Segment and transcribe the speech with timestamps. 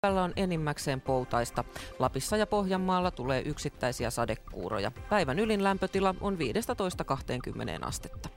[0.00, 1.64] Päivällä on enimmäkseen poutaista.
[1.98, 4.92] Lapissa ja Pohjanmaalla tulee yksittäisiä sadekuuroja.
[5.10, 6.38] Päivän ylin lämpötila on
[7.82, 8.28] 15-20 astetta.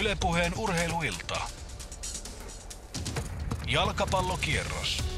[0.00, 1.40] Ylepuheen urheiluilta.
[3.66, 5.17] Jalkapallokierros.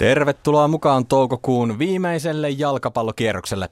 [0.00, 3.68] Tervetuloa mukaan toukokuun viimeiselle jalkapallokierrokselle.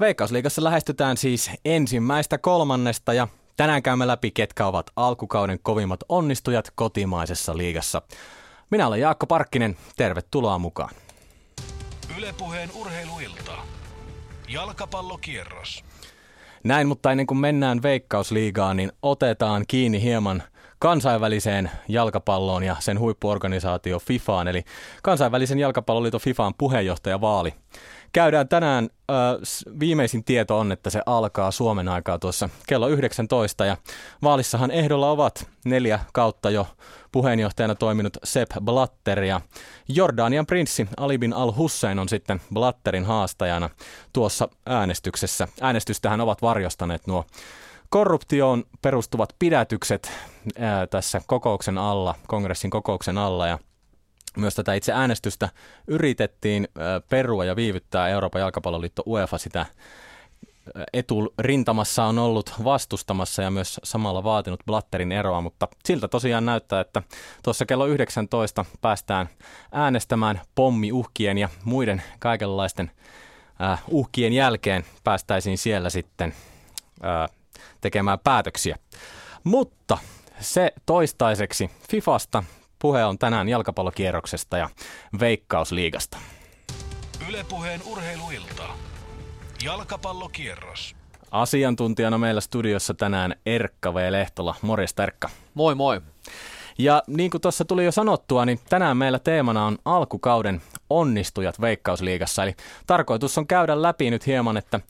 [0.00, 7.56] Veikkausliigassa lähestytään siis ensimmäistä kolmannesta ja tänään käymme läpi, ketkä ovat alkukauden kovimmat onnistujat kotimaisessa
[7.56, 8.02] liigassa.
[8.70, 10.94] Minä olen Jaakko Parkkinen, tervetuloa mukaan.
[12.18, 13.52] Ylepuheen urheiluilta.
[14.48, 15.84] Jalkapallokierros.
[16.64, 20.42] Näin, mutta ennen kuin mennään Veikkausliigaan, niin otetaan kiinni hieman–
[20.78, 24.64] kansainväliseen jalkapalloon ja sen huippuorganisaatio FIFAan, eli
[25.02, 27.54] kansainvälisen jalkapalloliiton FIFAan puheenjohtajavaali.
[28.12, 29.16] Käydään tänään, äh,
[29.80, 33.76] viimeisin tieto on, että se alkaa Suomen aikaa tuossa kello 19 ja
[34.22, 36.66] vaalissahan ehdolla ovat neljä kautta jo
[37.12, 39.40] puheenjohtajana toiminut Sepp Blatter ja
[39.88, 43.70] Jordanian prinssi Ali bin al-Hussein on sitten Blatterin haastajana
[44.12, 45.48] tuossa äänestyksessä.
[45.60, 47.24] Äänestystähän ovat varjostaneet nuo
[47.88, 50.12] korruptioon perustuvat pidätykset
[50.58, 53.58] ää, tässä kokouksen alla, kongressin kokouksen alla ja
[54.36, 55.48] myös tätä itse äänestystä
[55.86, 59.66] yritettiin ää, perua ja viivyttää Euroopan jalkapalloliitto UEFA sitä
[60.92, 67.02] eturintamassa on ollut vastustamassa ja myös samalla vaatinut Blatterin eroa, mutta siltä tosiaan näyttää, että
[67.42, 69.28] tuossa kello 19 päästään
[69.72, 72.90] äänestämään pommiuhkien ja muiden kaikenlaisten
[73.88, 76.34] uhkien jälkeen päästäisiin siellä sitten
[78.24, 78.76] päätöksiä.
[79.44, 79.98] Mutta
[80.40, 82.44] se toistaiseksi Fifasta.
[82.78, 84.68] Puhe on tänään jalkapallokierroksesta ja
[85.20, 86.18] Veikkausliigasta.
[87.28, 88.62] Ylepuheen urheiluilta.
[89.64, 90.96] Jalkapallokierros.
[91.30, 94.12] Asiantuntijana meillä studiossa tänään Erkka V.
[94.12, 94.54] Lehtola.
[94.62, 95.30] Morjesta Erkka.
[95.54, 96.00] Moi moi.
[96.78, 102.42] Ja niin kuin tuossa tuli jo sanottua, niin tänään meillä teemana on alkukauden onnistujat Veikkausliigassa.
[102.42, 102.54] Eli
[102.86, 104.80] tarkoitus on käydä läpi nyt hieman, että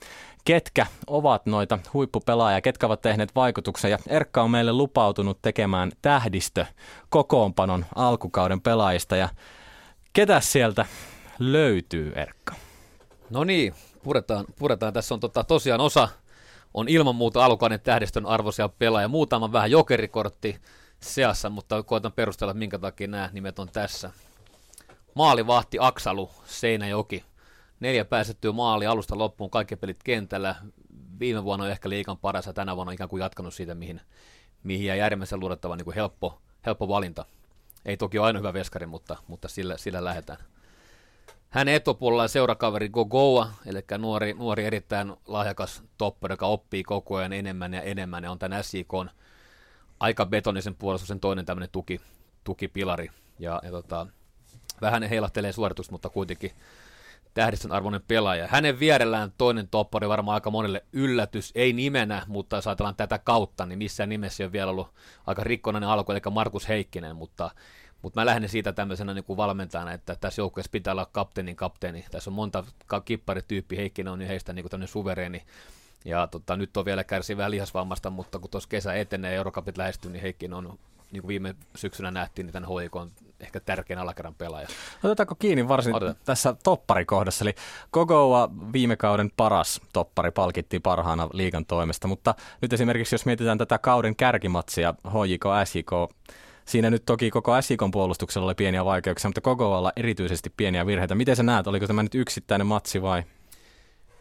[0.47, 3.91] ketkä ovat noita huippupelaajia, ketkä ovat tehneet vaikutuksen.
[3.91, 6.65] Ja Erkka on meille lupautunut tekemään tähdistö
[7.09, 9.15] kokoonpanon alkukauden pelaajista.
[9.15, 9.29] Ja
[10.13, 10.85] ketä sieltä
[11.39, 12.55] löytyy, Erkka?
[13.29, 14.93] No niin, puretaan, puretaan.
[14.93, 16.09] Tässä on tota, tosiaan osa
[16.73, 19.07] on ilman muuta alkukauden tähdistön arvoisia pelaajia.
[19.07, 20.59] Muutama vähän jokerikortti
[20.99, 24.11] seassa, mutta koitan perustella, minkä takia nämä nimet on tässä.
[25.13, 27.23] Maalivahti Aksalu, Seinäjoki
[27.79, 30.55] neljä pääsettyä maali alusta loppuun, kaikki pelit kentällä.
[31.19, 34.01] Viime vuonna on ehkä liikan paras ja tänä vuonna on ikään kuin jatkanut siitä, mihin,
[34.63, 37.25] mihin jäi äärimmäisen luodettava niin helppo, helppo valinta.
[37.85, 40.39] Ei toki ole aina hyvä veskari, mutta, mutta sillä, sillä lähdetään.
[41.49, 47.33] Hänen etupuolella on seurakaveri Gogoa, eli nuori, nuori erittäin lahjakas toppari, joka oppii koko ajan
[47.33, 48.93] enemmän ja enemmän, ja on tämän SIK
[49.99, 52.01] aika betonisen puolustuksen toinen tämmöinen tuki,
[52.43, 53.09] tukipilari.
[53.39, 54.07] Ja, ja tota,
[54.81, 56.51] vähän heilahtelee suoritus, mutta kuitenkin
[57.37, 58.47] tähdistön arvoinen pelaaja.
[58.47, 63.65] Hänen vierellään toinen toppari varmaan aika monelle yllätys, ei nimenä, mutta jos ajatellaan tätä kautta,
[63.65, 64.87] niin missään nimessä ole vielä ollut
[65.27, 67.51] aika rikkonainen alku, eli Markus Heikkinen, mutta,
[68.01, 72.05] mutta mä lähden siitä tämmöisenä niin kuin valmentajana, että tässä joukkueessa pitää olla kapteenin kapteeni.
[72.11, 72.63] Tässä on monta
[73.05, 75.43] kipparityyppi, Heikkinen on niin heistä niin kuin tämmöinen suvereeni,
[76.05, 79.77] ja tota, nyt on vielä kärsi vähän lihasvammasta, mutta kun tuossa kesä etenee ja Eurokapit
[79.77, 80.79] lähestyy, niin Heikkinen on,
[81.11, 84.67] niin kuin viime syksynä nähtiin, niin tämän HIK on ehkä tärkein alakerran pelaaja.
[85.03, 86.15] Otetaanko kiinni varsin Otetaan.
[86.25, 87.53] tässä topparikohdassa, eli
[87.91, 93.77] Kogoa viime kauden paras toppari palkittiin parhaana liigan toimesta, mutta nyt esimerkiksi jos mietitään tätä
[93.77, 95.91] kauden kärkimatsia, HJK, SJK,
[96.67, 101.15] Siinä nyt toki koko SJKn puolustuksella oli pieniä vaikeuksia, mutta koko erityisesti pieniä virheitä.
[101.15, 103.23] Miten sä näet, oliko tämä nyt yksittäinen matsi vai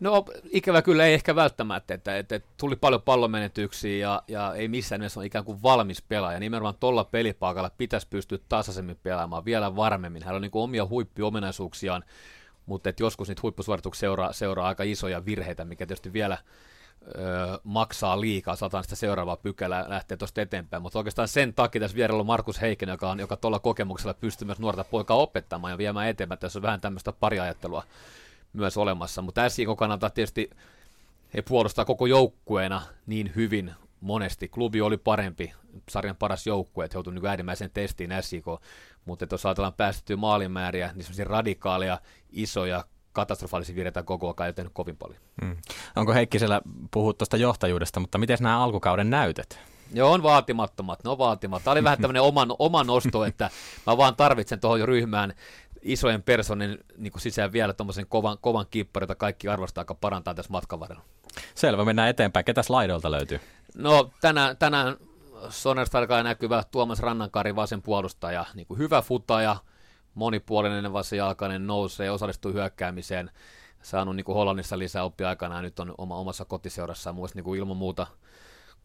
[0.01, 5.01] No ikävä kyllä ei ehkä välttämättä, että, että, tuli paljon pallomenetyksiä ja, ja ei missään
[5.01, 6.41] nimessä ole ikään kuin valmis pelaaja.
[6.41, 10.23] Nimenomaan tuolla pelipaikalla pitäisi pystyä tasaisemmin pelaamaan vielä varmemmin.
[10.23, 12.05] Hän on niin omia huippiominaisuuksiaan,
[12.67, 16.39] mutta että joskus niitä huippusuorituksia seuraa, seuraa aika isoja virheitä, mikä tietysti vielä
[17.17, 17.23] öö,
[17.65, 22.21] maksaa liikaa, saatan sitä seuraavaa pykälää lähteä tuosta eteenpäin, mutta oikeastaan sen takia tässä vierellä
[22.21, 26.09] on Markus Heiken, joka, on, joka tuolla kokemuksella pystyy myös nuorta poikaa opettamaan ja viemään
[26.09, 27.85] eteenpäin, tässä on vähän tämmöistä pariajattelua
[28.57, 30.51] myös olemassa, mutta SJK kannalta tietysti
[31.35, 34.49] he puolustaa koko joukkueena niin hyvin monesti.
[34.49, 35.53] Klubi oli parempi,
[35.91, 38.47] sarjan paras joukkue, että joutui niin äärimmäiseen testiin SJK,
[39.05, 42.01] mutta jos ajatellaan päästettyä maalimääriä, niin semmoisia radikaaleja,
[42.31, 45.21] isoja, katastrofaalisia virheitä koko ajan ei tehnyt kovin paljon.
[45.45, 45.57] Hmm.
[45.97, 46.61] Onko Heikkisellä,
[46.91, 49.59] puhut tuosta johtajuudesta, mutta miten nämä alkukauden näytöt?
[49.93, 51.65] Joo, on vaatimattomat, ne on vaatimattomat.
[51.65, 53.51] Tämä oli vähän tämmöinen oma, oma nosto, että
[53.87, 55.35] mä vaan tarvitsen tuohon ryhmään
[55.87, 60.53] isojen personin niin sisään vielä tuommoisen kovan, kovan kipparin, jota kaikki arvostaa aika parantaa tässä
[60.53, 61.05] matkan varrella.
[61.55, 62.45] Selvä, mennään eteenpäin.
[62.45, 63.41] Ketäs laidolta löytyy?
[63.75, 64.97] No tänään, tänään
[65.49, 69.57] Sonersta alkaa näkyvä Tuomas Rannankari vasen puolustaja, niin kuin hyvä futaja,
[70.15, 73.31] monipuolinen vasenjalkainen nousee, osallistuu hyökkäämiseen,
[73.83, 77.59] saanut niin kuin Hollannissa lisää oppia aikanaan, nyt on oma, omassa kotiseurassaan, mun niin kuin
[77.59, 78.07] ilman muuta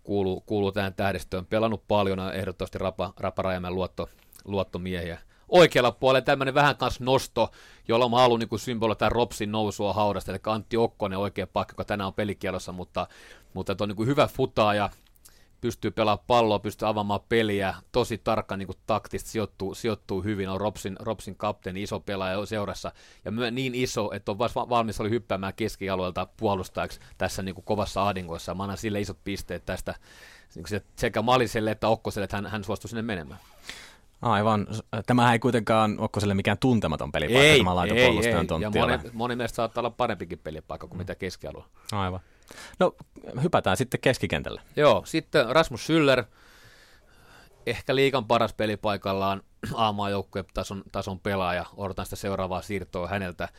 [0.04, 4.10] kuuluu, kuuluu tähän tähdistöön, pelannut paljon, ehdottomasti Rapa, Rapa Rajamäen luotto,
[4.46, 5.20] luottomiehiä.
[5.52, 7.52] Oikealla puolella tämmöinen vähän kanssa nosto,
[7.88, 12.08] jolla mä haluan niin symboloida Ropsin nousua haudasta, eli Antti Okkonen oikea paikka, joka tänään
[12.08, 13.08] on pelikielossa, mutta,
[13.54, 14.90] mutta on niin hyvä futaaja,
[15.62, 20.96] pystyy pelaamaan palloa, pystyy avaamaan peliä, tosi tarkka niin taktista sijoittuu, sijoittuu hyvin, on Robsin,
[21.00, 22.92] Robsin kapteeni, iso pelaaja seurassa,
[23.26, 28.64] ja niin iso, että on valmis oli hyppäämään keskialueelta puolustajaksi tässä niin kovassa ahdingossa, mä
[28.64, 29.96] annan sille isot pisteet tästä
[30.56, 33.40] niin sekä Maliselle että Okkoselle, että hän, hän suostui sinne menemään.
[34.22, 34.68] Aivan.
[35.06, 38.62] Tämä ei kuitenkaan Okkoselle mikään tuntematon pelipaikka, ei, tämä ei, ei.
[38.62, 41.02] Ja moni, moni mielestä saattaa olla parempikin pelipaikka kuin mm.
[41.02, 41.64] mitä keskialue.
[41.92, 42.20] Aivan.
[42.80, 42.96] No,
[43.44, 44.62] hypätään sitten keskikentälle.
[44.76, 46.24] Joo, sitten Rasmus Schüller,
[47.66, 49.42] ehkä liikan paras pelipaikallaan
[49.74, 51.66] A-maajoukkueen tason, tason pelaaja.
[51.78, 53.50] Odotan sitä seuraavaa siirtoa häneltä.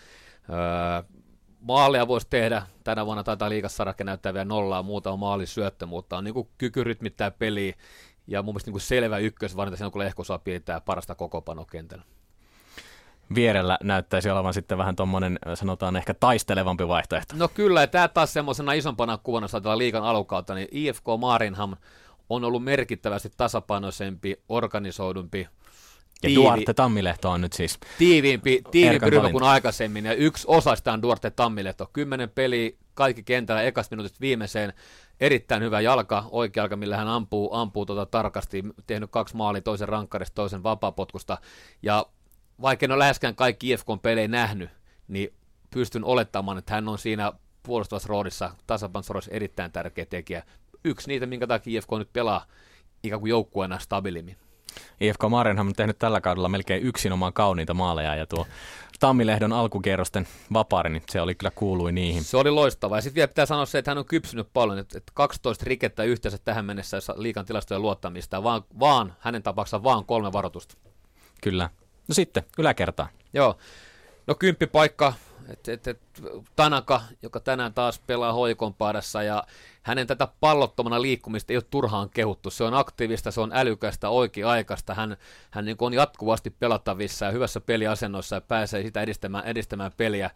[0.51, 1.19] Öö,
[1.61, 2.63] maalia voisi tehdä.
[2.85, 7.31] Tänä vuonna taitaa liikassa näyttää vielä nollaa, muuta on maalisyöttö, mutta on niin kyky rytmittää
[7.31, 7.75] peliä
[8.27, 12.05] ja mun mielestä niin selvä ykkösvalinta siinä, kun Lehko saa pidetään parasta koko kentällä
[13.35, 17.35] vierellä näyttäisi olevan sitten vähän tuommoinen, sanotaan ehkä taistelevampi vaihtoehto.
[17.37, 21.77] No kyllä, ja tämä taas semmoisena isompana kuvana, jos ajatellaan liikan alukautta, niin IFK Marinham
[22.29, 25.49] on ollut merkittävästi tasapainoisempi, organisoidumpi,
[26.23, 30.77] ja tiivi, Duarte Tammilehto on nyt siis tiiviimpi, tiiviimpi ryhmä kuin aikaisemmin, ja yksi osa
[30.77, 31.91] sitä on Duarte Tammilehto.
[31.93, 34.73] Kymmenen peli, kaikki kentällä, ekas minuutit viimeiseen,
[35.23, 39.89] erittäin hyvä jalka, oikea jalka, millä hän ampuu, ampuu tota tarkasti, tehnyt kaksi maalia, toisen
[39.89, 41.39] rankkarista, toisen vapaapotkusta,
[41.83, 42.07] ja
[42.63, 44.71] vaikka en ole läheskään kaikki IFK-pelejä nähnyt,
[45.09, 45.35] niin
[45.71, 47.33] pystyn olettamaan, että hän on siinä
[47.63, 50.43] puolustavassa roolissa, tasapainossa erittäin tärkeä tekijä.
[50.85, 52.47] Yksi niitä, minkä takia IFK nyt pelaa
[53.03, 54.37] ikään kuin joukkueena stabilimmin.
[55.01, 58.47] IFK Marenham on tehnyt tällä kaudella melkein yksinomaan kauniita maaleja ja tuo
[59.03, 62.25] Tammilehdon alkukierrosten vapaari, niin se oli kyllä kuului niihin.
[62.25, 62.97] Se oli loistava.
[62.97, 66.39] Ja sitten vielä pitää sanoa se, että hän on kypsynyt paljon, että 12 rikettä yhteensä
[66.45, 70.75] tähän mennessä liikan tilastojen luottamista, vaan, vaan hänen tapauksessaan vaan kolme varoitusta.
[71.43, 71.71] Kyllä.
[72.09, 73.09] No sitten, yläkertaan.
[73.35, 73.57] Joo.
[74.27, 75.13] No kymppipaikka,
[75.49, 76.01] et, et, et,
[76.57, 79.45] Tanaka, joka tänään taas pelaa hoikon paidassa ja
[79.83, 82.51] hänen tätä pallottomana liikkumista ei ole turhaan kehuttu.
[82.51, 84.95] Se on aktiivista, se on älykästä, oikea-aikaista.
[84.95, 85.17] Hän,
[85.51, 90.31] hän niin on jatkuvasti pelattavissa ja hyvässä peliasennossa ja pääsee sitä edistämään, edistämään peliä.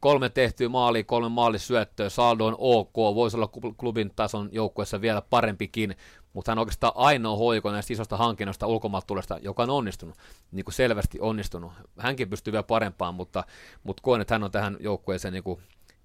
[0.00, 5.96] Kolme tehtyä maalia, kolme maalisyöttöä, saldo on ok, voisi olla klubin tason joukkueessa vielä parempikin,
[6.32, 10.16] mutta hän on oikeastaan ainoa hoiko näistä isosta hankinnoista ulkomailta tulesta, joka on onnistunut,
[10.52, 11.72] niin kuin selvästi onnistunut.
[11.98, 13.44] Hänkin pystyy vielä parempaan, mutta,
[13.82, 15.60] mutta koen, että hän on tähän joukkueeseen niin kuin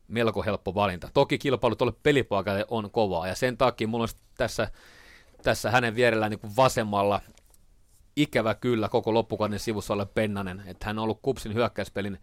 [0.08, 1.10] melko helppo valinta.
[1.14, 4.72] Toki kilpailu tuolle pelipaikalle on kovaa, ja sen takia mulla on tässä,
[5.44, 7.22] tässä hänen vierellään niin kuin vasemmalla
[8.16, 12.18] ikävä kyllä koko loppukauden sivussa ole Pennanen, että hän on ollut Kupsin hyökkäyspelin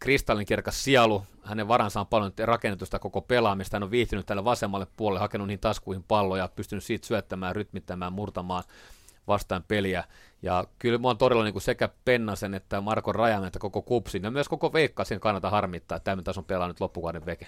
[0.00, 5.20] kristallinkirkas sielu, hänen varansa on paljon rakennetusta koko pelaamista, hän on viihtynyt tälle vasemmalle puolelle,
[5.20, 8.64] hakenut niin taskuihin palloja, pystynyt siitä syöttämään, rytmittämään, murtamaan
[9.26, 10.04] vastaan peliä.
[10.42, 14.22] Ja kyllä mua on todella niin kuin sekä Pennasen että Marko Rajan että koko Kupsin
[14.22, 17.46] ja myös koko Veikka sen kannata harmittaa, että tämän tason pelaa nyt loppukauden veke.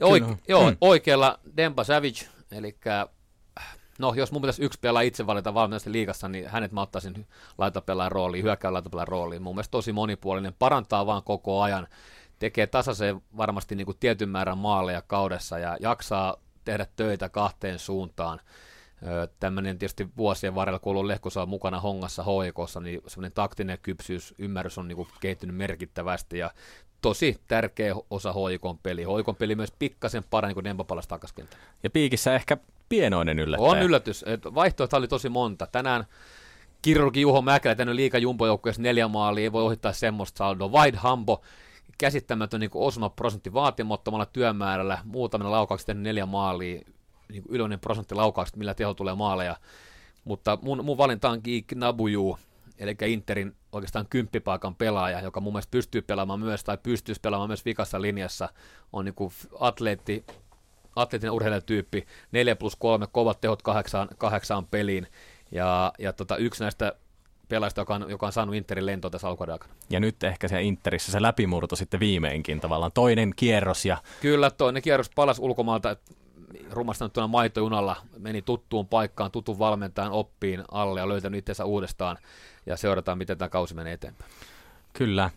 [0.00, 0.76] Oike- joo, hmm.
[0.80, 2.76] oikealla Dempa Savage, eli
[3.98, 7.26] no jos mun pitäisi yksi pelaa itse valita valmiiksi liigassa, niin hänet mä ottaisin
[7.58, 9.42] laitapelaajan rooliin, hyökkään laitapelaajan rooliin.
[9.42, 11.86] Mun mielestä tosi monipuolinen, parantaa vaan koko ajan,
[12.38, 18.40] tekee tasaiseen varmasti niin kuin tietyn määrän maaleja kaudessa ja jaksaa tehdä töitä kahteen suuntaan.
[19.40, 24.78] Tämmöinen tietysti vuosien varrella, kun ollut Lehkosa mukana hongassa hoikossa, niin semmoinen taktinen kypsyys, ymmärrys
[24.78, 26.50] on niin kuin kehittynyt merkittävästi ja
[27.00, 29.02] tosi tärkeä osa hoikon peli.
[29.02, 31.64] Hoikon peli myös pikkasen paremmin kuin Demba palasi takaskentällä.
[31.82, 32.56] Ja piikissä ehkä
[32.96, 33.70] pienoinen yllättäjä.
[33.70, 34.24] On yllätys.
[34.54, 35.66] Vaihtoehto oli tosi monta.
[35.66, 36.04] Tänään
[36.82, 40.68] kirurgi Juho Mäkelä tänne liika jumbojoukkueessa neljä maalia, ei voi ohittaa semmoista saldoa.
[40.68, 41.42] Wide Hambo,
[41.98, 46.80] käsittämätön niin osuma prosentti vaatimattomalla työmäärällä, muutamilla laukauksilla tehnyt neljä maalia,
[47.28, 49.56] niin yleinen prosentti laukauksista, millä teho tulee maaleja.
[50.24, 52.38] Mutta mun, mun valinta on Geek Nabuju,
[52.78, 57.64] eli Interin oikeastaan kymppipaikan pelaaja, joka mun mielestä pystyy pelaamaan myös, tai pystyisi pelaamaan myös
[57.64, 58.48] vikassa linjassa,
[58.92, 59.14] on niin
[59.60, 60.24] atleetti,
[60.96, 65.06] atleettinen urheilijatyyppi, 4 plus 3, kovat tehot kahdeksaan, kahdeksaan peliin,
[65.52, 66.92] ja, ja tota, yksi näistä
[67.48, 69.74] pelaajista, joka on, joka on saanut Interin lentoa tässä alkuuden aikana.
[69.90, 73.84] Ja nyt ehkä se Interissä se läpimurto sitten viimeinkin tavallaan, toinen kierros.
[73.84, 73.96] Ja...
[74.20, 75.96] Kyllä, toinen kierros palasi ulkomaalta,
[76.70, 82.18] rumastanut maitojunalla, meni tuttuun paikkaan, tutun valmentajan oppiin alle ja löytänyt itsensä uudestaan
[82.66, 84.30] ja seurataan, miten tämä kausi menee eteenpäin.
[84.92, 85.30] Kyllä.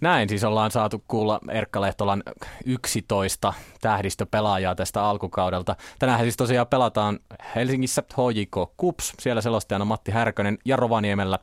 [0.00, 2.22] Näin siis ollaan saatu kuulla Erkka Lehtolan
[2.66, 5.76] 11 tähdistöpelaajaa tästä alkukaudelta.
[5.98, 7.18] Tänään siis tosiaan pelataan
[7.54, 11.38] Helsingissä HJK Kups, siellä selostajana Matti Härkönen ja Rovaniemellä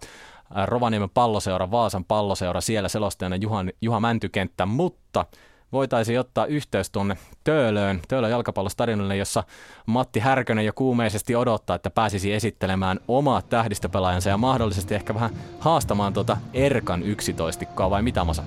[0.58, 5.26] äh, Rovaniemen palloseura, Vaasan palloseura, siellä selostajana Juha, Juha Mäntykenttä, mutta
[5.72, 9.44] voitaisiin ottaa yhteys tuonne Töölöön, Töölön jalkapallostadionille, jossa
[9.86, 16.14] Matti Härkönen jo kuumeisesti odottaa, että pääsisi esittelemään omaa tähdistöpelaajansa ja mahdollisesti ehkä vähän haastamaan
[16.14, 18.44] tuota Erkan 11 vai mitä Masa?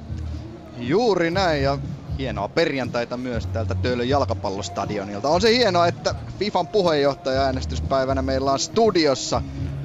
[0.79, 1.79] Juuri näin ja
[2.19, 5.29] hienoa perjantaita myös täältä Töölön jalkapallostadionilta.
[5.29, 9.43] On se hienoa, että FIFAn puheenjohtaja-äänestyspäivänä meillä on studiossa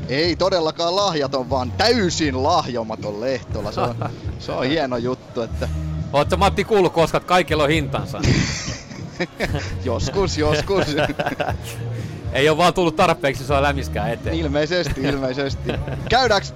[0.10, 3.72] ei todellakaan lahjaton, vaan täysin lahjomaton Lehtola.
[3.72, 3.96] Se on,
[4.40, 5.70] se on hieno juttu, että
[6.14, 8.22] Oletko Matti kuullut koska kaikilla on hintansa?
[9.84, 10.86] joskus, joskus.
[12.34, 14.36] Ei ole vaan tullut tarpeeksi sua lämiskään eteen.
[14.36, 15.72] ilmeisesti, ilmeisesti.
[16.10, 16.48] Käydäänkö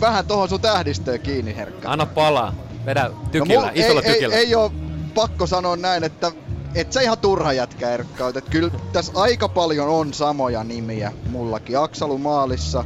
[0.00, 1.92] vähän tuohon sun tähdistöön kiinni, Herkka?
[1.92, 2.54] Anna palaa.
[2.86, 4.34] Vedä tykillä, no, isolla ei, tykillä.
[4.34, 4.70] Ei, ei ole
[5.14, 6.32] pakko sanoa näin, että
[6.74, 8.28] et se ihan turha jätkä Erkka.
[8.28, 11.78] Että kyllä tässä aika paljon on samoja nimiä mullakin.
[11.78, 12.84] Aksalu maalissa.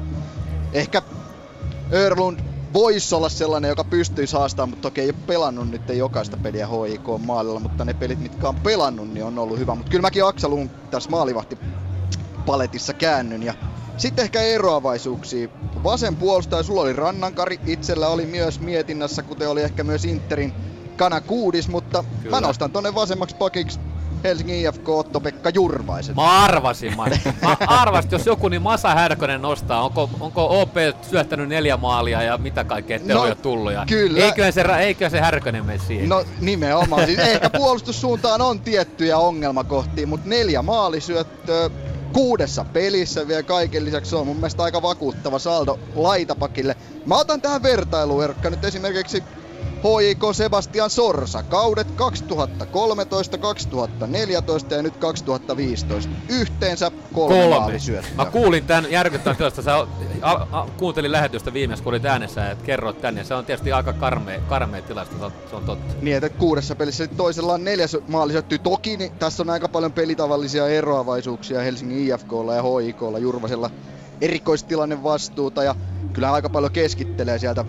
[0.73, 1.03] Ehkä
[1.93, 2.41] Örlund
[2.73, 7.09] voisi olla sellainen, joka pystyy haastamaan, mutta toki ei ole pelannut nyt jokaista peliä HIK
[7.19, 9.75] maalilla, mutta ne pelit, mitkä on pelannut, niin on ollut hyvä.
[9.75, 11.59] Mutta kyllä mäkin Aksaluun tässä maalivahti
[12.47, 13.55] paletissa käännyn ja
[13.97, 15.49] sitten ehkä eroavaisuuksia.
[15.85, 20.55] Vasen puolustaja, sulla oli Rannankari, itsellä oli myös mietinnässä, kuten oli ehkä myös Interin
[20.97, 22.37] Kana Kuudis, mutta Kyllä.
[22.37, 23.81] mä nostan tonne vasemmaksi pakiksi
[24.25, 26.17] Helsingin IFK Otto-Pekka Jurvaisen.
[26.17, 27.05] Mä arvasin, mä,
[27.43, 29.85] mä arvasin, jos joku, niin Masa Härkönen nostaa.
[29.85, 30.75] Onko, onko OP
[31.11, 33.73] syöttänyt neljä maalia ja mitä kaikkea tehoja no, tullut?
[33.73, 34.25] Ja kyllä.
[34.25, 36.09] Eiköhän se, eiköhän se Härkönen mene siihen?
[36.09, 37.07] No nimenomaan.
[37.07, 41.71] Siis ehkä puolustussuuntaan on tiettyjä ongelmakohtia, mutta neljä maalisyöttöä
[42.13, 46.77] kuudessa pelissä vielä kaiken lisäksi se on mun mielestä aika vakuuttava saldo laitapakille.
[47.07, 49.23] Mä otan tähän vertailuun, Erkka, nyt esimerkiksi
[49.83, 51.43] HJK Sebastian Sorsa.
[51.43, 56.11] Kaudet 2013, 2014 ja nyt 2015.
[56.29, 57.81] Yhteensä kolme, kolme.
[58.17, 59.63] Mä kuulin tämän järkyttävän työstä.
[59.63, 59.87] Sä
[60.77, 63.25] kuuntelin lähetystä viimeis, kun olit äänessä, että kerroit tänne.
[63.25, 65.95] Se on tietysti aika karmea, karmea tilasto, se on totta.
[66.03, 68.59] Niin, että kuudessa pelissä toisella on neljäs maalisyötty.
[68.59, 73.71] Toki niin tässä on aika paljon pelitavallisia eroavaisuuksia Helsingin IFKlla ja HIKlla, Jurvasella
[74.21, 75.75] erikoistilanne vastuuta ja
[76.13, 77.65] kyllä aika paljon keskittelee sieltä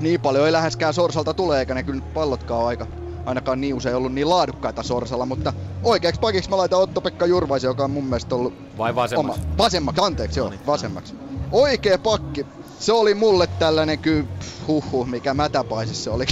[0.00, 2.86] niin paljon ei läheskään Sorsalta tule, eikä ne kyllä pallotkaan aika
[3.26, 7.84] ainakaan niin usein ollut niin laadukkaita Sorsalla, mutta oikeaksi pakiksi mä laitan Otto-Pekka Jurvaisen, joka
[7.84, 8.54] on mun mielestä ollut...
[8.78, 9.40] Vai vasemmaksi?
[9.40, 11.14] Oma, vasemmaksi, anteeksi, joo, vasemmaksi.
[11.52, 12.46] Oikea pakki,
[12.78, 14.26] se oli mulle tällainen kyllä,
[14.68, 16.24] huhhuh, mikä mätäpaisissa se oli.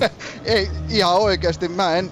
[0.44, 2.10] ei, ihan oikeasti, mä en...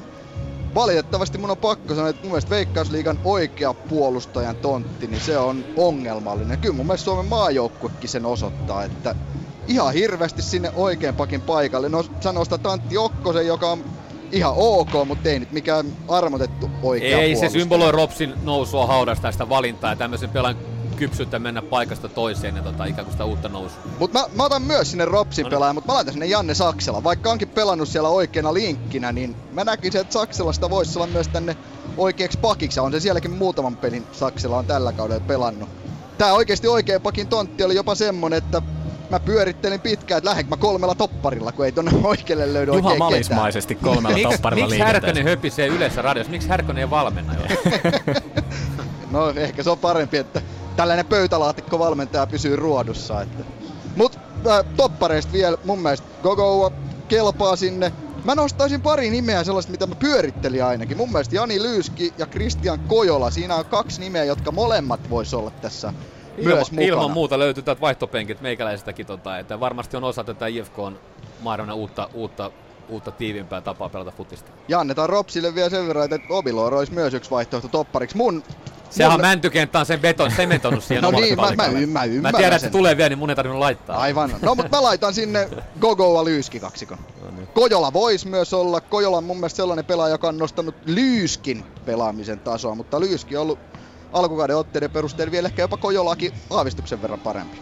[0.75, 5.65] Valitettavasti mun on pakko sanoa, että mun mielestä Veikkausliigan oikea puolustajan tontti, niin se on
[5.77, 6.59] ongelmallinen.
[6.59, 9.15] Kyllä mun mielestä Suomen maajoukkuekin sen osoittaa, että
[9.69, 11.89] ihan hirveästi sinne oikein pakin paikalle.
[11.89, 13.85] No sä nostat Antti Okkosen, joka on
[14.33, 19.49] ihan ok, mutta ei nyt mikään armotettu oikea Ei se symboloi Ropsin nousua haudasta sitä
[19.49, 20.57] valintaa ja tämmöisen pelan
[20.97, 23.79] kypsyyttä mennä paikasta toiseen ja tota, ikään kuin sitä uutta nousua.
[23.99, 25.57] Mut mä, mä otan myös sinne Ropsin no niin.
[25.57, 27.05] pelaajan, mutta mä laitan sinne Janne Saksela.
[27.05, 31.57] Vaikka onkin pelannut siellä oikeana linkkinä, niin mä näkisin, että Sakselasta voisi olla myös tänne
[31.97, 32.81] oikeaksi pakiksi.
[32.81, 35.69] On se sielläkin muutaman pelin Saksela on tällä kaudella pelannut.
[36.19, 38.63] Tää oikeasti oikea pakin tontti oli jopa semmonen, että
[39.11, 42.99] mä pyörittelin pitkään, että lähdenkö mä kolmella topparilla, kun ei tonne oikealle löydy Juha oikein
[42.99, 46.31] Malismaisesti kolmella topparilla Miksi Härkönen höpisee yleensä radiossa?
[46.31, 47.41] Miksi Härkönen ei valmenna jo?
[49.11, 50.43] no ehkä se on parempi, että
[50.77, 53.23] tällainen pöytälaatikko valmentaja pysyy ruodussa.
[53.23, 53.45] Että.
[53.97, 56.73] Mut äh, toppareista vielä mun mielestä Gogo
[57.09, 57.93] kelpaa sinne.
[58.25, 60.97] Mä nostaisin pari nimeä sellaista, mitä mä pyörittelin ainakin.
[60.97, 63.31] Mun mielestä Jani Lyyski ja Christian Kojola.
[63.31, 65.93] Siinä on kaksi nimeä, jotka molemmat vois olla tässä
[66.45, 66.89] myös mukana.
[66.89, 70.99] Ilman muuta löytyy täältä vaihtopenkit meikäläisestäkin, tota, että varmasti on osa tätä IFK on
[71.41, 72.51] mahdollinen uutta, uutta
[72.89, 74.51] uutta tiiviimpää tapaa pelata futista.
[74.69, 78.17] Ja annetaan Ropsille vielä sen verran, että Obilor olisi myös yksi vaihtoehto toppariksi.
[78.17, 78.43] Mun
[78.91, 79.21] Sehän mun...
[79.21, 82.67] mäntykenttä on sen beton, sementonut siihen No niin, mä, mä, mä, mä, mä tiedän, että
[82.67, 83.99] se tulee vielä, niin mun ei tarvinnut laittaa.
[83.99, 84.31] Aivan.
[84.43, 85.49] No, mutta mä laitan sinne
[85.81, 86.99] Gogoa Lyyski kaksikon.
[87.23, 87.47] No niin.
[87.47, 88.81] Kojola voisi myös olla.
[88.81, 93.43] Kojola on mun mielestä sellainen pelaaja, joka on nostanut Lyyskin pelaamisen tasoa, mutta Lyyski on
[93.43, 93.59] ollut
[94.13, 97.59] alkukauden otteiden perusteella vielä ehkä jopa Kojolakin aavistuksen verran parempi.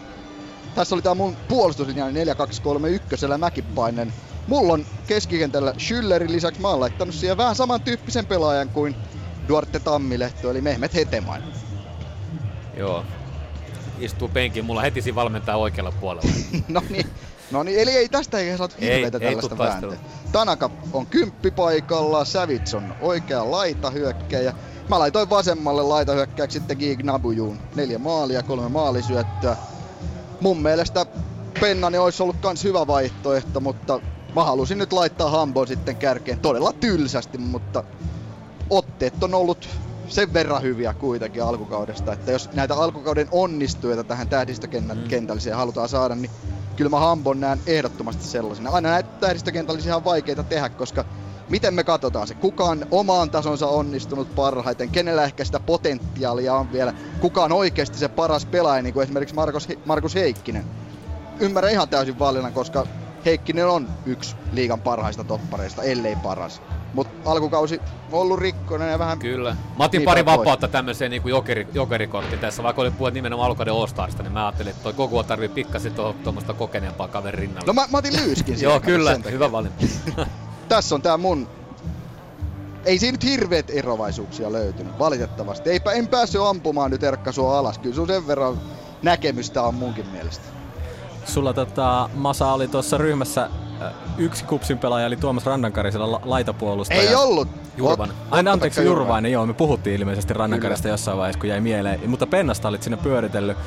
[0.75, 4.13] Tässä oli tää mun puolustuslinja 4-2-3-1 Mäkipainen.
[4.47, 8.95] Mulla on keskikentällä Schüllerin lisäksi mä oon laittanut siihen vähän samantyyppisen pelaajan kuin
[9.47, 11.43] Duarte Tammilehto, eli Mehmet Heteman.
[12.77, 13.05] Joo,
[13.99, 14.65] istuu penkin.
[14.65, 16.29] Mulla heti siinä valmentaa oikealla puolella.
[16.67, 17.05] no niin,
[17.51, 19.97] no niin, eli ei tästä ei saatu hirveitä ei, tällaista vääntöä.
[20.31, 24.53] Tanaka on kymppipaikalla, Savits on oikea laita hyökkäjä.
[24.89, 27.59] Mä laitoin vasemmalle laitahyökkääksi sitten Gig Nabujuun.
[27.75, 29.57] Neljä maalia, kolme maalisyöttöä.
[30.41, 31.05] Mun mielestä
[31.59, 33.99] Pennani olisi ollut kans hyvä vaihtoehto, mutta
[34.35, 37.83] mä halusin nyt laittaa Hambon sitten kärkeen todella tylsästi, mutta
[38.69, 39.69] otteet on ollut
[40.07, 45.59] sen verran hyviä kuitenkin alkukaudesta, että jos näitä alkukauden onnistuja tähän tähdistökentälliseen mm.
[45.59, 46.31] halutaan saada, niin
[46.75, 48.69] kyllä mä Hambon näen ehdottomasti sellaisena.
[48.69, 51.05] Aina näitä tähdistökentällisiä on vaikeita tehdä, koska
[51.49, 56.71] miten me katsotaan se, kuka on omaan tasonsa onnistunut parhaiten, kenellä ehkä sitä potentiaalia on
[56.71, 60.65] vielä, kuka on oikeasti se paras pelaaja, niin kuin esimerkiksi Markus, Markus Heikkinen.
[61.39, 62.87] Ymmärrän ihan täysin valinnan, koska
[63.25, 66.61] Heikkinen on yksi liigan parhaista toppareista, ellei paras.
[66.93, 69.19] Mutta alkukausi on ollut rikkoinen ja vähän...
[69.19, 69.55] Kyllä.
[69.77, 74.23] Mä otin pari vapautta tämmöiseen niin jokeri, jokerikortti tässä, vaikka oli puhut nimenomaan alkukauden All-Starista,
[74.23, 77.67] niin mä ajattelin, että toi koko tarvii pikkasen tuommoista kokeneempaa kaverin rinnalla.
[77.67, 79.85] No mä, mä otin Lyyskin Joo, kyllä, hyvä valinta.
[80.69, 81.47] tässä on tää mun
[82.85, 85.69] ei siinä nyt hirveet erovaisuuksia löytynyt, valitettavasti.
[85.69, 87.77] Eipä, en päässyt ampumaan nyt Erkka sua alas.
[87.77, 88.57] Kyllä sun sen verran
[89.01, 90.45] näkemystä on munkin mielestä.
[91.25, 93.49] Sulla tota, Masa oli tuossa ryhmässä
[94.17, 97.01] yksi kupsin pelaaja, eli Tuomas Randankarisella la- laitapuolustaja.
[97.01, 97.47] Ei ollut!
[97.77, 98.17] Jurvainen.
[98.31, 102.09] Aina anteeksi Jurvainen, joo, me puhuttiin ilmeisesti Rannankarista jossain vaiheessa, kun jäi mieleen.
[102.09, 103.57] Mutta Pennasta olit sinne pyöritellyt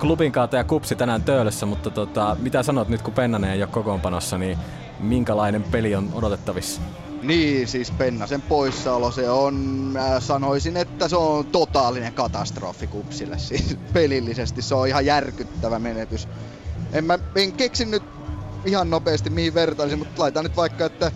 [0.00, 4.38] klubin ja kupsi tänään töölössä, mutta tota, mitä sanot nyt kun Pennanen ei ole kokoonpanossa,
[4.38, 4.58] niin
[5.00, 6.80] minkälainen peli on odotettavissa?
[7.22, 9.54] Niin, siis Pennasen poissaolo se on,
[9.92, 13.38] mä sanoisin, että se on totaalinen katastrofi kupsille.
[13.48, 16.28] Siis pelillisesti se on ihan järkyttävä menetys.
[16.92, 18.02] En mä en keksi nyt
[18.64, 21.12] ihan nopeasti mihin vertailisin, mutta laitan nyt vaikka, että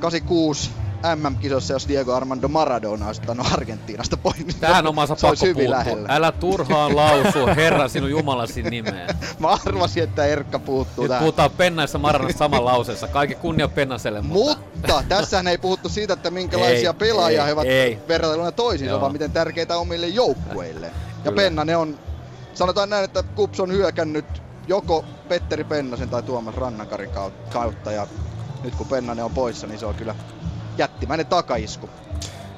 [0.00, 0.70] 86
[1.16, 4.36] MM-kisossa, jos Diego Armando Maradona olisi ottanut Argentiinasta pois.
[4.36, 6.08] Niin Tähän omassa pakko hyvin lähellä.
[6.10, 9.16] Älä turhaan lausu, Herra sinun Jumalasi nimeen.
[9.38, 11.20] Mä arvasin, että Erkka puuttuu Nyt tähän.
[11.20, 13.08] puhutaan Pennaissa Maradonasta saman lauseessa.
[13.08, 14.64] Kaikki kunnia Pennaselle, mutta...
[14.74, 19.00] mutta tässähän ei puhuttu siitä, että minkälaisia ei, pelaajia ei, he ovat verrattuna toisiinsa, Joo.
[19.00, 20.86] vaan miten tärkeitä omille joukkueille.
[20.86, 21.36] Ja Kyllä.
[21.36, 21.98] Pennanen on,
[22.54, 27.10] sanotaan näin, että Kups on hyökännyt joko Petteri Pennasen tai Tuomas Rannakarin
[27.52, 27.92] kautta.
[27.92, 28.06] Ja
[28.64, 30.14] nyt kun Pennanen on poissa, niin se on kyllä
[30.78, 31.90] jättimäinen takaisku.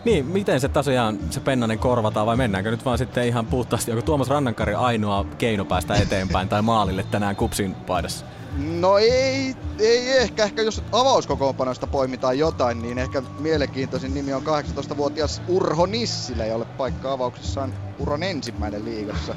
[0.04, 4.02] Niin, miten se tosiaan se Pennanen korvataan vai mennäänkö nyt vaan sitten ihan puhtaasti, onko
[4.02, 8.26] Tuomas Rannankari ainoa keino päästä eteenpäin tai maalille tänään kupsin paidassa?
[8.58, 10.44] No ei, ei ehkä.
[10.44, 17.12] Ehkä jos avauskokoonpanosta poimitaan jotain, niin ehkä mielenkiintoisin nimi on 18-vuotias Urho Nissilä, jolle paikka
[17.12, 19.34] avauksessa on Uron ensimmäinen liigassa.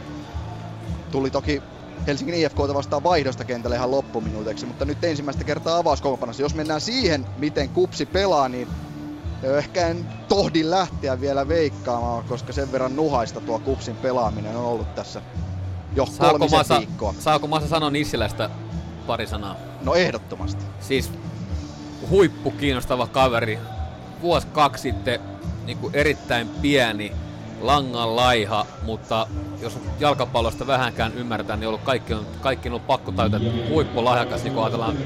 [1.11, 1.61] Tuli toki
[2.07, 6.41] Helsingin IFKta vastaan vaihdosta kentälle ihan loppuminuuteksi, mutta nyt ensimmäistä kertaa avauskokoonpanossa.
[6.41, 8.67] Jos mennään siihen, miten kupsi pelaa, niin
[9.43, 14.95] ehkä en tohdi lähteä vielä veikkaamaan, koska sen verran nuhaista tuo kupsin pelaaminen on ollut
[14.95, 15.21] tässä
[15.95, 17.13] jo saako masa, viikkoa.
[17.19, 18.49] Saako Masa sanoa Nissilästä
[19.07, 19.55] pari sanaa?
[19.81, 20.63] No ehdottomasti.
[20.79, 21.11] Siis
[22.09, 23.59] huippu kiinnostava kaveri.
[24.21, 25.19] Vuosi kaksi sitten
[25.65, 27.11] niin kuin erittäin pieni,
[27.63, 29.27] langan laiha, mutta
[29.61, 34.53] jos jalkapallosta vähänkään ymmärtää, niin ollut kaikki, on, kaikki on ollut pakko että huippulahjakas, niin
[34.53, 34.97] kun ajatellaan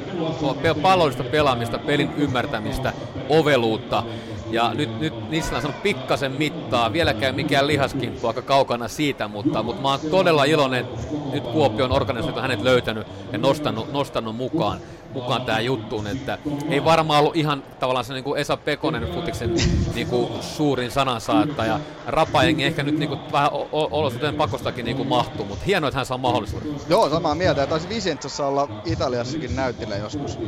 [0.82, 2.94] pallollista pelaamista, pelin ymmärtämistä,
[3.30, 4.04] oveluutta,
[4.52, 9.82] ja nyt, nyt niissä on pikkasen mittaa, vieläkään mikään lihaskimppu aika kaukana siitä, mutta, mutta
[9.82, 10.98] mä oon todella iloinen, että
[11.32, 14.80] nyt Kuopion organisaatio on hänet löytänyt ja nostanut, nostanut mukaan
[15.18, 16.38] mukaan tähän juttuun, että
[16.70, 19.56] ei varmaan ollut ihan tavallaan se niin kuin Esa Pekonen futiksen
[19.96, 21.80] niin kuin suurin sanansaattaja.
[22.08, 26.06] Rapajengi ehkä nyt niin kuin vähän olosuhteen pakostakin niin kuin mahtuu, mutta hienoa, että hän
[26.06, 26.76] saa mahdollisuuden.
[26.90, 27.62] Joo, samaa mieltä.
[27.62, 30.40] Ja taisi Vicenzassa olla Italiassakin näyttelijä joskus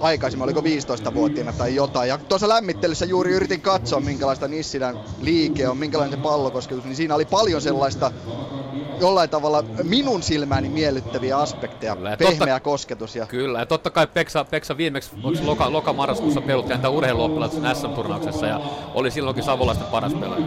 [0.00, 2.08] aikaisemmin, oliko 15-vuotiaana tai jotain.
[2.08, 7.14] Ja tuossa lämmittelyssä juuri yritin katsoa, minkälaista Nissilän liike on, minkälainen se pallokosketus, niin siinä
[7.14, 8.10] oli paljon sellaista
[9.00, 13.16] jollain tavalla minun silmääni miellyttäviä aspekteja, kyllä, pehmeä totta, kosketus.
[13.16, 13.26] Ja...
[13.26, 15.10] Kyllä, ja totta kai Peksa, Peksa viimeksi
[15.44, 18.60] loka, loka marraskuussa pelutti häntä urheiluoppilaisen SM-turnauksessa ja
[18.94, 20.44] oli silloinkin Savolaisten paras pelaaja.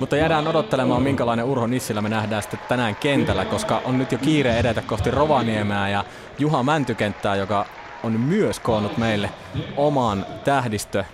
[0.00, 4.18] Mutta jäädään odottelemaan, minkälainen Urho Nissilä me nähdään sitten tänään kentällä, koska on nyt jo
[4.18, 6.04] kiire edetä kohti Rovaniemeä ja
[6.38, 7.66] Juha Mäntykenttää, joka
[8.02, 9.30] on myös koonnut meille
[9.76, 11.04] oman tähdistö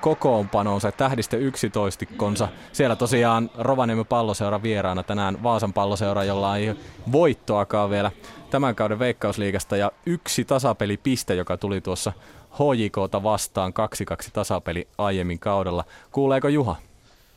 [0.00, 2.48] kokoonpanonsa, tähdistö 11 konsa.
[2.72, 6.74] Siellä tosiaan Rovaniemen palloseura vieraana tänään Vaasan palloseura, jolla ei
[7.12, 8.10] voittoakaan vielä
[8.50, 12.12] tämän kauden Veikkausliigasta ja yksi tasapelipiste, joka tuli tuossa
[12.54, 13.72] HJKta vastaan
[14.26, 15.84] 2-2 tasapeli aiemmin kaudella.
[16.12, 16.76] Kuuleeko Juha?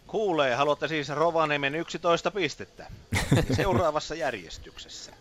[0.08, 0.56] Kuulee.
[0.56, 2.86] Haluatte siis Rovaniemen 11 pistettä
[3.56, 5.12] seuraavassa järjestyksessä.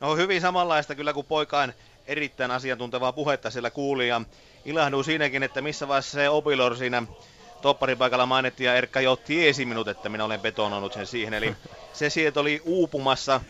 [0.00, 1.72] No hyvin samanlaista kyllä kuin poikaan
[2.06, 4.20] erittäin asiantuntevaa puhetta siellä kuuli ja
[4.68, 7.02] ilahduin siinäkin, että missä vaiheessa se Opilor siinä
[7.62, 11.34] topparipaikalla mainittiin ja Erkka jo tiesi minut, että minä olen betonoinut sen siihen.
[11.34, 11.54] Eli
[11.92, 13.40] se sieltä oli uupumassa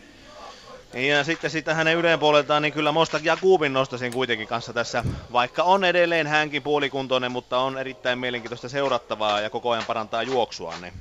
[0.93, 5.63] Ja sitten sitä hänen yleen puoleltaan, niin kyllä Mostak Jakubin nostaisin kuitenkin kanssa tässä, vaikka
[5.63, 10.73] on edelleen hänkin puolikuntoinen, mutta on erittäin mielenkiintoista seurattavaa ja koko ajan parantaa juoksua.
[10.81, 10.93] Niin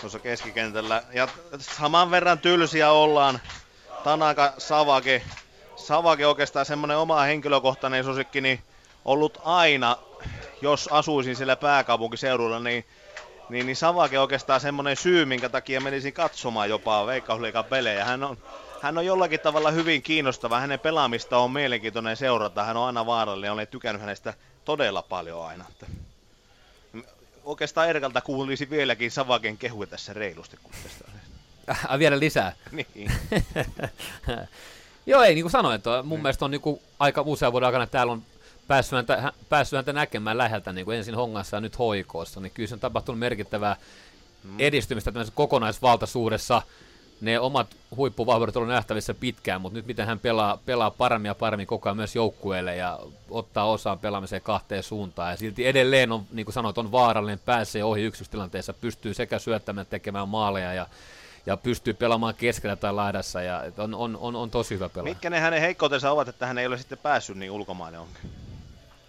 [0.00, 1.02] tuossa keskikentällä.
[1.12, 1.28] Ja
[1.58, 3.40] saman verran tylsiä ollaan.
[4.04, 5.22] Tanaka, Savake.
[5.86, 8.60] Savake oikeastaan semmonen oma henkilökohtainen susikki, niin
[9.04, 9.96] ollut aina,
[10.62, 12.84] jos asuisin siellä pääkaupunkiseudulla, niin
[13.50, 18.04] niin, niin Savake oikeastaan semmoinen syy, minkä takia menisin katsomaan jopa Veikkausliikan pelejä.
[18.04, 18.38] Hän on,
[18.82, 20.60] hän on jollakin tavalla hyvin kiinnostava.
[20.60, 22.64] Hänen pelaamista on mielenkiintoinen seurata.
[22.64, 23.52] Hän on aina vaarallinen.
[23.52, 25.64] Olen tykännyt hänestä todella paljon aina.
[27.44, 30.56] Oikeastaan Erkalta kuulisi vieläkin Savaken kehuja tässä reilusti.
[30.62, 31.04] Kun tästä...
[31.70, 32.52] Äh, vielä lisää.
[32.72, 32.86] niin.
[35.10, 36.22] Joo, ei niin kuin sanoin, että mun mm.
[36.22, 38.22] mielestä on niin kuin aika usean vuoden aikana täällä on
[38.68, 42.66] päässyt häntä, päässyt häntä näkemään läheltä niin kuin ensin Hongassa ja nyt Hoikoossa, niin kyllä
[42.66, 43.76] se on tapahtunut merkittävää
[44.44, 44.54] mm.
[44.58, 46.62] edistymistä tämmöisessä kokonaisvaltaisuudessa.
[47.20, 51.66] Ne omat huippuvahvuudet on nähtävissä pitkään, mutta nyt miten hän pelaa, pelaa paremmin ja paremmin
[51.66, 52.98] koko ajan myös joukkueelle ja
[53.30, 55.30] ottaa osaan pelaamiseen kahteen suuntaan.
[55.30, 59.86] Ja silti edelleen on, niin kuin sanoit, on vaarallinen, pääsee ohi yksityistilanteessa, pystyy sekä syöttämään
[59.86, 60.86] tekemään maaleja ja
[61.46, 65.14] ja pystyy pelaamaan keskellä tai laidassa ja on, on, on, on tosi hyvä pelaaja.
[65.14, 68.30] Mitkä ne hänen heikkoutensa ovat, että hän ei ole sitten päässyt niin ulkomaille onkin?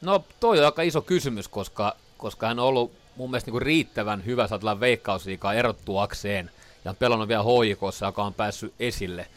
[0.02, 3.62] No toi on aika iso kysymys, koska, koska hän on ollut mun mielestä niin kuin
[3.62, 6.52] riittävän hyvä saatella veikkausliikaa erottuakseen
[6.86, 9.28] ja on pelannut vielä hoikossa, joka on päässyt esille.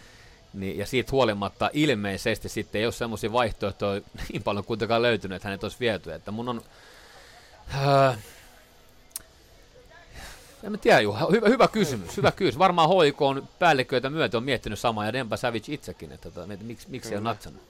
[0.52, 4.00] Niin, ja siitä huolimatta ilmeisesti sitten ei ole semmoisia vaihtoehtoja
[4.32, 6.12] niin paljon kuitenkaan löytynyt, että hänet olisi viety.
[6.12, 6.62] Että mun on...
[7.74, 8.18] Äh,
[10.64, 11.26] en mä tiedä, Juha.
[11.30, 12.16] Hyvä, hyvä kysymys.
[12.16, 12.58] Hyvä kysymys.
[12.58, 16.90] Varmaan hoikoon päälliköitä myötä on miettinyt samaa ja Demba Savage itsekin, että, että, että miksi,
[16.90, 17.62] miksi ei ole natsannut.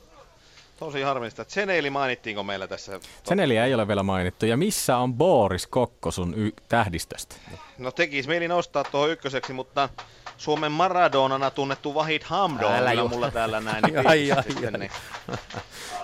[0.79, 1.45] Tosi harmista.
[1.45, 3.01] Tseneli mainittiinko meillä tässä?
[3.23, 4.47] Tseneli ei ole vielä mainittu.
[4.47, 7.37] Ja missä on Boris Kokko sun y- tähdistöstä?
[7.79, 9.89] No tekisi mieli nostaa tuohon ykköseksi, mutta
[10.37, 13.83] Suomen Maradonana tunnettu Vahid Hamdo on kyllä mulla täällä näin.
[13.87, 14.79] Niin ai, ai, ai.
[14.79, 14.91] Niin.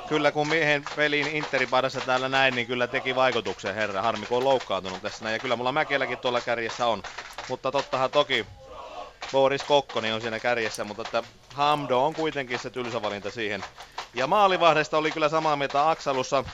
[0.08, 4.02] Kyllä kun miehen pelin Interipaidassa täällä näin, niin kyllä teki vaikutuksen herra.
[4.02, 5.32] Harmi kun on loukkaantunut tässä näin.
[5.32, 7.02] Ja kyllä mulla Mäkelläkin tuolla kärjessä on.
[7.48, 8.46] Mutta tottahan toki
[9.32, 11.22] Boris Kokkoni on siinä kärjessä, mutta että
[11.54, 13.64] Hamdo on kuitenkin se tylsä valinta siihen.
[14.14, 16.44] Ja maalivahdesta oli kyllä samaa mieltä Aksalussa,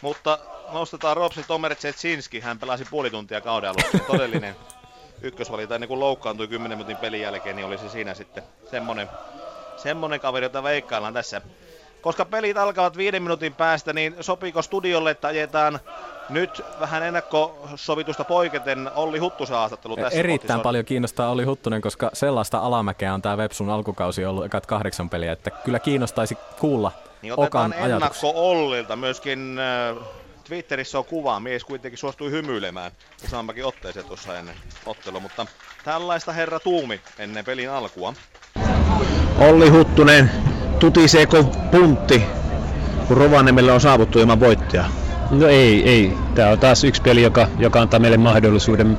[0.00, 0.38] mutta
[0.72, 2.40] nostetaan Ropsi Tomer Tsetsinski.
[2.40, 3.98] Hän pelasi puoli tuntia kauden alussa.
[3.98, 4.56] Todellinen
[5.26, 9.08] ykkösvalinta ennen kuin loukkaantui 10 minuutin pelin jälkeen, niin oli se siinä sitten semmonen,
[9.76, 11.40] semmonen kaveri, jota veikkaillaan tässä.
[12.02, 15.80] Koska pelit alkavat viiden minuutin päästä, niin sopiiko studiolle, että ajetaan
[16.28, 22.58] nyt vähän ennakkosovitusta poiketen Olli Huttusen haastattelu tässä Erittäin paljon kiinnostaa Olli Huttunen, koska sellaista
[22.58, 27.72] alamäkeä on tämä Websun alkukausi ollut ekat kahdeksan peliä, että kyllä kiinnostaisi kuulla niin otetaan
[27.72, 28.96] Okan ennakko Ollilta.
[28.96, 29.96] Myöskin äh,
[30.48, 32.92] Twitterissä on kuva, mies kuitenkin suostui hymyilemään
[33.24, 34.54] useammakin otteeseen tuossa ennen
[34.86, 35.46] ottelua, mutta
[35.84, 38.14] tällaista herra tuumi ennen pelin alkua.
[39.38, 40.30] Olli Huttunen,
[40.78, 42.22] tutiseeko puntti,
[43.08, 44.84] kun Rovaniemelle on saavuttu ilman voittoja?
[45.30, 46.12] No ei, ei.
[46.34, 48.98] Tämä on taas yksi peli, joka, joka antaa meille mahdollisuuden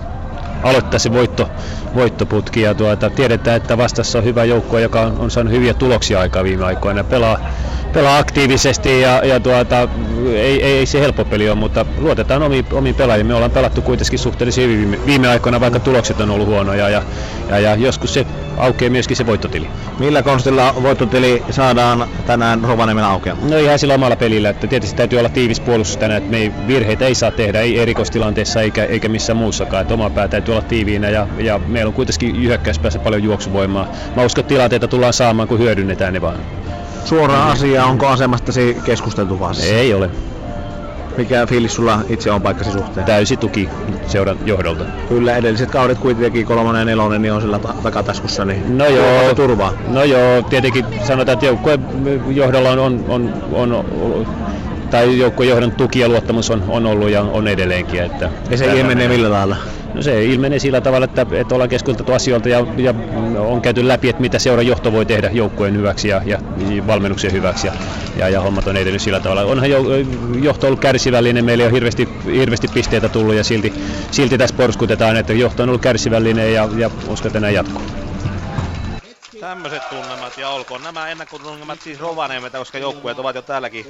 [0.64, 1.50] aloittaa se voitto,
[1.96, 2.62] voittoputki.
[2.62, 6.44] Ja tuota, tiedetään, että vastassa on hyvä joukko, joka on, on saanut hyviä tuloksia aikaa
[6.44, 7.04] viime aikoina.
[7.04, 7.40] Pelaa,
[7.98, 9.90] pelaa aktiivisesti ja, ja tuota,
[10.28, 13.28] ei, ei, ei, se helppo peli ole, mutta luotetaan omiin, omiin pelaajiin.
[13.28, 17.04] Me ollaan pelattu kuitenkin suhteellisen hyvin viime, viime aikoina, vaikka tulokset on ollut huonoja ja,
[17.50, 18.26] ja, ja joskus se
[18.58, 19.68] aukeaa myöskin se voittotili.
[20.00, 23.50] Millä konstilla voittotili saadaan tänään Rovaniemen aukeamaan?
[23.50, 26.52] No ihan sillä omalla pelillä, että tietysti täytyy olla tiivis puolustus tänään, että me ei,
[26.68, 30.64] virheitä ei saa tehdä, ei erikoistilanteessa eikä, eikä missään muussakaan, että oma pää täytyy olla
[30.64, 33.88] tiiviinä ja, ja meillä on kuitenkin hyökkäyspäässä paljon juoksuvoimaa.
[34.16, 36.38] Mä uskon, että tilanteita tullaan saamaan, kun hyödynnetään ne vaan.
[37.08, 39.56] Suora asia, onko asemastasi keskusteltu vaan?
[39.64, 40.10] Ei ole.
[41.18, 43.06] Mikä fiilis sulla itse on paikkasi suhteen?
[43.06, 43.70] Täysi tuki
[44.08, 44.84] seuran johdolta.
[45.10, 49.34] Kyllä edelliset kaudet kuitenkin kolmonen ja nelonen niin on sillä ta- takataskussa, niin No joo,
[49.36, 49.74] turvaa.
[49.88, 51.80] no joo, tietenkin sanotaan, että joukkueen
[52.28, 54.28] johdolla on, on, on, on
[54.92, 58.04] tai joukkueen johdon tuki ja luottamus on, on ollut ja on edelleenkin.
[58.04, 59.56] Että Ja se ilmenee millä lailla?
[59.98, 62.94] No se ilmenee sillä tavalla, että, että ollaan keskusteltu asioilta ja, ja
[63.38, 66.40] on käyty läpi, että mitä seuran johto voi tehdä joukkueen hyväksi ja, ja
[66.88, 67.74] valmennuksen hyväksi ja,
[68.18, 69.44] ja, ja hommat on edennyt sillä tavalla.
[69.44, 69.84] Onhan jo,
[70.42, 73.74] johto ollut kärsivällinen, meillä on hirveästi, hirveästi pisteitä tullut ja silti,
[74.12, 77.82] silti tässä porskutetaan, että johto on ollut kärsivällinen ja, ja uskon, että näin jatkuu.
[79.48, 83.86] Tämmöiset tunnelmat ja olkoon nämä ennakkotunnelmat siis Rovaniemeltä, koska joukkueet ovat jo täälläkin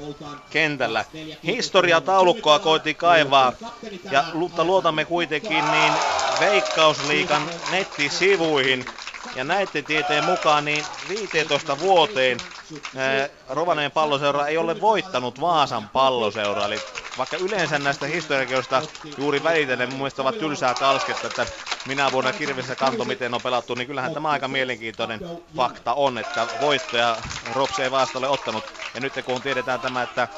[0.50, 1.04] kentällä.
[1.44, 3.52] Historiataulukkoa koitti kaivaa,
[4.10, 5.92] ja mutta luotamme kuitenkin niin
[6.40, 8.84] Veikkausliikan nettisivuihin.
[9.36, 12.38] Ja näiden tieteen mukaan niin 15 vuoteen
[13.48, 16.64] Rovaneen palloseura ei ole voittanut Vaasan palloseura.
[16.64, 16.78] Eli
[17.18, 18.82] vaikka yleensä näistä historiakioista
[19.18, 21.46] juuri välitellen mun mielestä ovat tylsää kalsketta, että
[21.86, 25.20] minä vuonna kirvessä kanto, miten on pelattu, niin kyllähän tämä aika mielenkiintoinen
[25.56, 27.16] fakta on, että voittoja
[27.54, 28.64] Rops ei Vaasta ole ottanut.
[28.94, 30.28] Ja nyt kun tiedetään tämä, että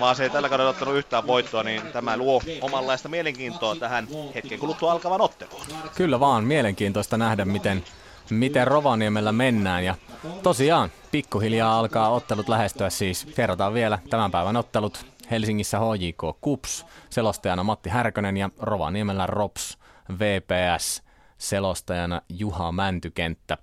[0.00, 4.92] Vaasa ei tällä kaudella ottanut yhtään voittoa, niin tämä luo omanlaista mielenkiintoa tähän hetken kuluttua
[4.92, 5.62] alkavan otteluun.
[5.94, 7.84] Kyllä vaan, mielenkiintoista nähdä, miten,
[8.30, 9.84] miten Rovaniemellä mennään.
[9.84, 9.94] Ja
[10.42, 13.24] tosiaan, pikkuhiljaa alkaa ottelut lähestyä siis.
[13.36, 15.06] Kerrotaan vielä tämän päivän ottelut.
[15.30, 19.78] Helsingissä HJK Kups, selostajana Matti Härkönen ja Rovaniemellä Rops
[20.18, 21.02] VPS,
[21.38, 23.58] selostajana Juha Mäntykenttä.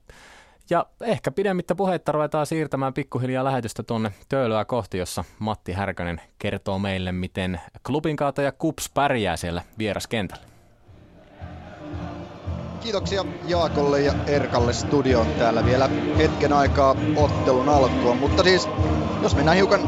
[0.70, 6.80] Ja ehkä pidemmittä puhetta ruvetaan siirtämään pikkuhiljaa lähetystä tuonne Töölöä kohti, jossa Matti Härkönen kertoo
[6.80, 10.57] meille, miten klubin ja Kups pärjää siellä vieraskentällä.
[12.88, 18.16] Kiitoksia Jaakolle ja Erkalle studion täällä vielä hetken aikaa ottelun alkua.
[18.16, 18.70] Mutta siis,
[19.22, 19.82] jos mennään hiukan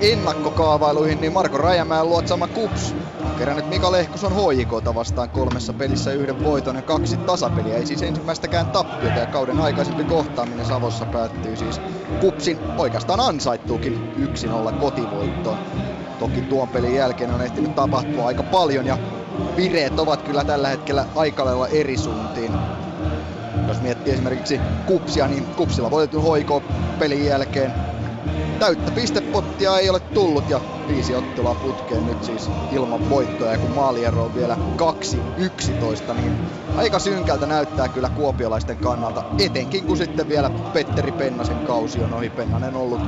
[0.00, 2.94] ennakkokaavailuihin, niin Marko Rajamäen luotsama Kups
[3.38, 7.76] kerännyt Mika Lehkoson HJKta vastaan kolmessa pelissä yhden voiton ja kaksi tasapeliä.
[7.76, 11.80] Ei siis ensimmäistäkään tappiota ja kauden aikaisempi kohtaaminen Savossa päättyy siis
[12.20, 14.12] Kupsin oikeastaan ansaittuukin
[14.70, 15.58] 1-0 kotivoittoon.
[16.18, 18.98] Toki tuon pelin jälkeen on ehtinyt tapahtua aika paljon ja
[19.56, 22.60] vireet ovat kyllä tällä hetkellä aika lailla eri suuntiin.
[23.68, 26.62] Jos miettii esimerkiksi Kupsia, niin Kupsilla voitetun hoiko
[26.98, 27.74] pelin jälkeen
[28.58, 33.70] täyttä pistepottia ei ole tullut ja viisi ottelua putkeen nyt siis ilman voittoja ja kun
[33.70, 34.58] maaliero on vielä
[36.10, 36.38] 2-11 niin
[36.74, 39.24] aika synkältä näyttää kyllä kuopiolaisten kannalta.
[39.38, 42.30] Etenkin kun sitten vielä Petteri Pennasen kausi on ohi.
[42.30, 43.00] Pennanen ollut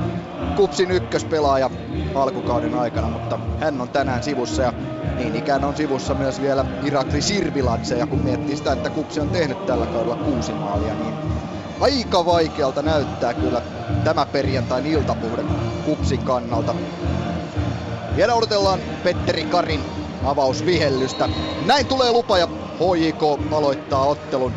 [0.56, 1.70] Kupsin ykköspelaaja
[2.14, 4.62] alkukauden aikana, mutta hän on tänään sivussa.
[4.62, 4.72] Ja
[5.16, 9.28] niin ikään on sivussa myös vielä Irakli Sirvilatse ja kun miettii sitä, että Kupsi on
[9.28, 11.14] tehnyt tällä kaudella kuusi maalia, niin
[11.80, 13.62] aika vaikealta näyttää kyllä
[14.04, 15.42] tämä perjantain iltapuhde
[15.84, 16.74] Kupsin kannalta.
[18.16, 19.80] Vielä odotellaan Petteri Karin
[20.24, 21.28] avausvihellystä.
[21.66, 22.46] Näin tulee lupa ja
[22.78, 24.52] HJK aloittaa ottelun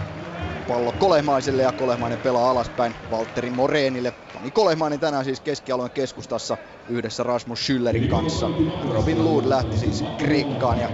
[0.68, 4.14] pallo Kolehmaiselle ja Kolehmainen pelaa alaspäin Valtteri Moreenille.
[4.38, 8.50] Toni Kolehmainen tänään siis keskialueen keskustassa yhdessä Rasmus Schüllerin kanssa.
[8.90, 10.90] Robin Lood lähti siis Kreikkaan ja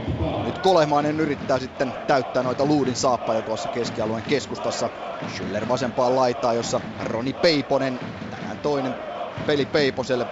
[0.46, 4.90] nyt Kolehmainen yrittää sitten täyttää noita Loodin saappaja tuossa keskialueen keskustassa.
[5.28, 8.96] Schüller vasempaan laitaa, jossa Roni Peiponen, tänään toinen
[9.46, 10.28] peli Peiposelle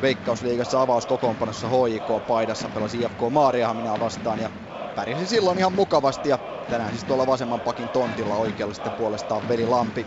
[0.00, 4.50] Veikkausliigassa avauskokoonpanossa HJK-paidassa pelasi IFK Maariahaminaa vastaan ja
[4.94, 6.38] pärjäsi silloin ihan mukavasti ja
[6.68, 10.06] tänään siis tuolla vasemman pakin tontilla oikealla sitten puolestaan Veli Lampi.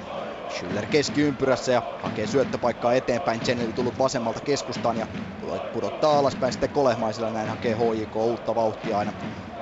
[0.50, 3.42] Schüller keskiympyrässä ja hakee syöttöpaikkaa eteenpäin.
[3.42, 5.08] Chenneli tullut vasemmalta keskustaan ja
[5.72, 7.30] pudottaa alaspäin sitten Kolehmaisella.
[7.30, 9.14] Näin hakee HJK uutta vauhtia aina.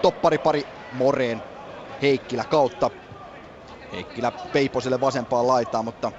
[0.02, 1.44] Toppari pari Moreen
[2.02, 2.92] Heikkilä kautta.
[3.92, 6.12] Heikkilä Peiposelle vasempaan laitaan, mutta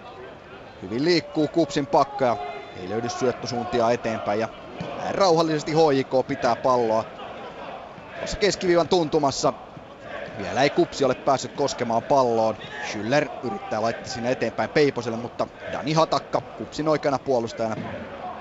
[0.83, 2.37] hyvin liikkuu Kupsin pakka ja
[2.75, 4.41] ei löydy syöttösuuntia eteenpäin.
[4.41, 4.49] Ja
[5.11, 7.05] rauhallisesti HJK pitää palloa
[8.15, 9.55] tuossa keskiviivan tuntumassa.
[10.39, 12.57] Vielä ei Kupsi ole päässyt koskemaan palloon.
[12.81, 17.77] Schüller yrittää laittaa sinne eteenpäin Peiposelle, mutta Dani Hatakka, Kupsin oikeana puolustajana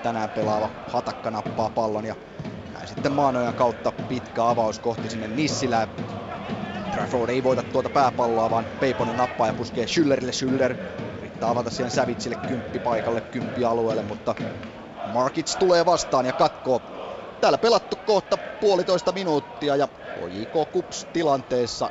[0.02, 2.16] tänään pelaava Hatakka nappaa pallon ja
[2.72, 5.88] näin sitten Maanojan kautta pitkä avaus kohti sinne Nissilää.
[6.90, 10.32] Trafford ei voita tuota pääpalloa, vaan Peiponen nappaa ja puskee Schüllerille.
[10.32, 10.76] Schüller
[11.16, 14.34] yrittää avata siihen Sävitsille kymppi paikalle, kymppi alueelle, mutta
[15.04, 16.97] Markits tulee vastaan ja katkoo
[17.40, 21.90] Täällä pelattu kohta puolitoista minuuttia ja HJK Kups tilanteessa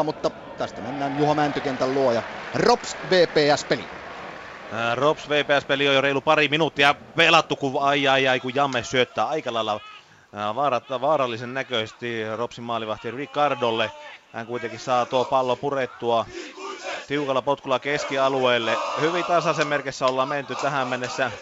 [0.00, 2.22] 0-0, mutta tästä mennään Juha Mäntykentän luo ja
[2.54, 3.88] Rops VPS-peli.
[4.94, 9.26] Rops VPS-peli on jo reilu pari minuuttia pelattu, kun ai ai ai, kun Jamme syöttää
[9.26, 9.80] aika lailla
[10.54, 13.92] vaarat, vaarallisen näköisesti Ropsin maalivahti Ricardolle.
[14.32, 16.26] Hän kuitenkin saa tuo pallo purettua
[17.06, 18.78] tiukalla potkulla keskialueelle.
[19.00, 21.32] Hyvin tasaisen merkissä ollaan menty tähän mennessä.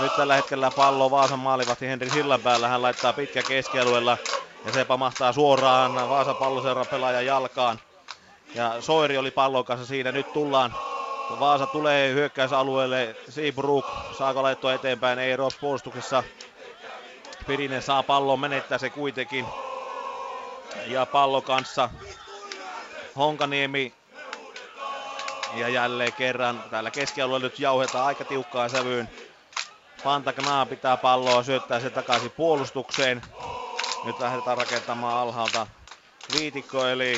[0.00, 2.68] Nyt tällä hetkellä pallo Vaasan maalivahti Henri Sillanpäällä.
[2.68, 4.18] Hän laittaa pitkä keskialueella
[4.64, 7.80] ja se pamahtaa suoraan Vaasan palloseuran pelaajan jalkaan.
[8.54, 10.12] Ja Soiri oli pallon kanssa siinä.
[10.12, 10.74] Nyt tullaan.
[11.40, 13.16] Vaasa tulee hyökkäysalueelle.
[13.28, 13.86] Seabruk
[14.18, 15.18] saako laittua eteenpäin?
[15.18, 16.22] Ei Ross puolustuksessa.
[17.46, 19.46] Pirinen saa pallon, menettää se kuitenkin.
[20.86, 21.90] Ja pallo kanssa
[23.16, 23.94] Honkaniemi
[25.54, 29.08] ja jälleen kerran täällä keskialueella nyt jauhetaan aika tiukkaan sävyyn.
[30.04, 33.22] Pantaknaa pitää palloa, syöttää se takaisin puolustukseen.
[34.04, 35.66] Nyt lähdetään rakentamaan alhaalta
[36.32, 37.16] viitikko eli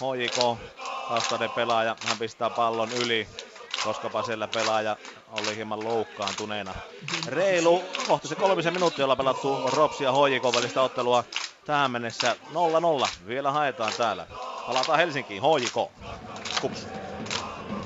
[0.00, 0.58] HJK
[1.10, 1.96] vastainen pelaaja.
[2.06, 3.28] Hän pistää pallon yli,
[3.84, 4.96] koskapa siellä pelaaja
[5.30, 6.74] oli hieman loukkaantuneena.
[7.26, 11.24] Reilu kohta se kolmisen minuuttia, jolla pelattu Ropsi ja HJK välistä ottelua
[11.64, 12.36] tähän mennessä
[13.04, 13.08] 0-0.
[13.26, 14.26] Vielä haetaan täällä.
[14.66, 15.92] Palataan Helsinkiin, HJK.
[16.60, 16.86] Kups.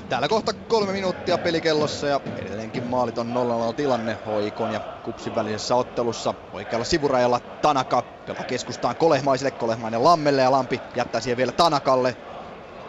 [0.09, 6.33] Täällä kohta kolme minuuttia pelikellossa ja edelleenkin maaliton 0 tilanne Hoikon ja Kupsin välisessä ottelussa.
[6.51, 12.15] Oikealla sivurajalla Tanaka pelaa keskustaan Kolehmaiselle, Kolehmainen Lammelle ja Lampi jättää siihen vielä Tanakalle.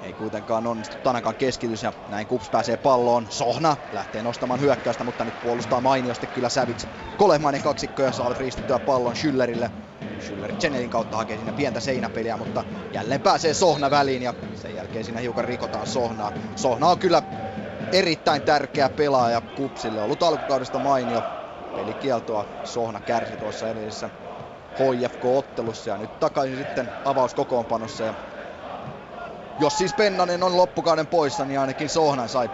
[0.00, 3.26] Ei kuitenkaan onnistu Tanakan keskitys ja näin Kups pääsee palloon.
[3.30, 6.86] Sohna lähtee nostamaan hyökkäystä, mutta nyt puolustaa mainiosti kyllä Sävits.
[7.16, 9.70] Kolehmainen kaksikko ja saavat riistettyä pallon Schüllerille.
[10.20, 15.04] Schüller Chenerin kautta hakee sinne pientä seinäpeliä, mutta jälleen pääsee Sohna väliin ja sen jälkeen
[15.04, 16.32] siinä hiukan rikotaan Sohnaa.
[16.56, 17.22] Sohna on kyllä
[17.92, 20.00] erittäin tärkeä pelaaja Kupsille.
[20.00, 21.24] Ollut alkukaudesta mainio.
[21.74, 24.10] Pelikieltoa Sohna kärsi tuossa edellisessä
[24.78, 28.04] HIFK-ottelussa ja nyt takaisin sitten avauskokoonpanossa.
[28.04, 28.14] Ja
[29.58, 32.50] jos siis Pennanen on loppukauden poissa, niin ainakin Sohnan sai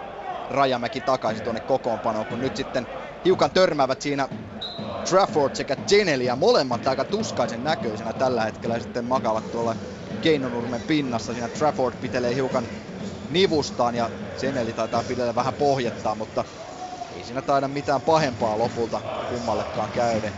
[0.49, 2.87] Rajamäki takaisin tuonne kokoonpanoon, kun nyt sitten
[3.25, 4.29] hiukan törmäävät siinä
[5.09, 9.75] Trafford sekä Geneli ja molemmat aika tuskaisen näköisenä tällä hetkellä sitten makaavat tuolla
[10.21, 11.33] Keinonurmen pinnassa.
[11.33, 12.67] Siinä Trafford pitelee hiukan
[13.29, 16.45] nivustaan ja Geneli taitaa pidellä vähän pohjettaa, mutta
[17.15, 20.31] ei siinä taida mitään pahempaa lopulta kummallekaan käydä.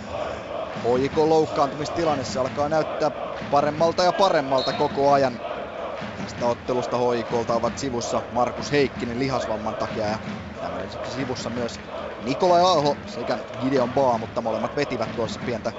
[0.78, 3.12] HJK loukkaantumistilanne se alkaa näyttää
[3.52, 5.40] paremmalta ja paremmalta koko ajan.
[6.28, 10.20] Tästä ottelusta HJKlta ovat sivussa Markus Heikkinen lihasvamman takia ja
[10.60, 11.82] tämän sivussa myös
[12.20, 15.74] Nikolai Alho sekä Gideon Baa, mutta molemmat vetivät tuossa pientä,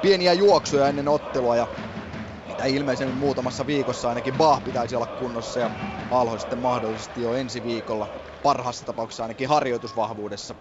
[0.00, 1.68] pieniä juoksuja ennen ottelua ja
[2.46, 5.70] mitä ilmeisemmin muutamassa viikossa ainakin Baa pitäisi olla kunnossa ja
[6.10, 8.08] Alho sitten mahdollisesti jo ensi viikolla
[8.42, 10.54] parhaassa tapauksessa ainakin harjoitusvahvuudessa.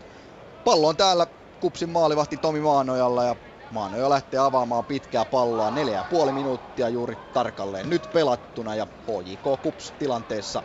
[0.63, 1.27] Pallo on täällä
[1.59, 3.35] Kupsin maalivahti Tomi Maanojalla ja
[3.73, 5.71] Maanoja lähtee avaamaan pitkää palloa.
[5.71, 10.63] Neljä ja puoli minuuttia juuri tarkalleen nyt pelattuna ja HJK Kups tilanteessa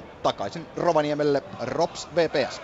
[0.00, 0.02] 0-0.
[0.22, 2.60] Takaisin Rovaniemelle Rops VPS.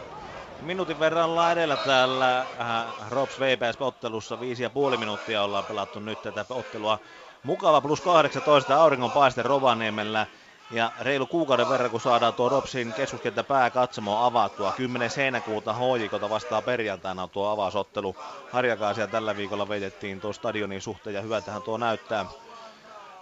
[0.60, 4.40] Minuutin verran ollaan edellä täällä äh, Rops VPS-ottelussa.
[4.40, 6.98] Viisi ja puoli minuuttia ollaan pelattu nyt tätä ottelua.
[7.42, 10.26] Mukava plus 18 auringon paiste Rovaniemellä.
[10.70, 14.72] Ja reilu kuukauden verran, kun saadaan tuo Ropsin keskuskenttä pääkatsomo avattua.
[14.72, 15.10] 10.
[15.16, 18.16] heinäkuuta HJKta vastaa perjantaina tuo avausottelu.
[18.52, 22.26] Harjakaasia tällä viikolla veitettiin tuo stadionin suhteen ja hyvä tähän tuo näyttää.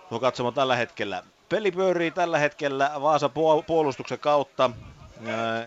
[0.09, 1.22] Tuo katsomo tällä hetkellä.
[1.48, 3.31] Peli pyörii tällä hetkellä Vaasa
[3.66, 4.70] puolustuksen kautta.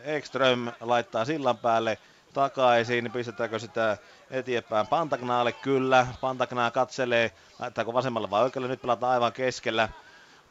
[0.04, 1.98] Ekström laittaa sillan päälle
[2.34, 3.12] takaisin.
[3.12, 3.98] Pistetäänkö sitä
[4.32, 5.52] eteenpäin Pantagnaalle?
[5.52, 6.08] Kyllä.
[6.22, 8.68] Pantagnaa katselee, laittaako vasemmalle vai oikealle.
[8.68, 9.90] Nyt pelataan aivan keskellä.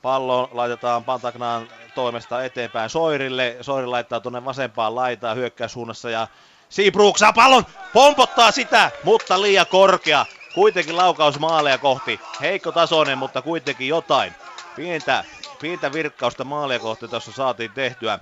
[0.04, 3.56] Pallo laitetaan Pantagnaan toimesta eteenpäin Soirille.
[3.60, 6.28] Soiri laittaa tuonne vasempaan laitaan hyökkäyssuunnassa ja
[6.68, 10.26] Seabrook saa pallon, pompottaa sitä, mutta liian korkea.
[10.54, 12.20] Kuitenkin laukaus maaleja kohti.
[12.40, 14.32] Heikko tasoinen, mutta kuitenkin jotain.
[14.76, 15.24] Pientä,
[15.60, 18.18] pientä virkkausta maalia kohti tuossa saatiin tehtyä.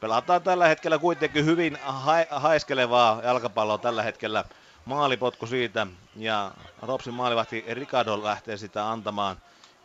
[0.00, 4.44] Pelataan tällä hetkellä kuitenkin hyvin ha- haiskelevaa jalkapalloa tällä hetkellä.
[4.84, 6.50] Maalipotku siitä ja
[6.82, 9.36] Ropsin maalivahti Ricardo lähtee sitä antamaan.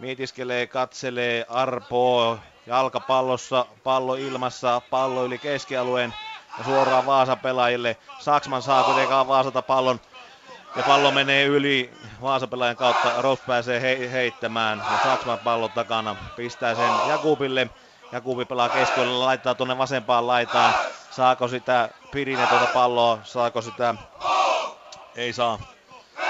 [0.01, 6.13] Mietiskelee, katselee, arpoo jalkapallossa, pallo ilmassa, pallo yli keskialueen
[6.57, 7.97] ja suoraan Vaasa pelaajille.
[8.17, 9.99] Saksman saa kuitenkaan Vaasata pallon
[10.75, 13.21] ja pallo menee yli Vaasapelaajan kautta.
[13.21, 17.69] Rops pääsee he- heittämään ja Saksman pallo takana pistää sen Jakubille.
[18.11, 20.73] Jakubi pelaa keskellä, laittaa tuonne vasempaan laitaan.
[21.11, 23.95] Saako sitä Pirinen tuota palloa, saako sitä...
[25.15, 25.59] Ei saa.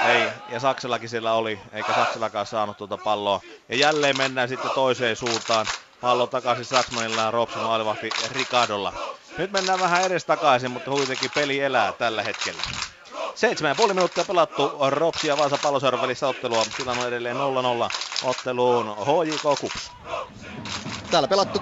[0.00, 3.40] Ei, ja Saksellakin siellä oli, eikä Saksellakaan saanut tuota palloa.
[3.68, 5.66] Ja jälleen mennään sitten toiseen suuntaan.
[6.00, 8.92] Pallo takaisin Saksmanilla ja Robson maalivahti Ricardolla.
[9.36, 12.64] Nyt mennään vähän edes takaisin, mutta kuitenkin peli elää tällä hetkellä.
[13.32, 16.64] 7,5 minuuttia pelattu Ropsi ja Vaasa palloseuran välissä ottelua.
[16.76, 17.38] Tilanne on edelleen 0-0
[18.24, 19.92] otteluun HJK Kups.
[21.10, 21.58] Täällä pelattu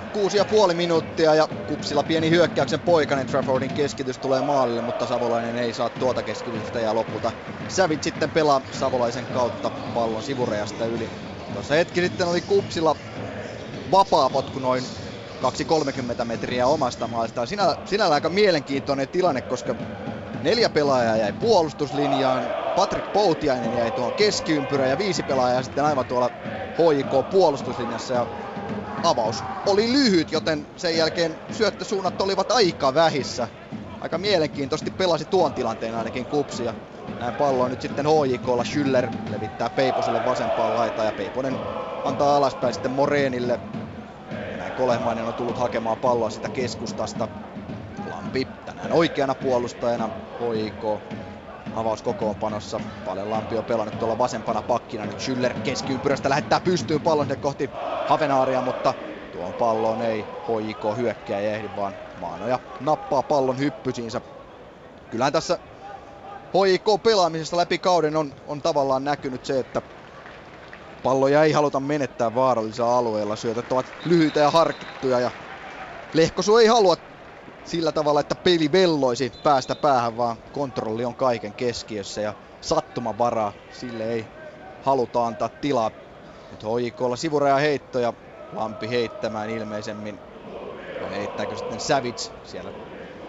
[0.68, 5.88] 6,5 minuuttia ja Kupsilla pieni hyökkäyksen poikainen Traffordin keskitys tulee maalille, mutta Savolainen ei saa
[5.90, 7.33] tuota keskitystä ja lopulta
[7.68, 11.09] Sävit sitten pelaa Savolaisen kautta pallon sivurajasta yli.
[11.52, 12.96] Tuossa hetki sitten oli Kupsilla
[13.90, 14.85] vapaa potku noin
[16.20, 17.46] 2-30 metriä omasta maalista.
[17.46, 19.74] Sinä, sinällä aika mielenkiintoinen tilanne, koska
[20.42, 26.31] neljä pelaajaa jäi puolustuslinjaan, Patrick Poutiainen jäi tuohon keskiympyrään ja viisi pelaajaa sitten aivan tuolla
[26.72, 28.14] HJK puolustuslinjassa.
[28.14, 28.26] Ja
[29.03, 33.48] avaus oli lyhyt, joten sen jälkeen syöttösuunnat olivat aika vähissä.
[34.00, 36.74] Aika mielenkiintoisesti pelasi tuon tilanteen ainakin kupsi ja
[37.18, 38.62] näin pallo on nyt sitten HJKlla.
[38.62, 41.59] Schüller levittää Peiposelle vasempaan laitaan ja Peiponen
[42.05, 43.61] antaa alaspäin sitten Moreenille.
[44.59, 47.29] Näin Kolehmainen on tullut hakemaan palloa sitä keskustasta.
[48.31, 51.03] Lampi tänään oikeana puolustajana HJK
[51.73, 52.81] avauskokoonpanossa.
[53.05, 55.07] Paljon Lampi on pelannut tuolla vasempana pakkina.
[55.07, 57.71] Nyt Schüller keskiympyrästä lähettää pystyyn pallon sinne kohti
[58.04, 58.94] Havenaaria, mutta
[59.31, 64.21] tuon pallon ei HJK hyökkää ehdi, vaan Maanoja nappaa pallon hyppysiinsä.
[65.11, 65.59] Kyllähän tässä
[66.48, 69.83] HJK pelaamisessa läpi kauden on, on tavallaan näkynyt se, että
[71.02, 73.37] palloja ei haluta menettää vaarallisilla alueilla.
[73.37, 75.31] Syötöt ovat lyhyitä ja harkittuja ja
[76.13, 76.96] Lehkosu ei halua
[77.63, 84.13] sillä tavalla, että peli velloisi päästä päähän, vaan kontrolli on kaiken keskiössä ja sattumavaraa sille
[84.13, 84.29] ei
[84.81, 85.90] haluta antaa tilaa.
[86.50, 88.15] Nyt hoikolla sivuraja heittoja,
[88.52, 90.21] Lampi heittämään ilmeisemmin.
[91.00, 92.73] Vai heittääkö sitten Savage siellä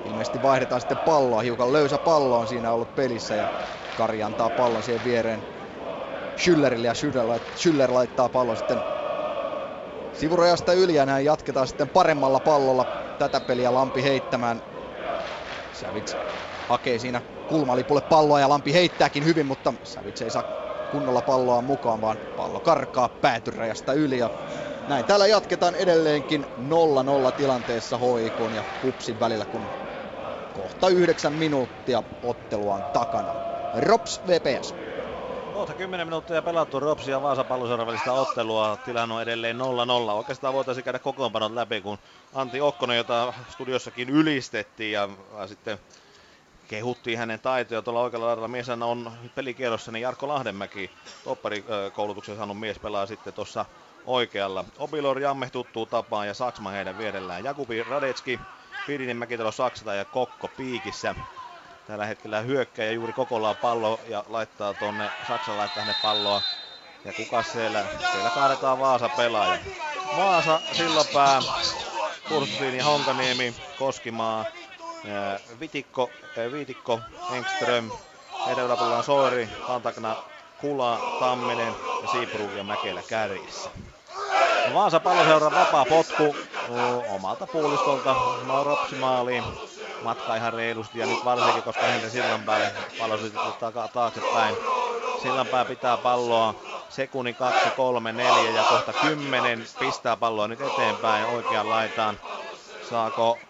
[0.05, 3.49] ilmeisesti vaihdetaan sitten palloa, hiukan löysä pallo on siinä ollut pelissä ja
[3.93, 5.45] Kari antaa pallon siihen viereen
[6.41, 6.93] Schüllerille ja
[7.55, 8.83] Schüller laittaa pallon sitten
[10.11, 12.85] sivurajasta yli ja näin jatketaan sitten paremmalla pallolla
[13.29, 14.61] tätä peliä Lampi heittämään.
[15.71, 16.17] Savits
[16.65, 20.43] hakee siinä kulmalipulle palloa ja Lampi heittääkin hyvin, mutta Savits ei saa
[20.89, 24.31] kunnolla palloa mukaan, vaan pallo karkaa päätyrajasta yli ja
[24.87, 29.69] näin täällä jatketaan edelleenkin 0-0 tilanteessa HIK ja Kupsin välillä, kun
[30.53, 33.35] kohta yhdeksän minuuttia ottelua on takana.
[33.73, 34.80] Rops VPS.
[35.53, 37.45] Kohta 10 minuuttia pelattu Ropsi ja Vaasa
[37.87, 38.77] välistä ottelua.
[38.85, 39.61] Tilanne on edelleen 0-0.
[40.11, 41.97] Oikeastaan voitaisiin käydä kokoonpanot läpi, kun
[42.33, 45.09] Antti Okkonen, jota studiossakin ylistettiin ja
[45.47, 45.77] sitten
[46.67, 48.47] kehuttiin hänen taitoja tuolla oikealla laidalla.
[48.47, 50.91] Mies on pelikierrossa, niin Jarkko Lahdenmäki,
[51.23, 53.65] topparikoulutuksen saanut mies, pelaa sitten tuossa
[54.05, 54.65] oikealla.
[54.77, 57.43] Obilor Jamme tuttuu tapaan ja Saksma heidän vierellään.
[57.43, 58.39] Jakubi Radetski,
[58.87, 61.15] Pirinen Mäkitalo Saksata ja Kokko piikissä.
[61.85, 66.41] Tällä hetkellä hyökkäjä juuri kokollaan pallo ja laittaa tonne, Saksa laittaa hänen palloa.
[67.05, 67.85] Ja kuka siellä?
[68.11, 69.57] Siellä kaadetaan Vaasa pelaaja.
[70.17, 71.41] Vaasa, Sillanpää,
[72.77, 74.45] ja Honkaniemi, Koskimaa,
[75.59, 76.13] Vitikko,
[76.51, 77.01] Viitikko,
[77.31, 77.91] Engström,
[78.45, 79.49] heidän yläpuolella on Soiri,
[80.57, 83.69] Kula, Tamminen ja Siiprug ja Mäkelä kärjissä.
[84.73, 86.35] Vaasa palloseuran vapaa potku
[87.09, 88.15] omalta puoliskolta
[88.63, 88.95] Ropsi
[90.01, 93.15] Matka ihan reilusti ja nyt varsinkin, koska Henri Sillanpäälle pallo
[93.59, 94.55] takaa taaksepäin.
[95.21, 96.55] Sillanpää pitää palloa
[96.89, 102.19] sekunnin 2, 3, 4 ja kohta 10 pistää palloa nyt eteenpäin oikean laitaan.
[102.81, 103.41] Saako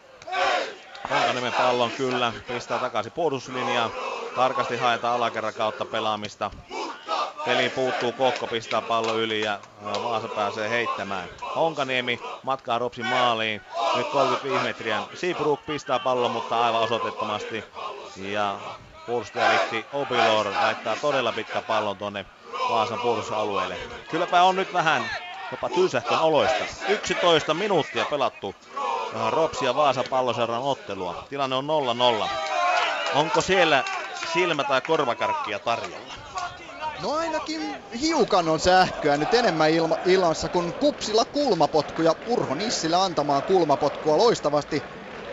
[1.09, 3.91] Honkaniemen pallon kyllä, pistää takaisin puolustuslinjaan.
[4.36, 6.51] Tarkasti haetaan alakerran kautta pelaamista.
[7.45, 9.59] Peli puuttuu Kokko, pistää pallo yli ja
[10.03, 11.29] Vaasa pääsee heittämään.
[11.55, 13.61] Honkaniemi matkaa Ropsin maaliin.
[13.95, 15.03] Nyt 35 metriä.
[15.13, 17.63] Seabrook pistää pallon, mutta aivan osoitettomasti.
[18.15, 18.55] Ja
[19.05, 22.25] puolustajalikti Obilor laittaa todella pitkä pallon tonne
[22.69, 23.77] Vaasan puolustusalueelle.
[24.09, 25.09] Kylläpä on nyt vähän
[25.51, 26.63] jopa tylsähkön oloista.
[26.89, 28.55] 11 minuuttia pelattu
[29.29, 31.25] Ropsi ja Vaasa palloseuran ottelua.
[31.29, 31.67] Tilanne on
[32.23, 32.27] 0-0.
[33.15, 33.84] Onko siellä
[34.34, 36.13] silmä- tai korvakarkkia tarjolla?
[37.01, 43.03] No ainakin hiukan on sähköä nyt enemmän ilma, ilmassa, kun Kupsilla kulmapotku ja Urho Nissilä
[43.03, 44.84] antamaan kulmapotkua loistavasti.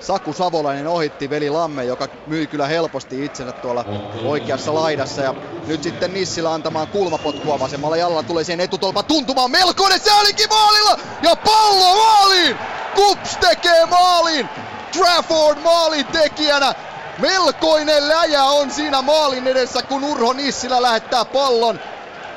[0.00, 3.84] Saku Savolainen ohitti veli Lamme, joka myi kyllä helposti itsensä tuolla
[4.24, 5.22] oikeassa laidassa.
[5.22, 5.34] Ja
[5.66, 10.98] nyt sitten Nissilä antamaan kulmapotkua vasemmalla jalalla tulee siihen etutolpa tuntumaan melkoinen säälikin maalilla!
[11.22, 12.56] Ja pallo maaliin!
[12.94, 14.48] Kups tekee maalin!
[14.92, 16.74] Trafford maalin tekijänä!
[17.18, 21.80] Melkoinen läjä on siinä maalin edessä, kun Urho Nissilä lähettää pallon.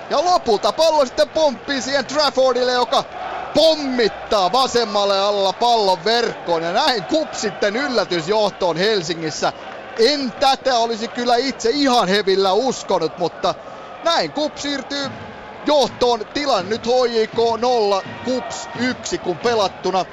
[0.09, 3.03] Ja lopulta pallo sitten pomppii siihen Traffordille, joka
[3.53, 6.63] pommittaa vasemmalle alla pallon verkkoon.
[6.63, 9.53] Ja näin kup sitten yllätysjohtoon Helsingissä.
[9.99, 13.55] En tätä olisi kyllä itse ihan hevillä uskonut, mutta
[14.03, 15.09] näin kup siirtyy
[15.65, 16.25] johtoon.
[16.34, 20.05] Tilan nyt HJK 0, KUPS 1, kun pelattuna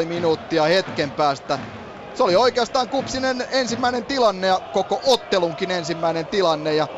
[0.00, 1.58] 11,5 minuuttia hetken päästä
[2.14, 6.74] se oli oikeastaan Kupsinen ensimmäinen tilanne ja koko ottelunkin ensimmäinen tilanne.
[6.74, 6.88] Ja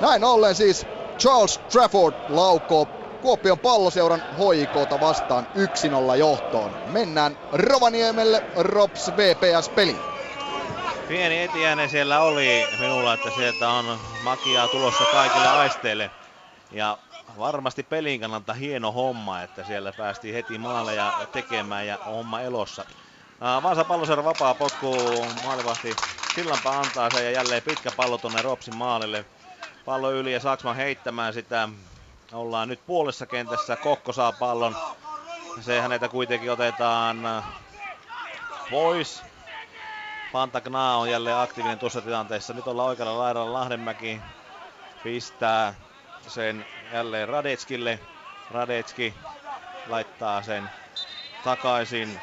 [0.00, 0.86] näin ollen siis
[1.18, 2.88] Charles Trafford laukoo
[3.22, 5.46] Kuopion palloseuran hoikota vastaan
[6.12, 6.70] 1-0 johtoon.
[6.86, 9.96] Mennään Rovaniemelle Rops VPS peli.
[11.08, 16.10] Pieni etiäinen siellä oli minulla, että sieltä on makiaa tulossa kaikille aisteille.
[16.72, 16.98] Ja
[17.38, 22.84] varmasti pelin kannalta hieno homma, että siellä päästiin heti maaleja tekemään ja homma elossa.
[23.40, 24.96] Vaasa palloseura vapaa potku,
[25.44, 25.96] maalivahti
[26.34, 29.24] Sillanpää antaa sen ja jälleen pitkä pallo tuonne Ropsin maalille.
[29.84, 31.68] Pallo yli ja Saksman heittämään sitä.
[32.32, 34.76] Ollaan nyt puolessa kentässä, Kokko saa pallon.
[35.60, 37.44] Se häneltä kuitenkin otetaan
[38.70, 39.22] pois.
[40.32, 42.52] Pantagna on jälleen aktiivinen tuossa tilanteessa.
[42.52, 44.20] Nyt ollaan oikealla laidalla Lahdenmäki
[45.02, 45.74] pistää
[46.26, 47.98] sen jälleen Radetskille.
[48.50, 49.14] Radetski
[49.88, 50.70] laittaa sen
[51.44, 52.20] takaisin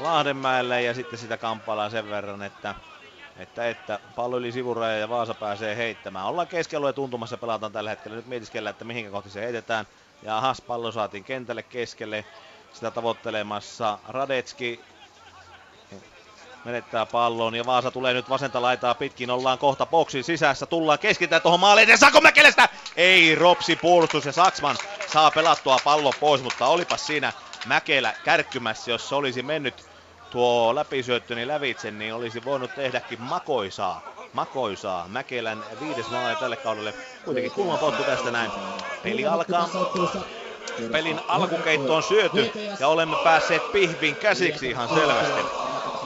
[0.00, 2.74] Lahdenmäelle ja sitten sitä kamppaillaan sen verran, että,
[3.36, 6.26] että, että pallo yli sivuraja ja Vaasa pääsee heittämään.
[6.26, 8.16] Ollaan keskialueen tuntumassa, pelataan tällä hetkellä.
[8.16, 9.86] Nyt mietiskellä, että mihinkä kohti se heitetään.
[10.22, 12.24] Ja Has pallo saatiin kentälle keskelle.
[12.72, 14.80] Sitä tavoittelemassa Radetski
[16.64, 21.42] menettää pallon ja Vaasa tulee nyt vasenta laitaa pitkin, ollaan kohta boksin sisässä, tullaan keskitään
[21.42, 22.68] tuohon maaliin ja Sako Mäkelästä!
[22.96, 24.76] Ei, Ropsi puolustus ja Saksman,
[25.12, 27.32] saa pelattua pallo pois, mutta olipas siinä
[27.66, 29.89] Mäkelä kärkkymässä, jos se olisi mennyt
[30.30, 34.00] tuo läpisyöttö niin lävitse, niin olisi voinut tehdäkin makoisaa.
[34.32, 35.08] Makoisaa.
[35.08, 36.94] Mäkelän viides maali tälle kaudelle.
[37.24, 38.50] Kuitenkin kulmapotku tästä näin.
[39.02, 39.68] Peli alkaa.
[40.92, 42.50] Pelin alkukeitto on syöty
[42.80, 45.40] ja olemme päässeet pihvin käsiksi ihan selvästi.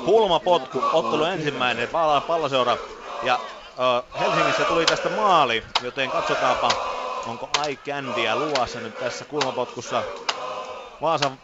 [0.05, 1.89] Kulmapotku, ottelu ensimmäinen,
[2.27, 2.77] palloseura.
[3.23, 6.69] Ja uh, Helsingissä tuli tästä maali, joten katsotaanpa,
[7.27, 10.03] onko Ai Kändiä luassa nyt tässä kulmapotkussa.
[11.05, 11.39] Vaasan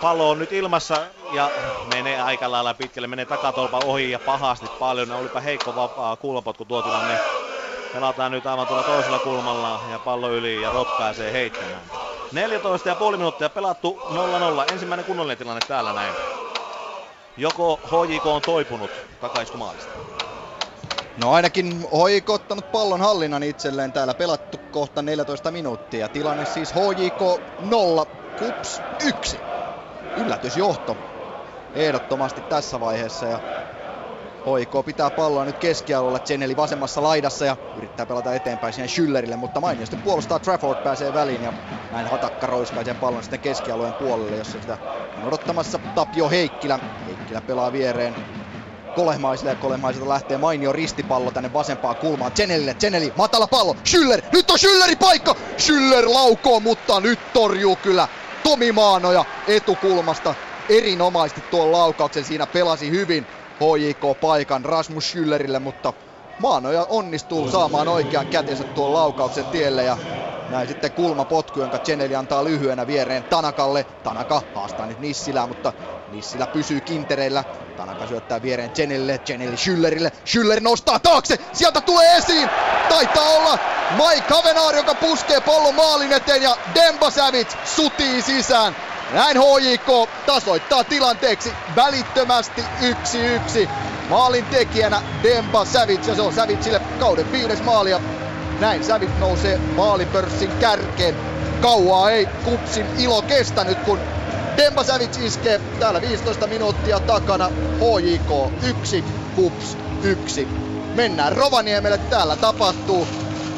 [0.00, 1.50] pallo on nyt ilmassa ja
[1.94, 5.12] menee aika lailla pitkälle, menee takatolpa ohi ja pahasti paljon.
[5.12, 7.18] Olipa heikko vapaa kulmapotku tuo tilanne.
[7.92, 11.82] Pelataan nyt aivan tuolla toisella kulmalla ja pallo yli ja rotkaisee heittämään.
[13.10, 14.00] 14,5 minuuttia pelattu
[14.68, 14.72] 0-0.
[14.72, 16.14] Ensimmäinen kunnollinen tilanne täällä näin.
[17.36, 18.90] Joko HJK on toipunut
[19.20, 19.90] takaiskumaalista?
[21.16, 23.92] No ainakin HJK ottanut pallon hallinnan itselleen.
[23.92, 26.08] Täällä pelattu kohta 14 minuuttia.
[26.08, 27.20] Tilanne siis HJK
[27.60, 28.06] 0,
[28.38, 29.38] KUPS 1.
[30.16, 30.96] Yllätysjohto
[31.74, 33.38] ehdottomasti tässä vaiheessa ja
[34.58, 39.60] HIK pitää palloa nyt keskialueella, Zeneli vasemmassa laidassa ja yrittää pelata eteenpäin siihen Schüllerille, mutta
[39.60, 41.52] mainiosti puolustaa Trafford pääsee väliin ja
[41.92, 44.78] näin Hatakka roiskaa sen pallon sitten keskialueen puolelle, jossa sitä
[45.18, 46.78] on odottamassa Tapio Heikkilä.
[47.06, 48.14] Heikkilä pelaa viereen
[48.94, 52.32] Kolehmaiselle ja Kolehmaiselta lähtee mainio ristipallo tänne vasempaan kulmaan.
[52.32, 55.34] Zenelille, Zeneli, matala pallo, Schüller, nyt on Schüllerin paikka!
[55.58, 58.08] Schüller laukoo, mutta nyt torjuu kyllä
[58.44, 60.34] Tomi Maanoja etukulmasta
[60.68, 63.26] erinomaisesti tuon laukauksen, siinä pelasi hyvin
[63.60, 65.92] HJK-paikan Rasmus Schüllerille, mutta
[66.38, 69.96] Maanoja onnistuu saamaan oikean kätensä tuon laukauksen tielle ja
[70.50, 73.84] näin sitten kulmapotku, jonka Cheneli antaa lyhyenä viereen Tanakalle.
[73.84, 75.72] Tanaka haastaa nyt Nissilää, mutta
[76.12, 77.44] Nissilä pysyy kintereillä.
[77.76, 80.10] Tanaka syöttää viereen Chenelille, Cheneli Schüllerille.
[80.26, 82.50] Schüller nostaa taakse, sieltä tulee esiin.
[82.88, 83.58] Taitaa olla
[83.90, 88.76] Mike Kavenaar, joka puskee pallon maalin eteen ja Demba Savage sutii sisään.
[89.12, 92.64] Näin HJK tasoittaa tilanteeksi välittömästi
[93.62, 93.68] 1-1.
[94.10, 98.00] Maalin tekijänä Demba Savic ja se on Savicille kauden viides maali ja
[98.60, 101.14] näin Savic nousee maalipörssin kärkeen.
[101.60, 103.98] Kauaa ei kupsin ilo kestänyt kun
[104.56, 109.04] Demba Savic iskee täällä 15 minuuttia takana HJK 1,
[109.36, 110.48] Kups 1.
[110.94, 113.06] Mennään Rovaniemelle, täällä tapahtuu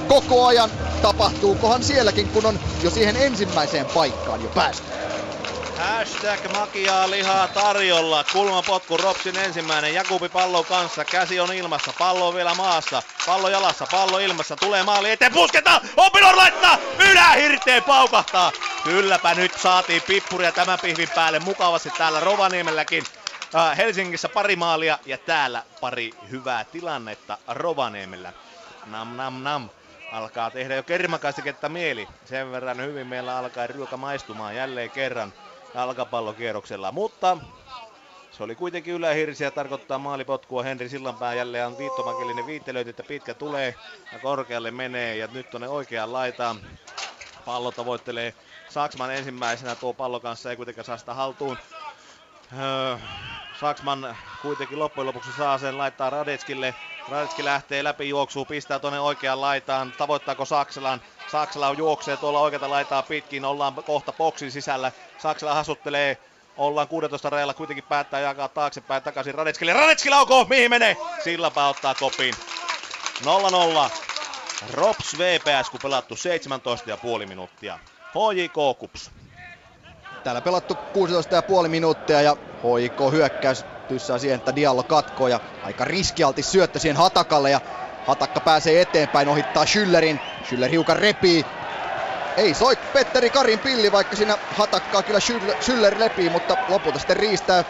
[0.09, 0.70] koko ajan.
[1.03, 4.95] Tapahtuukohan sielläkin, kun on jo siihen ensimmäiseen paikkaan jo päästy.
[5.77, 8.24] Hashtag makiaa lihaa tarjolla.
[8.33, 9.95] Kulmapotku Ropsin ensimmäinen.
[9.95, 11.05] Jakubi pallo kanssa.
[11.05, 11.93] Käsi on ilmassa.
[11.99, 13.03] Pallo on vielä maassa.
[13.27, 13.87] Pallo jalassa.
[13.91, 14.57] Pallo ilmassa.
[14.57, 15.33] Tulee maali eteen.
[15.33, 15.81] Pusketa!
[15.97, 16.79] Opilor laittaa!
[17.11, 18.53] Ylähirteen paukahtaa.
[18.85, 23.05] Kylläpä nyt saatiin pippuria tämän pihvin päälle mukavasti täällä Rovaniemelläkin.
[23.55, 28.33] Äh, Helsingissä pari maalia ja täällä pari hyvää tilannetta Rovaniemellä.
[28.87, 29.68] Nam nam nam
[30.12, 32.09] alkaa tehdä jo kermakastiketta mieli.
[32.24, 35.33] Sen verran hyvin meillä alkaa ruoka maistumaan jälleen kerran
[35.75, 36.93] jalkapallokierroksella.
[36.93, 37.39] Mutta
[38.31, 40.62] se oli kuitenkin ylähirsi ja tarkoittaa maalipotkua.
[40.62, 43.75] Henri Sillanpää jälleen on viittomakellinen viittelöity, että pitkä tulee
[44.12, 45.17] ja korkealle menee.
[45.17, 46.57] Ja nyt tonne oikeaan laitaan.
[47.45, 48.35] Pallo tavoittelee
[48.69, 49.75] Saksman ensimmäisenä.
[49.75, 51.59] Tuo pallo kanssa ei kuitenkaan saa sitä haltuun.
[52.59, 52.97] Öö,
[53.61, 56.75] Saksman kuitenkin loppujen lopuksi saa sen, laittaa Radetskille.
[57.09, 59.93] Radetski lähtee läpi juoksuu, pistää tuonne oikeaan laitaan.
[59.99, 61.01] Tavoittaako Saksalan?
[61.37, 64.93] Saksala juoksee tuolla oikeata laitaa pitkin, ollaan kohta boksin sisällä.
[65.18, 66.18] Saksala hasuttelee,
[66.57, 69.72] ollaan 16 rajalla, kuitenkin päättää jakaa taaksepäin takaisin Radetskille.
[69.72, 70.97] Radetski laukoo, mihin menee?
[71.24, 72.34] Sillapää ottaa kopin.
[73.24, 73.91] 0-0.
[74.72, 77.78] Rops VPS, kun pelattu 17,5 minuuttia.
[78.09, 79.11] HJK Kups.
[80.24, 80.74] Täällä pelattu
[81.62, 86.97] 16,5 minuuttia ja HJK hyökkäys tyssää siihen, että Diallo katkoo ja aika riskialti syöttö siihen
[86.97, 87.61] Hatakalle ja
[88.07, 90.21] Hatakka pääsee eteenpäin, ohittaa Schüllerin.
[90.43, 91.47] Schüller hiukan repii.
[92.37, 95.19] Ei soi Petteri Karin pilli, vaikka siinä Hatakkaa kyllä
[95.61, 97.65] Schüller lepii, mutta lopulta sitten riistää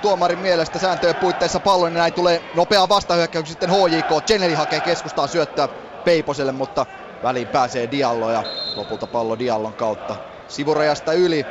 [0.00, 4.24] tuomarin mielestä sääntöjen puitteissa pallon ja näin tulee nopea vastahyökkäys sitten HJK.
[4.26, 5.68] Cheneli hakee keskustaan syöttää
[6.04, 6.86] Peiposelle, mutta
[7.22, 8.44] väliin pääsee Diallo ja
[8.76, 10.16] lopulta pallo Diallon kautta
[10.48, 11.46] sivurajasta yli.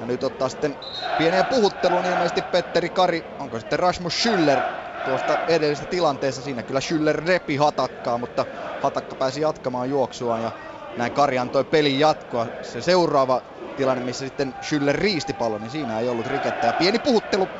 [0.00, 0.76] Ja nyt ottaa sitten
[1.16, 3.24] pienen puhuttelun ilmeisesti Petteri Kari.
[3.38, 4.60] Onko sitten Rasmus Schüller
[5.04, 6.42] tuosta edellisestä tilanteessa.
[6.42, 8.46] Siinä kyllä Schüller repi Hatakkaa, mutta
[8.78, 10.52] Hatakka pääsi jatkamaan juoksuaan ja
[10.96, 12.46] näin Kari antoi pelin jatkoa.
[12.62, 13.42] Se seuraava
[13.76, 16.66] tilanne, missä sitten Schüller riisti pallon, niin siinä ei ollut rikettä.
[16.66, 17.50] Ja pieni puhuttelu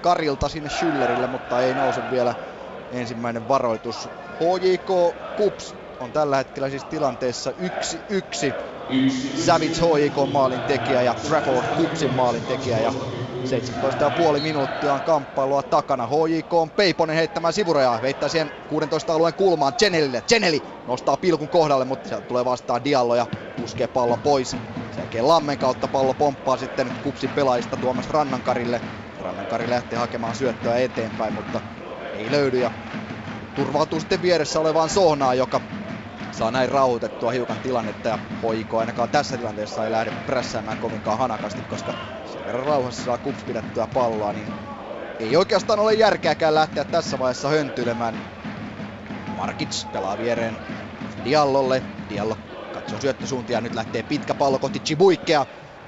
[0.00, 2.34] Karilta sinne Schüllerille, mutta ei nouse vielä
[2.90, 4.08] ensimmäinen varoitus.
[4.32, 7.54] HJK Kups on tällä hetkellä siis tilanteessa 1-1.
[9.44, 12.78] Savage HJK maalin tekijä ja Trafford Kupsin maalin tekijä.
[12.78, 12.92] Ja
[14.34, 16.06] 17,5 minuuttia on kamppailua takana.
[16.06, 18.02] HJK on Peiponen heittämään sivurajaa.
[18.02, 20.22] Veittää siihen 16 alueen kulmaan Chenelille.
[20.22, 23.26] Cheneli nostaa pilkun kohdalle, mutta sieltä tulee vastaan Diallo ja
[23.56, 24.56] puskee pallon pois.
[24.94, 28.80] Sen Lammen kautta pallo pomppaa sitten kupsin pelaajista Tuomas Rannankarille.
[29.20, 31.60] Rannankari lähtee hakemaan syöttöä eteenpäin, mutta
[32.12, 32.70] ei löydy ja
[33.56, 35.60] turvautuu sitten vieressä olevaan Sohnaan, joka
[36.30, 41.62] saa näin rauhoitettua hiukan tilannetta ja Hoiko ainakaan tässä tilanteessa ei lähde prässäämään kovinkaan hanakasti,
[41.62, 41.94] koska
[42.24, 44.52] sen verran rauhassa saa kups pidettyä palloa, niin
[45.18, 48.18] ei oikeastaan ole järkeäkään lähteä tässä vaiheessa höntyilemään.
[49.36, 50.60] Markits pelaa viereen
[51.24, 51.84] Diallolle.
[52.08, 52.36] Diallo
[52.70, 55.46] katsoo syöttösuuntia, nyt lähtee pitkä pallo kohti Chibuikea.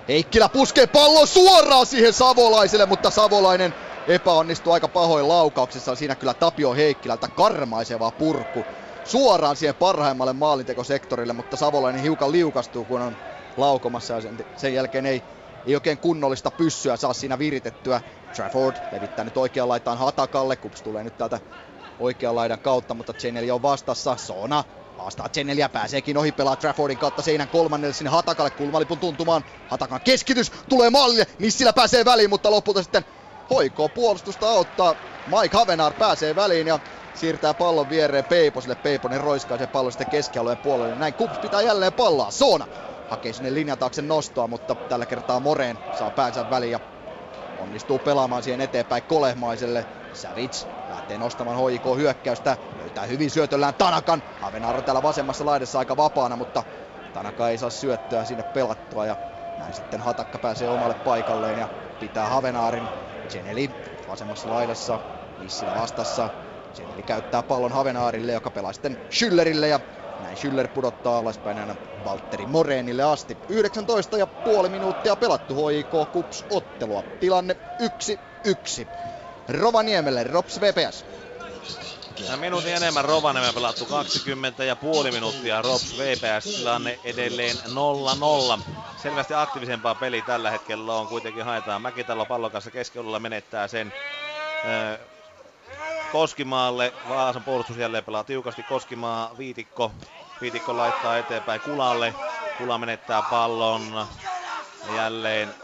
[0.08, 3.74] Heikkilä puskee pallon suoraan siihen Savolaiselle, mutta Savolainen
[4.06, 5.96] epäonnistuu aika pahoin laukauksessa.
[5.96, 8.66] Siinä kyllä Tapio Heikkilältä karmaiseva purku
[9.04, 13.16] suoraan siihen parhaimmalle maalintekosektorille, mutta Savolainen hiukan liukastuu, kun on
[13.56, 15.22] laukomassa ja sen, sen jälkeen ei,
[15.64, 18.00] ei oikein kunnollista pyssyä saa siinä viritettyä.
[18.36, 21.40] Trafford levittää nyt oikean laitaan Hatakalle, Kups tulee nyt täältä
[21.98, 24.16] oikean laidan kautta, mutta Cheneli on vastassa.
[24.16, 24.64] Sona
[25.08, 29.44] haastaa Cheneliä, pääseekin ohi, pelaa Traffordin kautta seinän kolmannelle sinne Hatakalle kulmalipun tuntumaan.
[29.68, 33.04] Hatakan keskitys tulee mallille, Nissilä pääsee väliin, mutta lopulta sitten
[33.50, 34.94] hoikoo puolustusta auttaa.
[35.26, 36.78] Mike Havenar pääsee väliin ja
[37.14, 38.74] siirtää pallon viereen Peiposelle.
[38.74, 40.94] Peiponen roiskaa sen pallon sitten keskialueen puolelle.
[40.94, 42.30] Näin Kups pitää jälleen palloa.
[42.30, 42.66] Soona
[43.10, 46.80] hakee sinne linjan taakse nostoa, mutta tällä kertaa Moreen saa päänsä väliin ja
[47.58, 49.86] onnistuu pelaamaan siihen eteenpäin Kolehmaiselle.
[50.12, 50.66] Savits
[51.08, 54.22] lähtee nostamaan HJK hyökkäystä, löytää hyvin syötöllään Tanakan.
[54.40, 56.64] Avenar on täällä vasemmassa laidassa aika vapaana, mutta
[57.12, 59.16] Tanaka ei saa syöttöä sinne pelattua ja
[59.56, 62.90] näin sitten Hatakka pääsee omalle paikalleen ja pitää Havenaarin.
[63.28, 63.70] Geneli
[64.06, 65.00] vasemmassa laidassa,
[65.36, 66.30] Nissilä vastassa.
[66.74, 69.80] Geneli käyttää pallon Havenaarille, joka pelaa sitten Schüllerille ja
[70.18, 73.38] näin Schüller pudottaa alaspäin aina Valtteri Moreenille asti.
[73.48, 77.04] 19 ja puoli minuuttia pelattu HIK Kups ottelua.
[77.20, 77.86] Tilanne 1-1.
[79.48, 81.04] Rovaniemelle, Rops VPS.
[82.28, 87.56] Ja minuutin enemmän Rovaniemen pelattu 20 ja puoli minuuttia Rops VPS tilanne edelleen
[88.58, 88.62] 0-0.
[89.02, 93.92] Selvästi aktiivisempaa peli tällä hetkellä on kuitenkin haetaan Mäkitalo pallon kanssa keskiolulla menettää sen
[94.64, 94.98] äh,
[96.12, 96.92] Koskimaalle.
[97.08, 99.92] Vaasan puolustus jälleen pelaa tiukasti Koskimaa, Viitikko.
[100.40, 102.14] Viitikko laittaa eteenpäin Kulalle.
[102.58, 104.06] Kula menettää pallon.
[104.96, 105.54] Jälleen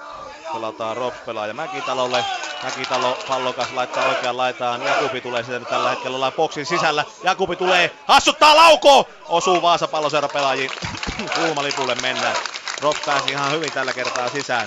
[0.52, 2.24] pelataan Rops pelaaja Mäkitalolle.
[2.64, 4.82] Mäkitalo pallokas laittaa oikean laitaan.
[4.82, 7.04] Jakubi tulee sitä nyt tällä hetkellä ollaan boksin sisällä.
[7.22, 9.08] Jakubi tulee, hassuttaa lauko!
[9.28, 10.70] Osuu Vaasa palloseura pelaajiin.
[11.34, 12.36] Kulmalipulle mennään.
[12.80, 14.66] Rob pääsi ihan hyvin tällä kertaa sisään.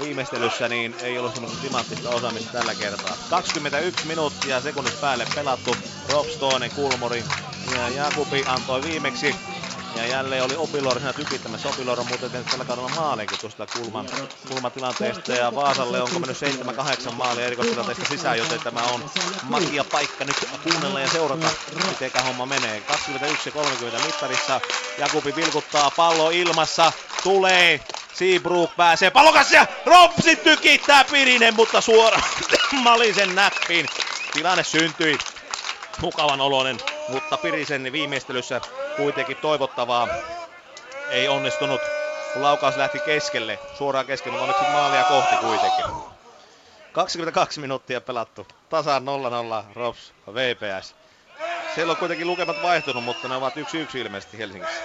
[0.00, 3.16] Viimeistelyssä niin ei ollut semmoista timanttista osaamista tällä kertaa.
[3.30, 5.76] 21 minuuttia sekunnit päälle pelattu.
[6.12, 7.24] Rob Stone, Kulmori
[7.74, 9.36] ja Jakubi antoi viimeksi
[9.96, 11.68] ja jälleen oli Opilor siinä tykittämässä.
[11.68, 14.06] Opilor on muuten tehnyt tällä kaudella maaliinkin tuosta kulman,
[14.48, 15.32] kulmatilanteesta.
[15.32, 16.36] Ja Vaasalle onko mennyt
[17.08, 19.10] 7-8 maalia erikoistilanteesta sisään, joten tämä on
[19.42, 21.48] magia paikka nyt kuunnella ja seurata,
[22.00, 22.80] miten homma menee.
[22.80, 24.60] 21 30 mittarissa.
[24.98, 26.92] Jakubi vilkuttaa pallo ilmassa.
[27.22, 27.80] Tulee
[28.14, 32.22] Seabrook pääsee pallokas ja Ropsi tykittää Pirinen, mutta suoraan
[32.82, 33.86] Malisen näppiin.
[34.32, 35.18] Tilanne syntyi.
[36.00, 36.78] Mukavan oloinen,
[37.08, 38.60] mutta Pirisen viimeistelyssä
[38.94, 40.08] kuitenkin toivottavaa.
[41.08, 41.92] Ei onnistunut,
[42.32, 45.84] kun laukaus lähti keskelle, suoraan keskelle, mutta onneksi maalia kohti kuitenkin.
[46.92, 50.94] 22 minuuttia pelattu, tasaan 0-0 Rops VPS.
[51.66, 54.84] Siellä on kuitenkin lukemat vaihtunut, mutta ne ovat 1-1 ilmeisesti Helsingissä.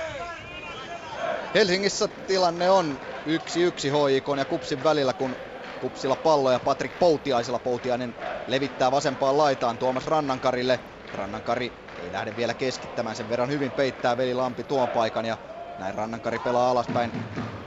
[1.53, 5.35] Helsingissä tilanne on 1-1 HJK ja Kupsin välillä, kun
[5.79, 8.15] Kupsilla pallo ja Patrik Poutiaisella Poutiainen
[8.47, 10.79] levittää vasempaan laitaan Tuomas Rannankarille.
[11.13, 15.37] Rannankari ei lähde vielä keskittämään, sen verran hyvin peittää Veli Lampi tuon paikan ja
[15.77, 17.11] näin Rannankari pelaa alaspäin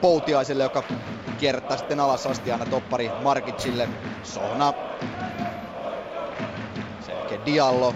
[0.01, 0.85] Poutiaiselle, joka
[1.39, 3.89] kierrättää sitten alas asti aina toppari Markitsille.
[4.23, 4.75] Sohna.
[7.01, 7.95] Sen Diallo.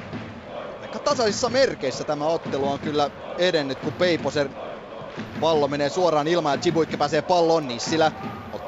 [0.80, 4.56] Aika tasaisissa merkeissä tämä ottelu on kyllä edennyt, kun Peiposen
[5.40, 7.68] pallo menee suoraan ilmaan ja Chibuikki pääsee palloon.
[7.68, 8.12] Nissilä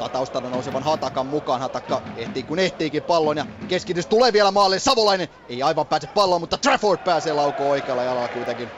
[0.04, 1.60] ottaa taustalla nousevan Hatakan mukaan.
[1.60, 4.78] Hatakka ehtii kun ehtiikin pallon ja keskitys tulee vielä maalle.
[4.78, 8.68] Savolainen ei aivan pääse palloon, mutta Trafford pääsee laukoon oikealla jalalla kuitenkin.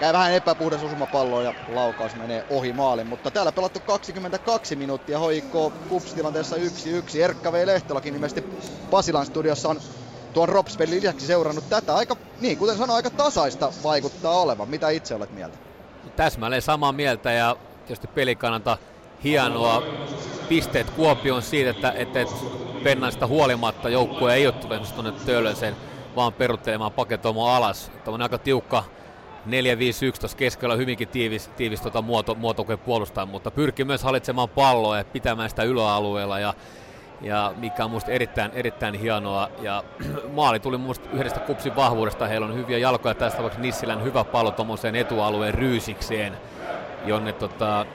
[0.00, 5.18] Käy vähän epäpuhdas osuma palloon ja laukaus menee ohi maalin, mutta täällä pelattu 22 minuuttia
[5.18, 6.60] hoikko Kups tilanteessa 1-1.
[7.20, 7.66] Erkka V.
[7.66, 8.44] Lehtolakin ilmeisesti
[8.90, 9.80] Pasilan studiossa on
[10.32, 11.94] tuon Ropspelin lisäksi seurannut tätä.
[11.94, 14.68] Aika, niin kuten sanoin, aika tasaista vaikuttaa olevan.
[14.68, 15.58] Mitä itse olet mieltä?
[16.16, 17.56] Täsmälleen samaa mieltä ja
[17.86, 18.78] tietysti pelikannalta
[19.24, 19.82] hienoa
[20.48, 22.20] pisteet Kuopioon siitä, että, että,
[22.82, 25.76] Pennasta huolimatta joukkue ei ole tullut tuonne Töölösen,
[26.16, 27.92] vaan peruttelemaan paketoimaan alas.
[28.04, 28.84] Tämä on aika tiukka
[29.46, 29.50] 4-5-1
[30.20, 35.04] tuossa keskellä hyvinkin tiivis, tiivis tuota muoto, muoto puolustaa, mutta pyrkii myös hallitsemaan palloa ja
[35.04, 36.38] pitämään sitä yläalueella.
[36.38, 36.54] Ja,
[37.20, 39.48] ja mikä on minusta erittäin, erittäin hienoa.
[39.62, 39.84] Ja
[40.32, 42.26] maali tuli minusta yhdestä kupsin vahvuudesta.
[42.26, 46.32] Heillä on hyviä jalkoja, tässä tapauksessa Nissilän hyvä pallo tuommoiseen etualueen ryysikseen,
[47.06, 47.86] jonne tota,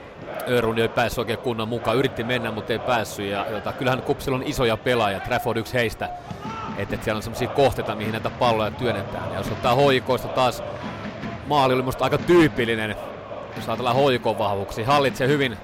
[0.48, 1.96] Örun ei päässyt oikein kunnan mukaan.
[1.96, 3.26] Yritti mennä, mutta ei päässyt.
[3.26, 6.08] Ja, jota, kyllähän Kupsilla on isoja pelaajia, Trafford yksi heistä.
[6.78, 9.30] Että et siellä on sellaisia kohteita, mihin näitä palloja työnnetään.
[9.30, 10.62] Ja jos ottaa hoikoista taas,
[11.46, 12.96] maali oli minusta aika tyypillinen,
[13.56, 14.86] jos ajatellaan hoikon vahvuuksia.
[14.86, 15.56] Hallitsee hyvin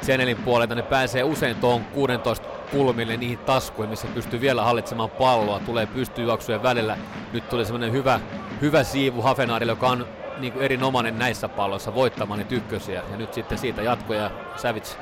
[0.00, 5.60] Senelin puolelta, ne pääsee usein tuohon 16 kulmille niihin taskuihin, missä pystyy vielä hallitsemaan palloa,
[5.60, 6.98] tulee pystyjuoksujen välillä.
[7.32, 8.20] Nyt tuli semmoinen hyvä,
[8.60, 10.06] hyvä siivu Hafenaarille, joka on
[10.38, 13.02] niin kuin erinomainen näissä palloissa voittamaan niitä ykkösiä.
[13.10, 14.96] Ja nyt sitten siitä jatkoja ja Savits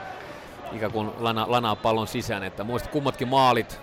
[0.72, 2.42] ikään kuin lana, lanaa pallon sisään.
[2.42, 3.80] Että muista kummatkin maalit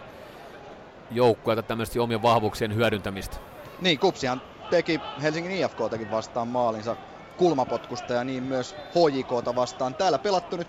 [1.11, 3.37] joukkueelta tämmöistä omien vahvuuksien hyödyntämistä.
[3.81, 6.95] Niin, Kupsihan teki Helsingin IFKtakin vastaan maalinsa
[7.37, 9.95] kulmapotkusta ja niin myös HJKta vastaan.
[9.95, 10.67] Täällä pelattu nyt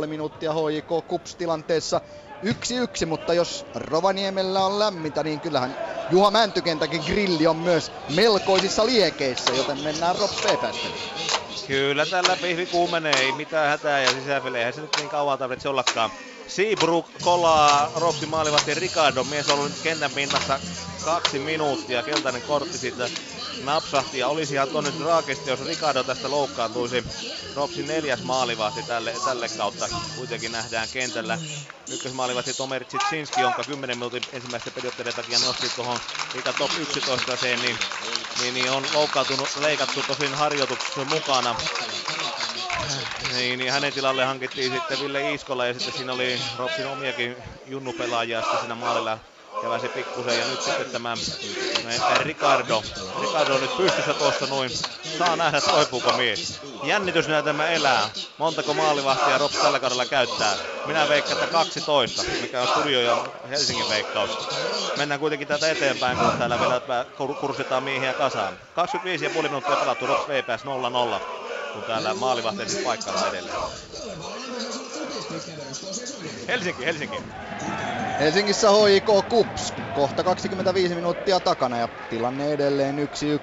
[0.00, 2.00] 23,5 minuuttia HJK Kups tilanteessa
[2.42, 5.76] yksi yksi, mutta jos Rovaniemellä on lämmintä, niin kyllähän
[6.08, 10.32] Juha Mäntykentäkin grilli on myös melkoisissa liekeissä, joten mennään Rob
[11.66, 16.10] Kyllä tällä pihvi kuumenee, ei mitään hätää ja sisäpeleihän se nyt niin kauan tarvitse ollakaan.
[16.46, 19.24] Seabrook kolaa Ropsi maalivahti Ricardo.
[19.24, 20.60] Mies on ollut nyt kentän pinnassa
[21.00, 22.02] kaksi minuuttia.
[22.02, 23.10] Keltainen kortti siitä
[23.64, 27.04] napsahti ja olisihan tuon nyt raakesti, jos Ricardo tästä loukkaantuisi.
[27.54, 31.38] Ropsin neljäs maalivahti tälle, tälle kautta kuitenkin nähdään kentällä.
[31.90, 35.98] Ykkösmaalivahti Tomer Tsitsinski, jonka 10 minuutin ensimmäisten periotteiden takia nosti tuohon
[36.34, 37.78] Liiga Top 11, niin,
[38.40, 41.56] niin, niin, on loukkaantunut, leikattu tosin harjoituksen mukana.
[43.32, 47.36] Niin, niin hänen tilalle hankittiin sitten Ville Iiskola ja sitten siinä oli Ropsin omiakin
[47.66, 49.18] junnupelaajia sitten siinä maalilla
[49.62, 51.14] käväsi pikkusen ja nyt sitten tämä
[52.18, 52.82] Ricardo.
[53.20, 54.70] Ricardo on nyt pystyssä tuossa noin.
[55.18, 56.60] Saa nähdä toipuuko mies.
[56.82, 58.10] Jännitys tämä elää.
[58.38, 60.54] Montako maalivahtia Rops tällä kaudella käyttää?
[60.86, 64.30] Minä veikkaan, että 12, mikä on studio ja Helsingin veikkaus.
[64.96, 67.06] Mennään kuitenkin tätä eteenpäin, kun täällä vielä
[67.40, 68.58] kurssitaan miehiä kasaan.
[69.34, 71.38] 25,5 minuuttia pelattu Rops VPS 0-0
[71.72, 73.56] kun täällä maalivahteen paikalla edelleen.
[76.48, 77.16] Helsinki, Helsinki.
[78.20, 79.74] Helsingissä HIK Kups.
[79.92, 82.96] Kohta 25 minuuttia takana ja tilanne edelleen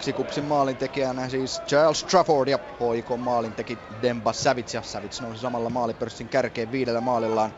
[0.09, 0.13] 1-1.
[0.13, 2.59] Kupsin maalintekijänä siis Charles Trafford ja
[2.95, 7.53] HIK maalinteki Demba Savits ja Savits nousi samalla maalipörssin kärkeen viidellä maalillaan.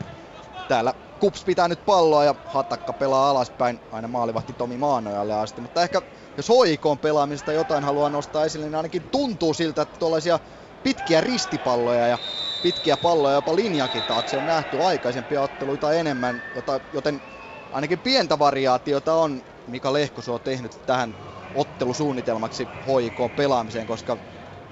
[0.68, 5.60] Täällä Kups pitää nyt palloa ja Hatakka pelaa alaspäin aina maalivahti Tomi Maanojalle asti.
[5.60, 6.02] Mutta ehkä
[6.36, 10.38] jos HIK pelaamista jotain haluaa nostaa esille, niin ainakin tuntuu siltä, että tuollaisia
[10.82, 12.18] pitkiä ristipalloja ja
[12.62, 17.22] pitkiä palloja jopa linjakin taakse on nähty aikaisempia otteluita enemmän, jota, joten
[17.70, 21.16] ainakin pientä variaatiota on Mika Lehkosuo tehnyt tähän
[21.54, 24.18] ottelusuunnitelmaksi HIK pelaamiseen, koska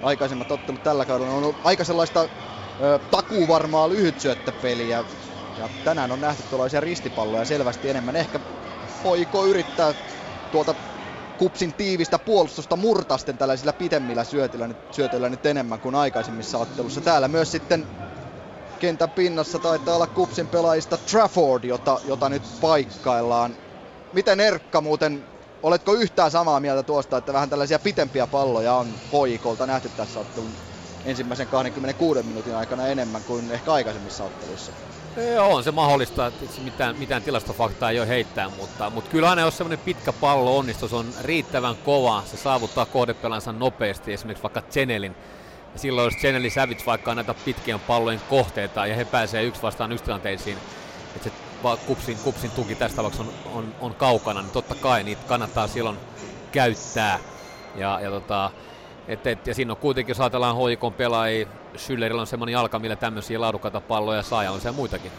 [0.01, 2.21] aikaisemmat ottelut tällä kaudella on ollut aika sellaista
[2.81, 5.05] ö, takuvarmaa lyhytsyöttöpeliä.
[5.57, 8.17] Ja tänään on nähty tuollaisia ristipalloja selvästi enemmän.
[8.17, 8.41] Ehkä
[9.05, 9.95] HIK yrittää
[10.51, 10.75] tuolta
[11.37, 17.01] kupsin tiivistä puolustusta murtasten tällaisilla pitemmillä syötöillä nyt, syötöillä nyt enemmän kuin aikaisemmissa ottelussa.
[17.01, 17.89] Täällä myös sitten
[18.79, 23.57] kentän pinnassa taitaa olla kupsin pelaajista Trafford, jota, jota nyt paikkaillaan.
[24.13, 25.27] Miten Erkka muuten,
[25.63, 30.59] oletko yhtään samaa mieltä tuosta, että vähän tällaisia pitempiä palloja on hoikolta nähty tässä ottelun
[31.05, 34.73] ensimmäisen 26 minuutin aikana enemmän kuin ehkä aikaisemmissa otteluissa?
[35.17, 39.43] Joo, on se mahdollista, että mitään, mitään tilastofaktaa ei ole heittää, mutta, mutta kyllä aina
[39.43, 45.17] jos semmoinen pitkä pallo onnistus on riittävän kova, se saavuttaa kohdepelansa nopeasti, esimerkiksi vaikka Chenelin.
[45.73, 49.93] Ja silloin jos Cheneli Savage vaikka näitä pitkien pallojen kohteita ja he pääsee yksi vastaan
[49.93, 50.59] yksi tilanteisiin,
[51.17, 51.33] että se
[51.87, 55.97] kupsin, kupsin tuki tässä tapauksessa on, on, on, kaukana, niin totta kai niitä kannattaa silloin
[56.53, 57.19] käyttää.
[57.75, 58.51] Ja, ja tota,
[59.09, 61.47] et, et, ja siinä on kuitenkin, jos ajatellaan hoikon pelaajia,
[61.77, 65.13] Schüllerillä on semmoinen jalka, millä tämmöisiä laadukkaita palloja saa ja on se muitakin.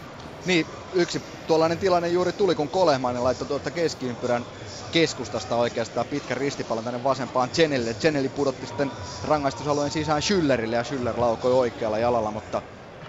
[0.44, 4.44] Niin, yksi tuollainen tilanne juuri tuli, kun Kolehmainen laittoi tuolta keskiympyrän
[4.92, 7.94] keskustasta oikeastaan pitkän ristipallon tänne vasempaan Chenelle.
[7.94, 8.92] Cheneli pudotti sitten
[9.24, 12.62] rangaistusalueen sisään Schüllerille ja Schüller laukoi oikealla jalalla, mutta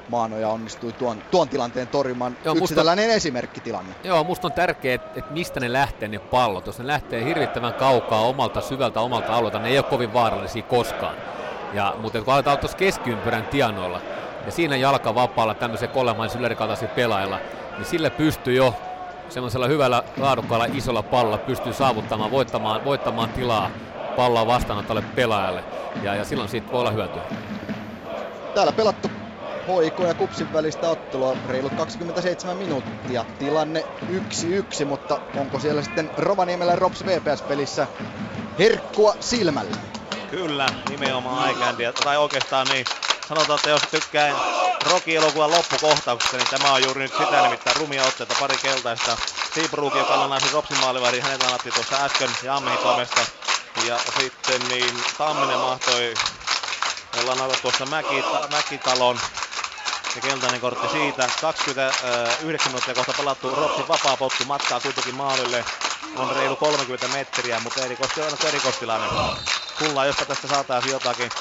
[0.10, 2.38] Maanoja onnistui tuon, tuon tilanteen torjumaan.
[2.46, 3.96] Joo, Yksi musta, tällainen esimerkkitilanne.
[4.04, 6.66] Joo, musta on tärkeää, että, että mistä ne lähtee ne pallot.
[6.66, 11.16] Jos ne lähtee hirvittävän kaukaa omalta syvältä omalta alueelta, ne ei ole kovin vaarallisia koskaan.
[11.74, 14.02] Ja, mutta kun aletaan tuossa keskiympyrän tienoilla,
[14.46, 17.40] ja siinä jalka vapaalla tämmöisen kolemaisen sylerikataisen pelailla,
[17.78, 18.76] niin sille pystyy jo
[19.30, 23.70] semmoisella hyvällä laadukkaalla isolla pallolla pystyy saavuttamaan, voittamaan, voittamaan tilaa
[24.16, 25.64] palloa vastaanottalle pelaajalle.
[26.04, 27.22] Ja, ja silloin siitä voi olla hyötyä.
[28.56, 29.10] Täällä pelattu
[29.78, 33.26] HIK ja Kupsin välistä ottelua reilut 27 minuuttia.
[33.40, 33.86] Tilanne
[34.82, 37.88] 1-1, mutta onko siellä sitten Rovaniemellä Rops VPS-pelissä
[38.60, 39.78] herkkua silmällä?
[40.32, 41.94] Kyllä, nimenomaan aikääntiä.
[41.94, 42.86] Tai oikeastaan niin,
[43.28, 44.34] sanotaan, että jos tykkää
[44.92, 49.18] Rocky-elokuvan loppukohtauksesta, niin tämä on juuri nyt sitä nimittäin rumia otteita, pari keltaista.
[49.56, 53.22] Seabrook, joka lannasi Ropsin maalivahdin, hänet lannattiin tuossa äsken Jammehin toimesta.
[53.88, 56.14] Ja sitten niin Tamminen mahtoi
[57.26, 59.20] lannata tuossa Mäki, Mäkitalon
[60.16, 61.30] ja keltainen kortti siitä.
[61.42, 65.66] 29 minuuttia kohta pelattu Ropsin vapaa potku matkaa kuitenkin maalille.
[66.18, 69.10] On reilu 30 metriä, mutta Erikoski on erikostilainen.
[69.80, 71.32] Kuullaan, jospa tästä saataisiin jotakin.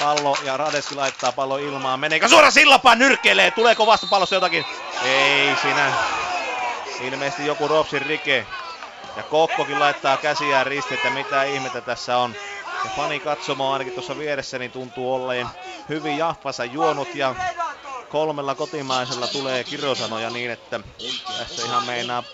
[0.00, 2.00] Pallo ja Radeski laittaa pallo ilmaan.
[2.00, 3.50] Meneekö suora sillapaan nyrkkeilee?
[3.50, 4.64] Tuleeko vastapallossa jotakin?
[5.04, 5.92] Ei siinä.
[7.00, 8.46] Ilmeisesti joku Ropsin rike.
[9.16, 12.34] Ja Kokkokin laittaa käsiään ristiin, että mitä ihmettä tässä on.
[12.84, 15.50] Ja fani katsomo ainakin tuossa vieressä niin tuntuu olleen
[15.88, 17.36] hyvin jahvassa juonut ja
[18.08, 20.80] kolmella kotimaisella tulee kirosanoja niin, että
[21.38, 22.24] tässä ihan meinaa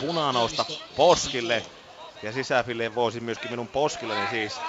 [0.00, 0.64] punanousta
[0.96, 1.62] poskille.
[2.22, 4.62] Ja sisäfilleen voisi myöskin minun poskilleni siis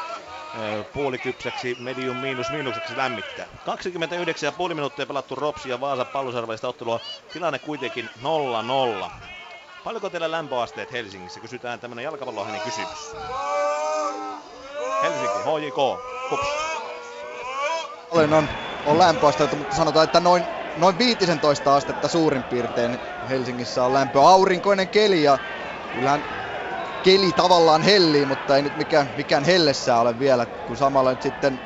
[0.94, 3.48] puolikypsäksi, medium miinus miinukseksi lämmittää.
[3.48, 7.02] 29,5 minuuttia pelattu Ropsi ja Vaasa pallosarveista ottelua.
[7.32, 8.10] Tilanne kuitenkin
[9.08, 9.12] 0-0.
[9.84, 11.40] Paljonko teillä lämpöasteet Helsingissä?
[11.40, 13.16] Kysytään tämmönen jalkapallohänen kysymys.
[15.02, 16.48] Helsinki, HJK, Kups.
[18.12, 18.50] Olen on,
[18.86, 23.00] on lämpöasteita, mutta sanotaan, että noin, noin 15 astetta suurin piirtein
[23.30, 24.22] Helsingissä on lämpö.
[24.22, 25.40] Aurinkoinen keli ja
[25.94, 26.26] kyllähän
[27.04, 31.62] keli tavallaan hellii, mutta ei nyt mikään, mikään hellessä ole vielä, kun samalla nyt sitten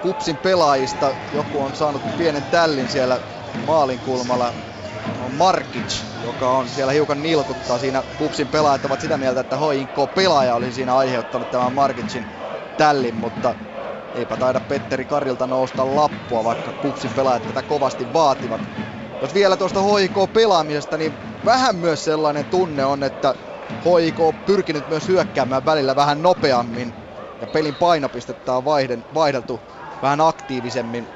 [0.00, 3.20] Kupsin pelaajista joku on saanut pienen tällin siellä
[3.66, 4.54] maalin kulmalla.
[5.26, 8.04] On Markic, joka on siellä hiukan nilkuttaa siinä.
[8.16, 12.26] Kupsin pelaajat ovat sitä mieltä, että HIK pelaaja oli siinä aiheuttanut tämän Markicin
[12.76, 13.54] tällin, mutta
[14.14, 18.68] eipä taida Petteri Karilta nousta lappua, vaikka Kupsin pelaajat tätä kovasti vaativat.
[19.20, 23.34] Jos vielä tuosta HIK pelaamisesta, niin vähän myös sellainen tunne on, että
[23.84, 26.94] HIK on pyrkinyt myös hyökkäämään välillä vähän nopeammin
[27.40, 29.62] ja pelin painopistettä on vaihden, vaihdeltu
[30.02, 31.08] vähän aktiivisemmin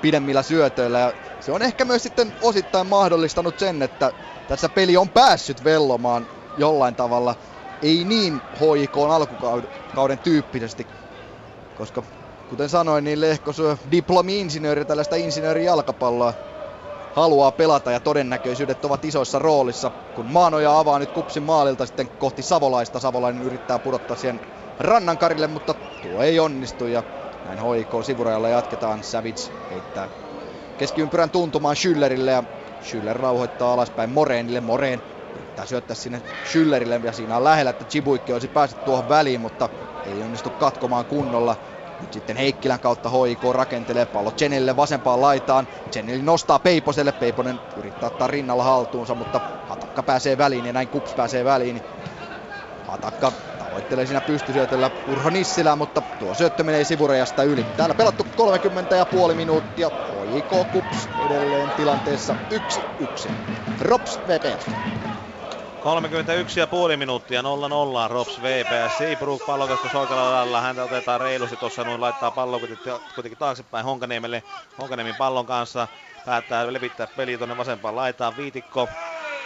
[0.00, 4.12] pidemmillä syötöillä ja se on ehkä myös sitten osittain mahdollistanut sen, että
[4.46, 7.36] tässä peli on päässyt vellomaan jollain tavalla
[7.82, 10.88] ei niin HIK alkukauden tyyppisesti,
[11.74, 12.02] koska
[12.46, 16.34] kuten sanoin, niin Lehko syö diplomi-insinööri tällaista insinöörijalkapalloa
[17.10, 19.92] haluaa pelata ja todennäköisyydet ovat isoissa roolissa.
[20.14, 24.40] Kun Maanoja avaa nyt kupsin maalilta sitten kohti Savolaista, Savolainen yrittää pudottaa siihen
[24.78, 27.04] rannankarille, mutta tuo ei onnistu ja
[27.44, 29.02] näin HIK sivurajalla jatketaan.
[29.02, 30.08] Savage heittää
[30.78, 32.44] keskiympyrän tuntumaan Schüllerille ja
[32.82, 34.60] Schüller rauhoittaa alaspäin Moreenille.
[34.60, 35.02] Moreen
[35.34, 39.70] yrittää syöttää sinne Schüllerille ja siinä on lähellä, että Chibuikki olisi päässyt tuohon väliin, mutta
[40.04, 41.56] ei onnistu katkomaan kunnolla.
[41.98, 45.68] Nyt sitten Heikkilän kautta HIK rakentelee pallo Chenille vasempaan laitaan.
[45.92, 47.12] Chenili nostaa Peiposelle.
[47.12, 51.82] Peiponen yrittää ottaa rinnalla haltuunsa, mutta Hatakka pääsee väliin ja näin Kups pääsee väliin.
[52.82, 53.32] Hatakka
[53.78, 57.64] tavoittelee siinä pystysyötöllä Urho Nissilää, mutta tuo syöttö menee sivurajasta yli.
[57.76, 59.90] Täällä pelattu 30 ja puoli minuuttia.
[60.32, 62.36] HIK Kups edelleen tilanteessa
[63.30, 63.32] 1-1.
[63.80, 64.66] Rops VPS.
[66.90, 67.44] 31,5 minuuttia 0-0
[68.10, 68.98] Rops VPS.
[68.98, 70.60] Seabrook pallokeskus oikealla lailla.
[70.60, 72.60] Häntä otetaan reilusti tuossa noin laittaa pallo
[73.14, 74.42] kuitenkin taaksepäin Honkaniemelle.
[74.78, 75.88] Honkaniemen pallon kanssa
[76.24, 78.36] päättää levittää peli tuonne vasempaan laitaan.
[78.36, 78.90] Viitikko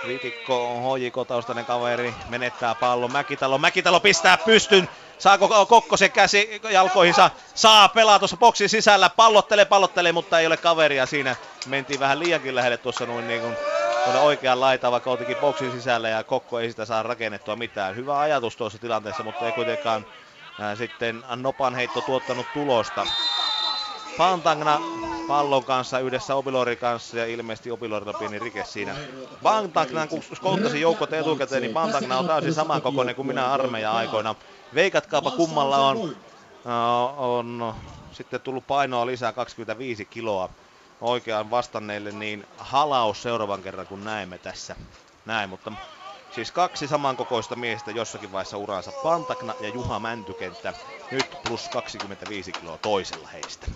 [0.06, 3.12] Viitikko on HJK-taustainen kaveri, menettää pallon.
[3.12, 4.88] Mäkitalo, Mäkitalo pistää pystyn.
[5.18, 7.30] Saako Kokkosen käsi jalkoihinsa?
[7.54, 9.10] Saa pelaa tuossa boksin sisällä.
[9.10, 11.36] Pallottelee, pallottelee, mutta ei ole kaveria siinä.
[11.66, 13.56] Mentiin vähän liiankin lähelle tuossa noin niin kuin
[14.04, 17.96] tuonne oikean laitaan, vaikka oltikin boksin sisällä ja Kokko ei sitä saa rakennettua mitään.
[17.96, 20.06] Hyvä ajatus tuossa tilanteessa, mutta ei kuitenkaan
[20.60, 23.06] ää, sitten Nopan heitto tuottanut tulosta.
[24.16, 24.80] Pantagna
[25.28, 28.94] pallon kanssa yhdessä Obilori kanssa ja ilmeisesti Obilorilla pieni rike siinä.
[29.42, 34.34] Pantagna, kun skouttasi joukot etukäteen, niin Pantagna on täysin samankokoinen kuin minä armeija aikoina.
[34.74, 36.14] Veikatkaapa kummalla on, uh,
[37.16, 37.74] on
[38.12, 40.48] sitten tullut painoa lisää 25 kiloa
[41.00, 44.76] oikeaan vastanneille, niin halaus seuraavan kerran kun näemme tässä.
[45.26, 45.72] Näin, mutta
[46.34, 48.92] siis kaksi samankokoista miestä jossakin vaiheessa uransa.
[49.02, 50.74] Pantakna ja Juha Mäntykenttä.
[51.10, 53.66] Nyt plus 25 kiloa toisella heistä.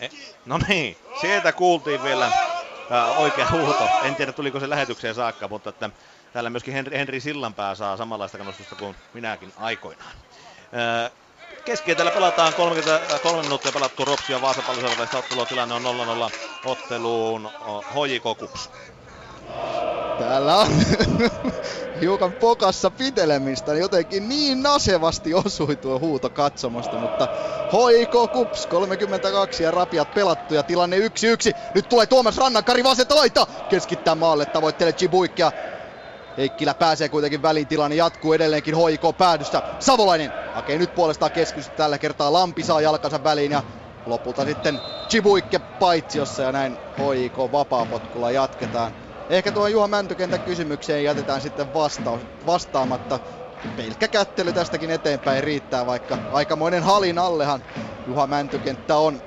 [0.00, 0.08] E,
[0.44, 3.88] no niin, sieltä kuultiin vielä äh, oikea huuto.
[4.04, 5.90] En tiedä tuliko se lähetykseen saakka, mutta että
[6.32, 10.12] täällä myöskin Henri, Henri Sillanpää saa samanlaista kannustusta kuin minäkin aikoinaan.
[10.74, 11.10] Äh,
[11.64, 15.46] Keskikentällä pelataan 33 minuuttia pelattu Ropsi ja Vaasa palloseuralaista ottelua.
[15.46, 15.82] Tilanne on
[16.30, 16.32] 0-0
[16.64, 17.50] otteluun
[17.94, 18.70] HJK Kups.
[20.18, 20.68] Täällä on
[22.00, 27.28] hiukan pokassa pitelemistä, jotenkin niin nasevasti osui tuo huuto katsomasta, mutta
[27.72, 31.00] HIK Kups 32 ja rapiat pelattu ja tilanne 1-1.
[31.74, 35.52] Nyt tulee Tuomas Rannankari vasenta laita, keskittää maalle, tavoittelee Chibuikkia.
[36.36, 39.62] Heikkilä pääsee kuitenkin väliin, tilanne jatkuu edelleenkin HIK päädyssä.
[39.78, 43.62] Savolainen hakee nyt puolestaan keskitystä tällä kertaa, Lampi saa jalkansa väliin ja
[44.06, 49.07] lopulta sitten Chibuikke paitsiossa ja näin HIK vapaapotkulla jatketaan.
[49.28, 53.20] Ehkä tuo Juha Mäntykentän kysymykseen jätetään sitten vasta- vastaamatta.
[53.76, 57.64] Pelkkä kättely tästäkin eteenpäin riittää, vaikka aikamoinen halin allehan
[58.06, 59.22] Juha Mäntykenttä on.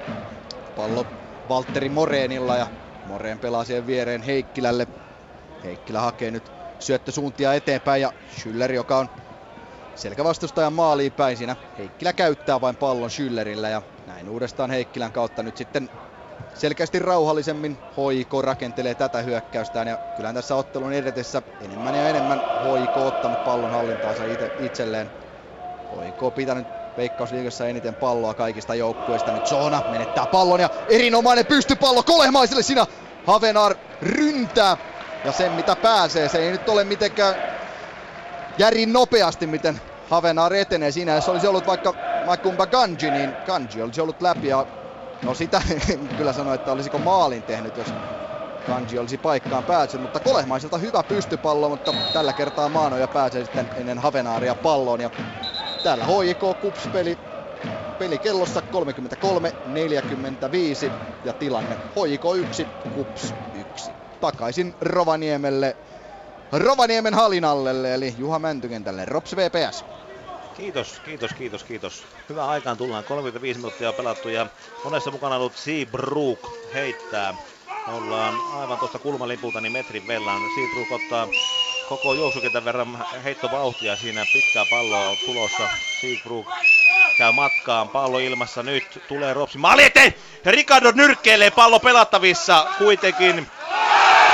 [0.75, 1.05] Pallo
[1.47, 2.67] Valtteri Moreenilla ja
[3.03, 4.87] Moreen pelaa siihen viereen Heikkilälle.
[5.63, 9.09] Heikkilä hakee nyt syöttösuuntia eteenpäin ja Schüller, joka on
[9.95, 11.57] selkävastustajan maaliin päin siinä.
[11.77, 15.89] Heikkilä käyttää vain pallon Schüllerillä ja näin uudestaan Heikkilän kautta nyt sitten
[16.53, 22.97] selkeästi rauhallisemmin HIK rakentelee tätä hyökkäystään ja kyllähän tässä ottelun edetessä enemmän ja enemmän HIK
[22.97, 25.11] ottanut pallon hallintaansa ite, itselleen.
[26.05, 29.31] HIK pitänyt Veikkausliigassa eniten palloa kaikista joukkueista.
[29.31, 32.85] Nyt Soona menettää pallon ja erinomainen pystypallo Kolehmaiselle siinä.
[33.23, 34.77] Havenar ryntää
[35.23, 36.29] ja sen mitä pääsee.
[36.29, 37.35] Se ei nyt ole mitenkään
[38.57, 41.15] järin nopeasti, miten Havenar etenee siinä.
[41.15, 41.95] Jos olisi ollut vaikka
[42.25, 44.67] Makumba Ganji, niin Ganji olisi ollut läpi ja
[45.23, 45.61] no sitä
[46.17, 47.93] kyllä sanoa, että olisiko maalin tehnyt, jos
[48.67, 53.99] Kanji olisi paikkaan päässyt, mutta Kolehmaiselta hyvä pystypallo, mutta tällä kertaa Maanoja pääsee sitten ennen
[53.99, 55.09] Havenaaria palloon ja
[55.83, 57.17] täällä HJK Kups peli
[58.01, 58.61] peli kellossa
[60.87, 60.91] 33-45
[61.25, 63.33] ja tilanne HJK 1, Kups
[63.71, 63.91] 1.
[64.21, 65.75] Takaisin Rovaniemelle,
[66.51, 69.85] Rovaniemen Halinallelle eli Juha Mäntykentälle, Rops VPS.
[70.61, 72.03] Kiitos, kiitos, kiitos, kiitos.
[72.29, 73.03] Hyvä aikaan tullaan.
[73.03, 74.47] 35 minuuttia pelattu ja
[74.83, 76.39] monessa mukana ollut Seabrook
[76.73, 77.33] heittää.
[77.87, 80.41] Ollaan aivan tuosta kulmalipulta niin metrin vellaan.
[80.55, 81.27] Seabrook ottaa
[81.89, 84.25] koko juoksukentän verran heittovauhtia siinä.
[84.33, 85.69] Pitkää palloa tulossa.
[86.01, 86.47] Seabrook
[87.17, 87.89] käy matkaan.
[87.89, 89.03] Pallo ilmassa nyt.
[89.07, 89.57] Tulee Ropsi.
[89.57, 89.91] Maali
[90.45, 92.67] Ricardo nyrkkeilee pallo pelattavissa.
[92.77, 93.47] Kuitenkin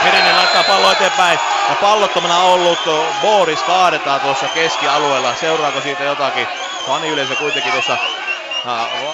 [0.07, 1.39] Merinen laittaa pallo eteenpäin.
[1.69, 2.79] Ja pallottomana ollut
[3.21, 5.35] Boris kaadetaan tuossa keskialueella.
[5.35, 6.47] Seuraako siitä jotakin?
[6.87, 7.97] Fani yleisö kuitenkin tuossa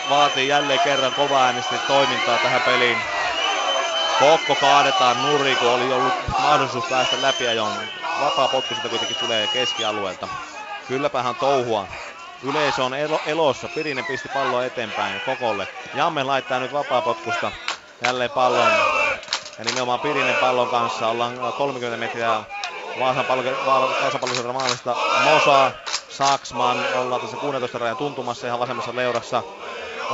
[0.09, 2.97] vaatii jälleen kerran kova äänesti toimintaa tähän peliin.
[4.19, 7.63] Kokko kaadetaan nuri, kun oli ollut mahdollisuus päästä läpi ja
[8.21, 10.27] vapaa potku siitä kuitenkin tulee keskialueelta.
[10.87, 11.87] Kylläpähän touhua.
[12.43, 13.67] Yleisö on elo, elossa.
[13.67, 15.67] Pirinen pisti palloa eteenpäin Kokolle.
[15.93, 17.51] Jamme laittaa nyt vapaa-potkusta
[18.05, 18.71] jälleen pallon.
[19.57, 22.43] Ja nimenomaan Pirinen pallon kanssa ollaan 30 metriä
[22.99, 24.95] Vaasan palloselta maalista.
[25.23, 25.71] Mosa,
[26.09, 29.43] Saksman, ollaan tässä 16 rajan tuntumassa ihan vasemmassa leurassa.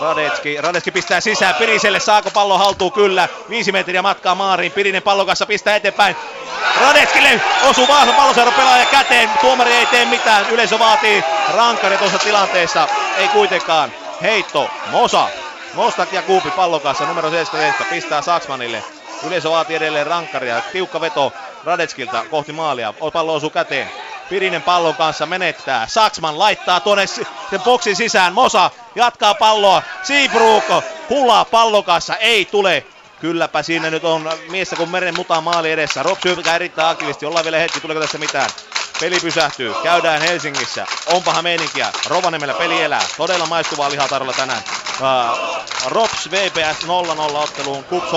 [0.01, 3.27] Radetski, Radetski pistää sisään Piriselle, saako pallo haltuu kyllä.
[3.49, 6.15] Viisi metriä matkaa maariin, Pirinen pallon kanssa pistää eteenpäin.
[6.81, 11.23] Radetskille osuu Vaasan palloseuran pelaaja käteen, tuomari ei tee mitään, yleisö vaatii
[11.55, 12.87] rankari tuossa tilanteessa,
[13.17, 13.91] ei kuitenkaan.
[14.21, 15.27] Heitto, Mosa,
[15.73, 18.83] Mostak ja Kuupi pallon kanssa, numero 77, pistää Saksmanille.
[19.27, 23.91] Yleisö vaatii edelleen rankkaria, tiukka veto Radetskilta kohti maalia, pallo osuu käteen.
[24.29, 25.87] Pirinen pallon kanssa menettää.
[25.87, 27.25] Saksman laittaa tuonne sen
[27.63, 28.33] boksin sisään.
[28.33, 29.81] Mosa jatkaa palloa.
[30.03, 32.15] Siibruuko hulaa pallon kanssa.
[32.15, 32.85] Ei tule.
[33.21, 36.03] Kylläpä siinä nyt on mies kun meren mutaan maali edessä.
[36.03, 37.25] Rob Syypkä erittäin aktiivisesti.
[37.25, 37.79] Ollaan vielä hetki.
[37.79, 38.49] Tuleeko tässä mitään?
[38.99, 39.73] Peli pysähtyy.
[39.83, 40.85] Käydään Helsingissä.
[41.13, 41.91] Onpahan meininkiä.
[42.07, 43.03] Rovaniemellä peli elää.
[43.17, 44.61] Todella maistuvaa lihaa tarjolla tänään.
[44.99, 48.13] Uh, Rops VPS 0-0 otteluun Kups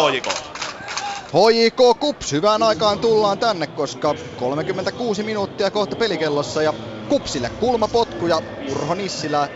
[2.00, 6.74] Kups, hyvään aikaan tullaan tänne, koska 36 minuuttia kohta pelikellossa ja
[7.08, 9.48] Kupsille kulmapotku ja Urho Nissilä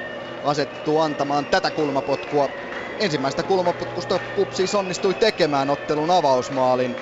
[0.45, 2.49] asettuu antamaan tätä kulmapotkua.
[2.99, 6.97] Ensimmäistä kulmapotkusta Kups siis onnistui tekemään ottelun avausmaalin.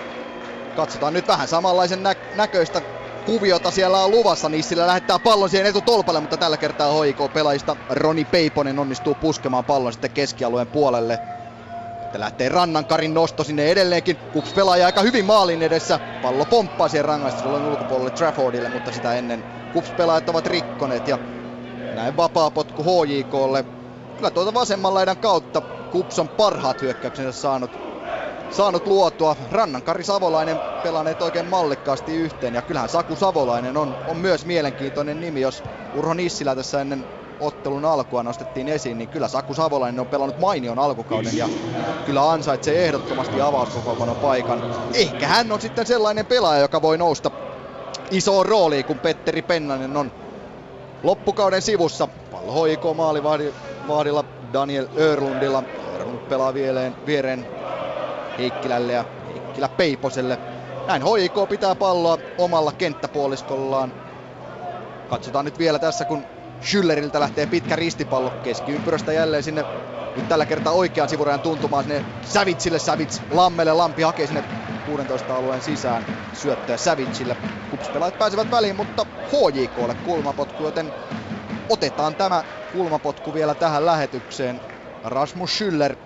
[0.76, 2.82] Katsotaan nyt vähän samanlaisen nä- näköistä
[3.26, 4.48] kuviota siellä on luvassa.
[4.48, 10.10] Nissilä lähettää pallon siihen etutolpalle, mutta tällä kertaa HIK-pelaajista Roni Peiponen onnistuu puskemaan pallon sitten
[10.10, 11.20] keskialueen puolelle.
[12.14, 14.16] Sitten lähtee Rannankarin nosto sinne edelleenkin.
[14.32, 16.00] Kups pelaa aika hyvin maalin edessä.
[16.20, 21.18] Pallo pomppaa siihen rangaistusalueen ulkopuolelle Traffordille, mutta sitä ennen Kups pelaajat ovat rikkoneet ja
[21.90, 23.64] näin vapaa potku HJKlle.
[24.16, 27.80] Kyllä tuota vasemman laidan kautta Kups on parhaat hyökkäyksensä saanut,
[28.48, 29.36] saanut luotua.
[29.50, 35.40] Rannankari Savolainen pelanneet oikein mallikkaasti yhteen ja kyllähän Saku Savolainen on, on myös mielenkiintoinen nimi,
[35.40, 35.62] jos
[35.92, 37.06] Urho Nissilä tässä ennen
[37.40, 41.48] ottelun alkua nostettiin esiin, niin kyllä Saku Savolainen on pelannut mainion alkukauden ja
[42.06, 44.62] kyllä ansaitsee ehdottomasti avauskokoonpanon paikan.
[44.94, 47.30] Ehkä hän on sitten sellainen pelaaja, joka voi nousta
[48.10, 50.12] isoon rooliin, kun Petteri Pennanen on
[51.02, 52.08] loppukauden sivussa.
[52.32, 55.62] Pallo hoikoo maalivahdilla Daniel Örlundilla.
[55.94, 57.46] Örlund pelaa viereen, viereen
[58.38, 60.38] Heikkilälle ja Heikkilä Peiposelle.
[60.86, 63.92] Näin HIK pitää palloa omalla kenttäpuoliskollaan.
[65.10, 66.24] Katsotaan nyt vielä tässä, kun
[66.64, 69.64] Schülleriltä lähtee pitkä ristipallo keskiympyrästä jälleen sinne
[70.14, 74.44] nyt tällä kertaa oikean sivurajan tuntumaan sinne Savitsille, Savits Lammelle, Lampi hakee sinne
[74.86, 77.36] 16 alueen sisään syöttöä Savitsille.
[77.70, 80.92] Kupspelaajat pääsevät väliin, mutta HJKlle kulmapotku, joten
[81.68, 84.60] otetaan tämä kulmapotku vielä tähän lähetykseen.
[85.04, 85.96] Rasmus Schüller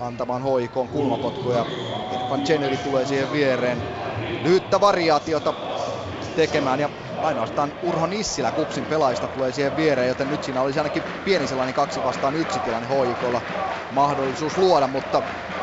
[0.00, 1.66] antamaan hoikoon kulmapotkuja.
[2.10, 3.78] Irfan Cheneri tulee siihen viereen.
[4.44, 5.54] Lyhyttä variaatiota
[6.36, 6.90] tekemään ja
[7.22, 11.74] ainoastaan Urho Nissilä Kupsin pelaajista tulee siihen viereen, joten nyt siinä olisi ainakin pieni sellainen
[11.74, 13.42] kaksi vastaan yksi tilanne hoikolla
[13.90, 15.22] mahdollisuus luoda, mutta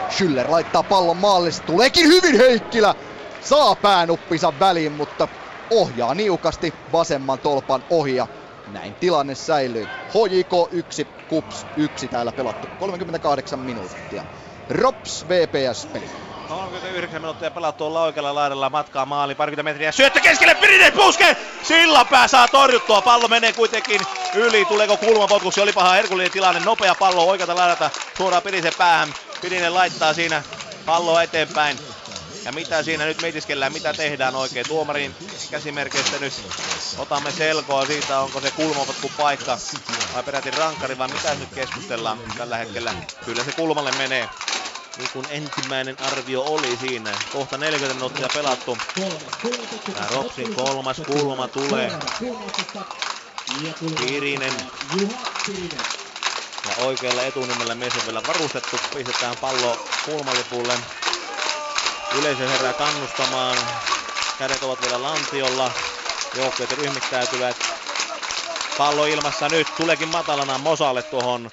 [0.09, 2.95] Schüller laittaa pallon maalle, se tuleekin hyvin Heikkilä,
[3.41, 5.27] saa päänuppinsa väliin, mutta
[5.69, 8.27] ohjaa niukasti vasemman tolpan ohi ja
[8.73, 9.87] näin tilanne säilyy.
[10.13, 14.25] Hojiko 1, Kups 1 täällä pelattu 38 minuuttia.
[14.69, 16.28] Rops VPS peli.
[16.49, 19.91] 39 minuuttia pelattu tuolla oikealla laidalla matkaa maali parikymmentä metriä.
[19.91, 21.37] Syöttö keskelle, Pirinen puske!
[21.63, 24.01] Sillanpää saa torjuttua, pallo menee kuitenkin
[24.35, 24.65] yli.
[24.65, 25.61] Tuleeko kulmapotkuksi?
[25.61, 29.13] Oli paha herkullinen tilanne, nopea pallo oikealta laidalta suoraan Pirisen päähän.
[29.41, 30.43] Pirinen laittaa siinä
[30.85, 31.79] palloa eteenpäin.
[32.45, 34.67] Ja mitä siinä nyt mietiskellään, mitä tehdään oikein.
[34.67, 35.15] Tuomarin
[35.51, 36.33] käsimerkeistä nyt
[36.97, 39.57] otamme selkoa siitä, onko se kulmapotku paikka
[40.13, 42.93] vai peräti rankkari, vai mitä nyt keskustellaan tällä hetkellä.
[43.25, 44.29] Kyllä se kulmalle menee
[44.99, 47.11] niin kuin ensimmäinen arvio oli siinä.
[47.33, 48.77] Kohta 40 minuuttia pelattu.
[49.93, 51.91] Tää Ropsin kolmas kulma tulee.
[53.97, 54.53] Pirinen.
[56.67, 58.77] Ja oikealla etunimellä mies on vielä varustettu.
[58.93, 60.73] Pistetään pallo kulmalipulle.
[62.19, 63.57] Yleisö herää kannustamaan.
[64.39, 65.71] Kädet ovat vielä lantiolla.
[66.37, 67.57] Joukkueet ryhmittäytyvät.
[68.77, 69.67] Pallo ilmassa nyt.
[69.77, 71.51] Tuleekin matalana Mosalle tuohon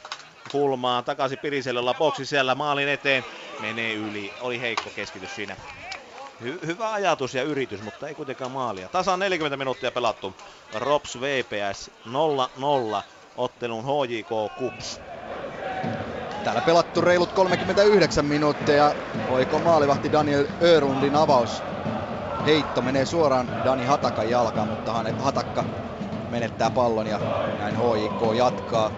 [0.52, 1.02] kulmaa.
[1.02, 3.24] Takaisin Piriselle boksi siellä maalin eteen.
[3.60, 4.32] Menee yli.
[4.40, 5.56] Oli heikko keskitys siinä.
[6.42, 8.88] Hy- hyvä ajatus ja yritys, mutta ei kuitenkaan maalia.
[8.88, 10.34] Tasan 40 minuuttia pelattu.
[10.74, 13.02] Rops VPS 0-0
[13.36, 15.00] ottelun HJK Kups.
[16.44, 18.94] Täällä pelattu reilut 39 minuuttia.
[19.30, 21.62] Oiko maalivahti Daniel Örundin avaus.
[22.46, 25.64] Heitto menee suoraan Dani Hatakan jalkaan, mutta Hatakka
[26.30, 27.18] menettää pallon ja
[27.58, 28.90] näin HJK jatkaa.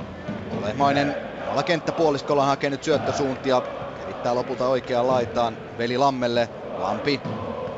[0.63, 1.17] Olemainen
[1.49, 3.63] Omalla kenttäpuoliskolla on hakenut syöttösuuntia.
[3.95, 5.59] Kerittää lopulta oikeaan laitaan.
[5.79, 6.51] Veli Lammelle.
[6.77, 7.23] Lampi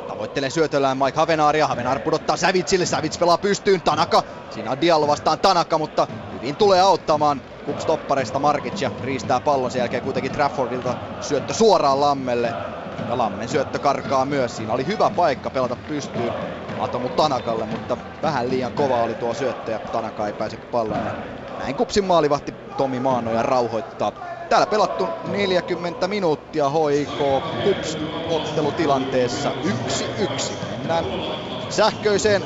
[0.07, 1.67] tavoittelee syötöllään Mike Havenaaria.
[1.67, 2.87] Havenaar pudottaa Savitsille.
[2.87, 3.83] Savits pelaa pystyyn.
[3.83, 4.23] Tanaka.
[4.51, 7.43] Siinä on Diallo vastaan Tanaka, mutta hyvin tulee auttamaan.
[7.65, 9.71] Kups toppareista Markic ja riistää pallon.
[9.71, 12.55] Sen jälkeen kuitenkin Traffordilta syöttö suoraan Lammelle.
[13.09, 14.57] Ja Lammen syöttö karkaa myös.
[14.57, 16.35] Siinä oli hyvä paikka pelata pystyyn
[16.79, 21.13] Atomu Tanakalle, mutta vähän liian kova oli tuo syöttö ja Tanaka ei pääse palloon.
[21.61, 24.13] Näin Kupsin maalivahti Tomi Maanoja rauhoittaa.
[24.49, 27.19] Täällä pelattu 40 minuuttia HIK
[27.63, 27.99] Kups
[28.29, 30.53] ottelutilanteessa 1-1.
[30.79, 31.05] Mennään
[31.69, 32.43] sähköiseen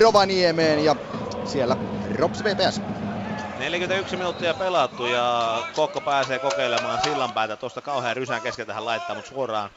[0.00, 0.96] Rovaniemeen ja
[1.44, 1.76] siellä
[2.14, 2.80] Rops VPS.
[3.58, 7.56] 41 minuuttia pelattu ja Kokko pääsee kokeilemaan sillanpäätä.
[7.56, 9.70] Tuosta kauhean rysän keskeltä hän laittaa, mutta suoraan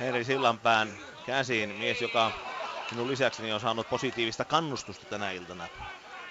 [0.00, 0.88] Henri Sillanpään
[1.26, 1.70] käsiin.
[1.78, 2.32] Mies, joka
[2.90, 5.68] minun lisäkseni on saanut positiivista kannustusta tänä iltana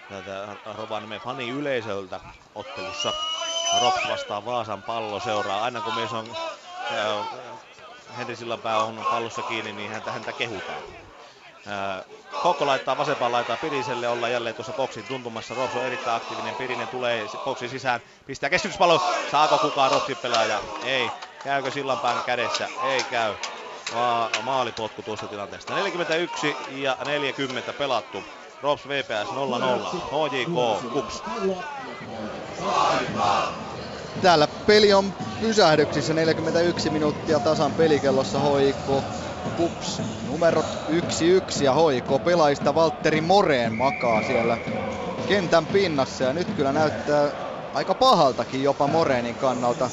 [0.09, 0.47] tätä
[0.77, 2.19] Rovaniemen fani yleisöltä
[2.55, 3.13] ottelussa.
[3.81, 5.63] Rops vastaa Vaasan pallo seuraa.
[5.63, 6.27] Aina kun mies on
[6.91, 7.27] äh,
[8.17, 10.79] Henri Sillanpää on pallossa kiinni, niin häntä, häntä kehutaan.
[11.67, 12.05] Äh,
[12.43, 15.53] Kokko laittaa vasempaan laitaan Piriselle, olla jälleen tuossa boksin tuntumassa.
[15.55, 19.01] Rops on erittäin aktiivinen, Pirinen tulee boksin sisään, pistää keskityspallo.
[19.31, 20.59] Saako kukaan Ropsin pelaaja?
[20.83, 21.09] Ei.
[21.43, 22.67] Käykö Sillanpään kädessä?
[22.83, 23.33] Ei käy.
[23.93, 25.75] Ma- maalipotku tuossa tilanteesta.
[25.75, 28.23] 41 ja 40 pelattu.
[28.65, 29.33] Rops VPS 0-0.
[29.95, 31.23] HJK Kups.
[34.21, 39.03] Täällä peli on pysähdyksissä 41 minuuttia tasan pelikellossa HIK
[39.57, 40.65] Kups numerot
[41.59, 44.57] 1-1 ja HIK pelaajista Valtteri Moreen makaa siellä
[45.27, 47.29] kentän pinnassa ja nyt kyllä näyttää
[47.73, 49.89] aika pahaltakin jopa Moreenin kannalta.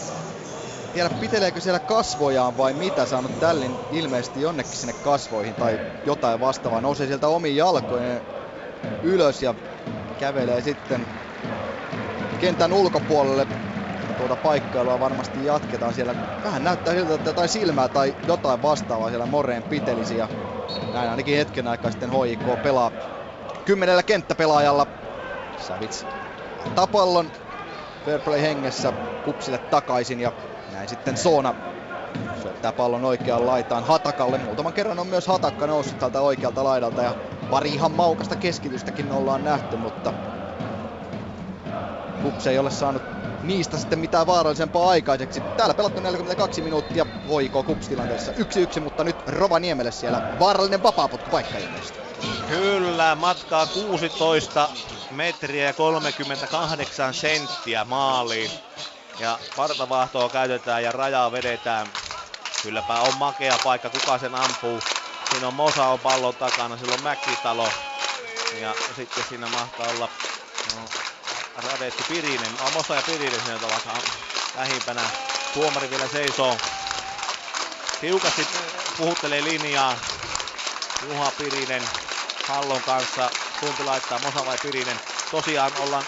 [0.95, 6.81] Tiedä piteleekö siellä kasvojaan vai mitä, saanut tällin ilmeisesti jonnekin sinne kasvoihin tai jotain vastaavaa.
[6.81, 8.23] Nousee sieltä omiin jalkojen
[9.03, 9.55] ylös ja
[10.19, 11.09] kävelee sitten
[12.39, 13.47] kentän ulkopuolelle.
[14.17, 16.15] Tuota paikkailua varmasti jatketaan siellä.
[16.43, 20.29] Vähän näyttää siltä, että jotain silmää tai jotain vastaavaa siellä Moreen pitelisi ja
[20.91, 22.93] näin ainakin hetken aikaa sitten HIK pelaa
[23.65, 24.87] kymmenellä kenttäpelaajalla.
[25.57, 26.07] Savits
[26.67, 27.33] antaa pallon
[28.05, 28.93] Fairplay hengessä
[29.23, 30.33] kupsille takaisin ja
[30.69, 31.55] näin sitten Soona
[32.43, 34.39] syöttää pallon oikeaan laitaan Hatakalle.
[34.39, 37.15] Muutaman kerran on myös Hatakka noussut tältä oikealta laidalta ja
[37.51, 40.15] pari ihan maukasta keskitystäkin ollaan nähty, mutta
[42.23, 43.03] Kups ei ole saanut
[43.43, 45.41] niistä sitten mitään vaarallisempaa aikaiseksi.
[45.57, 50.81] Täällä pelattu 42 minuuttia voiko Kups tilanteessa 1-1, mutta nyt Rovaniemelle siellä vaarallinen
[51.31, 51.99] paikka ilmeisesti.
[52.49, 54.69] Kyllä, matkaa 16
[55.11, 58.51] metriä ja 38 senttiä maaliin.
[59.19, 61.93] Ja partavahtoa käytetään ja rajaa vedetään.
[62.63, 64.81] Kylläpä on makea paikka, kuka sen ampuu.
[65.31, 67.69] Siinä on Mosa on pallon takana, sillä on Mäkitalo.
[68.61, 70.09] Ja sitten siinä mahtaa olla
[70.75, 70.89] no,
[71.69, 72.53] Radetti Pirinen.
[72.59, 74.11] No, Mosa ja Pirinen siinä ovat
[74.57, 75.03] lähimpänä
[75.55, 76.57] Tuomari vielä seisoo.
[78.01, 78.47] Tiukasti
[78.97, 79.97] puhuttelee linjaa.
[81.09, 81.83] Juha Pirinen
[82.49, 83.31] pallon kanssa.
[83.61, 85.01] Kumpi laittaa, Mosa vai Pirinen?
[85.31, 86.05] Tosiaan ollaan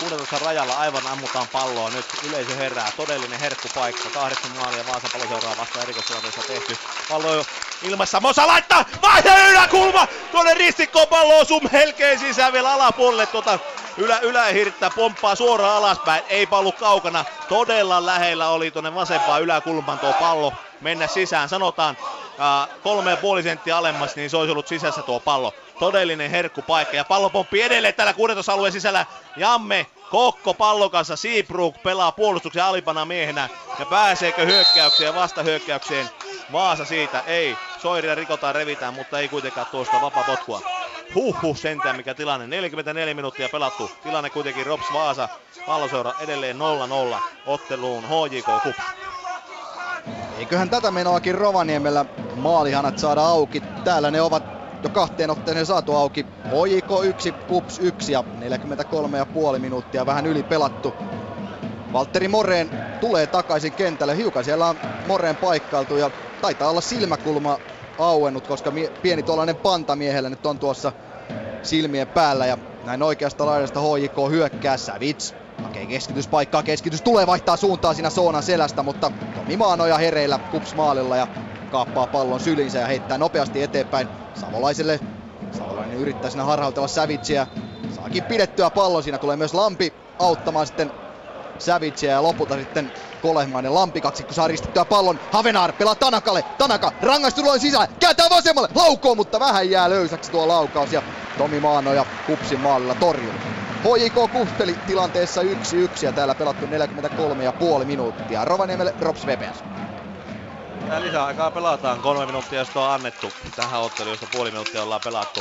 [0.00, 1.90] 16 rajalla aivan ammutaan palloa.
[1.90, 2.92] Nyt yleisö herää.
[2.96, 4.10] Todellinen herkkupaikka.
[4.14, 6.76] Kahdeksan maalia Vaasan palloseuraa vasta erikoistilanteessa tehty.
[7.08, 7.44] Pallo jo
[7.82, 8.20] ilmassa.
[8.20, 8.84] Mosa laittaa!
[9.02, 10.08] Vaihe yläkulma!
[10.30, 13.26] Tuonne ristikkoon pallo osuu melkein sisään vielä alapuolelle.
[13.26, 13.58] Tuota
[13.96, 16.22] ylä, ylähirttä pomppaa suoraan alaspäin.
[16.28, 17.24] Ei pallu kaukana.
[17.48, 21.48] Todella lähellä oli tuonne vasempaan yläkulmaan tuo pallo mennä sisään.
[21.48, 21.96] Sanotaan
[22.82, 25.54] kolme ja puoli senttiä alemmas, niin se olisi ollut sisässä tuo pallo.
[25.78, 29.06] Todellinen herkkupaikka ja pallo pomppii edelleen täällä 16 alueen sisällä.
[29.36, 33.48] Jamme Kokko pallon kanssa Seabrook pelaa puolustuksen alipana miehenä.
[33.78, 36.10] Ja pääseekö hyökkäykseen vasta hyökkäykseen?
[36.52, 37.56] Vaasa siitä ei.
[37.78, 40.60] Soiria rikotaan, revitään, mutta ei kuitenkaan tuosta vapaa potkua.
[41.14, 42.46] Huhhuh sentään mikä tilanne.
[42.46, 43.90] 44 minuuttia pelattu.
[44.02, 45.28] Tilanne kuitenkin Rops Vaasa.
[45.66, 46.56] Palloseura edelleen
[47.14, 48.76] 0-0 otteluun HJK Kup.
[50.36, 52.04] Eiköhän tätä menoakin Rovaniemellä
[52.34, 53.62] maalihanat saada auki.
[53.84, 54.42] Täällä ne ovat
[54.82, 56.26] jo kahteen otteeseen saatu auki.
[56.44, 58.24] HJK 1, KUPS 1 ja
[59.54, 60.94] 43,5 minuuttia vähän yli pelattu.
[61.92, 64.16] Valtteri Moreen tulee takaisin kentälle.
[64.16, 66.10] Hiukan siellä on Moreen paikkailtu ja
[66.40, 67.58] taitaa olla silmäkulma
[67.98, 68.72] auennut, koska
[69.02, 70.92] pieni tuollainen panta miehellä nyt on tuossa
[71.62, 72.46] silmien päällä.
[72.46, 75.34] Ja näin oikeasta laidasta HJK hyökkää Savits.
[75.66, 81.16] Hakee keskityspaikkaa, keskitys tulee vaihtaa suuntaa siinä Soonan selästä, mutta Tomi Maanoja hereillä Kups maalilla
[81.16, 81.26] ja
[81.70, 85.00] kaappaa pallon sylinsä ja heittää nopeasti eteenpäin Savolaiselle.
[85.58, 87.46] Savolainen yrittää siinä harhautella Savitsia.
[87.96, 90.92] Saakin pidettyä pallon, siinä tulee myös Lampi auttamaan sitten
[91.58, 95.20] Savitsia ja lopulta sitten Kolehmainen Lampi kaksikko saa ristettyä pallon.
[95.30, 96.42] Havenar pelaa Tanakalle.
[96.58, 97.88] Tanaka rangaistuloin sisään.
[98.00, 98.68] Kääntää vasemmalle.
[98.74, 100.92] Laukoo, mutta vähän jää löysäksi tuo laukaus.
[100.92, 101.02] Ja
[101.38, 103.32] Tomi Maanoja Kupsin maalilla torjuu.
[103.86, 105.46] HJK Kuhteli tilanteessa 1-1
[106.02, 108.44] ja täällä pelattu 43,5 minuuttia.
[108.44, 109.64] Rovaniemelle Rops VPS.
[110.88, 112.00] Tää lisäaikaa pelataan.
[112.00, 115.40] Kolme minuuttia, josta on annettu tähän otteluun, josta puoli minuuttia ollaan pelattu.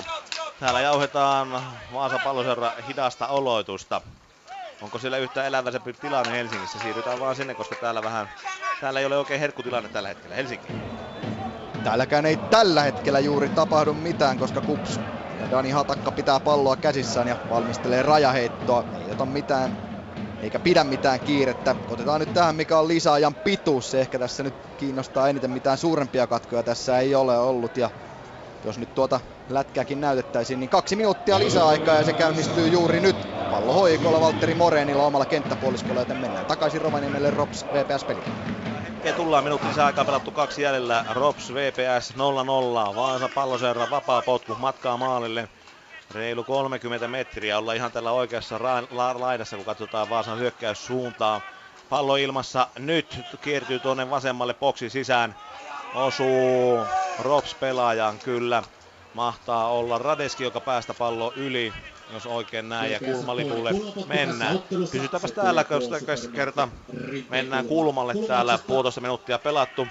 [0.60, 1.48] Täällä jauhetaan
[1.94, 4.02] Vaasa palloseura hidasta oloitusta.
[4.82, 6.80] Onko siellä yhtä eläväisempi tilanne Helsingissä?
[6.80, 8.30] Siirrytään vaan sinne, koska täällä vähän,
[8.82, 10.36] täällä ei ole oikein herkkutilanne tällä hetkellä.
[10.36, 10.74] Helsinki.
[11.84, 15.00] Täälläkään ei tällä hetkellä juuri tapahdu mitään, koska Kups
[15.40, 18.84] ja Dani Hatakka pitää palloa käsissään ja valmistelee rajaheittoa.
[18.94, 19.76] Ei ota mitään,
[20.40, 21.76] eikä pidä mitään kiirettä.
[21.88, 23.92] Otetaan nyt tähän, mikä on lisäajan pituus.
[23.92, 27.78] Se ehkä tässä nyt kiinnostaa eniten mitään suurempia katkoja tässä ei ole ollut.
[27.78, 27.90] Ja
[28.66, 29.20] jos nyt tuota
[29.50, 33.16] lätkääkin näytettäisiin, niin kaksi minuuttia lisäaikaa ja se käynnistyy juuri nyt.
[33.50, 38.26] Pallo hoikolla Valtteri Moreenilla omalla kenttäpuoliskolla, joten mennään takaisin Rovaniemelle Rops VPS-peliin.
[38.84, 41.06] Hetkeä tullaan minuutin lisäaikaa pelattu kaksi jäljellä.
[41.10, 42.96] Rops VPS 0-0.
[42.96, 45.50] Vaasa palloseura vapaa potku matkaa maalille.
[46.12, 47.58] Reilu 30 metriä.
[47.58, 51.42] Ollaan ihan tällä oikeassa ra- la- laidassa, kun katsotaan Vaasan hyökkäyssuuntaa.
[51.90, 55.36] Pallo ilmassa nyt kiertyy tuonne vasemmalle boksi sisään.
[55.96, 56.80] Osuu
[57.20, 58.64] Rops pelaajan kyllä.
[59.14, 61.74] Mahtaa olla Radeski, joka päästä pallo yli,
[62.14, 63.72] jos oikein näin, ja kulmalipulle
[64.08, 64.60] mennään.
[64.92, 65.96] Pysytäänpäs täällä, koska
[66.36, 66.68] kerta
[67.30, 69.88] mennään kulmalle täällä puolitoista minuuttia pelattu.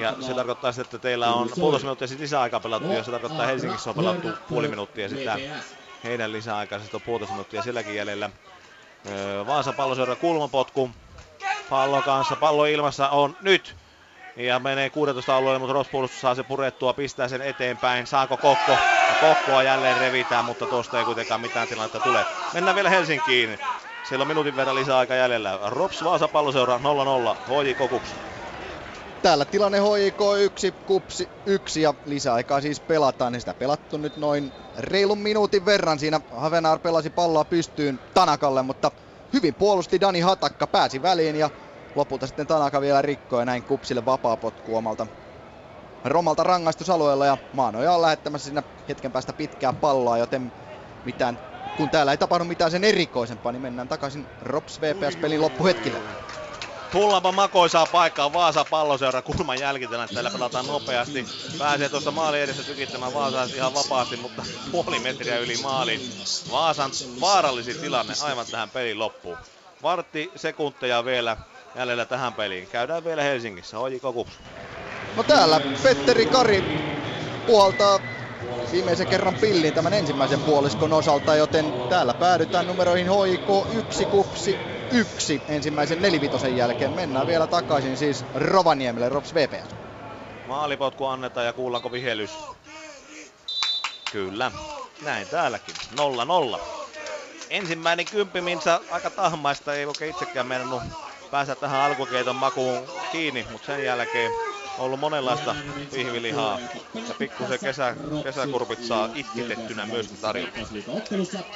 [0.00, 3.46] Ja se tarkoittaa sitä, että teillä on puolitoista minuuttia sitten lisäaikaa pelattu, ja se tarkoittaa
[3.46, 5.38] Helsingissä on pelattu puoli minuuttia sitä
[6.04, 8.30] heidän lisäaikaa, sitten on puolitoista minuuttia silläkin jäljellä.
[9.06, 10.90] Öö, Vaasa palloseura kulmapotku.
[11.70, 13.79] Pallon kanssa, pallo ilmassa on nyt.
[14.46, 18.06] Ja menee 16 alueelle, mutta Rospuolustus saa se purettua, pistää sen eteenpäin.
[18.06, 18.72] Saako Kokko?
[18.72, 22.24] Ja Kokkoa jälleen revitään, mutta tuosta ei kuitenkaan mitään tilannetta tule.
[22.54, 23.58] Mennään vielä Helsinkiin.
[24.02, 25.58] Siellä on minuutin verran lisäaika jäljellä.
[25.66, 26.80] Rops Vaasa palloseura 0-0.
[27.52, 28.08] HJK Kups.
[29.22, 33.32] Täällä tilanne HJK 1, Kupsi 1 ja lisäaikaa siis pelataan.
[33.32, 35.98] Niin sitä pelattu nyt noin reilun minuutin verran.
[35.98, 38.90] Siinä Havenar pelasi palloa pystyyn Tanakalle, mutta
[39.32, 41.50] hyvin puolusti Dani Hatakka, pääsi väliin ja
[41.94, 45.06] lopulta sitten Tanaka vielä rikkoi näin Kupsille vapaa potku omalta
[46.04, 50.52] Romalta rangaistusalueella ja Maanoja on lähettämässä siinä hetken päästä pitkää palloa, joten
[51.04, 51.38] mitään,
[51.76, 55.98] kun täällä ei tapahdu mitään sen erikoisempaa, niin mennään takaisin Rops VPS-pelin loppuhetkille.
[56.90, 60.08] Tullaanpa makoisaa paikkaa Vaasa palloseura kulman jälkitellä.
[60.14, 61.26] Täällä pelataan nopeasti.
[61.58, 64.42] Pääsee tuossa maali edessä tykittämään Vaasaa ihan vapaasti, mutta
[64.72, 66.00] puoli metriä yli maalin.
[66.50, 66.90] Vaasan
[67.20, 69.38] vaarallisin tilanne aivan tähän pelin loppuun.
[69.82, 71.36] Vartti sekunteja vielä
[71.74, 72.66] jäljellä tähän peliin.
[72.66, 73.76] Käydään vielä Helsingissä.
[73.76, 74.32] HJK Kups.
[75.16, 76.64] No täällä Petteri Kari
[77.46, 77.98] puhaltaa
[78.72, 84.58] viimeisen kerran pillin tämän ensimmäisen puoliskon osalta, joten täällä päädytään numeroihin HIK 1 kupsi
[84.92, 86.90] 1 ensimmäisen nelivitosen jälkeen.
[86.90, 89.74] Mennään vielä takaisin siis Rovaniemelle, Rops VPS.
[90.46, 92.30] Maalipotku annetaan ja kuullaanko vihelys?
[94.12, 94.52] Kyllä,
[95.04, 95.74] näin täälläkin.
[96.56, 96.60] 0-0.
[97.50, 100.82] Ensimmäinen kymppi, minsa aika tahmaista, ei oikein itsekään meinannut
[101.30, 102.82] päästä tähän alkukeiton makuun
[103.12, 104.32] kiinni, mutta sen jälkeen
[104.78, 105.56] on ollut monenlaista
[105.92, 106.58] pihvilihaa
[106.94, 110.52] ja pikkusen kesä, kesäkurpit saa itkitettynä myöskin tarjolla.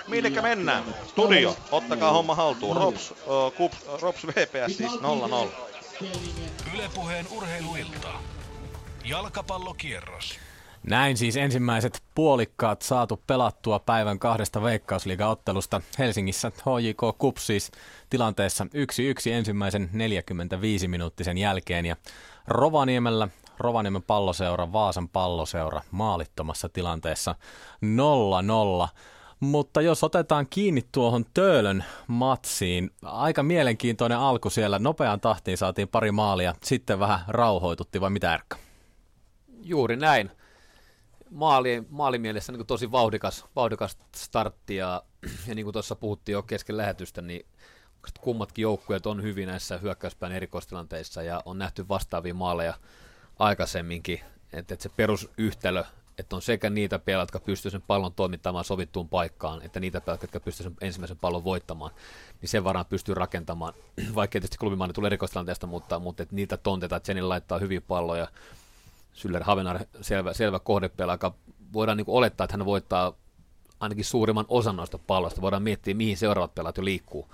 [0.09, 0.85] Minnekä mennään?
[1.09, 2.77] Studio, ottakaa homma haltuun.
[2.77, 6.05] Rops, uh, Kups, Rops VPS siis 0-0.
[6.75, 8.09] Ylepuheen urheiluilta.
[9.05, 10.39] Jalkapallokierros.
[10.89, 16.49] Näin siis ensimmäiset puolikkaat saatu pelattua päivän kahdesta veikkausliiga-ottelusta Helsingissä.
[16.51, 17.71] HJK Kups siis
[18.11, 18.69] tilanteessa 1-1
[19.31, 21.97] ensimmäisen 45-minuuttisen jälkeen ja
[22.49, 23.29] Rovaniemellä
[23.59, 27.35] Rovaniemen palloseura, Vaasan palloseura maalittomassa tilanteessa
[28.87, 28.89] 0-0.
[29.41, 34.79] Mutta jos otetaan kiinni tuohon Töölön matsiin, aika mielenkiintoinen alku siellä.
[34.79, 38.57] Nopeaan tahtiin saatiin pari maalia, sitten vähän rauhoitutti vai mitä Erkka?
[39.63, 40.31] Juuri näin.
[41.35, 45.03] Maali, maalimielessä niin tosi vauhdikas, vauhdikas startti ja,
[45.47, 47.47] ja niin kuin tuossa puhuttiin jo kesken lähetystä, niin
[48.21, 52.75] kummatkin joukkueet on hyvin näissä hyökkäyspään erikoistilanteissa ja on nähty vastaavia maaleja
[53.39, 54.21] aikaisemminkin,
[54.53, 55.85] että, että se perusyhtälö,
[56.19, 60.25] että on sekä niitä pelaajia, jotka pystyvät sen pallon toimittamaan sovittuun paikkaan, että niitä pelaajia,
[60.25, 61.91] jotka pystyvät sen ensimmäisen pallon voittamaan,
[62.41, 63.75] niin sen varaan pystyy rakentamaan,
[64.15, 68.29] vaikka tietysti klubimaani tulee erikoistilanteesta, mutta, mutta että niitä tonteita, että Jenny laittaa hyviä palloja,
[69.15, 71.33] Syller Havenar selvä, selvä kohdepelaaja,
[71.73, 73.13] voidaan niin olettaa, että hän voittaa
[73.81, 75.41] ainakin suurimman osan noista palloista.
[75.41, 77.29] Voidaan miettiä, mihin seuraavat pelaat jo liikkuu.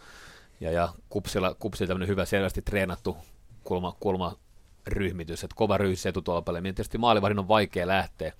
[0.60, 3.16] Ja, ja Kupsilla, Kupsilla tämmöinen hyvä, selvästi treenattu
[3.64, 4.36] kulma, kulma
[4.86, 6.60] ryhmitys, että kova ryhys etutolpalle.
[6.60, 8.32] Niin tietysti maalivahdin on vaikea lähteä.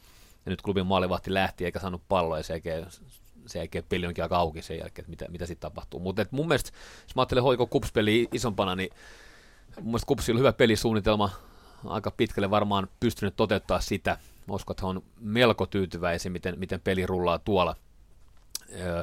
[0.46, 2.86] Ja nyt klubin maalivahti lähti eikä saanut palloa ja se jälkeen,
[3.46, 6.00] se peli onkin aika auki sen jälkeen, että mitä, mitä sitten tapahtuu.
[6.00, 6.70] Mutta mun mielestä,
[7.02, 8.90] jos mä ajattelen hoiko Kups-peli isompana, niin
[9.76, 11.30] mun mielestä Kupsilla on hyvä pelisuunnitelma,
[11.86, 14.16] aika pitkälle varmaan pystynyt toteuttaa sitä.
[14.50, 17.76] Uskon, että he on melko tyytyväisiä, miten, miten peli rullaa tuolla.
[18.80, 19.02] Öö,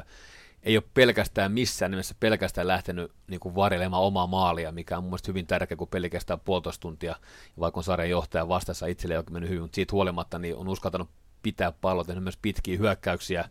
[0.62, 5.18] ei ole pelkästään missään nimessä pelkästään lähtenyt niin kuin varjelemaan omaa maalia, mikä on mun
[5.28, 9.24] hyvin tärkeä, kun peli kestää puolitoista tuntia, ja vaikka on sarjan johtaja vastassa itselle, on
[9.30, 11.08] mennyt hyvin, mutta siitä huolimatta niin on uskaltanut
[11.42, 13.48] pitää pallo, tehnyt myös pitkiä hyökkäyksiä,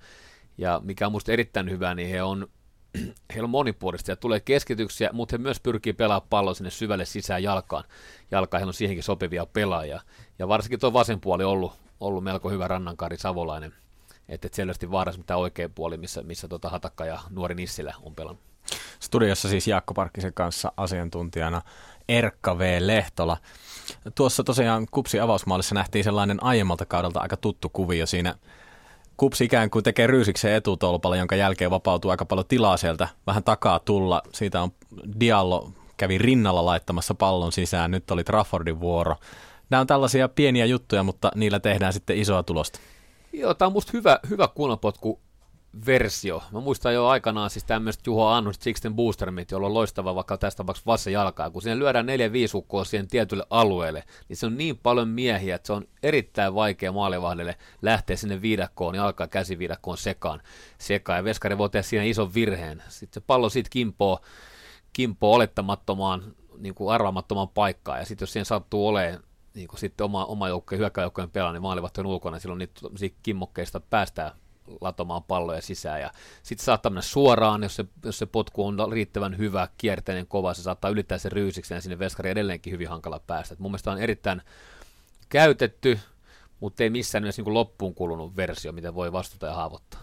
[0.57, 2.47] ja mikä on minusta erittäin hyvä, niin he on,
[3.33, 7.43] heillä on monipuolista ja tulee keskityksiä, mutta he myös pyrkii pelaamaan palloa sinne syvälle sisään
[7.43, 7.83] jalkaan.
[8.31, 10.01] Jalkaan heillä on siihenkin sopivia pelaajia.
[10.39, 13.73] Ja varsinkin tuo vasen puoli on ollut, ollut melko hyvä rannankari Savolainen–
[14.29, 18.15] että et selvästi vaarassa mitä oikea puoli, missä, missä tota Hatakka ja nuori Nissilä on
[18.15, 18.43] pelannut.
[18.99, 21.61] Studiossa siis Jaakko Parkkisen kanssa asiantuntijana
[22.09, 22.77] Erkka V.
[22.79, 23.37] Lehtola.
[24.15, 28.35] Tuossa tosiaan Kupsi avausmaalissa nähtiin sellainen aiemmalta kaudelta aika tuttu kuvio siinä.
[29.17, 33.79] Kupsi ikään kuin tekee ryysiksen etutolpalla, jonka jälkeen vapautuu aika paljon tilaa sieltä vähän takaa
[33.79, 34.21] tulla.
[34.33, 34.71] Siitä on
[35.19, 39.15] Diallo kävi rinnalla laittamassa pallon sisään, nyt oli Traffordin vuoro.
[39.69, 42.79] Nämä on tällaisia pieniä juttuja, mutta niillä tehdään sitten isoa tulosta.
[43.33, 45.19] Joo, tämä on musta hyvä, hyvä kulmapotku
[45.85, 46.43] versio.
[46.51, 50.65] Mä muistan jo aikanaan siis tämmöistä Juho Annus Sixten Boostermit, jolla on loistava vaikka tästä
[50.67, 51.49] vaikka vassa jalkaa.
[51.49, 55.55] Kun sinne lyödään neljä viisi ukkoa siihen tietylle alueelle, niin se on niin paljon miehiä,
[55.55, 60.41] että se on erittäin vaikea maalivahdelle lähteä sinne viidakkoon, jalkaa käsiviidakkoon sekaan.
[60.77, 61.17] sekaan.
[61.17, 62.83] Ja veskari voi tehdä siinä ison virheen.
[62.87, 64.19] Sitten se pallo siitä kimpoo,
[64.93, 67.99] kimpoo olettamattomaan, niin kuin arvaamattomaan paikkaan.
[67.99, 69.23] Ja sitten jos siihen sattuu olemaan
[69.53, 74.31] niin kuin sitten oma, oma joukkojen, hyökkäjoukkojen pelaa, niin maalivahtojen ulkona, silloin niitä kimmokkeista päästään
[74.81, 76.01] latomaan palloja sisään.
[76.01, 76.11] Ja
[76.43, 80.61] sitten saattaa mennä suoraan, jos se, jos se potku on riittävän hyvä, kierteinen, kova, se
[80.61, 83.53] saattaa ylittää sen ryysiksi ja sinne veskari edelleenkin hyvin hankala päästä.
[83.53, 84.41] Et mun mielestä on erittäin
[85.29, 85.99] käytetty,
[86.59, 89.99] mutta ei missään nimessä niin loppuun kulunut versio, miten voi vastata ja haavoittaa.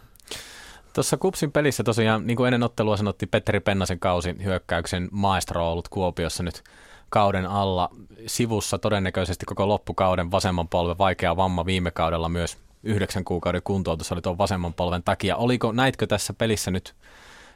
[0.92, 5.72] Tuossa Kupsin pelissä tosiaan, niin kuin ennen ottelua sanottiin, Petteri Pennasen kausi hyökkäyksen maestro on
[5.72, 6.62] ollut Kuopiossa nyt
[7.10, 7.90] kauden alla.
[8.26, 14.22] Sivussa todennäköisesti koko loppukauden vasemman polven vaikea vamma viime kaudella myös yhdeksän kuukauden kuntoutus oli
[14.22, 15.36] tuon vasemman polven takia.
[15.36, 16.94] Oliko, näitkö tässä pelissä nyt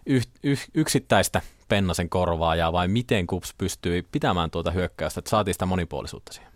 [0.07, 5.67] yh, yh, yksittäistä Pennasen korvaajaa vai miten Kups pystyi pitämään tuota hyökkäystä, että saatiin sitä
[5.67, 6.53] monipuolisuutta siihen?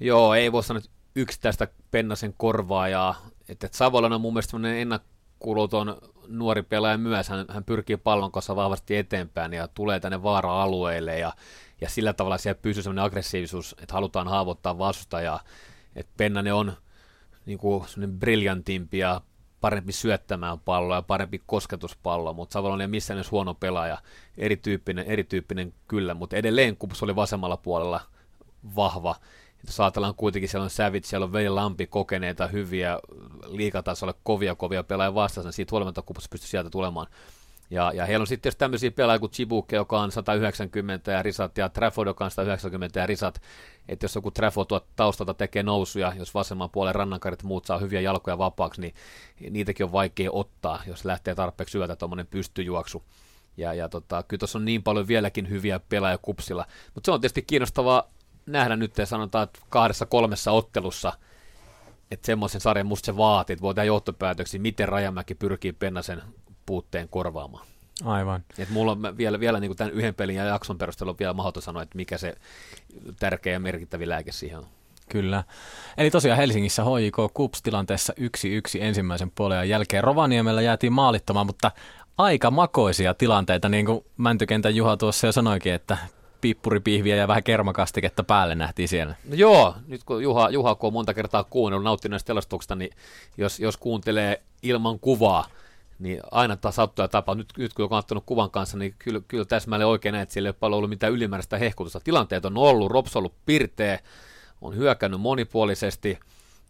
[0.00, 0.82] Joo, ei voi sanoa
[1.16, 3.26] yksittäistä Pennasen korvaajaa.
[3.48, 5.96] Että Savolana on mun mielestä ennakkoluuton
[6.28, 11.32] nuori pelaaja myös, hän, hän pyrkii pallon kanssa vahvasti eteenpäin ja tulee tänne vaara-alueelle ja,
[11.80, 15.40] ja sillä tavalla siellä pysyy sellainen aggressiivisuus, että halutaan haavoittaa vastustajaa,
[15.96, 16.72] että Pennanen on
[17.48, 17.84] niin kuin
[18.18, 19.20] briljantimpi ja
[19.60, 23.98] parempi syöttämään palloa ja parempi kosketuspallo, mutta Savolainen ei missään edes huono pelaaja,
[24.38, 28.00] erityyppinen, erityyppinen kyllä, mutta edelleen Kups oli vasemmalla puolella
[28.76, 29.16] vahva,
[29.66, 32.98] jos ajatellaan kuitenkin, siellä on Savage, siellä on Veli Lampi, kokeneita, hyviä,
[33.46, 37.06] liikatasolle kovia, kovia pelaajia vastassa, siitä huolimatta kupus pystyy sieltä tulemaan.
[37.70, 41.68] Ja, ja heillä on sitten tämmöisiä pelaajia kuin Chibuke, joka on 190 ja risat, ja
[41.68, 43.42] Trafford, joka on 190 ja risat.
[43.88, 48.00] Että jos joku Trafford tuot taustalta tekee nousuja, jos vasemman puolen rannankarit muut saa hyviä
[48.00, 48.94] jalkoja vapaaksi, niin
[49.50, 53.02] niitäkin on vaikea ottaa, jos lähtee tarpeeksi syötä tuommoinen pystyjuoksu.
[53.56, 56.66] Ja, ja tota, kyllä tuossa on niin paljon vieläkin hyviä pelaajia kupsilla.
[56.94, 58.10] Mutta se on tietysti kiinnostavaa
[58.46, 61.12] nähdä nyt, sanotaan, että kahdessa kolmessa ottelussa,
[62.10, 66.22] että semmoisen sarjan musta se vaatii, että voi tehdä johtopäätöksiä, miten Rajamäki pyrkii Pennasen
[66.68, 67.66] puutteen korvaamaan.
[68.04, 68.44] Aivan.
[68.58, 71.32] Et mulla on vielä, vielä niin kuin tämän yhden pelin ja jakson perusteella on vielä
[71.32, 72.34] mahdoton sanoa, että mikä se
[73.18, 74.66] tärkeä ja merkittävä lääke siihen on.
[75.08, 75.44] Kyllä.
[75.98, 78.22] Eli tosiaan Helsingissä HJK Kups tilanteessa 1-1
[78.80, 80.04] ensimmäisen puolen jälkeen.
[80.04, 81.70] Rovaniemellä jäätiin maalittamaan, mutta
[82.18, 85.98] aika makoisia tilanteita, niin kuin Mäntykentän Juha tuossa jo sanoikin, että
[86.40, 89.14] pippuripihviä ja vähän kermakastiketta päälle nähtiin siellä.
[89.28, 92.90] No joo, nyt kun Juha, Juha kun on monta kertaa kuunnellut, nauttinut näistä niin
[93.36, 95.44] jos, jos kuuntelee ilman kuvaa,
[95.98, 97.34] niin aina taas sattuu ja tapa.
[97.34, 100.46] Nyt, nyt kun on katsonut kuvan kanssa, niin kyllä, kyllä täsmälleen oikein näet, että siellä
[100.46, 102.00] ei ole paljon ollut mitään ylimääräistä hehkutusta.
[102.00, 103.98] Tilanteet on ollut, Rops on ollut pirteä,
[104.60, 106.18] on hyökännyt monipuolisesti,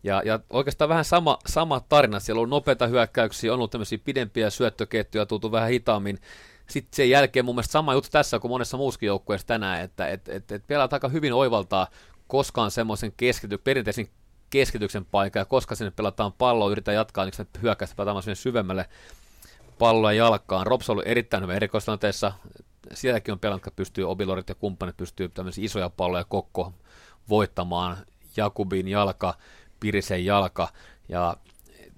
[0.03, 2.21] ja, ja oikeastaan vähän sama, sama tarina.
[2.21, 6.19] Siellä on nopeita hyökkäyksiä, on ollut tämmöisiä pidempiä syöttöketjuja, tultu vähän hitaammin.
[6.67, 10.29] Sitten sen jälkeen mun mielestä sama juttu tässä kuin monessa muuskin joukkueessa tänään, että et,
[10.29, 11.87] et, et pelaat aika hyvin oivaltaa
[12.27, 14.09] koskaan semmoisen keskity, perinteisen
[14.51, 18.89] keskityksen paikka, ja koska sinne pelataan palloa, yritetään jatkaa, niin hyökkäystä pelataan sinne syvemmälle
[19.79, 20.67] palloa jalkaan.
[20.67, 22.33] Rops on ollut erittäin hyvä erikoistilanteessa.
[22.93, 26.73] Sielläkin on pelannut, pystyy, Obilorit ja kumppanit pystyy tämmöisiä isoja palloja kokko
[27.29, 27.97] voittamaan.
[28.37, 29.35] Jakubin jalka,
[29.81, 30.69] Pirisen jalka,
[31.09, 31.37] ja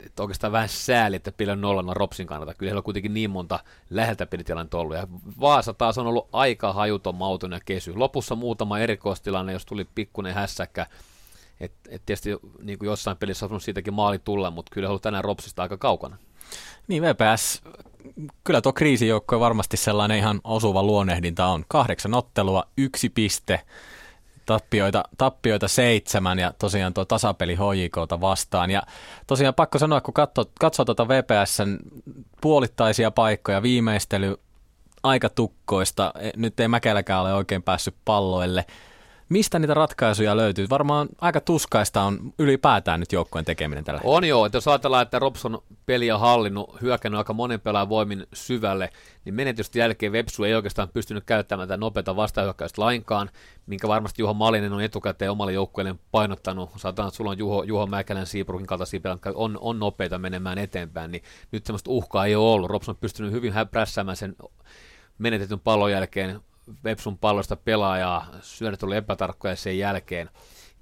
[0.07, 2.55] että oikeastaan vähän sääli, että pillä nollana Ropsin kannalta.
[2.55, 3.59] Kyllä heillä on kuitenkin niin monta
[3.91, 4.97] läheltä pelitilannetta ollut.
[4.97, 5.09] Ja
[5.41, 7.95] Vaasa taas on ollut aika hajuton, mauton ja kesy.
[7.95, 10.87] Lopussa muutama erikoistilanne, jos tuli pikkuinen hässäkkä.
[11.61, 12.31] Et, et tietysti
[12.63, 15.77] niin kuin jossain pelissä on siitäkin maali tulla, mutta kyllä he ollut tänään Ropsista aika
[15.77, 16.17] kaukana.
[16.89, 17.63] Niin VPS,
[18.45, 21.65] kyllä tuo kriisijoukko varmasti sellainen ihan osuva luonehdinta on.
[21.69, 23.61] Kahdeksan ottelua, yksi piste,
[24.47, 28.71] tappioita, tappioita seitsemän ja tosiaan tuo tasapeli HJKta vastaan.
[28.71, 28.83] Ja
[29.27, 31.79] tosiaan pakko sanoa, kun katsoo, katsoo tuota VPSn
[32.41, 34.37] puolittaisia paikkoja, viimeistely
[35.03, 38.65] aika tukkoista, e, nyt ei Mäkeläkään ole oikein päässyt palloille–
[39.31, 40.67] Mistä niitä ratkaisuja löytyy?
[40.71, 45.19] Varmaan aika tuskaista on ylipäätään nyt joukkojen tekeminen tällä On joo, että jos ajatellaan, että
[45.19, 48.91] Robson peliä hallinnut, hyökännyt aika monen pelaajan voimin syvälle,
[49.25, 53.31] niin menetystä jälkeen Websu ei oikeastaan pystynyt käyttämään tätä nopeata vastahyökkäystä lainkaan,
[53.67, 56.71] minkä varmasti Juho Malinen on etukäteen omalle joukkueelle painottanut.
[56.77, 61.11] Saatan, että sulla on Juho, Juho Mäkelän, Siiprukin kaltaisia pelaajia, on, on nopeita menemään eteenpäin,
[61.11, 62.71] niin nyt semmoista uhkaa ei ole ollut.
[62.71, 64.37] Robson on pystynyt hyvin prässäämään sen
[65.19, 66.41] menetetyn pallon jälkeen
[66.85, 70.31] Vepsun pallosta pelaajaa, syödät oli epätarkkoja sen jälkeen,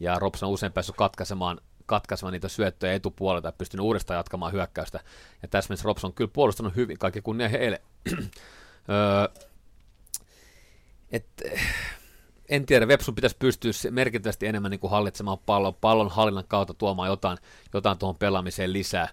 [0.01, 5.01] ja Robson on usein päässyt katkaisemaan, katkaisemaan niitä syöttöjä etupuolelta ja pystynyt uudestaan jatkamaan hyökkäystä.
[5.43, 7.83] Ja tässä mielessä Robson on kyllä puolustanut hyvin, kaikki kunnia heille.
[8.91, 9.45] öö,
[11.13, 11.27] et,
[12.49, 17.09] en tiedä, Websun pitäisi pystyä merkittävästi enemmän niin kuin hallitsemaan pallon, pallon hallinnan kautta tuomaan
[17.09, 17.39] jotain,
[17.75, 19.09] jotain tuohon pelaamiseen lisää.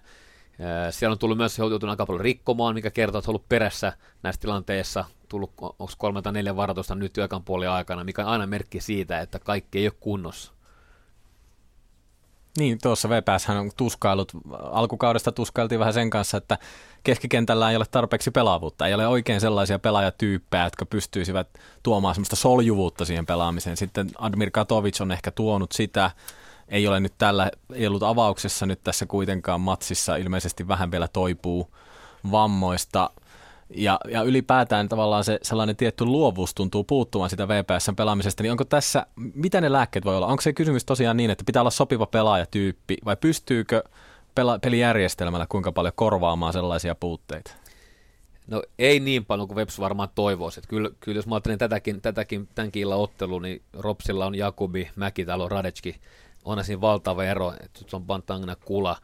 [0.90, 3.92] Siellä on tullut myös joutunut aika paljon rikkomaan, mikä kertoo, että on ollut perässä
[4.22, 8.46] näissä tilanteissa, tullut onko kolme tai neljä varoitusta nyt työkan puolen aikana, mikä on aina
[8.46, 10.52] merkki siitä, että kaikki ei ole kunnossa.
[12.58, 16.58] Niin, tuossa VPS on tuskailut, alkukaudesta tuskailtiin vähän sen kanssa, että
[17.02, 21.48] keskikentällä ei ole tarpeeksi pelaavuutta, ei ole oikein sellaisia pelaajatyyppejä, jotka pystyisivät
[21.82, 23.76] tuomaan sellaista soljuvuutta siihen pelaamiseen.
[23.76, 26.10] Sitten Admir Katovic on ehkä tuonut sitä,
[26.68, 31.74] ei ole nyt tällä, ei ollut avauksessa nyt tässä kuitenkaan matsissa, ilmeisesti vähän vielä toipuu
[32.30, 33.10] vammoista.
[33.70, 38.64] Ja, ja ylipäätään tavallaan se sellainen tietty luovuus tuntuu puuttumaan sitä VPSn pelaamisesta, niin onko
[38.64, 40.26] tässä, mitä ne lääkkeet voi olla?
[40.26, 43.82] Onko se kysymys tosiaan niin, että pitää olla sopiva pelaajatyyppi, vai pystyykö
[44.34, 47.50] pela, pelijärjestelmällä kuinka paljon korvaamaan sellaisia puutteita?
[48.46, 50.60] No ei niin paljon kuin Webs varmaan toivoisi.
[50.60, 54.90] Että kyllä, kyllä jos mä ajattelen tätäkin, tätäkin tämänkin illan ottelu, niin Ropsilla on Jakubi,
[54.96, 55.96] Mäkitalo, Radetski,
[56.46, 58.96] onhan siinä valtava ero, että on Bantangna Kula,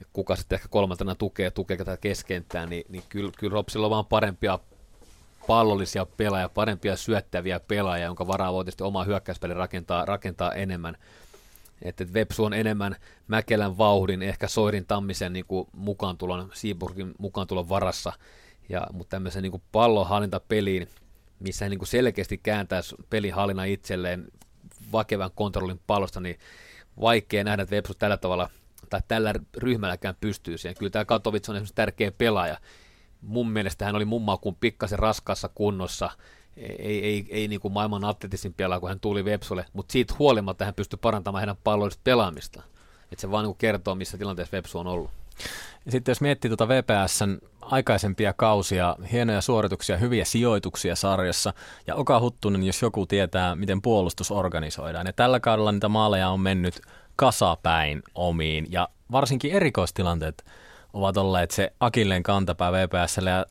[0.00, 3.90] ja kuka sitten ehkä kolmantena tukee, tukee tätä keskenttää, niin, niin kyllä, kyllä Ropsilla on
[3.90, 4.58] vaan parempia
[5.46, 10.96] pallollisia pelaajia, parempia syöttäviä pelaajia, jonka varaa voi tietysti oma hyökkäyspeli rakentaa, rakentaa enemmän.
[11.82, 12.96] Että et Vepsu on enemmän
[13.28, 18.12] Mäkelän vauhdin, ehkä Soirin Tammisen niin kuin mukaantulon, Seaburgin mukaantulon varassa,
[18.68, 20.88] ja, mutta tämmöisen niin pallonhallintapeliin,
[21.40, 24.28] missä hän niin kuin selkeästi kääntäisi pelihallinnan itselleen
[24.92, 26.38] vakevän kontrollin pallosta, niin
[27.00, 28.50] vaikea nähdä, että Vepsu tällä tavalla
[28.90, 30.76] tai tällä ryhmälläkään pystyy siihen.
[30.78, 32.56] Kyllä tämä Katovic on esimerkiksi tärkeä pelaaja.
[33.20, 36.10] Mun mielestä hän oli mummaa kuin pikkasen raskassa kunnossa.
[36.56, 40.64] Ei, ei, ei niin kuin maailman atletisin pelaa, kun hän tuli Vepsulle, mutta siitä huolimatta
[40.64, 42.62] hän pystyi parantamaan heidän pallollista pelaamista.
[43.12, 45.10] Että se vaan niin kertoo, missä tilanteessa Vepsu on ollut.
[45.86, 51.54] Ja sitten jos miettii tuota VPSn aikaisempia kausia, hienoja suorituksia, hyviä sijoituksia sarjassa,
[51.86, 55.06] ja Oka Huttunen, jos joku tietää, miten puolustus organisoidaan.
[55.06, 56.80] Ja tällä kaudella niitä maaleja on mennyt
[57.16, 60.44] kasapäin omiin, ja varsinkin erikoistilanteet
[60.92, 63.46] ovat olleet se akilleen kantapää VPSlle, ja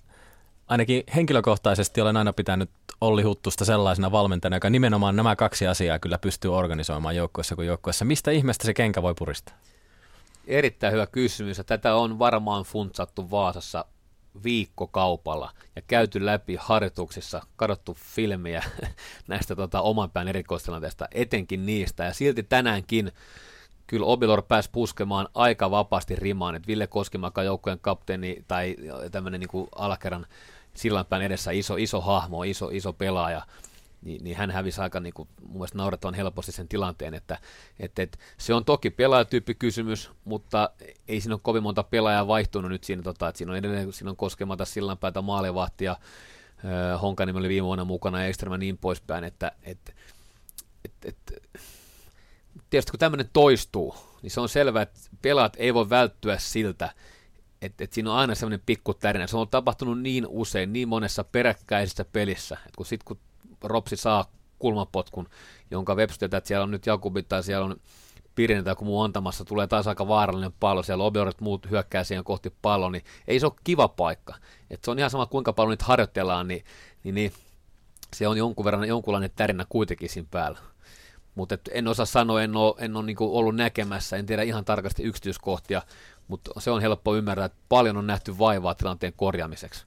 [0.67, 2.69] ainakin henkilökohtaisesti olen aina pitänyt
[3.01, 8.05] Olli Huttusta sellaisena valmentajana, joka nimenomaan nämä kaksi asiaa kyllä pystyy organisoimaan joukkueessa kuin joukkueessa.
[8.05, 9.55] Mistä ihmeestä se kenkä voi puristaa?
[10.47, 13.85] Erittäin hyvä kysymys ja tätä on varmaan funtsattu Vaasassa
[14.43, 18.63] viikkokaupalla ja käyty läpi harjoituksissa, kadottu filmiä
[19.27, 22.03] näistä tota, oman pään erikoistilanteista, etenkin niistä.
[22.03, 23.11] Ja silti tänäänkin
[23.87, 28.75] kyllä Obilor pääsi puskemaan aika vapaasti rimaan, että Ville Koskimakan joukkojen kapteeni tai
[29.11, 30.25] tämmöinen niin alakerran
[30.73, 33.41] sillanpään edessä iso, iso hahmo, iso, iso pelaaja,
[34.01, 37.37] niin, niin hän hävisi aika niin kuin, mun mielestä naurettavan helposti sen tilanteen, että,
[37.79, 40.69] että, että se on toki pelaajatyyppikysymys, mutta
[41.07, 44.09] ei siinä ole kovin monta pelaajaa vaihtunut nyt siinä, tota, että siinä on edelleen siinä
[44.09, 49.51] on koskemata sillanpäätä maalivahtia, äh, Honkanen oli viime vuonna mukana ja Ekströmä niin poispäin, että,
[49.63, 49.93] että,
[50.85, 51.33] että, että
[52.69, 56.89] tietysti kun tämmöinen toistuu, niin se on selvää, että pelaat ei voi välttyä siltä,
[57.61, 59.27] että, että siinä on aina semmoinen pikku tärinä.
[59.27, 63.19] Se on tapahtunut niin usein, niin monessa peräkkäisessä pelissä, että kun sitten kun
[63.63, 64.25] Ropsi saa
[64.59, 65.29] kulmapotkun,
[65.71, 67.75] jonka Webster, että siellä on nyt Jakubit tai siellä on
[68.35, 72.53] Pirinen tai muu antamassa, tulee taas aika vaarallinen pallo, siellä Obioret muut hyökkää siihen kohti
[72.61, 74.35] pallo, niin ei se ole kiva paikka.
[74.69, 76.63] Et se on ihan sama, kuinka paljon niitä harjoitellaan, niin,
[77.03, 77.33] niin, niin
[78.15, 80.59] se on jonkun verran jonkunlainen tärinä kuitenkin siinä päällä.
[81.35, 85.03] Mutta en osaa sanoa, en ole, en ole niinku ollut näkemässä, en tiedä ihan tarkasti
[85.03, 85.81] yksityiskohtia,
[86.27, 89.85] mutta se on helppo ymmärtää, että paljon on nähty vaivaa tilanteen korjaamiseksi.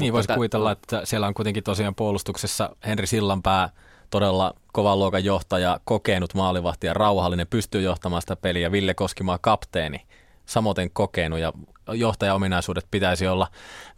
[0.00, 3.70] Niin, voisi kuvitella, että siellä on kuitenkin tosiaan puolustuksessa Henri Sillanpää,
[4.10, 8.72] todella kovan luokan johtaja, kokenut maalivahti ja rauhallinen, pystyy johtamaan sitä peliä.
[8.72, 10.06] Ville Koskimaa kapteeni,
[10.46, 11.52] samoin kokenut ja
[11.92, 13.48] johtajaominaisuudet pitäisi olla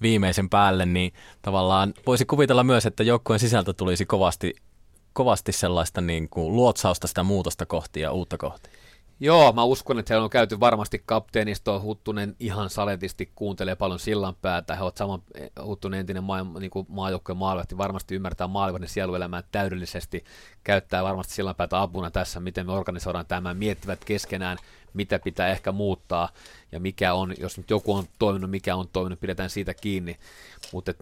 [0.03, 1.13] viimeisen päälle, niin
[1.43, 4.55] tavallaan voisi kuvitella myös, että joukkueen sisältä tulisi kovasti,
[5.13, 8.71] kovasti sellaista niin kuin luotsausta sitä muutosta kohti ja uutta kohti.
[9.21, 11.81] Joo, mä uskon, että heillä on käyty varmasti kapteenisto.
[11.81, 14.77] Huttunen ihan saletisti kuuntelee paljon sillan päätä.
[14.77, 15.23] He ovat saman
[15.65, 20.25] Huttunen entinen maa, niin maajoukkojen maalivahti, varmasti ymmärtää maalivahdin sieluelämää täydellisesti.
[20.65, 23.55] Käyttää varmasti sillan päätä apuna tässä, miten me organisoidaan tämä.
[23.55, 24.59] Miettivät keskenään,
[24.95, 26.29] mitä pitää ehkä muuttaa
[26.73, 30.19] ja mikä on, jos nyt joku on toiminut, mikä on toiminut, pidetään siitä kiinni.
[30.73, 30.95] Mutta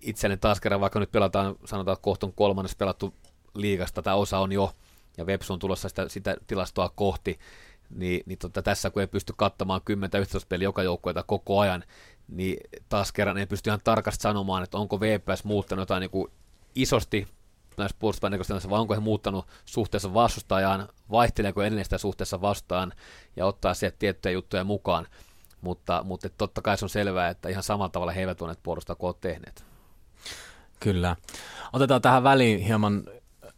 [0.00, 3.14] itselleni taas kerran, vaikka nyt pelataan, sanotaan, että kohta kolmannes pelattu
[3.54, 4.72] liigasta, tai osa on jo
[5.20, 7.38] ja Webs on tulossa sitä, sitä tilastoa kohti,
[7.90, 11.84] niin, niin tota, tässä kun ei pysty kattamaan 10 yhteispeliä joka joukkueita koko ajan,
[12.28, 12.56] niin
[12.88, 16.32] taas kerran ei pysty ihan tarkasti sanomaan, että onko VPS muuttanut jotain niin kuin
[16.74, 17.28] isosti
[17.76, 22.92] näissä puolustuspäin vai onko he muuttanut suhteessa vastustajaan, vaihteleeko edelleen sitä suhteessa vastaan
[23.36, 25.06] ja ottaa sieltä tiettyjä juttuja mukaan.
[25.60, 28.96] Mutta, mutta totta kai se on selvää, että ihan samalla tavalla he eivät tuoneet puolustaa
[28.96, 29.64] kuin tehneet.
[30.80, 31.16] Kyllä.
[31.72, 33.04] Otetaan tähän väliin hieman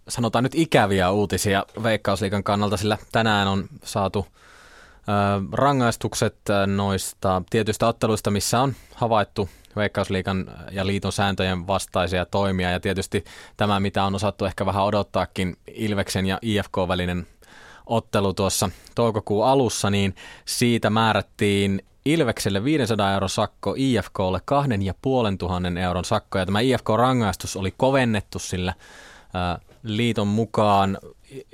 [0.09, 4.27] sanotaan nyt ikäviä uutisia Veikkausliikan kannalta, sillä tänään on saatu
[5.53, 12.71] rangaistukset noista tietyistä otteluista, missä on havaittu Veikkausliikan ja liiton sääntöjen vastaisia toimia.
[12.71, 13.25] Ja tietysti
[13.57, 17.27] tämä, mitä on osattu ehkä vähän odottaakin Ilveksen ja IFK välinen
[17.87, 20.15] ottelu tuossa toukokuun alussa, niin
[20.45, 26.39] siitä määrättiin Ilvekselle 500 euro sakko, IFKlle 2500 euron sakko.
[26.39, 28.75] Ja tämä IFK-rangaistus oli kovennettu, sillä
[29.83, 30.99] liiton mukaan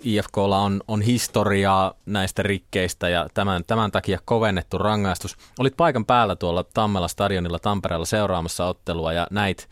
[0.05, 5.37] IFKlla on, on historiaa näistä rikkeistä ja tämän, tämän takia kovennettu rangaistus.
[5.59, 9.69] Olit paikan päällä tuolla Tammela stadionilla Tampereella seuraamassa ottelua ja näit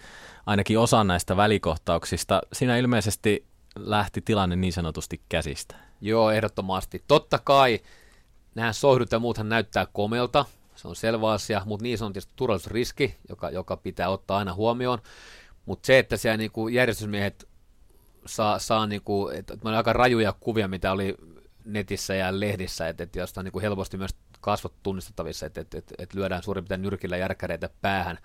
[0.47, 2.41] ainakin osan näistä välikohtauksista.
[2.53, 3.47] Siinä ilmeisesti
[3.79, 5.77] lähti tilanne niin sanotusti käsistä.
[6.01, 7.05] Joo, ehdottomasti.
[7.09, 7.81] Totta kai
[8.55, 10.45] nämä sohdut ja muuthan näyttää komelta,
[10.77, 14.99] se on selvä asia, mutta niin on tietysti turvallisuusriski, joka, joka pitää ottaa aina huomioon.
[15.67, 17.49] Mutta se, että siellä niinku järjestysmiehet
[18.27, 21.15] saa, saa niinku, että et aika rajuja kuvia, mitä oli
[21.65, 25.93] netissä ja lehdissä, että et josta on niinku helposti myös kasvot tunnistettavissa, että et, et,
[25.99, 28.19] et lyödään suurin piirtein nyrkillä järkäreitä päähän,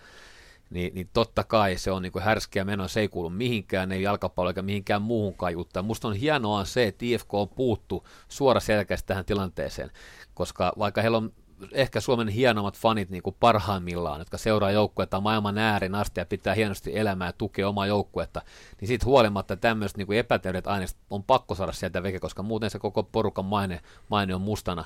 [0.70, 4.50] niin, niin totta kai se on niinku härskiä menoa, se ei kuulu mihinkään, ei jalkapallo
[4.50, 5.86] eikä mihinkään muuhunkaan juttuun.
[5.86, 9.92] Musta on hienoa se, että IFK on puuttu suora selkeästi tähän tilanteeseen,
[10.34, 11.34] koska vaikka heillä on
[11.72, 16.54] ehkä Suomen hienommat fanit niin kuin parhaimmillaan, jotka seuraa joukkuetta maailman äärin asti ja pitää
[16.54, 18.42] hienosti elämää ja tukea omaa joukkuetta,
[18.82, 22.80] niin siitä huolimatta tämmöiset niin epätäydet aineet on pakko saada sieltä veke, koska muuten se
[22.80, 24.86] koko porukan maine, maine on mustana.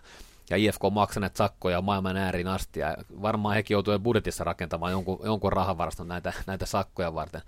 [0.49, 5.19] Ja IFK on maksaneet sakkoja maailman äärin asti, ja varmaan hekin joutuu budjetissa rakentamaan jonkun,
[5.23, 7.41] jonkun rahavaraston näitä, näitä sakkoja varten.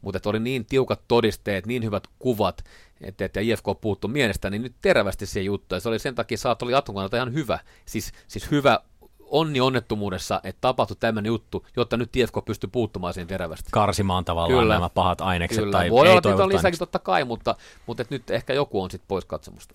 [0.00, 2.64] Mutta oli niin tiukat todisteet, niin hyvät kuvat,
[3.00, 6.38] että, että IFK puuttu mielestä, niin nyt terävästi se juttu, ja se oli sen takia
[6.38, 8.80] saat oli Aton kannalta ihan hyvä, siis, siis hyvä
[9.30, 13.68] onni onnettomuudessa, että tapahtui tämmöinen juttu, jotta nyt IFK pystyy puuttumaan siihen terävästi.
[13.72, 14.74] Karsimaan tavallaan Kyllä.
[14.74, 15.64] nämä pahat ainekset.
[15.64, 15.72] Kyllä.
[15.72, 17.54] Tai Voi olla, että on lisäkin totta kai, mutta,
[17.86, 19.74] mutta että nyt ehkä joku on sitten pois katsomusta.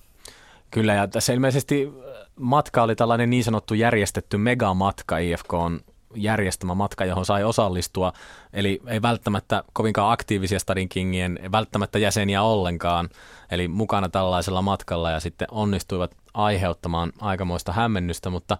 [0.71, 1.93] Kyllä, ja tässä ilmeisesti
[2.35, 5.79] matka oli tällainen niin sanottu järjestetty megamatka IFK on
[6.15, 8.13] järjestämä matka, johon sai osallistua.
[8.53, 13.09] Eli ei välttämättä kovinkaan aktiivisia Stadin Kingien, välttämättä jäseniä ollenkaan.
[13.51, 18.57] Eli mukana tällaisella matkalla ja sitten onnistuivat aiheuttamaan aikamoista hämmennystä, mutta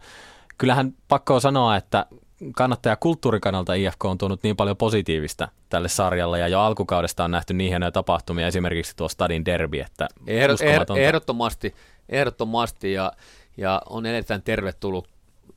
[0.58, 2.06] kyllähän pakko sanoa, että
[2.56, 7.54] kannattaja kulttuurikannalta IFK on tuonut niin paljon positiivista tälle sarjalle ja jo alkukaudesta on nähty
[7.54, 10.62] niin hienoja tapahtumia, esimerkiksi tuo Stadin derby, että Ehdot,
[10.98, 11.76] ehdottomasti,
[12.10, 13.12] ehdottomasti ja,
[13.58, 15.13] ja on erittäin tervetullut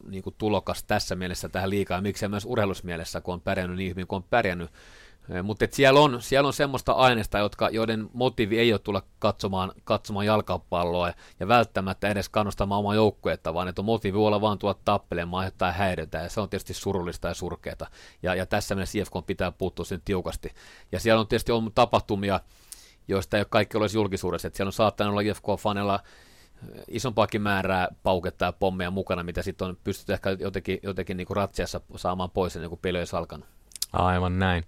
[0.08, 4.06] niin kuin tulokas tässä mielessä tähän liikaa, miksei myös urheilusmielessä, kun on pärjännyt niin hyvin
[4.06, 4.70] kuin on pärjännyt.
[5.42, 10.26] Mutta siellä on, siellä on semmoista aineesta, jotka, joiden motiivi ei ole tulla katsomaan, katsomaan
[10.26, 15.40] jalkapalloa ja välttämättä edes kannustamaan omaa joukkuetta, vaan että on motiivi olla vaan tulla tappelemaan,
[15.40, 17.86] aiheuttaa häiriötä, ja se on tietysti surullista ja surkeata.
[18.22, 20.50] Ja, ja tässä mielessä IFK pitää puuttua sen tiukasti.
[20.92, 22.40] Ja siellä on tietysti ollut tapahtumia,
[23.08, 24.48] joista ei ole kaikki olisi julkisuudessa.
[24.48, 26.00] Että siellä on saattanut olla IFK-fanella
[26.88, 31.36] isompaakin määrää pauketta ja pommeja mukana, mitä sitten on pystytty ehkä jotenkin, jotenkin niin kuin
[31.36, 33.46] ratsiassa saamaan pois ennen kuin peli olisi alkanut.
[33.92, 34.64] Aivan näin.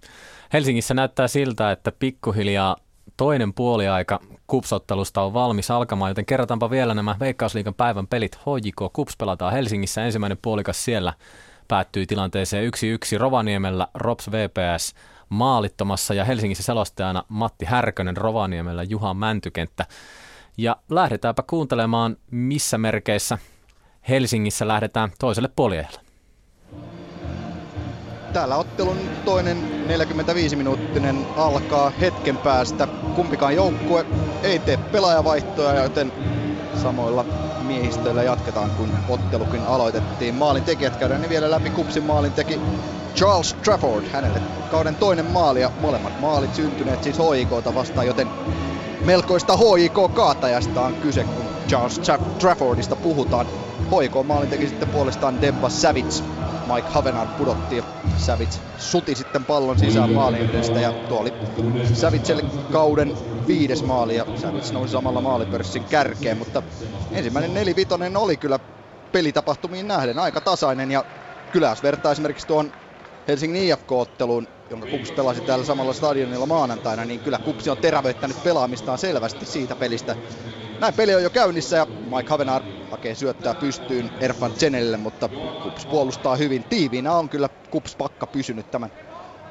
[0.52, 2.76] Helsingissä näyttää siltä, että pikkuhiljaa
[3.16, 8.36] toinen puoliaika kupsottelusta on valmis alkamaan, joten kerrataanpa vielä nämä Veikkausliikan päivän pelit.
[8.36, 11.12] HJK Kups pelataan Helsingissä, ensimmäinen puolikas siellä
[11.68, 12.72] päättyi tilanteeseen
[13.16, 14.94] 1-1 Rovaniemellä, Rops VPS
[15.28, 19.86] maalittomassa ja Helsingissä selostajana Matti Härkönen Rovaniemellä Juha Mäntykenttä.
[20.58, 23.38] Ja lähdetäänpä kuuntelemaan, missä merkeissä
[24.08, 26.00] Helsingissä lähdetään toiselle puoliajalle.
[28.32, 29.58] Täällä ottelun toinen
[29.88, 32.86] 45-minuuttinen alkaa hetken päästä.
[33.16, 34.06] Kumpikaan joukkue
[34.42, 36.12] ei tee pelaajavaihtoja, joten
[36.82, 37.24] samoilla
[37.62, 40.34] miehistöillä jatketaan, kun ottelukin aloitettiin.
[40.34, 41.70] Maalin tekijät käydään ne vielä läpi.
[41.70, 42.60] Kupsin maalin teki
[43.14, 44.04] Charles Trafford.
[44.12, 44.40] Hänelle
[44.70, 48.28] kauden toinen maali ja molemmat maalit syntyneet siis HIKta vastaan, joten
[49.04, 52.00] melkoista HIK-kaatajasta on kyse, kun Charles
[52.38, 53.46] Traffordista puhutaan.
[54.02, 56.24] HIK maalin teki sitten puolestaan Debba Savage.
[56.74, 57.82] Mike Havenard pudotti ja
[58.16, 60.50] Savage suti sitten pallon sisään maalin
[60.82, 61.32] ja tuo oli
[61.94, 63.14] Savagelle kauden
[63.46, 66.62] viides maali ja Savage nousi samalla maalipörssin kärkeen, mutta
[67.12, 68.58] ensimmäinen nelivitonen oli kyllä
[69.12, 71.04] pelitapahtumiin nähden aika tasainen ja
[71.52, 72.72] kyllä jos vertaa esimerkiksi tuon
[73.28, 78.98] Helsingin IFK-otteluun, jonka Kups pelasi täällä samalla stadionilla maanantaina, niin kyllä Kupsi on terävöittänyt pelaamistaan
[78.98, 80.16] selvästi siitä pelistä.
[80.80, 85.28] Näin peli on jo käynnissä ja Mike Havenar hakee syöttää pystyyn Erfan Zenelle, mutta
[85.62, 86.64] Kups puolustaa hyvin.
[86.64, 88.90] Tiiviinä on kyllä Kups pakka pysynyt tämän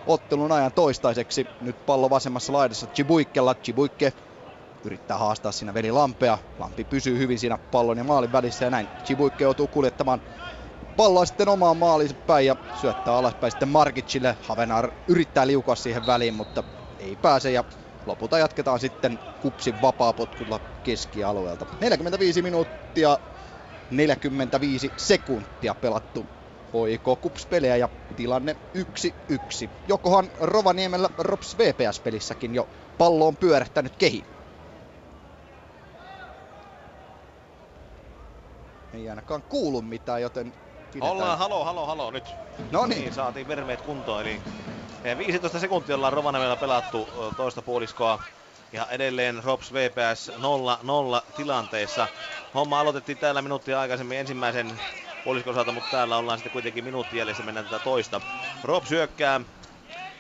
[0.05, 1.45] ottelun ajan toistaiseksi.
[1.59, 3.55] Nyt pallo vasemmassa laidassa Chibuikkella.
[3.55, 4.13] Chibuikke
[4.83, 6.37] yrittää haastaa siinä veli Lampea.
[6.57, 10.21] Lampi pysyy hyvin siinä pallon ja maalin välissä ja näin Chibuikke joutuu kuljettamaan
[10.97, 14.37] palloa sitten omaan maaliin päin ja syöttää alaspäin sitten Markicille.
[14.41, 16.63] Havenar yrittää liukua siihen väliin, mutta
[16.99, 17.63] ei pääse ja
[18.05, 21.65] lopulta jatketaan sitten kupsin vapaapotkulla keskialueelta.
[21.81, 23.19] 45 minuuttia
[23.89, 26.25] 45 sekuntia pelattu
[26.73, 28.81] OIK Kups-pelejä ja tilanne 1-1.
[29.87, 34.23] Jokohan Rovaniemellä Rops VPS-pelissäkin jo pallo on pyörähtänyt kehi.
[38.93, 40.53] Ei ainakaan kuulu mitään, joten
[40.93, 41.11] Pidetään.
[41.11, 42.35] Ollaan, halo, halo, halo nyt.
[42.71, 43.01] No niin.
[43.01, 43.13] niin.
[43.13, 44.41] saatiin vermeet kuntoon, eli
[45.17, 48.19] 15 sekuntia ollaan Rovaniemellä pelattu toista puoliskoa.
[48.73, 52.07] Ja edelleen Rops VPS 0-0 tilanteessa.
[52.53, 54.79] Homma aloitettiin täällä minuuttia aikaisemmin ensimmäisen
[55.23, 58.21] puoliskon osalta, mutta täällä ollaan sitten kuitenkin minuutti jäljessä mennään tätä toista.
[58.63, 59.41] Rops hyökkää.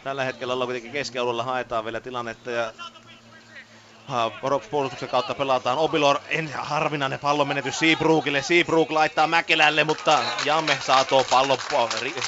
[0.03, 2.73] Tällä hetkellä ollaan kuitenkin keskialueella, haetaan vielä tilannetta ja
[4.41, 5.77] Rops puolustuksen kautta pelataan.
[5.77, 8.41] Obilor, en, harvinainen pallon menetys Seabrookille.
[8.41, 11.57] Seabrook laittaa Mäkelälle, mutta Jamme saa tuon pallon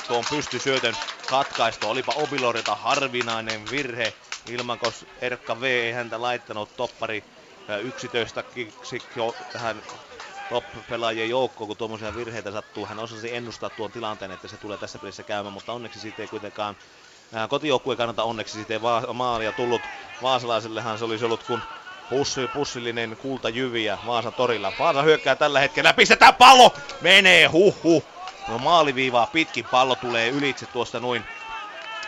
[0.07, 0.93] tuon pystysyötön
[1.29, 1.89] katkaistu.
[1.89, 4.13] Olipa Obilorilta harvinainen virhe.
[4.49, 7.23] Ilmankos Erkka V ei häntä laittanut toppari
[7.83, 8.43] 11
[9.15, 9.81] jo tähän
[10.49, 12.85] top-pelaajien joukkoon, kun tuommoisia virheitä sattuu.
[12.85, 16.27] Hän osasi ennustaa tuon tilanteen, että se tulee tässä pelissä käymään, mutta onneksi siitä ei
[16.27, 16.75] kuitenkaan
[17.49, 19.81] kotijoukkueen kannalta onneksi siitä ei va- maalia tullut.
[20.21, 21.61] Vaasalaisellehan se olisi ollut kun
[22.09, 24.73] pussi, pussillinen kultajyviä Vaasan torilla.
[24.79, 26.73] Vaasa hyökkää tällä hetkellä, pistetään pallo!
[27.01, 28.03] Menee, huh huh.
[28.47, 31.23] No maaliviivaa pitkin pallo tulee ylitse tuosta noin.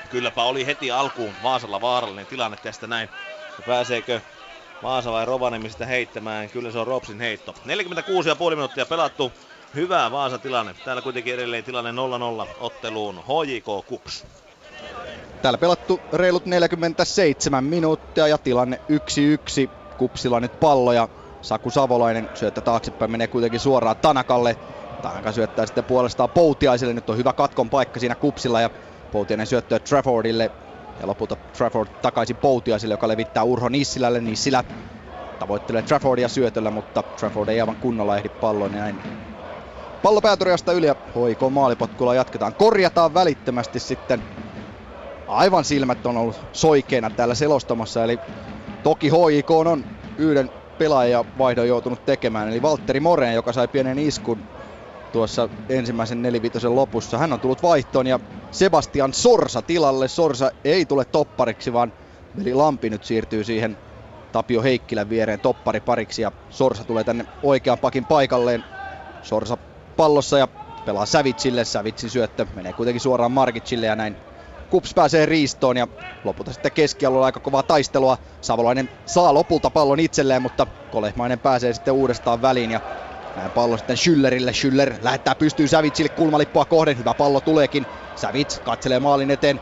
[0.10, 3.10] Kylläpä oli heti alkuun Vaasalla vaarallinen tilanne tästä näin.
[3.66, 4.22] Pääseekö
[4.84, 6.50] Vaasa vai Rovaniemi sitä heittämään?
[6.50, 7.52] Kyllä se on Ropsin heitto.
[7.52, 9.32] 46,5 minuuttia pelattu.
[9.76, 10.76] Hyvä Vaasa tilanne.
[10.86, 14.26] Täällä kuitenkin edelleen tilanne 0-0 otteluun HJK Kups.
[15.42, 19.70] Täällä pelattu reilut 47 minuuttia ja tilanne 1-1.
[19.98, 21.08] Kupsilla nyt pallo ja
[21.42, 24.56] Saku Savolainen syöttää taaksepäin, menee kuitenkin suoraan Tanakalle.
[25.02, 28.70] Tanaka syöttää sitten puolestaan Poutiaiselle, nyt on hyvä katkon paikka siinä Kupsilla ja
[29.12, 30.52] Poutiainen syöttää Traffordille.
[31.00, 34.22] Ja lopulta Trafford takaisin Poutiaiselle, joka levittää Urho Nissilälle.
[34.22, 34.64] Nissilä
[35.40, 38.96] tavoittelee Traffordia syötöllä, mutta Trafford ei aivan kunnolla ehdi palloon ja näin
[40.04, 42.54] Pallo pääturiasta yli ja hoiko maalipotkulla jatketaan.
[42.54, 44.24] Korjataan välittömästi sitten.
[45.32, 48.20] Aivan silmät on ollut soikeina täällä selostamassa, eli
[48.84, 49.84] toki HIK on
[50.18, 54.44] yhden pelaajan vaihdon joutunut tekemään, eli Valtteri Moreen, joka sai pienen iskun
[55.12, 57.18] tuossa ensimmäisen nelivitosen lopussa.
[57.18, 58.20] Hän on tullut vaihtoon ja
[58.52, 60.08] Sebastian Sorsa tilalle.
[60.08, 61.94] Sorsa ei tule toppariksi, vaan
[62.38, 63.78] Veli Lampi nyt siirtyy siihen
[64.32, 68.64] Tapio Heikkilän viereen toppari pariksi ja Sorsa tulee tänne oikean pakin paikalleen.
[69.22, 69.58] Sorsa
[69.96, 70.48] pallossa ja
[70.86, 71.66] pelaa Savitsille.
[71.66, 74.18] Savitsin syöttö menee kuitenkin suoraan Margicille ja näin
[74.72, 75.88] Kups pääsee riistoon ja
[76.24, 78.18] lopulta sitten keskialueella aika kovaa taistelua.
[78.42, 82.82] Savolainen saa lopulta pallon itselleen, mutta Kolehmainen pääsee sitten uudestaan väliin ja
[83.36, 84.52] näin pallo sitten Schüllerille.
[84.52, 86.98] Schüller lähettää pystyy Savitsille kulmalippua kohden.
[86.98, 87.86] Hyvä pallo tuleekin.
[88.16, 89.60] Savits katselee maalin eteen.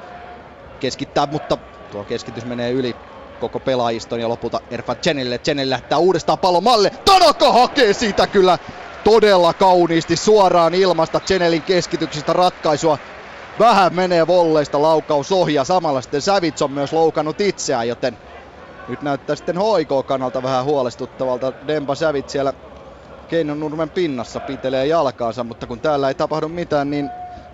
[0.79, 1.57] Keskittää, mutta
[1.91, 2.95] tuo keskitys menee yli
[3.39, 5.37] koko pelaajiston ja lopulta Erfan Chenille.
[5.37, 6.89] Chenille lähtää uudestaan pallo malle.
[6.89, 8.57] Tanaka hakee siitä kyllä
[9.03, 12.97] todella kauniisti suoraan ilmasta Chenelin keskityksestä ratkaisua.
[13.59, 18.17] Vähän menee volleista laukaus ohi ja samalla sitten Savits on myös loukannut itseään, joten
[18.87, 21.53] nyt näyttää sitten HIK kannalta vähän huolestuttavalta.
[21.67, 22.53] Demba Savits siellä
[23.27, 27.11] Keinon nurmen pinnassa pitelee jalkaansa, mutta kun täällä ei tapahdu mitään, niin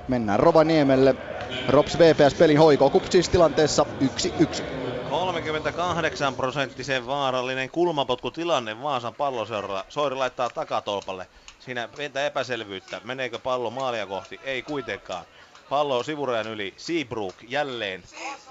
[0.08, 1.16] mennään Rovaniemelle.
[1.68, 4.64] Rops VPS pelin hoiko kupsis tilanteessa 1-1.
[5.10, 9.86] 38 prosenttisen vaarallinen kulmapotkutilanne Vaasan palloseuralla.
[9.90, 11.28] Soiri laittaa takatolpalle.
[11.60, 13.02] Siinä pientä epäselvyyttä.
[13.04, 14.40] Meneekö pallo maalia kohti?
[14.44, 15.26] Ei kuitenkaan.
[15.70, 16.74] Pallo sivurajan yli.
[16.78, 18.04] Seabrook jälleen.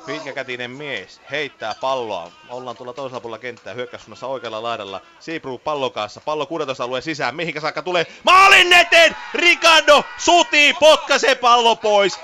[0.07, 2.33] Pitkäkätinen mies heittää palloa.
[2.49, 5.01] Ollaan tuolla toisella puolella kenttää hyökkäyssuunnassa oikealla laidalla.
[5.21, 6.21] Seabrook pallon kanssa.
[6.21, 7.35] Pallo 16 alueen sisään.
[7.35, 8.07] Mihinkä saakka tulee?
[8.23, 9.17] Maalin eteen!
[9.35, 12.21] Ricardo sutii, potkaisee pallo pois.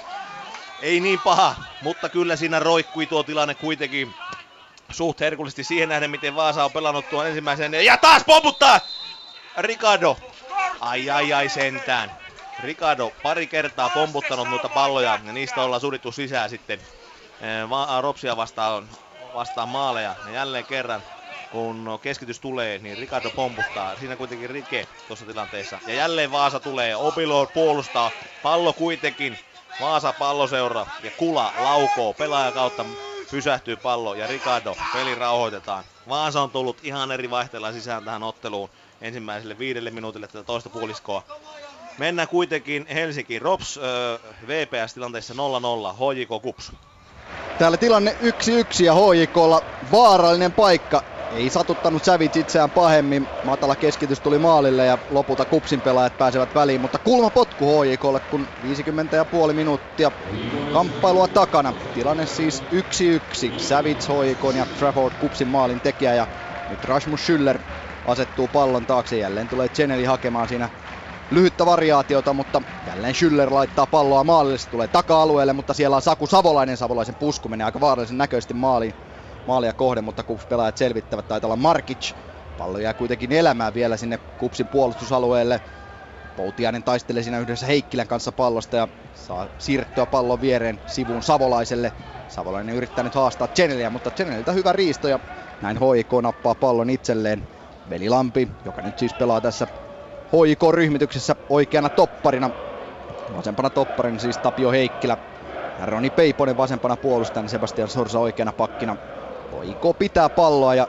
[0.83, 4.15] Ei niin paha, mutta kyllä siinä roikkui tuo tilanne kuitenkin
[4.91, 7.75] suht herkullisesti siihen nähden, miten Vaasa on pelannut tuon ensimmäisen.
[7.75, 8.81] Ja taas pomputtaa!
[9.59, 10.17] Ricardo.
[10.81, 12.11] Ai ai ai sentään.
[12.61, 16.81] Ricardo pari kertaa pomputtanut noita palloja ja niistä ollaan surittu sisään sitten
[18.01, 18.89] Ropsia vastaan,
[19.33, 20.17] vastaan maaleja.
[20.25, 21.03] Ja jälleen kerran
[21.51, 23.97] kun keskitys tulee, niin Ricardo pomputtaa.
[23.97, 25.81] Siinä kuitenkin Rike tuossa tilanteessa.
[25.87, 28.13] Ja jälleen Vaasa tulee, Opilor puolustaa.
[28.43, 29.39] Pallo kuitenkin
[29.81, 32.87] Vaasa palloseura ja Kula laukoo pelaaja kautta
[33.31, 35.85] pysähtyy pallo ja Ricardo peli rauhoitetaan.
[36.09, 38.71] Vaasa on tullut ihan eri vaihteella sisään tähän otteluun
[39.01, 41.23] ensimmäiselle viidelle minuutille tätä toista puoliskoa.
[42.01, 43.43] Mennään kuitenkin Helsinkiin.
[43.43, 45.37] Rops äh, VPS tilanteessa 0-0,
[45.95, 46.73] HJK Kups.
[47.59, 49.63] Täällä tilanne 1-1 ja HJKlla
[49.93, 51.03] vaarallinen paikka.
[51.35, 53.29] Ei satuttanut Sävits itseään pahemmin.
[53.45, 56.81] Matala keskitys tuli maalille ja lopulta Kupsin pelaajat pääsevät väliin.
[56.81, 58.47] Mutta kulma potku HJKlle, kun
[59.49, 60.11] 50,5 minuuttia
[60.73, 61.73] kamppailua takana.
[61.95, 63.59] Tilanne siis 1-1.
[63.59, 66.15] Sävits HJK ja Trafford Kupsin maalin tekijä.
[66.15, 66.27] Ja
[66.71, 67.59] nyt Rasmus Schüller
[68.07, 69.19] asettuu pallon taakse.
[69.19, 70.69] Jälleen tulee Cheneli hakemaan siinä
[71.31, 74.59] lyhyttä variaatiota, mutta jälleen Schüller laittaa palloa maalille.
[74.59, 76.77] Se tulee taka-alueelle, mutta siellä on Saku Savolainen.
[76.77, 78.95] Savolaisen pusku menee aika vaarallisen näköisesti maaliin
[79.47, 81.29] maalia kohden, mutta Kups pelaajat selvittävät.
[81.29, 82.13] Taitaa olla Markic.
[82.57, 85.61] Pallo jää kuitenkin elämään vielä sinne Kupsin puolustusalueelle.
[86.37, 91.93] Poutiainen taistelee siinä yhdessä Heikkilän kanssa pallosta ja saa siirrettyä pallon viereen sivuun Savolaiselle.
[92.29, 95.21] Savolainen yrittää nyt haastaa Cheneliä, mutta Cheneliltä hyvä riisto ja
[95.61, 97.49] näin HIK nappaa pallon itselleen.
[97.91, 99.67] Veli Lampi, joka nyt siis pelaa tässä
[100.33, 102.51] HIK-ryhmityksessä oikeana topparina.
[103.37, 105.17] Vasempana topparina siis Tapio Heikkilä.
[105.85, 108.97] Roni Peiponen vasempana puolustajana, Sebastian Sorsa oikeana pakkina.
[109.67, 110.89] HIK pitää palloa ja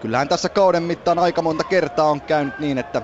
[0.00, 3.02] kyllähän tässä kauden mittaan aika monta kertaa on käynyt niin, että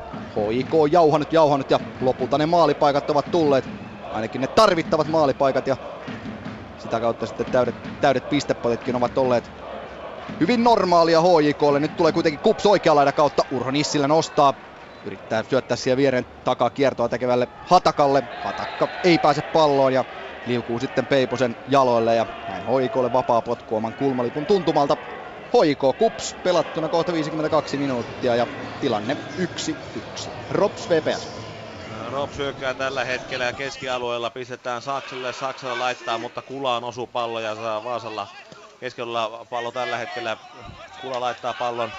[0.51, 3.69] HIK on jauhanut, jauhanut ja lopulta ne maalipaikat ovat tulleet.
[4.13, 5.77] Ainakin ne tarvittavat maalipaikat ja
[6.79, 9.51] sitä kautta sitten täydet, täydet pistepotitkin ovat olleet
[10.41, 11.81] hyvin normaalia HJKlle.
[11.81, 13.45] Nyt tulee kuitenkin kups oikealla kautta.
[13.53, 14.55] Urho Nissilä nostaa.
[15.05, 18.23] Yrittää syöttää siihen viereen takaa kiertoa tekevälle Hatakalle.
[18.41, 20.05] Hatakka ei pääse palloon ja
[20.45, 24.97] liukuu sitten Peiposen jaloille ja näin Hoikolle vapaa potku oman kulmalipun tuntumalta.
[25.53, 28.47] Hoiko Kups pelattuna kohta 52 minuuttia ja
[28.81, 30.31] tilanne 1-1.
[30.51, 31.29] Rops VPS.
[32.11, 37.85] Rops hyökkää tällä hetkellä keskialueella, pistetään Sakselle, Saksalla laittaa, mutta Kulaan osuu pallo ja saa
[37.85, 38.27] Vaasalla
[38.81, 40.37] keskellä pallo tällä hetkellä.
[41.01, 41.93] Kula laittaa pallon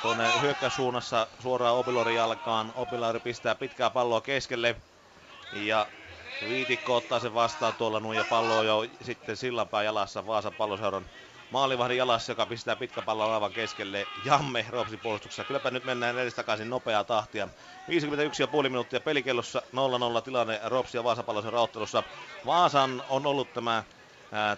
[0.00, 2.72] tuonne hyökkäyssuunnassa suoraan Opilorin jalkaan.
[2.74, 4.76] Opilari pistää pitkää palloa keskelle
[5.52, 5.88] ja
[6.48, 11.06] Viitikko ottaa sen vastaan tuolla nuin ja pallo jo sitten sillanpää jalassa Vaasan palloseuran
[11.50, 15.44] maalivahdin jalassa, joka pistää pitkä pallon aivan keskelle Jamme Ropsin puolustuksessa.
[15.44, 17.48] Kylläpä nyt mennään edes takaisin nopeaa tahtia.
[18.56, 19.62] 51,5 minuuttia pelikellossa
[20.18, 22.02] 0-0 tilanne Rops ja Vaasa pallosen rauttelussa.
[22.46, 23.84] Vaasan on ollut tämä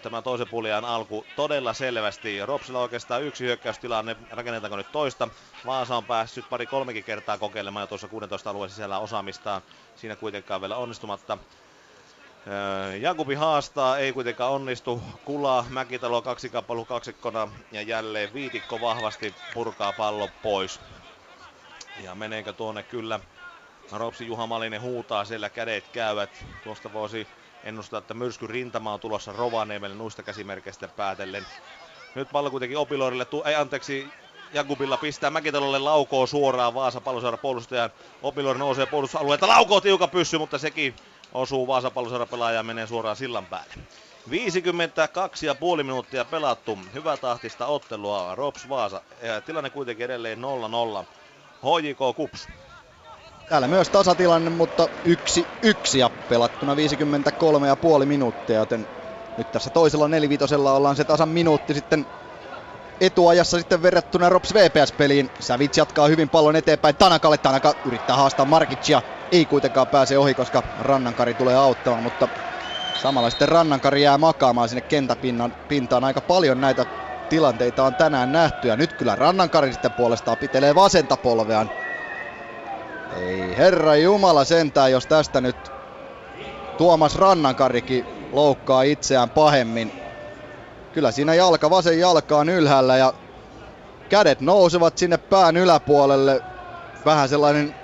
[0.01, 2.45] tämä toisen puljan alku todella selvästi.
[2.45, 5.27] Ropsilla oikeastaan yksi hyökkäystilanne, rakennetaanko nyt toista.
[5.65, 9.61] Vaasa on päässyt pari kolmekin kertaa kokeilemaan jo tuossa 16 alueen sisällä osaamistaan.
[9.95, 11.37] Siinä kuitenkaan vielä onnistumatta.
[13.01, 15.01] Jakubi haastaa, ei kuitenkaan onnistu.
[15.25, 20.79] Kula, Mäkitalo kaksikappelu kaksikkona ja jälleen viitikko vahvasti purkaa pallo pois.
[21.95, 23.19] Ja meneekö tuonne kyllä
[23.91, 26.45] Ropsi Juha Malinen huutaa siellä kädet käyvät.
[26.61, 27.27] Tuosta voisi
[27.63, 31.47] ennustaa, että myrsky rintama on tulossa Rovaniemelle nuista käsimerkeistä päätellen.
[32.15, 34.13] Nyt pallo kuitenkin Opiloirille, tu- ei anteeksi,
[34.53, 37.89] Jakubilla pistää Mäkitalolle laukoo suoraan Vaasa pallosaara puolustajan.
[38.21, 40.95] Opiloir nousee puolustusalueelta, laukoo tiuka pyssy, mutta sekin
[41.31, 43.73] osuu Vaasa pallosaara pelaaja ja menee suoraan sillan päälle.
[44.29, 46.79] 52,5 minuuttia pelattu.
[46.93, 48.35] Hyvä tahtista ottelua.
[48.35, 49.01] Rops Vaasa.
[49.21, 51.05] Ja tilanne kuitenkin edelleen 0-0.
[51.63, 52.47] HJK Kups.
[53.49, 58.87] Täällä myös tasatilanne, mutta yksi yksi ja pelattuna 53,5 minuuttia, joten
[59.37, 62.07] nyt tässä toisella nelivitosella ollaan se tasan minuutti sitten
[63.01, 65.29] etuajassa sitten verrattuna Rops VPS-peliin.
[65.39, 67.37] Savits jatkaa hyvin pallon eteenpäin Tanakalle.
[67.37, 69.01] Tanaka yrittää haastaa Markicia.
[69.31, 72.29] Ei kuitenkaan pääse ohi, koska Rannankari tulee auttamaan, mutta
[72.95, 75.53] samalla sitten Rannankari jää makaamaan sinne kentäpintaan.
[75.67, 76.03] Pintaan.
[76.03, 76.85] Aika paljon näitä
[77.29, 81.69] tilanteita on tänään nähty ja nyt kyllä Rannankari sitten puolestaan pitelee vasenta polveaan
[83.09, 85.73] ei herra Jumala sentään, jos tästä nyt
[86.77, 89.93] Tuomas Rannankarikin loukkaa itseään pahemmin.
[90.91, 93.13] Kyllä siinä jalka, vasen jalka on ylhäällä ja
[94.09, 96.43] kädet nousevat sinne pään yläpuolelle.
[97.05, 97.75] Vähän sellainen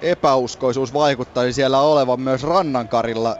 [0.00, 3.36] epäuskoisuus vaikuttaisi siellä olevan myös Rannankarilla.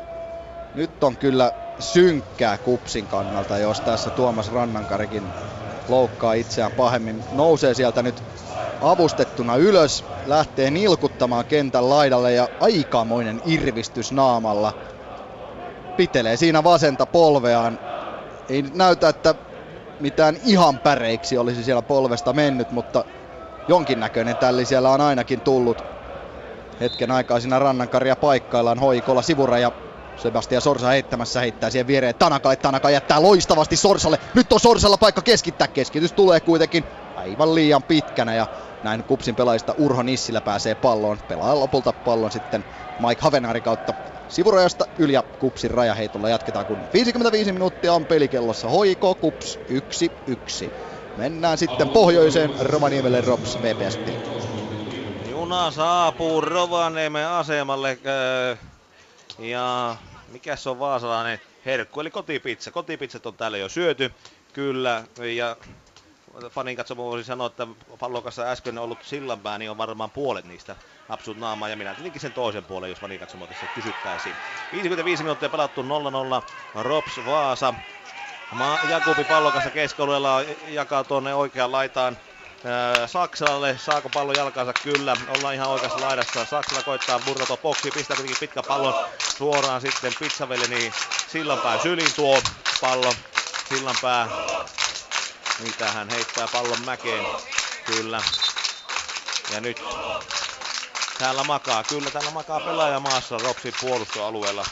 [0.74, 5.34] Nyt on kyllä synkkää kupsin kannalta, jos tässä Tuomas Rannankarikin
[5.88, 7.24] loukkaa itseään pahemmin.
[7.32, 8.22] Nousee sieltä nyt
[8.80, 14.72] avustettuna ylös, lähtee nilkuttamaan kentän laidalle ja aikamoinen irvistys naamalla.
[15.96, 17.78] Pitelee siinä vasenta polveaan.
[18.48, 19.34] Ei nyt näytä, että
[20.00, 23.04] mitään ihan päreiksi olisi siellä polvesta mennyt, mutta
[23.68, 25.82] jonkinnäköinen tälli siellä on ainakin tullut.
[26.80, 29.72] Hetken aikaa siinä rannankaria paikkaillaan hoikolla sivuraja
[30.18, 32.56] Sebastian Sorsa heittämässä heittää siihen viereen Tanakalle.
[32.56, 34.18] Tanaka jättää loistavasti Sorsalle.
[34.34, 35.68] Nyt on Sorsalla paikka keskittää.
[35.68, 36.84] Keskitys tulee kuitenkin
[37.16, 38.46] aivan liian pitkänä ja
[38.82, 41.18] näin Kupsin pelaajista Urho Nissilä pääsee palloon.
[41.28, 42.64] Pelaa lopulta pallon sitten
[43.06, 43.94] Mike Havenari kautta
[44.28, 48.68] sivurajasta yli ja Kupsin rajaheitolla jatketaan, kun 55 minuuttia on pelikellossa.
[48.68, 49.58] Hoiko Kups
[50.66, 50.70] 1-1.
[51.16, 53.98] Mennään sitten pohjoiseen Rovaniemelle Rops VPS
[55.30, 57.98] Juna saapuu Rovaniemen asemalle
[58.50, 58.58] äh,
[59.38, 59.96] ja
[60.28, 62.70] mikä se on vaasalainen herkku, eli kotipizza.
[62.70, 64.12] Kotipizzat on täällä jo syöty,
[64.52, 65.04] kyllä,
[65.36, 65.56] ja
[66.50, 67.66] fanin katsomo voisi sanoa, että
[67.98, 70.76] pallokassa äsken ollut sillanpää, niin on varmaan puolet niistä
[71.08, 74.36] napsut naamaa ja minä tietenkin sen toisen puolen, jos fanin katsomo tässä kysyttäisiin.
[74.72, 75.86] 55 minuuttia pelattu 0-0,
[76.74, 77.74] Rops Vaasa.
[78.54, 82.16] Ma- Jakubi pallokassa keskialueella jakaa tuonne oikeaan laitaan
[83.06, 83.78] Saksalalle.
[83.78, 84.72] Saako pallo jalkansa?
[84.82, 85.16] Kyllä.
[85.28, 86.44] Ollaan ihan oikeassa laidassa.
[86.44, 87.94] Saksala koittaa murtautua boksiin.
[87.94, 88.94] Pistää kuitenkin pitkä pallon
[89.36, 90.68] suoraan sitten Pizzaveli.
[90.68, 90.92] Niin
[91.32, 92.42] Sillanpää sylin tuo
[92.80, 93.14] pallo.
[93.68, 94.28] Sillanpää
[95.60, 97.26] mitä hän heittää pallon mäkeen.
[97.84, 98.22] Kyllä.
[99.52, 99.82] Ja nyt
[101.18, 104.64] täällä makaa, kyllä täällä makaa pelaaja maassa Ropsin puolustoalueella.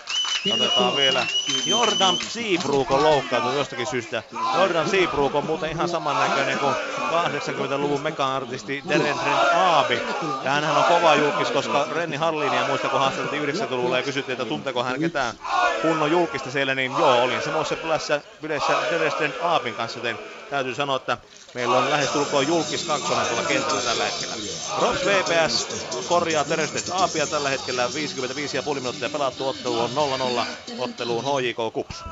[0.53, 1.27] Otetaan vielä
[1.67, 4.23] Jordan Seabrook on loukkaantunut jostakin syystä.
[4.55, 6.75] Jordan Seabrook on muuten ihan samannäköinen kuin
[7.11, 10.03] 80-luvun mega-artisti Deren Trent Aabi.
[10.45, 14.45] Ja hänhän on kova julkis, koska Renni Hallinia muista kun haastateltiin 90-luvulla ja kysyttiin, että
[14.45, 15.35] tunteeko hän ketään
[15.81, 17.77] kunnon julkista siellä, niin joo, olin semmoisessa
[18.41, 20.19] bileissä, Deren Trent Aabin kanssa, joten
[20.51, 21.19] täytyy sanoa, että
[21.55, 24.35] meillä on lähes tulkoon julkis kakkonen tuolla kentällä tällä hetkellä.
[24.81, 25.67] Rops VPS
[26.09, 30.47] korjaa Teresten Aapia tällä hetkellä 55,5 minuuttia pelattu ottelu on 0-0
[30.79, 32.05] otteluun HJK Kups.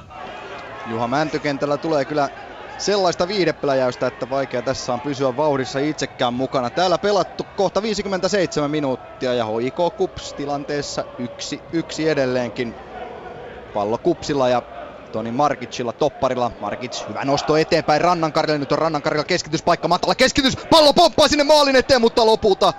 [0.86, 2.31] Juha Mäntykentällä tulee kyllä
[2.78, 6.70] sellaista viidepläjäystä, että vaikea tässä on pysyä vauhdissa itsekään mukana.
[6.70, 12.77] Täällä pelattu kohta 57 minuuttia ja HIK Kups tilanteessa yksi, yksi edelleenkin.
[13.73, 14.62] Pallo Kupsilla ja
[15.14, 16.50] Toni Markicilla topparilla.
[16.60, 18.58] Markic hyvä nosto eteenpäin Rannankarille.
[18.58, 19.88] Nyt on Rannankarilla keskityspaikka.
[19.88, 20.56] Matala keskitys.
[20.70, 22.72] Pallo pomppaa sinne maalin eteen, mutta lopulta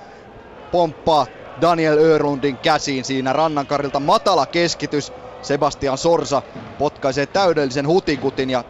[0.72, 1.28] pomppaa
[1.62, 4.00] Daniel Örlundin käsiin siinä Rannankarilta.
[4.00, 5.14] Matala keskitys.
[5.42, 6.42] Sebastian Sorsa
[6.80, 8.64] potkaisee täydellisen hutikutin ja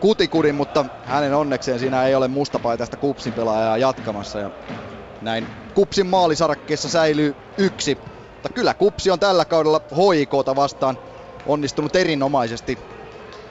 [0.00, 4.38] kutikudin, mutta hänen onnekseen siinä ei ole mustapaitaista Kupsin pelaajaa jatkamassa.
[4.38, 4.50] Ja
[5.22, 7.98] näin Kupsin maalisarakkeessa säilyy yksi.
[8.32, 10.98] Mutta kyllä Kupsi on tällä kaudella HIKta vastaan
[11.46, 12.95] onnistunut erinomaisesti.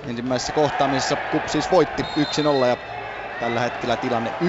[0.06, 2.04] Ensimmäisessä kohtaamisessa Kup siis voitti
[2.64, 2.78] 1-0 ja
[3.38, 4.46] tällä hetkellä tilanne 1-1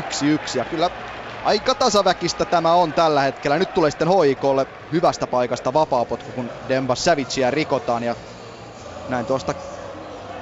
[0.54, 0.90] ja kyllä
[1.42, 3.58] aika tasaväkistä tämä on tällä hetkellä.
[3.58, 8.16] Nyt tulee sitten HIKlle hyvästä paikasta vapaapotku, kun Demba Savicea rikotaan ja
[9.08, 9.54] näin tuosta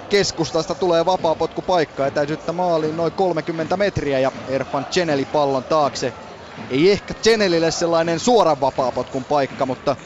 [0.08, 6.14] keskustasta tulee vapaapotkupaikka etäisyyttä maaliin noin 30 metriä ja Erfan Cheneli pallon taakse.
[6.70, 9.96] Ei ehkä Chenelille sellainen suoran vapaapotkun paikka, mutta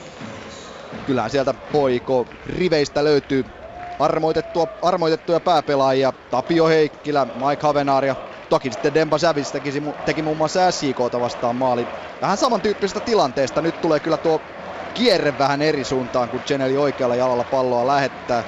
[1.05, 3.58] kyllähän sieltä poiko riveistä löytyy
[3.99, 6.13] armoitettua, armoitettuja pääpelaajia.
[6.31, 8.17] Tapio Heikkilä, Mike Havenaar ja
[8.49, 9.45] toki sitten Demba Savage
[10.05, 11.89] teki, muun muassa SJKta vastaan maali.
[12.21, 13.63] Vähän samantyyppisestä tilanteesta.
[13.63, 14.41] Nyt tulee kyllä tuo
[14.95, 18.45] kierre vähän eri suuntaan, kun Cheneli oikealla jalalla palloa lähettää.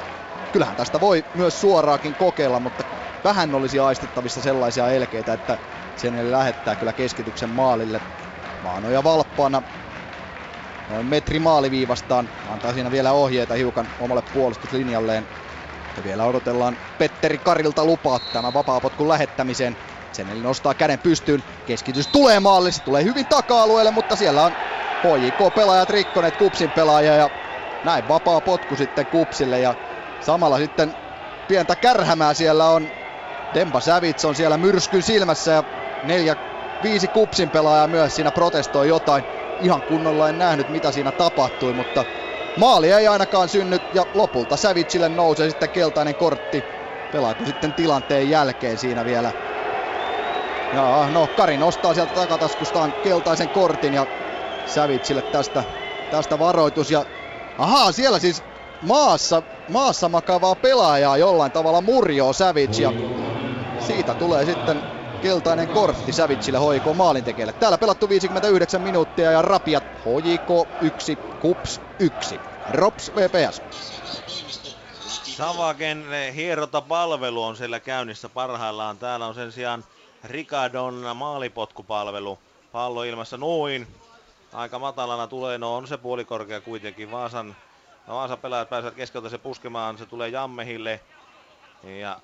[0.52, 2.84] Kyllähän tästä voi myös suoraakin kokeilla, mutta
[3.24, 5.58] vähän olisi aistittavissa sellaisia elkeitä, että
[5.98, 8.00] Cheneli lähettää kyllä keskityksen maalille.
[8.60, 9.62] Maanoja valppaana
[11.02, 12.30] metri maaliviivastaan.
[12.46, 15.28] Antaa siinä vielä ohjeita hiukan omalle puolustuslinjalleen.
[15.96, 19.76] Ja vielä odotellaan Petteri Karilta lupaa tämän vapaapotkun lähettämiseen.
[20.12, 21.44] Sen eli nostaa käden pystyyn.
[21.66, 24.52] Keskitys tulee maalle, se tulee hyvin taka-alueelle, mutta siellä on
[25.02, 27.30] HJK-pelaajat rikkoneet Kupsin pelaaja ja
[27.84, 29.74] näin vapaa potku sitten Kupsille ja
[30.20, 30.94] samalla sitten
[31.48, 32.88] pientä kärhämää siellä on.
[33.54, 35.64] Demba Savits on siellä myrskyn silmässä ja
[36.02, 36.36] neljä,
[36.82, 39.24] viisi Kupsin pelaajaa myös siinä protestoi jotain.
[39.60, 42.04] Ihan kunnolla en nähnyt mitä siinä tapahtui, mutta
[42.58, 46.64] maali ei ainakaan synny ja lopulta Savitsille nousee sitten keltainen kortti.
[47.12, 49.32] Pelaako sitten tilanteen jälkeen siinä vielä
[50.72, 54.06] ja no, Kari nostaa sieltä takataskustaan keltaisen kortin ja
[54.66, 55.64] Savitsille tästä,
[56.10, 56.90] tästä varoitus.
[56.90, 57.04] Ja
[57.58, 58.42] ahaa, siellä siis
[58.80, 62.92] maassa, maassa makavaa pelaajaa jollain tavalla murjoo Savits ja
[63.86, 67.52] siitä tulee sitten keltainen kortti Savitsille HJK maalintekijälle.
[67.52, 72.40] Täällä pelattu 59 minuuttia ja Rapiat HJK 1, Kups 1.
[72.70, 73.62] Rops VPS.
[75.36, 78.98] Savaken hierotapalvelu on siellä käynnissä parhaillaan.
[78.98, 79.84] Täällä on sen sijaan
[80.24, 82.38] Ricardon maalipotkupalvelu.
[82.72, 83.86] Pallo ilmassa noin.
[84.52, 87.10] Aika matalana tulee, no on se puolikorkea kuitenkin.
[87.10, 87.56] Vaasan,
[88.06, 91.00] no Vaasan pelaajat pääsevät keskeltä se puskemaan, se tulee Jammehille.
[92.00, 92.20] Ja,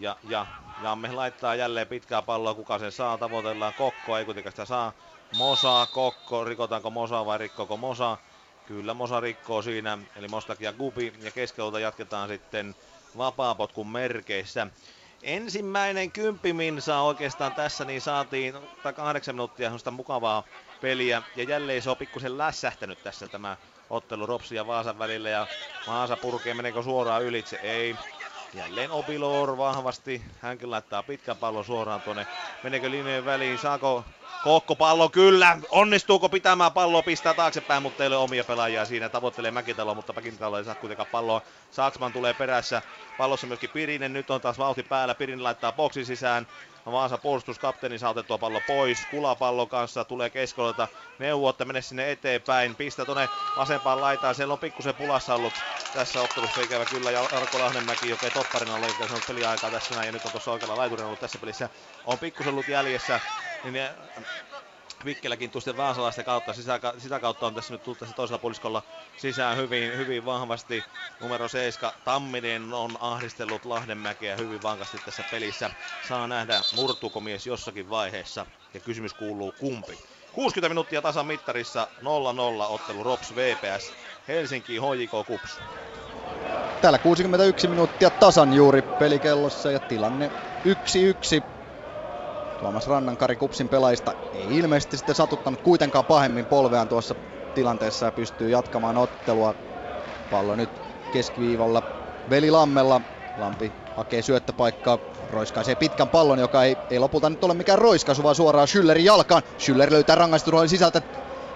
[0.00, 0.46] ja, ja
[0.82, 4.92] Jamme laittaa jälleen pitkää palloa, kuka sen saa, tavoitellaan Kokkoa, ei kuitenkaan sitä saa.
[5.36, 8.16] Mosa, Kokko, rikotaanko Mosa vai rikkoko Mosa?
[8.66, 12.74] Kyllä Mosa rikkoo siinä, eli Mostak ja Gubi, ja keskeltä jatketaan sitten
[13.16, 14.66] vapaapotkun merkeissä.
[15.22, 18.54] Ensimmäinen kymppiminsa oikeastaan tässä, niin saatiin
[18.96, 20.42] kahdeksan minuuttia semmoista mukavaa
[20.80, 21.22] peliä.
[21.36, 23.56] Ja jälleen se on pikkusen lässähtänyt tässä tämä
[23.90, 25.28] ottelu Ropsi ja Vaasan välillä.
[25.28, 25.46] Ja
[25.86, 27.56] Vaasa purkee, meneekö suoraan ylitse?
[27.62, 27.96] Ei.
[28.54, 30.22] Jälleen Obilor vahvasti.
[30.40, 32.26] Hänkin laittaa pitkän pallon suoraan tuonne.
[32.62, 33.58] Meneekö linjojen väliin?
[33.58, 34.04] Saako
[34.44, 35.58] Kokko pallo kyllä.
[35.70, 39.08] Onnistuuko pitämään palloa, pistää taaksepäin, mutta ei ole omia pelaajia siinä.
[39.08, 41.42] Tavoittelee Mäkitalo, mutta Mäkitalo ei saa kuitenkaan palloa.
[41.70, 42.82] Saksman tulee perässä.
[43.16, 44.12] Pallossa myöskin Pirinen.
[44.12, 45.14] Nyt on taas vauhti päällä.
[45.14, 46.46] Pirinen laittaa boksin sisään.
[46.86, 49.06] Vaasa puolustuskapteeni saa otettua pallo pois.
[49.06, 50.88] Kulapallo kanssa tulee keskolta.
[51.18, 52.76] Neuvo, että mene sinne eteenpäin.
[52.76, 54.34] Pistä tuonne vasempaan laitaan.
[54.34, 55.52] Siellä on pikkusen pulassa ollut
[55.94, 57.10] tässä ottelussa ikävä kyllä.
[57.10, 60.06] Ja Arko Lahdenmäki, joka ei topparina ole, joka on peliaikaa tässä näin.
[60.06, 61.68] Ja nyt on tuossa oikealla laiturina ollut tässä pelissä.
[62.06, 63.20] On pikkusen ollut jäljessä.
[63.64, 63.74] Niin
[65.04, 68.82] Vikkeläkin tuosta Vaasalaista kautta, sitä, sitä, kautta on tässä nyt tullut tässä toisella puoliskolla
[69.16, 70.84] sisään hyvin, hyvin vahvasti.
[71.20, 75.70] Numero 7 Tamminen on ahdistellut Lahdenmäkeä hyvin vankasti tässä pelissä.
[76.00, 79.98] Saa nähdä, murtuuko mies jossakin vaiheessa ja kysymys kuuluu kumpi.
[80.32, 82.04] 60 minuuttia tasan mittarissa 0-0
[82.68, 83.92] ottelu Rops VPS
[84.28, 85.58] Helsinki HJK Kups.
[86.80, 90.30] Täällä 61 minuuttia tasan juuri pelikellossa ja tilanne
[91.40, 91.53] 1-1
[92.60, 97.14] Tuomas Rannankari Kupsin pelaajista ei ilmeisesti sitten satuttanut kuitenkaan pahemmin polveaan tuossa
[97.54, 99.54] tilanteessa ja pystyy jatkamaan ottelua.
[100.30, 100.70] Pallo nyt
[101.12, 101.82] keskiviivalla
[102.30, 103.00] Veli Lammella.
[103.36, 104.98] Lampi hakee syöttöpaikkaa,
[105.30, 109.42] roiskaisee pitkän pallon, joka ei, ei lopulta nyt ole mikään roiskaisu, vaan suoraan Schüllerin jalkaan.
[109.58, 111.02] Schüller löytää rangaistusroolin sisältä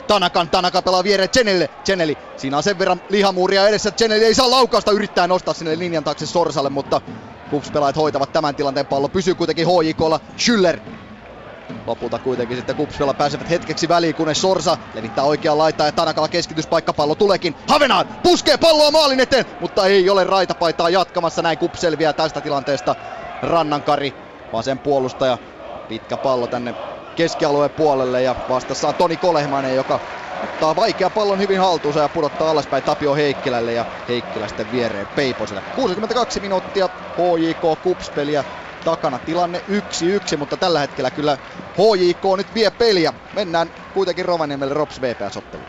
[0.06, 4.50] Tanakan, Tanaka pelaa viereen Chenelle, Cheneli, siinä on sen verran lihamuuria edessä, Cheneli ei saa
[4.50, 7.00] laukausta, yrittää nostaa sinne linjan taakse Sorsalle, mutta
[7.50, 9.08] Kups-pelaajat hoitavat tämän tilanteen pallo.
[9.08, 10.20] Pysyy kuitenkin HJKlla.
[10.38, 10.80] Schüller
[11.86, 17.14] Lopulta kuitenkin sitten Kupsvella pääsevät hetkeksi väliin, kunnes Sorsa levittää oikean laitaa ja Tanakalla keskityspaikkapallo
[17.14, 17.54] tuleekin.
[17.68, 21.42] Havenaan puskee palloa maalin eteen, mutta ei ole raitapaitaa jatkamassa.
[21.42, 22.94] Näin Kups selviää tästä tilanteesta.
[23.42, 24.14] Rannankari,
[24.52, 25.38] vasen puolustaja,
[25.88, 26.74] pitkä pallo tänne
[27.16, 30.00] keskialueen puolelle ja vastassa on Toni Kolehmanen, joka
[30.44, 35.62] ottaa vaikea pallon hyvin haltuunsa ja pudottaa alaspäin Tapio Heikkilälle ja Heikkilä sitten viereen Peiposelle.
[35.76, 38.44] 62 minuuttia HJK Kups-peliä
[38.84, 39.18] takana.
[39.18, 39.62] Tilanne
[40.34, 41.38] 1-1, mutta tällä hetkellä kyllä
[41.72, 43.12] HJK nyt vie peliä.
[43.32, 45.68] Mennään kuitenkin Rovaniemelle Rops VPS-otteluun.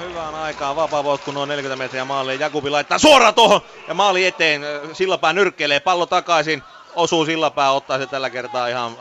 [0.00, 2.40] Hyvään aikaan vapaa kun on 40 metriä maaliin.
[2.40, 4.62] Jakubi laittaa suoraan tuohon ja maali eteen.
[4.92, 6.62] Sillapää nyrkkeilee, pallo takaisin.
[6.94, 8.92] Osuu Sillapää, ottaa se tällä kertaa ihan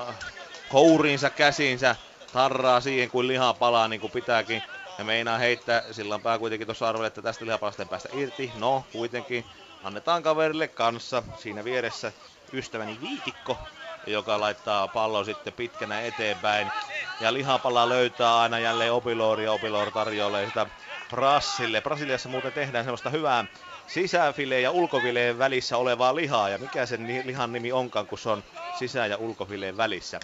[0.70, 1.96] kouriinsa, käsiinsä.
[2.34, 4.64] Tarraa siihen kuin liha palaa niin kuin pitääkin.
[5.02, 8.52] Ja meinaa heittää, silloin pää kuitenkin tuossa arveli, että tästä lihapalasten päästä irti.
[8.56, 9.50] No, kuitenkin
[9.84, 11.24] annetaan kaverille kanssa.
[11.36, 12.14] Siinä vieressä
[12.54, 13.60] ystäväni Viitikko,
[14.08, 16.72] joka laittaa pallon sitten pitkänä eteenpäin.
[17.20, 20.68] Ja lihapalla löytää aina jälleen Opilor ja Opilor tarjoilee sitä
[21.10, 21.82] Brassille.
[21.82, 23.46] Brasiliassa muuten tehdään semmoista hyvää
[23.86, 26.50] sisäfileen ja ulkofileen välissä olevaa lihaa.
[26.50, 30.20] Ja mikä sen lihan nimi onkaan, kun se on sisä- ja ulkofileen välissä.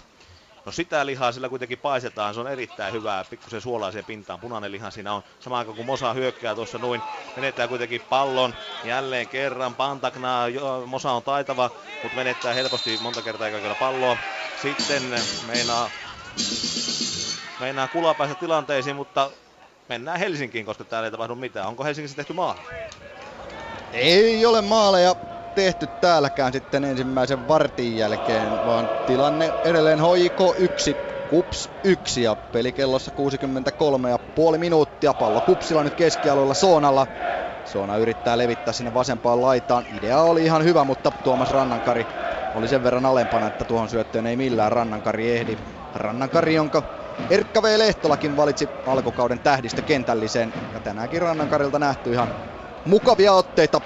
[0.68, 4.90] No sitä lihaa sillä kuitenkin paistetaan, se on erittäin hyvää, pikkusen suolaiseen pintaan, punainen liha
[4.90, 5.22] siinä on.
[5.40, 7.02] Samaan aikaan kun Mosa hyökkää tuossa noin,
[7.36, 8.54] menettää kuitenkin pallon
[8.84, 10.42] jälleen kerran, Pantakna,
[10.86, 11.70] Mosa on taitava,
[12.02, 14.16] mutta menettää helposti monta kertaa eikä palloa.
[14.62, 15.02] Sitten
[15.46, 15.90] meinaa,
[17.60, 19.30] meinaa kulaa päästä tilanteisiin, mutta
[19.88, 21.66] mennään Helsinkiin, koska täällä ei tapahdu mitään.
[21.66, 22.60] Onko Helsingissä tehty maali?
[23.92, 25.14] Ei ole maaleja
[25.58, 30.96] tehty täälläkään sitten ensimmäisen vartin jälkeen, vaan tilanne edelleen hoiko yksi,
[31.28, 33.10] Kups yksi ja pelikellossa
[34.52, 35.14] 63,5 minuuttia.
[35.14, 37.06] Pallo Kupsilla nyt keskialueella Soonalla.
[37.64, 39.86] Soona yrittää levittää sinne vasempaan laitaan.
[39.96, 42.06] Idea oli ihan hyvä, mutta Tuomas Rannankari
[42.54, 45.56] oli sen verran alempana, että tuohon syöttöön ei millään Rannankari ehdi.
[45.94, 46.82] Rannankari, jonka
[47.30, 47.78] Erkka V.
[47.78, 50.54] Lehtolakin valitsi alkukauden tähdistä kentälliseen.
[50.72, 52.28] Ja tänäänkin Rannankarilta nähty ihan
[52.84, 53.80] mukavia otteita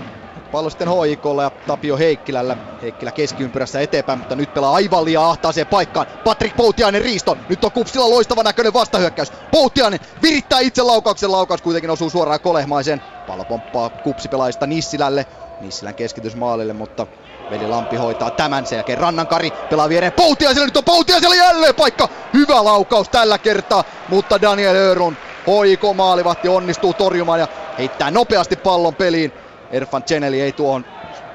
[0.52, 2.56] Pallo sitten HIKlla ja Tapio Heikkilällä.
[2.82, 6.06] Heikkilä keskiympyrässä eteenpäin, mutta nyt pelaa aivan liian ahtaaseen paikkaan.
[6.24, 7.38] Patrick Poutiainen riiston.
[7.48, 9.32] Nyt on Kupsilla loistava näköinen vastahyökkäys.
[9.50, 11.32] Poutiainen virittää itse laukauksen.
[11.32, 13.02] Laukaus kuitenkin osuu suoraan Kolehmaisen.
[13.26, 15.26] Pallo pomppaa Kupsipelaajista Nissilälle.
[15.60, 17.06] Nissilän keskitys maalille, mutta
[17.50, 18.98] Veli Lampi hoitaa tämän sen jälkeen.
[18.98, 20.66] Rannankari pelaa viereen Poutiaiselle.
[20.66, 22.08] Nyt on Poutiaiselle jälleen paikka.
[22.34, 25.16] Hyvä laukaus tällä kertaa, mutta Daniel Örun
[25.46, 27.48] HIK maalivahti onnistuu torjumaan ja
[27.78, 29.41] heittää nopeasti pallon peliin.
[29.72, 30.84] Erfan Cheneli ei tuohon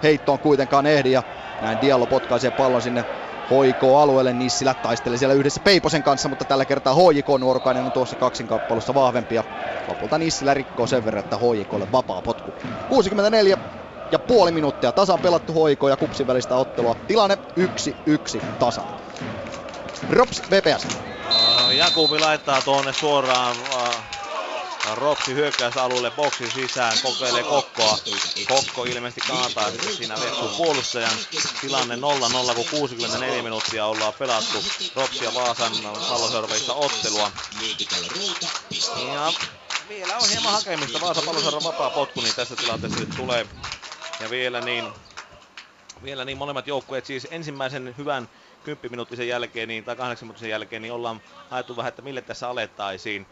[0.04, 1.24] heittoon kuitenkaan ehdi ja
[1.62, 3.06] näin Diallo potkaisee pallon sinne
[3.50, 4.34] HIK-alueelle.
[4.34, 9.36] Nissilä taistelee siellä yhdessä Peiposen kanssa, mutta tällä kertaa HIK nuorukainen on tuossa kaksinkappailussa vahvempi
[9.36, 9.44] ja
[9.88, 12.54] lopulta Nissilä rikkoo sen verran, että HIKlle vapaa potku.
[12.90, 13.58] 64
[14.12, 16.96] ja puoli minuuttia tasan pelattu HIK ja Kupsin välistä ottelua.
[17.08, 17.38] Tilanne
[18.40, 18.86] 1-1 tasan.
[20.10, 20.88] Rops VPS.
[21.78, 23.56] Jakubi laittaa tuonne suoraan
[24.96, 27.98] Ropsi hyökkäysalueelle boksin sisään, kokeilee Kokkoa.
[28.48, 31.14] Kokko ilmeisesti kaataa sitten siinä Veksun puolustajan.
[31.62, 34.64] Tilanne 0-0, kun 64 minuuttia ollaan pelattu
[34.96, 35.72] Ropsi ja Vaasan
[36.10, 37.32] palloseuraavissa ottelua.
[39.14, 39.34] Ja
[39.90, 41.02] vielä on hieman hakemista.
[41.02, 43.48] Vaasa palloseuran vapaa potku, niin tässä tilanteessa nyt tulee.
[44.20, 44.94] Ja vielä niin,
[46.04, 48.30] vielä niin molemmat joukkueet siis ensimmäisen hyvän
[48.64, 52.50] 10 minuuttisen jälkeen niin, tai 8 minuuttisen jälkeen niin ollaan haettu vähän, että mille tässä
[52.50, 53.28] alettaisiin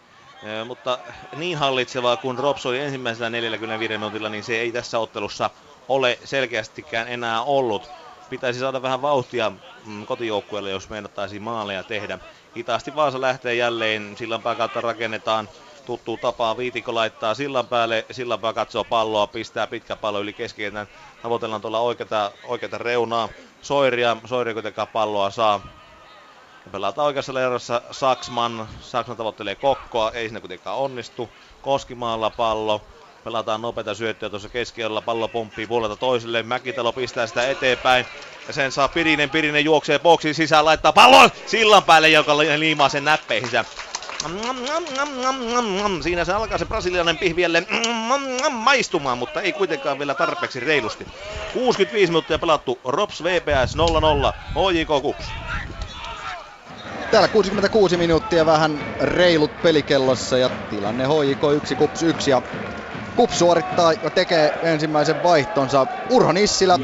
[0.66, 1.00] mutta
[1.36, 5.50] niin hallitsevaa kuin Rops oli ensimmäisellä 45 minuutilla, niin se ei tässä ottelussa
[5.88, 7.90] ole selkeästikään enää ollut.
[8.30, 9.52] Pitäisi saada vähän vauhtia
[9.86, 12.20] mm, kotijoukkueelle, jos meinattaisiin maaleja tehdä.
[12.56, 15.50] Hitaasti Vaasa lähtee jälleen, sillanpää kautta rakennetaan
[15.86, 16.58] tuttu tapaa.
[16.58, 20.88] Viitikko laittaa sillan päälle, sillanpää katsoo palloa, pistää pitkä pallo yli keskikentän.
[21.22, 23.30] Tavoitellaan tuolla oikeata, oikeata reunaa.
[23.62, 25.62] Soiria, Soiria kuitenkaan palloa saa.
[26.72, 28.68] Pelataan oikeassa leirassa Saksman.
[28.82, 31.30] Saksman tavoittelee Kokkoa, ei sinne kuitenkaan onnistu.
[31.62, 32.82] Koskimaalla pallo.
[33.24, 35.02] Pelataan nopeita syöttöjä tuossa keskiöllä.
[35.02, 36.44] Pallo pomppii puolelta toiselle.
[36.44, 38.06] Mäkitalo pistää sitä eteenpäin.
[38.48, 39.30] Ja sen saa Pirinen.
[39.30, 43.66] Pirinen juoksee boksin sisään, laittaa pallon sillan päälle, joka liimaa sen näppeihinsä.
[46.02, 47.64] Siinä se alkaa se brasilialainen pihvielle
[48.52, 51.08] maistumaan, mutta ei kuitenkaan vielä tarpeeksi reilusti.
[51.54, 52.80] 65 minuuttia pelattu.
[52.86, 54.34] Rops VPS 0-0.
[54.54, 55.26] HJK Kups.
[57.12, 62.42] Täällä 66 minuuttia vähän reilut pelikellossa ja tilanne HJK 1 Kups 1 ja
[63.16, 65.88] Kups suorittaa ja tekee ensimmäisen vaihtonsa.
[66.10, 66.80] Urho Nissilä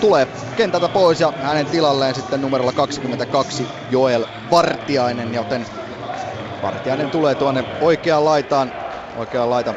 [0.00, 5.66] tulee kentältä pois ja hänen tilalleen sitten numerolla 22 Joel Vartiainen, joten
[6.62, 8.72] Vartiainen tulee tuonne oikeaan laitaan,
[9.16, 9.74] oikeaan laita,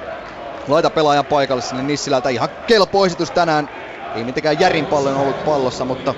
[0.68, 2.30] laita pelaajan paikalle sinne Nissilältä.
[2.30, 3.70] Ihan kelpo esitys tänään.
[4.16, 6.16] Ei mitenkään järin paljon ollut pallossa, mutta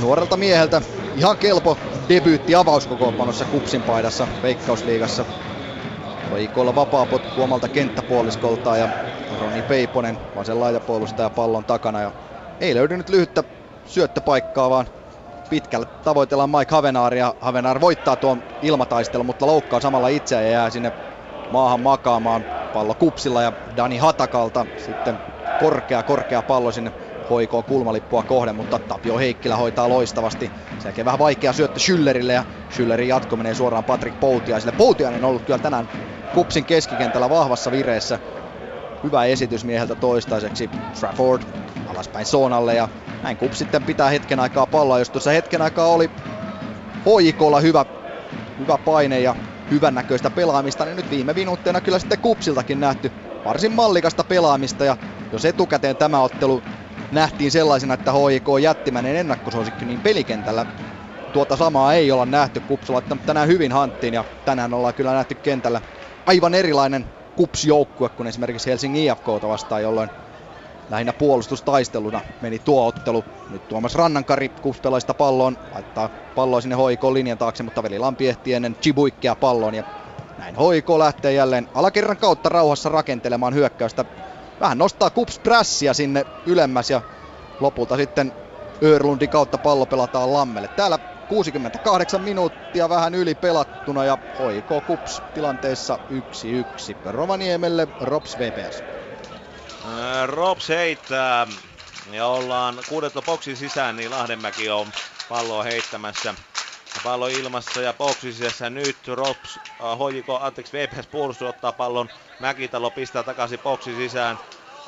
[0.00, 0.82] nuorelta mieheltä
[1.18, 1.78] ihan kelpo
[2.08, 5.26] debyytti avauskokoonpanossa Kupsin paidassa Veikkausliigassa.
[6.30, 8.88] Oikolla vapaa potku omalta kenttäpuoliskoltaan ja
[9.30, 12.00] Roni Peiponen vasen laitapuolustaja pallon takana.
[12.00, 12.12] Ja
[12.60, 13.44] ei löydy lyhyttä
[13.84, 14.86] syöttöpaikkaa, vaan
[15.50, 17.34] pitkälle tavoitellaan Mike Havenaaria.
[17.40, 20.92] Havenaar voittaa tuon ilmataistelun, mutta loukkaa samalla itseään ja jää sinne
[21.48, 25.20] maahan makaamaan pallo kupsilla ja Dani Hatakalta sitten
[25.56, 26.92] korkea, korkea pallo sinne
[27.30, 30.52] hoikoo kulmalippua kohden, mutta Tapio Heikkilä hoitaa loistavasti.
[30.78, 34.76] Sen vähän vaikea syöttö Schüllerille ja Schüllerin jatko menee suoraan Patrick Poutiaiselle.
[34.76, 35.88] Poutiainen on ollut kyllä tänään
[36.34, 38.18] Kupsin keskikentällä vahvassa vireessä.
[39.02, 40.70] Hyvä esitys mieheltä toistaiseksi.
[41.00, 41.42] Trafford
[41.86, 42.88] alaspäin Soonalle ja
[43.22, 44.98] näin Kups sitten pitää hetken aikaa palloa.
[44.98, 46.10] Jos tuossa hetken aikaa oli
[47.06, 47.84] HJKlla hyvä,
[48.58, 49.34] hyvä paine ja
[49.70, 53.12] hyvän näköistä pelaamista, niin nyt viime minuutteina kyllä sitten Kupsiltakin nähty
[53.44, 54.96] varsin mallikasta pelaamista ja
[55.32, 56.62] jos etukäteen tämä ottelu
[57.10, 60.66] nähtiin sellaisena, että HIK on jättimäinen ennakkosuosikki, niin pelikentällä
[61.32, 62.60] tuota samaa ei olla nähty.
[62.60, 65.80] Kups laittanut tänään hyvin hanttiin ja tänään ollaan kyllä nähty kentällä
[66.26, 67.06] aivan erilainen
[67.36, 70.10] Kups-joukkue kuin esimerkiksi Helsingin IFKta vastaan, jolloin
[70.88, 73.24] lähinnä puolustustaisteluna meni tuo ottelu.
[73.48, 78.52] Nyt Tuomas Rannankari kuspelaista palloon, laittaa palloa sinne HIK linjan taakse, mutta Veli Lampi ehti
[78.52, 79.84] ennen Chibuikkea palloon ja
[80.36, 84.04] näin HIK lähtee jälleen alakerran kautta rauhassa rakentelemaan hyökkäystä.
[84.60, 87.02] Vähän nostaa Kups prässiä sinne ylemmäs ja
[87.60, 88.32] lopulta sitten
[88.84, 90.68] Örlundin kautta pallo pelataan Lammelle.
[90.68, 90.98] Täällä
[91.28, 96.16] 68 minuuttia vähän yli pelattuna ja HIK Kups tilanteessa 1-1.
[97.04, 98.84] Rovaniemelle Rops VPS.
[100.26, 101.46] Rops heittää
[102.10, 104.92] ja ollaan kuudetta boksin sisään, niin Lahdenmäki on
[105.28, 106.34] palloa heittämässä.
[107.02, 112.08] Pallo ilmassa ja boksin sisässä nyt Rops, äh, hoiko, anteeksi VPS puolustus ottaa pallon.
[112.38, 114.38] Mäkitalo pistää takaisin boksin sisään.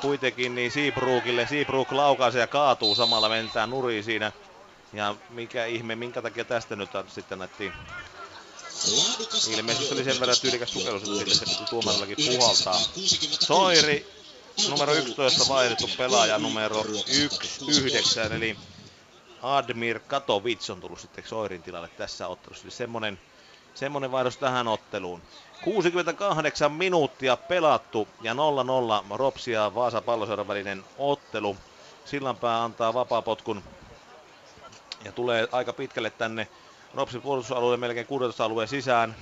[0.01, 1.47] Kuitenkin niin Seabrookille.
[1.47, 4.31] Seabrook laukaisee ja kaatuu samalla mentää nuriin siinä.
[4.93, 7.73] Ja mikä ihme, minkä takia tästä nyt sitten näettiin
[9.47, 12.79] Ilmeisesti oli sen verran tyylikäs sukellus, että sille se tuomarillakin puhaltaa.
[13.39, 14.05] Soiri
[14.69, 16.85] numero 11 vaihdettu pelaaja numero
[17.67, 18.57] 9, eli
[19.41, 22.65] Admir Katovic on tullut sitten Soirin tilalle tässä ottelussa.
[22.65, 23.19] Eli semmonen,
[23.73, 25.21] semmonen vaihdos tähän otteluun.
[25.61, 28.37] 68 minuuttia pelattu ja 0-0
[29.17, 31.57] Ropsia Vaasa palloseuran välinen ottelu.
[32.03, 33.63] Sillanpää antaa vapaapotkun
[35.05, 36.47] ja tulee aika pitkälle tänne
[36.93, 39.15] Ropsin puolustusalueen melkein 16 alueen sisään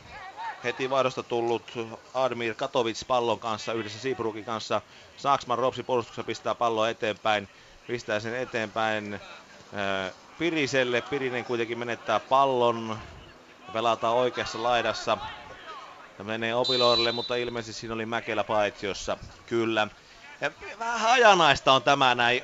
[0.63, 1.71] heti vaihdosta tullut
[2.13, 4.81] Admir Katovic pallon kanssa yhdessä Seabrookin kanssa.
[5.17, 7.47] Saksman Ropsi puolustuksessa pistää palloa eteenpäin,
[7.87, 9.19] pistää sen eteenpäin
[10.39, 11.01] Piriselle.
[11.01, 12.97] Pirinen kuitenkin menettää pallon,
[13.73, 15.17] pelataan oikeassa laidassa.
[16.17, 19.17] Ja menee Opiloorille, mutta ilmeisesti siinä oli Mäkelä paitsiossa,
[19.47, 19.87] kyllä.
[20.41, 22.43] Ja vähän hajanaista on tämä näin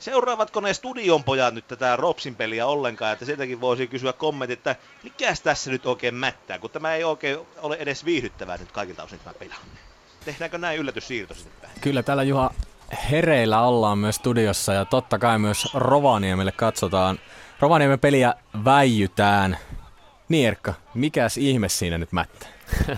[0.00, 4.76] seuraavatko ne studion pojat nyt tätä Ropsin peliä ollenkaan, että sieltäkin voisi kysyä kommentti, että
[5.02, 9.18] mikäs tässä nyt oikein mättää, kun tämä ei oikein ole edes viihdyttävää nyt kaikilta osin
[9.18, 9.54] tämä peli.
[10.24, 12.50] Tehdäänkö näin yllätyssiirto sitten Kyllä täällä Juha
[13.10, 17.18] hereillä ollaan myös studiossa ja totta kai myös Rovaniemelle katsotaan.
[17.60, 18.34] Rovaniemen peliä
[18.64, 19.58] väijytään.
[20.28, 22.48] Niin Erkka, mikäs ihme siinä nyt mättää?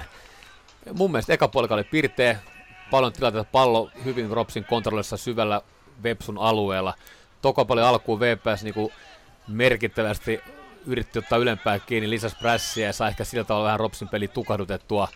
[0.99, 2.39] Mun mielestä eka puolella oli pirteä,
[2.91, 5.61] paljon tilanteita pallo hyvin Ropsin kontrollissa syvällä
[6.03, 6.95] Vepsun alueella.
[7.43, 8.93] Toka paljon alkuun VPS niin
[9.49, 10.41] merkittävästi
[10.87, 15.09] yritti ottaa ylempää kiinni, lisäsi prässiä ja sai ehkä sillä tavalla vähän Ropsin peli tukahdutettua.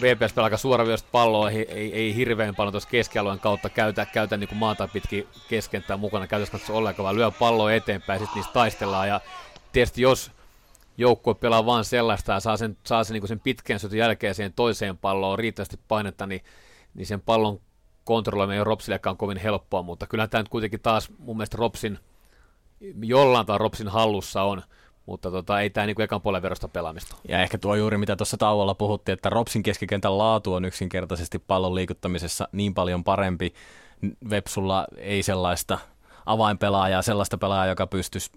[0.00, 4.48] VPS pelaa suoraviivasta palloa, ei, ei, ei, hirveän paljon tuossa keskialueen kautta käytä, käytä niin
[4.54, 9.08] maata pitkin keskentää mukana, käytännössä katsoa ollenkaan, vaan lyö palloa eteenpäin, sitten niistä taistellaan.
[9.08, 9.20] Ja
[9.72, 10.30] tietysti jos
[10.98, 14.52] joukkue pelaa vain sellaista ja saa sen, saa sen, niin sen pitkän syötön jälkeen siihen
[14.52, 16.44] toiseen palloon riittävästi painetta, niin,
[16.94, 17.60] niin sen pallon
[18.04, 21.98] kontrolloiminen ei ole Ropsillekaan kovin helppoa, mutta kyllä tämä nyt kuitenkin taas mun mielestä Ropsin,
[23.02, 24.62] jollain tai Ropsin hallussa on,
[25.06, 27.16] mutta tota, ei tämä niinku ekan puolen verosta pelaamista.
[27.28, 31.74] Ja ehkä tuo juuri mitä tuossa tauolla puhuttiin, että Ropsin keskikentän laatu on yksinkertaisesti pallon
[31.74, 33.54] liikuttamisessa niin paljon parempi.
[34.30, 35.78] Vepsulla ei sellaista
[36.26, 38.30] avainpelaajaa, sellaista pelaajaa, joka pystyisi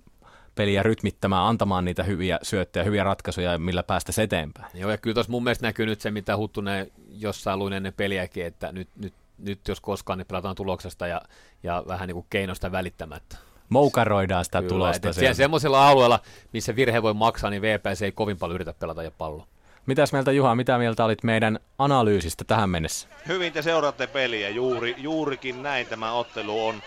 [0.55, 4.71] peliä rytmittämään, antamaan niitä hyviä syöttejä, hyviä ratkaisuja, millä päästä eteenpäin.
[4.73, 8.45] Joo, ja kyllä tuossa mun mielestä näkyy nyt se, mitä Huttunen jossain luin ennen peliäkin,
[8.45, 11.21] että nyt, nyt nyt jos koskaan, niin pelataan tuloksesta ja,
[11.63, 13.37] ja vähän niin kuin keinosta välittämättä.
[13.69, 15.13] Moukaroidaan sitä Kyllä, tulosta.
[15.13, 16.19] Siellä semmoisella alueella,
[16.53, 19.47] missä virhe voi maksaa, niin VPS ei kovin paljon yritä pelata ja pallo.
[19.85, 23.07] Mitäs mieltä Juha, mitä mieltä olit meidän analyysistä tähän mennessä?
[23.27, 26.81] Hyvin te seuraatte peliä, juuri, juurikin näin tämä ottelu on.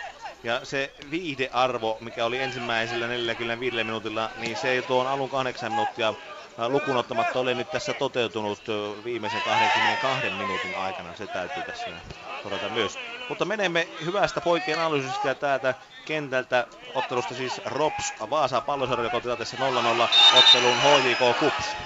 [0.45, 6.15] Ja se viihdearvo, mikä oli ensimmäisellä 45 minuutilla, niin se ei tuon alun 8 minuuttia
[6.69, 8.63] lukunottamatta ole nyt tässä toteutunut
[9.05, 11.15] viimeisen 22 minuutin aikana.
[11.15, 11.87] Se täytyy tässä
[12.43, 12.99] todeta myös.
[13.29, 15.75] Mutta menemme hyvästä poikien analyysistä täältä
[16.05, 19.61] kentältä ottelusta siis Rops Vaasa pallosarja, joka tässä 0-0
[20.31, 21.77] ottelun HJK Kups.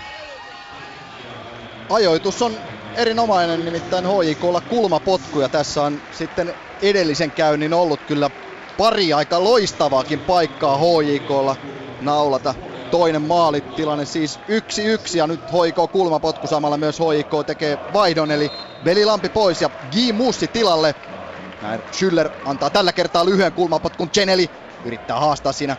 [1.90, 2.52] Ajoitus on
[2.96, 8.30] erinomainen, nimittäin HJKlla kulmapotku ja tässä on sitten edellisen käynnin ollut kyllä
[8.76, 11.56] pari aika loistavaakin paikkaa HJKlla
[12.00, 12.54] naulata
[12.90, 14.40] toinen maalitilanne siis
[15.12, 18.50] 1-1 ja nyt HIK kulmapotku samalla myös HIK tekee vaihdon eli
[18.84, 20.12] Velilampi pois ja G.
[20.12, 20.94] Mussi tilalle.
[21.62, 24.50] Näin Schüller antaa tällä kertaa lyhyen kulmapotkun Cheneli
[24.84, 25.76] yrittää haastaa siinä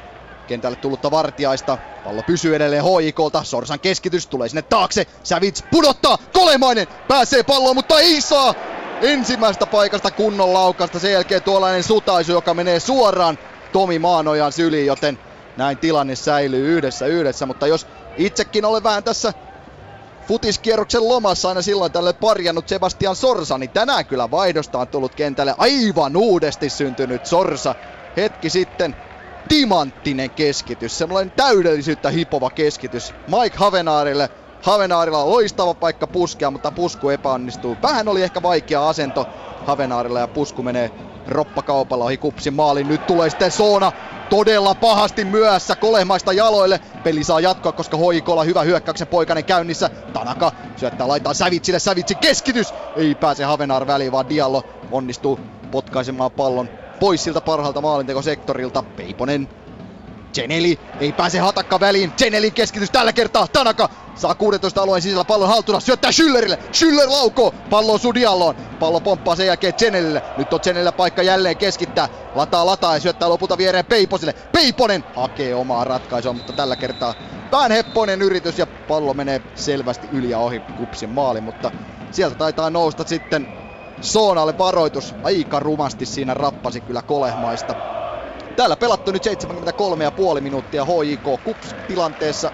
[0.47, 1.77] kentälle tullutta vartiaista.
[2.03, 3.43] Pallo pysyy edelleen HIKlta.
[3.43, 5.07] Sorsan keskitys tulee sinne taakse.
[5.23, 6.17] Savits pudottaa.
[6.33, 8.53] Kolemainen pääsee palloon, mutta ei saa.
[9.01, 10.99] Ensimmäistä paikasta kunnon laukasta.
[10.99, 13.37] Sen jälkeen tuollainen sutaisu, joka menee suoraan
[13.71, 15.19] Tomi Maanojan syliin, joten
[15.57, 17.87] näin tilanne säilyy yhdessä yhdessä, mutta jos
[18.17, 19.33] itsekin olen vähän tässä
[20.27, 25.55] futiskierroksen lomassa aina silloin tälle parjannut Sebastian Sorsa, niin tänään kyllä vaihdosta on tullut kentälle
[25.57, 27.75] aivan uudesti syntynyt Sorsa.
[28.17, 28.95] Hetki sitten
[29.49, 34.29] timanttinen keskitys, semmoinen täydellisyyttä hipova keskitys Mike Havenaarille.
[34.61, 37.77] Havenaarilla on loistava paikka puskea, mutta pusku epäonnistuu.
[37.81, 39.27] Vähän oli ehkä vaikea asento
[39.65, 40.91] Havenaarilla ja pusku menee
[41.27, 42.87] roppakaupalla ohi kupsin maalin.
[42.87, 43.91] Nyt tulee sitten Soona
[44.29, 46.79] todella pahasti myössä Kolehmaista jaloille.
[47.03, 49.89] Peli saa jatkoa, koska Hoikola hyvä hyökkäyksen poikainen käynnissä.
[50.13, 52.73] Tanaka syöttää laitaa Sävitsille, Sävitsin keskitys!
[52.95, 55.39] Ei pääse Havenaar väliin, vaan Diallo onnistuu
[55.71, 56.69] potkaisemaan pallon
[56.99, 58.83] pois siltä parhaalta maalintekosektorilta.
[58.83, 59.49] Peiponen
[60.33, 62.13] Geneli ei pääse hatakka väliin.
[62.17, 63.47] Geneli keskitys tällä kertaa.
[63.47, 65.79] Tanaka saa 16 alueen sisällä pallon haltuna.
[65.79, 66.57] Syöttää Schüllerille.
[66.57, 67.53] Schüller laukoo.
[67.69, 68.55] Pallo Sudialloon.
[68.55, 70.21] Pallo pomppaa sen jälkeen Genelille.
[70.37, 72.09] Nyt on Genelillä paikka jälleen keskittää.
[72.35, 74.33] Lataa lataa ja syöttää lopulta viereen Peiposille.
[74.51, 77.13] Peiponen hakee omaa ratkaisua, mutta tällä kertaa
[77.51, 81.71] pään heppoinen yritys ja pallo menee selvästi yli ja ohi kupsin maali, mutta
[82.11, 83.47] sieltä taitaa nousta sitten
[84.01, 85.15] Soonalle varoitus.
[85.23, 88.02] Aika rumasti siinä rappasi kyllä Kolehmaista.
[88.55, 89.25] Täällä pelattu nyt
[90.35, 92.51] 73,5 minuuttia HJK Kups tilanteessa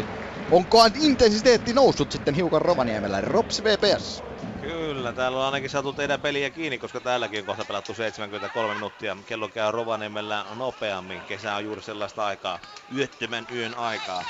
[0.00, 0.04] 1-1.
[0.50, 3.20] Onko intensiteetti noussut sitten hiukan Rovaniemellä?
[3.20, 4.24] Rops VPS.
[4.60, 9.16] Kyllä, täällä on ainakin saatu tehdä peliä kiinni, koska täälläkin on kohta pelattu 73 minuuttia.
[9.26, 11.20] Kello käy Rovaniemellä nopeammin.
[11.20, 12.58] Kesä on juuri sellaista aikaa,
[12.96, 14.24] yöttömän yön aikaa.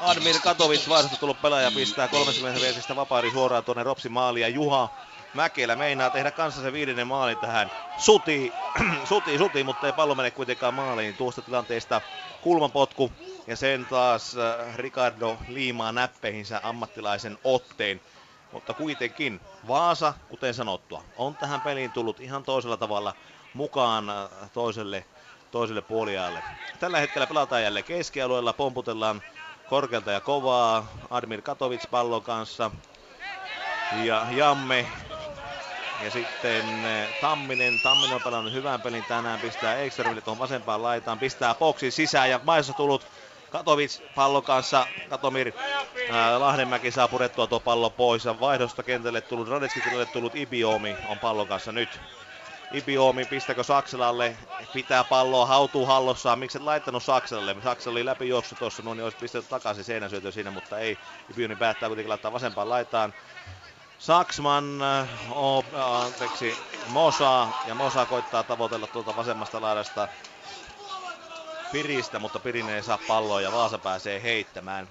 [0.00, 4.88] Admir Katovic vaihdosta tullut pelaaja pistää 30 viesistä vapaari suoraan tuonne Ropsin maaliin ja Juha
[5.32, 7.70] Mäkelä meinaa tehdä kanssa se viidennen maali tähän.
[7.96, 8.54] Suti,
[9.04, 11.16] suti, suti, mutta ei pallo mene kuitenkaan maaliin.
[11.16, 12.02] Tuosta tilanteesta
[12.40, 13.12] kulmanpotku
[13.46, 18.00] ja sen taas äh, Ricardo liimaa näppeihinsä ammattilaisen otteen.
[18.50, 23.14] Mutta kuitenkin Vaasa, kuten sanottua, on tähän peliin tullut ihan toisella tavalla
[23.52, 25.04] mukaan äh, toiselle,
[25.50, 26.44] toiselle puoliajalle.
[26.78, 29.22] Tällä hetkellä pelataan jälleen keskialueella, pomputellaan
[29.66, 30.86] korkealta ja kovaa.
[31.10, 32.70] Admir Katovic pallon kanssa.
[34.04, 34.86] Ja Jamme
[36.02, 41.18] ja sitten eh, Tamminen, Tamminen on pelannut hyvän pelin tänään, pistää Ekströmille tuohon vasempaan laitaan,
[41.18, 43.06] pistää boksin sisään ja maissa tullut
[43.50, 45.52] Katovic pallon kanssa, Katomir
[46.08, 49.80] ää, Lahdenmäki saa purettua tuo pallo pois ja vaihdosta kentälle tullut, Radetski
[50.12, 52.00] tullut Ibiomi on pallon kanssa nyt.
[52.70, 54.36] Ibiomi, pistäkö Sakselalle,
[54.72, 57.56] pitää palloa, hautuu hallossaan, miksi et laittanut Sakselalle?
[57.62, 61.00] Saksela oli läpi juoksu tuossa, no niin olisi pistetty takaisin seinäsyötö siinä, mutta ei.
[61.30, 63.14] Ibiomi päättää kuitenkin laittaa vasempaan laitaan.
[64.02, 64.80] Saksman,
[65.30, 66.56] oh, anteeksi,
[66.86, 70.08] Mosa, ja Mosa koittaa tavoitella tuolta vasemmasta laidasta
[71.70, 74.88] Piristä, mutta Pirinen ei saa palloa ja Vaasa pääsee heittämään.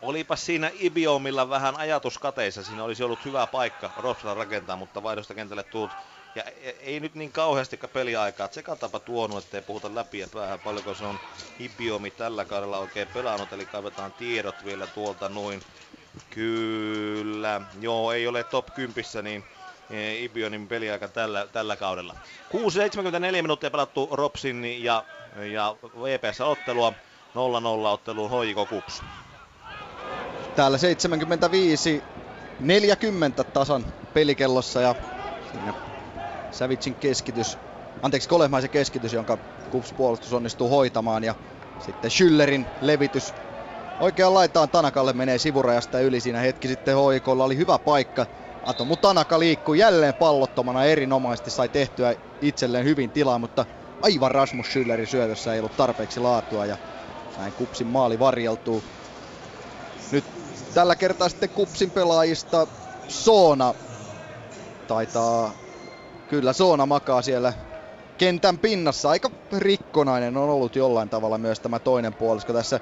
[0.00, 5.62] Olipa siinä Ibiomilla vähän ajatuskateissa, siinä olisi ollut hyvä paikka Ropsalla rakentaa, mutta vaihdosta kentälle
[5.62, 5.96] tullut.
[6.34, 8.48] Ja e, ei nyt niin kauheasti peliaikaa.
[8.48, 11.20] Tsekataanpa tuonut, ettei puhuta läpi ja päähän paljonko se on
[11.58, 13.52] Ibiomi tällä kaudella oikein pelannut.
[13.52, 15.62] Eli kaivetaan tiedot vielä tuolta noin.
[16.30, 19.44] Kyllä, joo, ei ole top 10, niin
[19.90, 22.14] e, Ibionin peliaika tällä, tällä kaudella.
[22.54, 25.04] 6.74 minuuttia pelattu Robsin ja,
[25.52, 26.92] ja VPS-ottelua.
[26.92, 27.34] 0-0
[27.86, 29.02] otteluun Hoiko Kups.
[30.56, 32.02] Täällä 75
[32.60, 33.84] 40 tasan
[34.14, 34.94] pelikellossa ja
[35.52, 35.74] siinä
[36.50, 37.58] Savitsin keskitys,
[38.02, 39.38] anteeksi Kolehmaisen keskitys, jonka
[39.70, 41.34] Kups puolustus onnistuu hoitamaan ja
[41.84, 43.34] sitten Schüllerin levitys
[43.98, 48.26] Oikeaan laitaan Tanakalle menee sivurajasta yli siinä hetki sitten hoikolla oli hyvä paikka.
[48.62, 53.66] Atomu Tanaka liikkuu jälleen pallottomana erinomaisesti, sai tehtyä itselleen hyvin tilaa, mutta
[54.02, 56.78] aivan Rasmus Schüllerin syötössä ei ollut tarpeeksi laatua ja
[57.36, 58.84] näin Kupsin maali varjeltuu.
[60.10, 60.24] Nyt
[60.74, 62.66] tällä kertaa sitten Kupsin pelaajista
[63.08, 63.74] Soona
[64.86, 65.54] taitaa,
[66.28, 67.52] kyllä Soona makaa siellä
[68.18, 69.10] kentän pinnassa.
[69.10, 72.80] Aika rikkonainen on ollut jollain tavalla myös tämä toinen puolisko tässä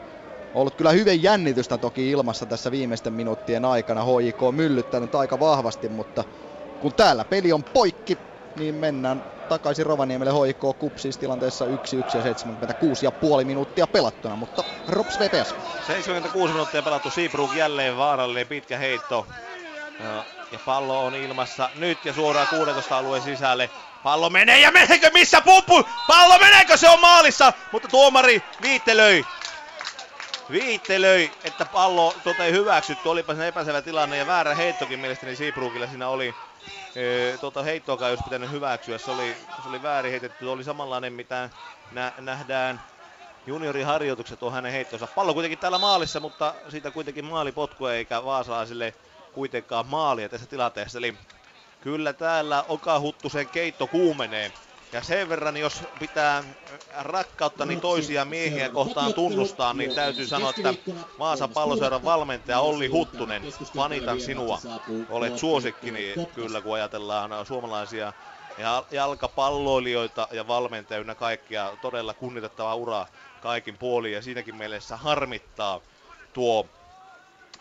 [0.55, 4.05] ollut kyllä hyvin jännitystä toki ilmassa tässä viimeisten minuuttien aikana.
[4.05, 6.25] HJK on myllyttänyt aika vahvasti, mutta
[6.81, 8.19] kun täällä peli on poikki,
[8.57, 12.23] niin mennään takaisin Rovaniemelle HJK Kupsis tilanteessa 1-1 ja
[13.41, 15.55] 76,5 minuuttia pelattuna, mutta Rops VPS.
[15.87, 19.27] 76 minuuttia pelattu, Seabrook jälleen vaarallinen pitkä heitto.
[20.53, 23.71] Ja pallo on ilmassa nyt ja suoraan 16 alueen sisälle.
[24.03, 25.85] Pallo menee ja meneekö missä pumpu?
[26.07, 27.53] Pallo meneekö se on maalissa?
[27.73, 29.25] Mutta tuomari viittelöi
[30.53, 33.09] viittelöi, että pallo tuota ei hyväksytty.
[33.09, 36.35] Olipa se epäselvä tilanne ja väärä heittokin mielestäni Seabrookilla siinä oli.
[36.97, 38.99] E, tuota heittoakaan jos pitänyt hyväksyä.
[38.99, 40.45] Se oli, se oli väärin heitetty.
[40.45, 41.51] Se oli samanlainen mitä
[41.91, 42.81] nä, nähdään
[43.47, 45.07] junioriharjoitukset on hänen heittonsa.
[45.07, 48.95] Pallo kuitenkin täällä maalissa, mutta siitä kuitenkin maalipotku eikä vaasalaisille
[49.33, 50.99] kuitenkaan maalia tässä tilanteessa.
[50.99, 51.15] Eli
[51.81, 54.53] kyllä täällä Oka Huttusen keitto kuumenee.
[54.93, 56.45] Ja sen verran, jos pitää
[56.99, 60.75] rakkauttani toisia miehiä kohtaan tunnustaa, niin täytyy sanoa, että
[61.19, 63.43] Vaasan palloseuran valmentaja Olli Huttunen,
[63.77, 64.61] fanitan sinua.
[65.09, 68.13] Olet suosikkini kyllä, kun ajatellaan suomalaisia
[68.57, 71.77] ja jalkapalloilijoita ja valmentajia kaikkia.
[71.81, 73.07] Todella kunnitettava ura
[73.41, 75.81] kaikin puolin ja siinäkin mielessä harmittaa
[76.33, 76.69] tuo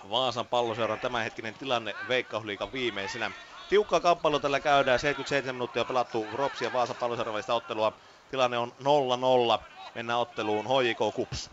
[0.10, 3.32] Vaasan palloseuran tämänhetkinen tilanne Veikkausliikan viimeisenä.
[3.70, 7.94] Tiukka kamppailu tällä käydään, 77 minuuttia pelattu Ropsi ja Vaasan palloseuran välistä ottelua.
[8.32, 8.72] Tilanne on
[9.60, 9.60] 0-0.
[9.96, 11.50] Mennään otteluun HJK Kups.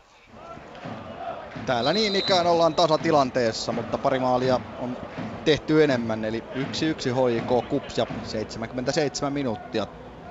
[1.66, 4.96] Täällä niin ikään ollaan tasatilanteessa, mutta pari maalia on
[5.44, 9.86] tehty enemmän, eli 1-1 HJK Kups ja 77 minuuttia.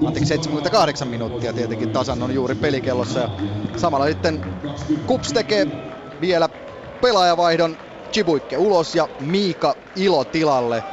[0.06, 3.30] Anteeksi, 78 minuuttia tietenkin tasan on juuri pelikellossa ja
[3.78, 4.42] samalla sitten
[5.08, 5.68] Kups tekee
[6.22, 6.50] vielä
[7.02, 7.78] pelaajavaihdon
[8.12, 10.84] Chibuikke ulos ja Miika Ilo tilalle.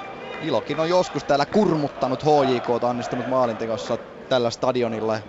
[0.42, 3.98] Ilokin on joskus täällä kurmuttanut HJK, onnistunut maalintekossa
[4.28, 5.20] tällä stadionilla.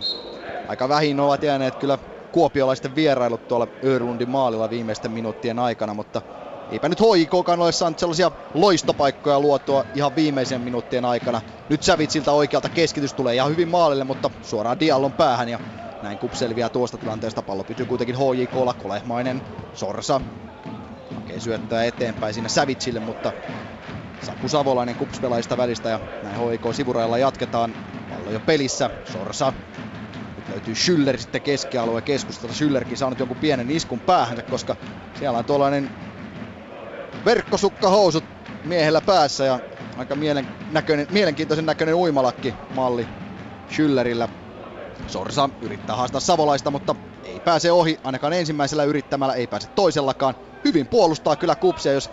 [0.68, 1.98] Aika vähin ovat jääneet kyllä
[2.32, 6.22] kuopiolaisten vierailut tuolla Örlundin maalilla viimeisten minuuttien aikana, mutta
[6.70, 11.42] eipä nyt HJKkaan ole saanut sellaisia loistopaikkoja luotua ihan viimeisen minuuttien aikana.
[11.70, 15.60] Nyt Sävitsiltä oikealta keskitys tulee ihan hyvin maalille, mutta suoraan Diallon päähän ja
[16.02, 17.44] näin Kup selviää tuosta tilanteesta.
[17.44, 19.42] Pallo pysyy kuitenkin HJKlla, kolehmainen
[19.74, 20.22] Sorsa
[21.16, 23.34] hakee syöttää eteenpäin sinne Sävitsille, mutta
[24.24, 27.76] Saku Savolainen kupspelaista välistä ja näin HIK sivurajalla jatketaan.
[28.10, 29.54] Pallo jo pelissä, Sorsa.
[30.36, 32.56] Nyt löytyy Schüller sitten keskialueen keskustasta.
[32.56, 34.76] Schüllerkin saanut jonkun pienen iskun päähänsä, koska
[35.20, 35.90] siellä on tuollainen
[37.26, 38.24] verkkosukkahousut
[38.64, 39.60] miehellä päässä ja
[39.98, 43.08] aika mielen näköinen, mielenkiintoisen näköinen uimalakki malli
[43.70, 44.30] Schüllerillä.
[45.08, 50.36] Sorsa yrittää haastaa Savolaista, mutta ei pääse ohi, ainakaan ensimmäisellä yrittämällä, ei pääse toisellakaan.
[50.66, 52.10] Hyvin puolustaa kyllä Kupsia, jos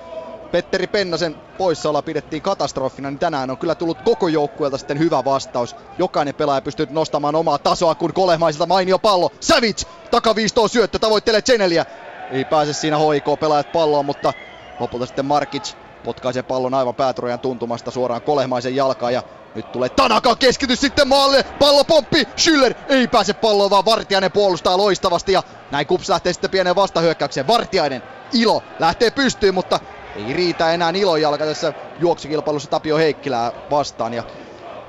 [0.52, 5.76] Petteri Pennasen poissaolla pidettiin katastrofina, niin tänään on kyllä tullut koko joukkueelta sitten hyvä vastaus.
[5.98, 9.32] Jokainen pelaaja pystyy nostamaan omaa tasoa, kun kolehmaiselta mainio pallo.
[9.40, 11.86] Savic, takaviistoon syöttö, tavoittelee Cheneliä.
[12.30, 14.32] Ei pääse siinä HIK pelaajat palloon, mutta
[14.80, 15.74] lopulta sitten Markic
[16.04, 19.22] potkaisee pallon aivan päätorojan tuntumasta suoraan kolehmaisen jalkaan ja
[19.54, 24.76] nyt tulee Tanaka keskitys sitten maalle, pallo pomppi, Schüller ei pääse palloon vaan Vartiainen puolustaa
[24.76, 27.46] loistavasti ja näin Kups lähtee sitten pieneen vastahyökkäykseen.
[27.46, 28.02] Vartiainen,
[28.32, 29.80] Ilo lähtee pystyyn, mutta
[30.26, 34.22] ei riitä enää Ilon jalka tässä juoksukilpailussa Tapio Heikkilää vastaan ja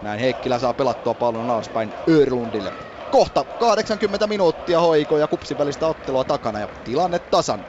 [0.01, 2.73] näin Heikkilä saa pelattua pallon alaspäin Örlundille.
[3.11, 7.65] Kohta 80 minuuttia hoiko ja kupsin välistä ottelua takana ja tilanne tasan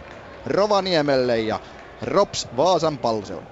[0.00, 0.02] 1-1.
[0.46, 1.60] Rovaniemelle ja
[2.02, 3.46] Rops Vaasan palloseura.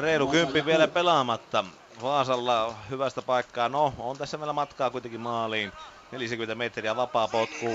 [0.00, 1.64] Reilu kymppi vielä pelaamatta.
[2.02, 3.68] Vaasalla hyvästä paikkaa.
[3.68, 5.72] No, on tässä meillä matkaa kuitenkin maaliin.
[6.12, 7.66] 40 metriä vapaa potku.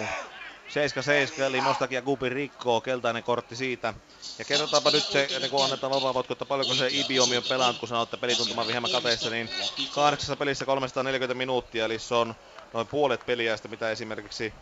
[1.40, 3.94] 7-7, eli Mostaki ja Kupi rikkoo, keltainen kortti siitä.
[4.40, 7.90] Ja kerrotaanpa nyt se, että kun annetaan vapaa että paljonko se Ibiomi on pelannut, kun
[7.90, 9.50] sanotte pelituntuma hieman kateessa, niin
[9.92, 12.36] kahdeksassa pelissä 340 minuuttia, eli se on
[12.74, 14.54] noin puolet peliäistä, mitä esimerkiksi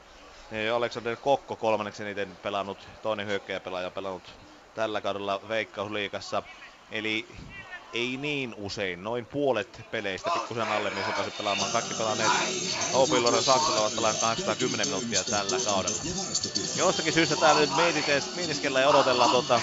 [0.52, 4.34] eh, Alexander Kokko kolmanneksi eniten pelannut, toinen hyökkäjäpelaaja pelannut
[4.74, 6.44] tällä kaudella Veikkausliikassa.
[6.92, 7.38] Eli
[7.96, 11.72] ei niin usein, noin puolet peleistä pikkusen alle, niin se pelaamaan.
[11.72, 12.32] Kaikki pelanneet
[12.94, 16.04] Opilloren Saksalla ovat pelaamaan 810 minuuttia tällä kaudella.
[16.76, 17.70] Jostakin syystä täällä nyt
[18.36, 19.62] mietiskellä ja odotellaan tuota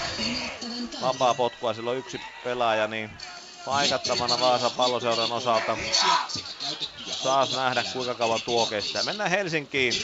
[1.03, 3.11] vapaa potkua, silloin yksi pelaaja, niin
[3.65, 5.77] paikattavana Vaasa palloseuran osalta.
[7.07, 9.03] Saas nähdä kuinka kauan tuo kestää.
[9.03, 9.95] Mennään Helsinkiin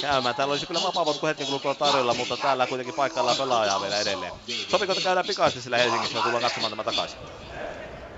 [0.00, 0.34] käymään.
[0.34, 4.32] Täällä olisi kyllä vapaa hetken kuluttua tarjolla, mutta täällä kuitenkin paikkaillaan pelaajaa vielä edelleen.
[4.70, 7.18] Sopiko, että käydään pikaisesti sillä Helsingissä ja tullaan katsomaan tämä takaisin?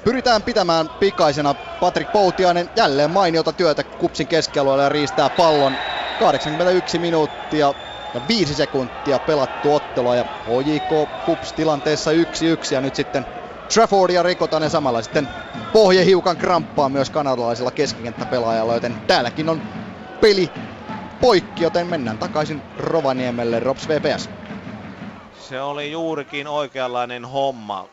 [0.04, 5.72] Pyritään pitämään pikaisena Patrick Poutiainen jälleen mainiota työtä Kupsin keskialueella ja riistää pallon.
[6.18, 7.74] 81 minuuttia
[8.14, 12.14] ja 5 sekuntia pelattu ottelua ja HJK Kups tilanteessa 1-1
[12.70, 13.26] ja nyt sitten
[13.74, 15.28] Traffordia rikotaan ja samalla sitten
[15.72, 19.62] pohje hiukan kramppaa myös kanadalaisella keskikenttäpelaajalla, joten täälläkin on
[20.20, 20.52] peli
[21.20, 24.30] poikki, joten mennään takaisin Rovaniemelle Rops VPS.
[25.30, 27.88] Se oli juurikin oikeanlainen homma.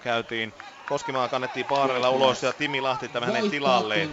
[0.00, 0.54] käytiin
[0.86, 4.12] Koskimaa kannettiin Paarella ulos ja Timi Lahti tämän hänen tilalleen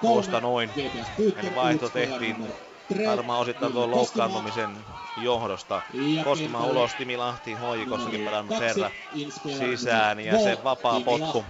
[0.00, 0.72] tuosta noin.
[1.36, 2.36] Eli vaihto tehtiin
[3.06, 4.86] varmaan osittain tuon loukkaantumisen
[5.16, 5.82] johdosta.
[6.24, 8.90] Koskimaan ulos Timi Lahti, hoikossakin pelannut herra
[9.58, 11.44] sisään ja se vapaa potku.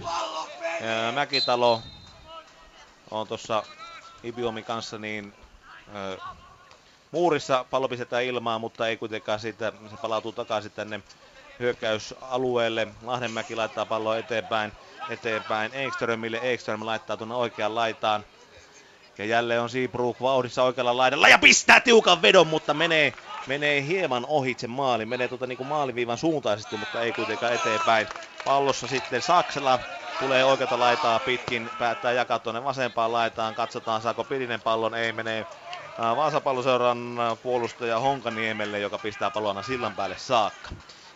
[1.13, 1.81] Mäkitalo
[3.11, 3.63] on tuossa
[4.23, 5.33] Ibiomi kanssa niin
[7.11, 11.01] muurissa pallo pistetään ilmaan, mutta ei kuitenkaan siitä, se palautuu takaisin tänne
[11.59, 12.87] hyökkäysalueelle.
[13.01, 14.73] Lahdenmäki laittaa palloa eteenpäin,
[15.07, 16.39] eteenpäin Ekströmille.
[16.41, 18.25] Ekström laittaa tuonne oikeaan laitaan.
[19.17, 23.13] Ja jälleen on Seabrook vauhdissa oikealla laidalla ja pistää tiukan vedon, mutta menee,
[23.47, 25.05] menee hieman ohitse maali.
[25.05, 28.07] Menee tuota niin kuin maaliviivan suuntaisesti, mutta ei kuitenkaan eteenpäin.
[28.43, 29.79] Pallossa sitten Saksela
[30.19, 33.55] tulee oikeata laitaa pitkin, päättää jakaa tuonne vasempaan laitaan.
[33.55, 35.47] Katsotaan saako Pilinen pallon, ei menee
[35.97, 40.69] Vaasapalloseuran puolustaja Honkaniemelle, joka pistää pallona sillan päälle saakka.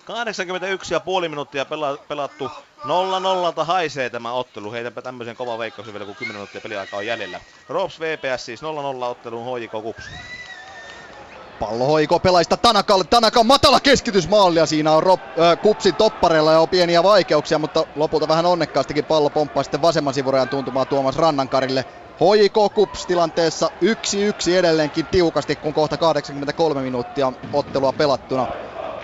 [0.06, 2.52] 81,5 minuuttia pela- pelattu
[2.84, 4.72] 0-0 haisee tämä ottelu.
[4.72, 7.40] Heitänpä tämmöisen kova veikkauksen vielä, kun 10 minuuttia peliaikaa on jäljellä.
[7.70, 8.66] Rops VPS siis 0-0
[9.04, 10.04] ottelun HJK Kups.
[11.60, 13.04] Pallo hoiko pelaista Tanakalle.
[13.04, 18.28] Tanaka matala keskitysmalli ja siinä on Rob, äh, Kupsin toppareilla jo pieniä vaikeuksia, mutta lopulta
[18.28, 21.86] vähän onnekkaastikin pallo pomppaa sitten vasemman sivurajan tuntumaan Tuomas Rannankarille.
[22.16, 28.48] HJK Kups tilanteessa 1-1 edelleenkin tiukasti, kun kohta 83 minuuttia ottelua pelattuna.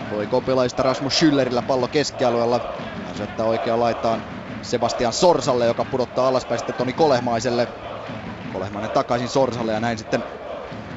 [0.10, 2.62] HJK pelaista Rasmus Schüllerillä pallo keskialueella.
[3.14, 4.24] Syöttää oikeaan laitaan
[4.62, 7.68] Sebastian Sorsalle, joka pudottaa alaspäin sitten Toni Kolehmaiselle.
[8.50, 10.24] Kolehmainen takaisin Sorsalle ja näin sitten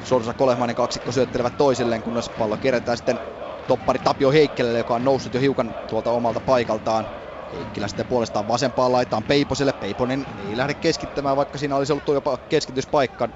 [0.03, 3.19] Sorsa Kolehmainen kaksikko syöttelevät toisilleen, kunnes pallo kerätään sitten
[3.67, 7.07] toppari Tapio Heikkelelle, joka on noussut jo hiukan tuolta omalta paikaltaan.
[7.51, 9.73] Heikkilä sitten puolestaan vasempaan laitaan Peiposelle.
[9.73, 13.29] Peiponen ei lähde keskittämään, vaikka siinä olisi ollut jopa keskityspaikka.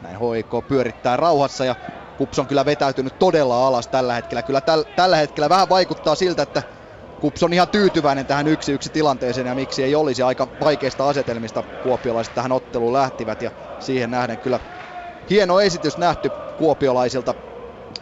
[0.00, 1.76] Näin HIK pyörittää rauhassa ja
[2.16, 4.42] Kups on kyllä vetäytynyt todella alas tällä hetkellä.
[4.42, 6.62] Kyllä täl, tällä hetkellä vähän vaikuttaa siltä, että
[7.20, 11.64] Kups on ihan tyytyväinen tähän yksi yksi tilanteeseen ja miksi ei olisi aika vaikeista asetelmista
[11.80, 14.60] kuopiolaiset tähän otteluun lähtivät ja siihen nähden kyllä
[15.30, 17.34] hieno esitys nähty kuopiolaisilta.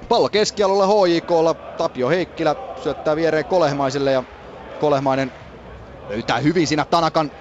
[0.08, 4.24] Pallo keskialueella HJKlla, Tapio Heikkilä syöttää viereen Kolehmaiselle ja
[4.78, 5.32] Kolehmainen
[6.08, 7.32] löytää hyvin siinä Tanakan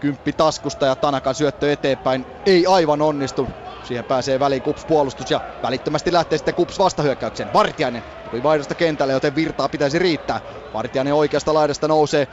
[0.00, 3.48] kymppi taskusta ja Tanakan syöttö eteenpäin ei aivan onnistu.
[3.84, 7.52] Siihen pääsee väliin Kups puolustus ja välittömästi lähtee sitten Kups vastahyökkäykseen.
[7.52, 10.40] Vartiainen tuli vaihdosta kentälle, joten virtaa pitäisi riittää.
[10.72, 12.28] Vartiainen oikeasta laidasta nousee,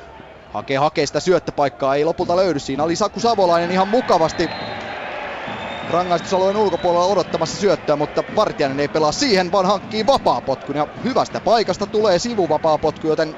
[0.50, 2.60] hakee hakee sitä syöttöpaikkaa, ei lopulta löydy.
[2.60, 4.50] Siinä oli Saku Savolainen ihan mukavasti
[5.90, 10.76] rangaistusalueen ulkopuolella odottamassa syöttöä, mutta Vartiainen ei pelaa siihen, vaan hankkii vapaapotkun.
[10.76, 13.36] Ja hyvästä paikasta tulee sivuvapaapotku, joten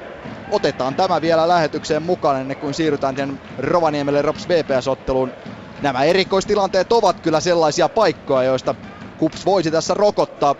[0.50, 5.32] otetaan tämä vielä lähetykseen mukaan ennen kuin siirrytään tämän Rovaniemelle Rops VPS-otteluun.
[5.80, 8.74] Nämä erikoistilanteet ovat kyllä sellaisia paikkoja, joista
[9.16, 10.56] Kups voisi tässä rokottaa.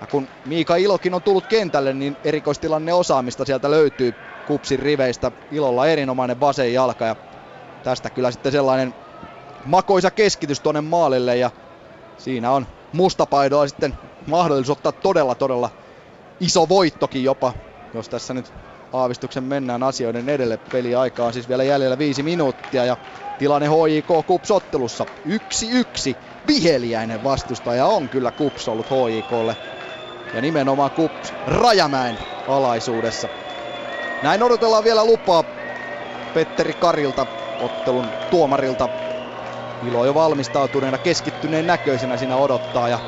[0.00, 4.14] Ja kun Miika Ilokin on tullut kentälle, niin erikoistilanne osaamista sieltä löytyy
[4.44, 5.32] Kupsin riveistä.
[5.50, 7.16] Ilolla erinomainen vasen jalka ja
[7.82, 8.94] tästä kyllä sitten sellainen
[9.64, 11.50] makoisa keskitys tuonne maalille ja
[12.16, 13.96] siinä on mustapaidoa sitten
[14.26, 15.70] mahdollisuus ottaa todella todella
[16.40, 17.54] iso voittokin jopa,
[17.92, 18.54] jos tässä nyt
[18.92, 20.56] aavistuksen mennään asioiden edelle.
[20.56, 22.96] Peli aikaa on siis vielä jäljellä viisi minuuttia ja
[23.40, 26.16] tilanne HJK Kups ottelussa 1-1.
[26.48, 29.56] Viheliäinen vastustaja on kyllä Kups ollut HJKlle
[30.34, 32.18] ja nimenomaan Kups Rajamäen
[32.48, 33.28] alaisuudessa.
[34.22, 35.44] Näin odotellaan vielä lupaa
[36.34, 37.26] Petteri Karilta,
[37.60, 38.88] ottelun tuomarilta
[39.88, 42.98] Ilo jo valmistautuneena, keskittyneen näköisenä siinä odottaa ja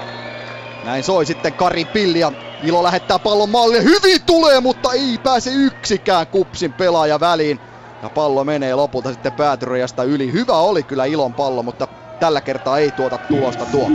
[0.85, 2.33] näin soi sitten Kari Pilli ja
[2.63, 3.85] Ilo lähettää pallon maalille.
[3.85, 7.61] Hyvin tulee, mutta ei pääse yksikään kupsin pelaaja väliin.
[8.03, 10.33] Ja pallo menee lopulta sitten päätyrajasta yli.
[10.33, 11.89] Hyvä oli kyllä Ilon pallo, mutta
[12.19, 13.91] tällä kertaa ei tuota tulosta tuo.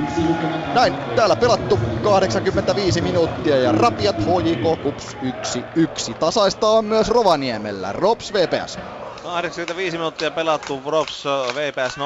[0.73, 5.17] Näin, täällä pelattu 85 minuuttia ja Rapiat HJK Kups
[6.13, 6.17] 1-1.
[6.19, 7.93] Tasaista on myös Rovaniemellä.
[7.93, 8.79] Rops VPS.
[9.23, 11.23] 85 minuuttia pelattu Vrops
[11.55, 11.97] VPS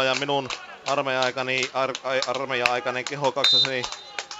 [0.00, 0.48] 0-0 ja minun
[0.86, 1.92] armeija-aikani, ar,
[2.26, 3.82] armeija-aikainen keho kaksaseni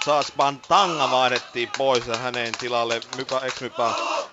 [0.05, 3.41] Saas Bantanga vaihdettiin pois ja hänen tilalle Mypa,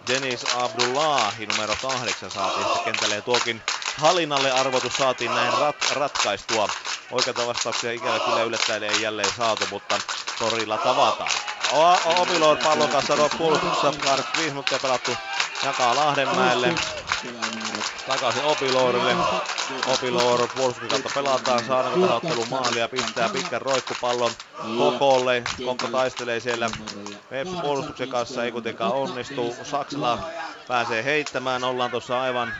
[0.08, 3.62] Denis Abdullahi numero 8 saatiin sitten kentälle ja tuokin
[3.96, 6.68] Halinalle arvotus saatiin näin rat, ratkaistua.
[7.10, 9.98] Oikeita vastauksia ikävä kyllä yllättäen ei jälleen saatu, mutta
[10.38, 11.30] torilla tavataan.
[12.04, 15.16] Opilor pallon kanssa puolustuksessa 25 minuuttia pelattu
[15.64, 16.74] jakaa Lahdenmäelle.
[18.08, 19.16] Takaisin Opiloorille.
[19.86, 21.64] Opiloor puolustuksen kautta pelataan.
[21.64, 22.88] Saadaanko tähän otteluun maalia.
[22.88, 24.30] Pistää pitkän roikkupallon
[24.78, 25.42] kokolle.
[25.64, 26.70] Konko taistelee siellä
[27.30, 28.44] Veps puolustuksen kanssa.
[28.44, 29.56] Ei kuitenkaan onnistu.
[29.62, 30.18] Saksala
[30.68, 31.64] pääsee heittämään.
[31.64, 32.52] Ollaan tuossa aivan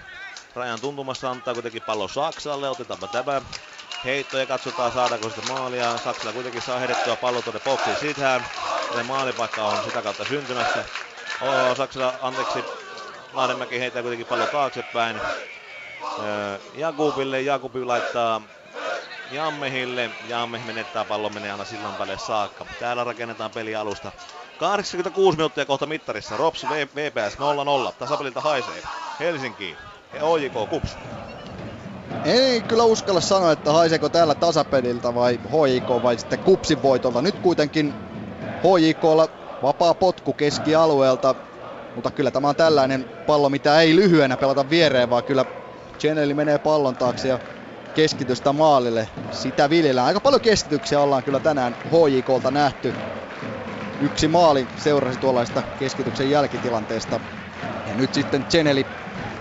[0.55, 1.31] rajan tuntumassa.
[1.31, 2.69] Antaa kuitenkin pallo Saksalle.
[2.69, 3.43] Otetaanpa tämä
[4.05, 5.99] heitto ja katsotaan saadaanko sitä maalia.
[5.99, 8.47] Saksala kuitenkin saa heidettyä pallo tuonne boksiin sisään.
[8.97, 10.85] Ja maalipaikka on sitä kautta syntymässä.
[11.41, 12.65] Oh, Saksala, anteeksi,
[13.33, 15.21] Lahdenmäki heittää kuitenkin pallo taaksepäin.
[16.75, 18.43] Jakubille, Jakubi laittaa
[19.33, 20.11] Jammehille.
[20.29, 22.67] Jamme menettää pallon, menee aina sillan päälle saakka.
[22.81, 24.13] Täällä rakennetaan peli alusta.
[24.59, 26.37] 86 minuuttia kohta mittarissa.
[26.37, 27.39] Rops VPS
[27.89, 27.93] 0-0.
[27.99, 28.83] Tasapeliltä haisee.
[29.21, 29.77] Helsinki
[30.15, 30.97] ja OJK Kups.
[32.25, 37.23] Ei kyllä uskalla sanoa, että haiseeko täällä tasapeliltä vai HJK vai sitten Kupsin voitolta.
[37.23, 37.95] Nyt kuitenkin
[38.63, 39.29] HJKlla
[39.63, 41.35] vapaa potku keskialueelta
[41.99, 45.45] mutta kyllä tämä on tällainen pallo, mitä ei lyhyenä pelata viereen, vaan kyllä
[45.99, 47.39] Cheneli menee pallon taakse ja
[47.95, 49.09] keskitystä maalille.
[49.31, 50.07] Sitä viljellään.
[50.07, 52.95] Aika paljon keskityksiä ollaan kyllä tänään HJKlta nähty.
[54.01, 57.21] Yksi maali seurasi tuollaista keskityksen jälkitilanteesta.
[57.89, 58.87] Ja nyt sitten Cheneli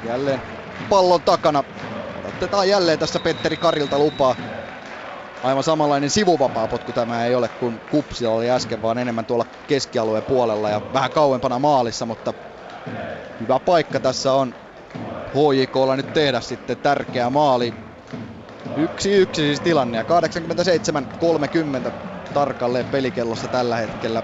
[0.08, 0.42] jälleen
[0.90, 1.64] pallon takana.
[2.28, 4.36] Otetaan jälleen tässä Petteri Karilta lupaa.
[5.44, 10.24] Aivan samanlainen sivuvapaa potku tämä ei ole kuin Kupsilla oli äsken, vaan enemmän tuolla keskialueen
[10.24, 12.34] puolella ja vähän kauempana maalissa, mutta
[13.42, 14.56] hyvä paikka tässä on
[15.34, 17.74] HJKlla nyt tehdä sitten tärkeä maali.
[18.78, 20.04] Yksi yksi siis tilanne ja
[21.88, 21.92] 87-30
[22.34, 24.24] tarkalleen pelikellossa tällä hetkellä.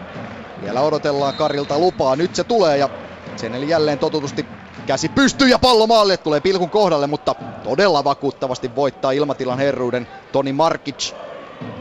[0.61, 2.15] Vielä odotellaan Karilta lupaa.
[2.15, 2.89] Nyt se tulee ja
[3.35, 4.45] sen eli jälleen totutusti
[4.85, 10.53] käsi pystyy ja pallo maalle tulee pilkun kohdalle, mutta todella vakuuttavasti voittaa ilmatilan herruuden Toni
[10.53, 11.13] Markic.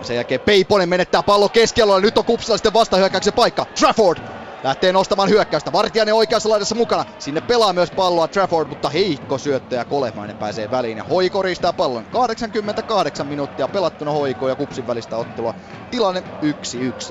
[0.02, 2.00] Sen jälkeen Peiponen menettää pallo keskialueella.
[2.00, 3.66] Nyt on Kupsilla sitten vastahyökkäyksen paikka.
[3.80, 4.18] Trafford
[4.64, 5.72] lähtee nostamaan hyökkäystä.
[5.72, 7.04] Vartijainen oikeassa laidassa mukana.
[7.18, 10.98] Sinne pelaa myös palloa Trafford, mutta heikko syöttö ja Kolehmainen pääsee väliin.
[10.98, 12.04] Ja Hoiko riistää pallon.
[12.04, 15.54] 88 minuuttia pelattuna Hoiko ja Kupsin välistä ottelua.
[15.90, 16.22] Tilanne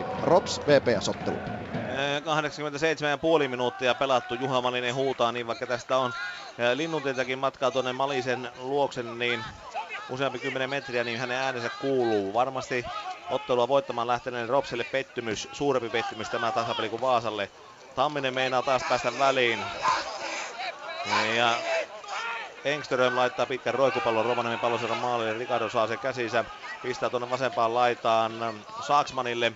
[0.02, 0.04] 1-1.
[0.24, 1.38] Rops VPS-ottelu.
[3.42, 4.34] 87,5 minuuttia pelattu.
[4.34, 6.14] Juha Malinen huutaa, niin vaikka tästä on
[6.76, 9.44] linnuntiltakin matkaa tuonne Malisen luoksen, niin
[10.12, 12.34] useampi kymmenen metriä, niin hänen äänensä kuuluu.
[12.34, 12.86] Varmasti
[13.30, 17.50] ottelua voittamaan lähteneen Ropsille pettymys, suurempi pettymys tämä tasapeli kuin Vaasalle.
[17.96, 19.60] Tamminen meinaa taas päästä väliin.
[21.38, 21.56] Ja
[22.66, 25.34] Engström laittaa pitkän roikupallon Rovaniemen palloseudun maalille.
[25.34, 26.46] Ricardo saa sen käsinsä.
[26.82, 28.32] Pistää tuonne vasempaan laitaan
[28.88, 29.52] Saksmanille.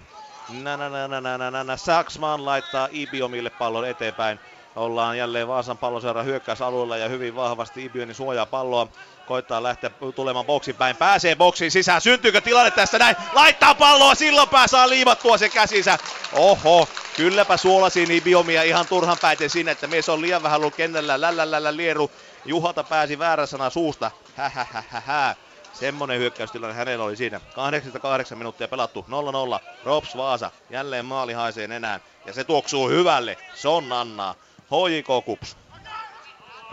[0.49, 1.77] Nä, nä, nä, nä, nä, nä.
[1.77, 4.39] Saksman laittaa Ibiomille pallon eteenpäin.
[4.75, 8.87] Ollaan jälleen Vaasan palloseura hyökkäysalueella ja hyvin vahvasti Ibioni suojaa palloa.
[9.27, 10.95] Koittaa lähteä tulemaan boksin päin.
[10.95, 12.01] Pääsee boksiin sisään.
[12.01, 13.15] Syntyykö tilanne tässä näin?
[13.33, 14.15] Laittaa palloa.
[14.15, 15.97] Silloin pää saa liimattua se käsinsä.
[16.33, 16.87] Oho,
[17.17, 21.21] kylläpä suolasin Ibiomia ihan turhan päiten sinne, että mies on liian vähän ollut kentällä.
[21.21, 22.11] Lällälällä lieru.
[22.45, 24.11] Juhata pääsi väärä sana suusta.
[24.35, 25.35] Hähähähä.
[25.73, 27.41] Semmonen hyökkäystilanne hänellä oli siinä.
[27.55, 29.05] 88 minuuttia pelattu.
[29.09, 29.59] 0-0.
[29.83, 30.51] Rops Vaasa.
[30.69, 31.99] Jälleen maali haisee enää.
[32.25, 33.37] Ja se tuoksuu hyvälle.
[33.53, 34.35] Se on Annaa.
[34.71, 35.57] HJK Kups.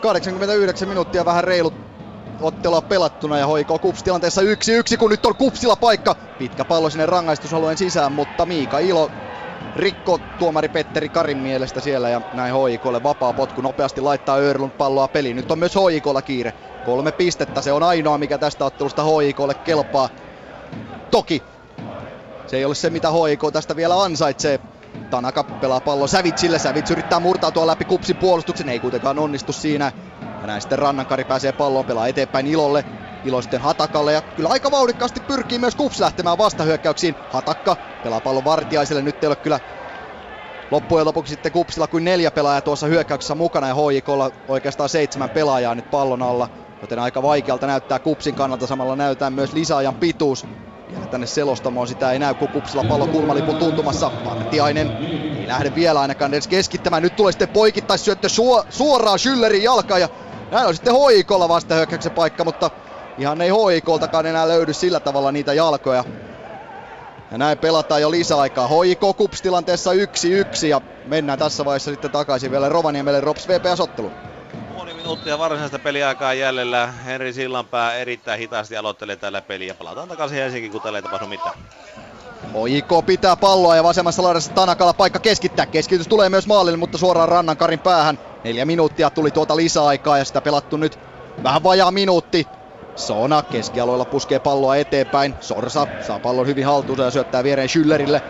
[0.01, 1.73] 89 minuuttia vähän reilut
[2.41, 6.15] ottelua pelattuna ja hoikoo Kups tilanteessa 1-1, kun nyt on Kupsilla paikka.
[6.37, 9.11] Pitkä pallo sinne rangaistusalueen sisään, mutta Miika Ilo
[9.75, 15.07] rikko tuomari Petteri Karin mielestä siellä ja näin hoikolle vapaa potku nopeasti laittaa Örlund palloa
[15.07, 15.35] peliin.
[15.35, 16.53] Nyt on myös hoikolla kiire.
[16.85, 20.09] Kolme pistettä, se on ainoa mikä tästä ottelusta hoikolle kelpaa.
[21.11, 21.43] Toki
[22.47, 24.59] se ei ole se mitä hoiko tästä vielä ansaitsee.
[25.13, 26.59] Tanaka pelaa pallo Sävitsille.
[26.59, 28.69] Sävits yrittää murtautua läpi kupsin puolustuksen.
[28.69, 29.91] Ei kuitenkaan onnistu siinä.
[30.41, 32.85] Ja näin sitten Rannankari pääsee palloon, pelaa eteenpäin Ilolle.
[33.23, 37.15] Ilo sitten Hatakalle ja kyllä aika vauhdikkaasti pyrkii myös Kups lähtemään vastahyökkäyksiin.
[37.29, 39.59] Hatakka pelaa pallon Vartiaiselle, nyt ei ole kyllä
[40.71, 45.75] loppujen lopuksi sitten Kupsilla kuin neljä pelaajaa tuossa hyökkäyksessä mukana ja HJKlla oikeastaan seitsemän pelaajaa
[45.75, 46.49] nyt pallon alla.
[46.81, 50.45] Joten aika vaikealta näyttää Kupsin kannalta, samalla näyttää myös lisäajan pituus.
[50.93, 54.11] Vielä tänne selostamoon sitä ei näy, kun Kupsilla pallo kulmalipun tuntumassa.
[54.25, 54.97] Vartiainen
[55.39, 57.03] ei lähde vielä ainakaan edes keskittämään.
[57.03, 60.09] Nyt tulee sitten poikittaisyöttö suo, suoraan Schüllerin jalkaan ja
[60.51, 62.71] näin on sitten hoikolla vastahyökkäyksen paikka, mutta
[63.17, 66.03] ihan ei hoikoltakaan enää löydy sillä tavalla niitä jalkoja.
[67.31, 68.67] Ja näin pelataan jo lisäaikaa.
[68.67, 74.11] Hoiko Kups tilanteessa 1-1 ja mennään tässä vaiheessa sitten takaisin vielä Rovaniemelle Rops VPS-ottelu.
[75.03, 76.87] Minuuttia varsinaista peliaikaa jäljellä.
[77.05, 79.73] Henri Sillanpää erittäin hitaasti aloittelee tällä peliä.
[79.73, 81.55] Palataan takaisin Helsinkiin, kun tällä ei tapahdu mitään.
[82.43, 85.65] HJK pitää palloa ja vasemmassa laidassa Tanakalla paikka keskittää.
[85.65, 88.19] Keskitys tulee myös maalille, mutta suoraan Rannankarin päähän.
[88.43, 90.99] Neljä minuuttia tuli tuota lisäaikaa ja sitä pelattu nyt
[91.43, 92.47] vähän vajaa minuutti.
[92.95, 95.35] Sona keskialueella puskee palloa eteenpäin.
[95.39, 98.21] Sorsa saa pallon hyvin haltuunsa ja syöttää viereen Schüllerille.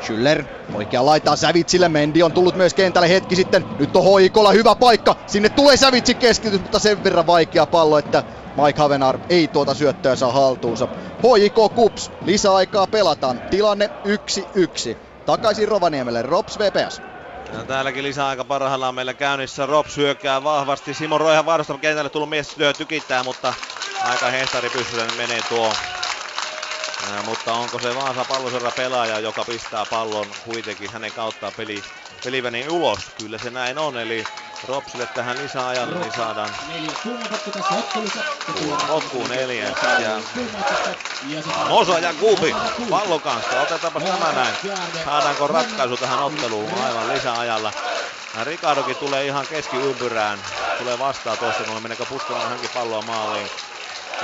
[0.00, 1.88] Schüller oikea laitaa Sävitsille.
[1.88, 3.64] Mendi on tullut myös kentälle hetki sitten.
[3.78, 5.16] Nyt on Hoikola hyvä paikka.
[5.26, 8.22] Sinne tulee Sävitsin keskitys, mutta sen verran vaikea pallo, että
[8.56, 10.88] Mike Havenar ei tuota syöttöä saa haltuunsa.
[11.22, 13.40] HJK Kups, lisäaikaa pelataan.
[13.50, 13.90] Tilanne
[14.92, 14.96] 1-1.
[15.26, 17.02] Takaisin Rovaniemelle, Rops VPS.
[17.52, 19.66] Ja täälläkin lisäaika parhaillaan meillä käynnissä.
[19.66, 20.94] Rops hyökkää vahvasti.
[20.94, 23.54] Simon Roihan vaarasta kentälle tullut mies tykittää, mutta
[24.04, 25.72] aika hehtari pystyssä menee tuo.
[27.24, 31.84] Mutta onko se Vaasa palloserra pelaaja, joka pistää pallon kuitenkin hänen kauttaan peli,
[32.22, 33.10] peliväni ulos?
[33.14, 34.24] Kyllä se näin on, eli
[34.62, 36.50] Ropsille tähän lisäajalle niin saadaan
[38.88, 39.74] loppuun neljä.
[40.00, 40.22] Ja
[41.68, 42.56] Mosa ja Kuupi
[42.90, 43.60] pallon kanssa.
[43.60, 44.54] Otetaanpa tämä näin.
[45.04, 47.72] Saadaanko ratkaisu tähän otteluun aivan lisäajalla.
[48.34, 50.38] Ja Ricardokin tulee ihan keskiympyrään.
[50.78, 53.50] Tulee vastaan tuosta, kun meneekö puskemaan hänkin palloa maaliin.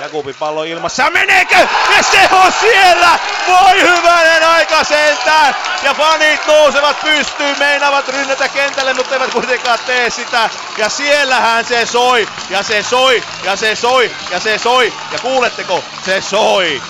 [0.02, 1.10] Jakubin pallo ilmassa.
[1.10, 1.58] Meneekö?
[1.96, 3.18] Ja se on siellä!
[3.48, 5.56] Voi hyvänen aika sentään!
[5.82, 10.50] Ja fanit nousevat pystyyn, meinaavat rynnätä kentälle, mutta eivät kuitenkaan tee sitä.
[10.76, 14.92] Ja siellähän se soi, ja se soi, ja se soi, ja se soi.
[15.12, 15.84] Ja kuuletteko?
[16.04, 16.82] Se soi!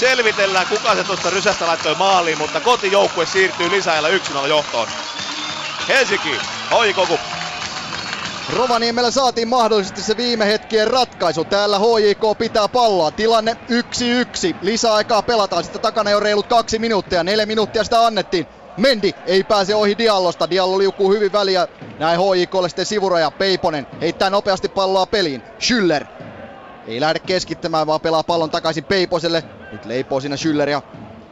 [0.00, 4.08] Selvitellään, kuka se tuosta rysästä laittoi maaliin, mutta kotijoukkue siirtyy lisäajalla
[4.44, 4.88] 1-0 johtoon.
[5.88, 6.40] Helsinki,
[6.70, 7.18] hoikoku.
[8.54, 11.44] Rovaniemellä saatiin mahdollisesti se viime hetkien ratkaisu.
[11.44, 13.10] Täällä HJK pitää palloa.
[13.10, 13.56] Tilanne
[14.52, 14.56] 1-1.
[14.62, 15.64] Lisäaikaa pelataan.
[15.64, 17.24] Sitten takana jo reilut kaksi minuuttia.
[17.24, 18.46] Neljä minuuttia sitä annettiin.
[18.76, 20.50] Mendi ei pääse ohi Diallosta.
[20.50, 21.68] Diallo liukuu hyvin väliä.
[21.98, 23.30] Näin HJKlle sitten sivuraja.
[23.30, 25.42] Peiponen heittää nopeasti palloa peliin.
[25.60, 26.04] Schüller
[26.86, 29.44] ei lähde keskittämään, vaan pelaa pallon takaisin Peiposelle.
[29.72, 30.82] Nyt leipoo siinä Schüller ja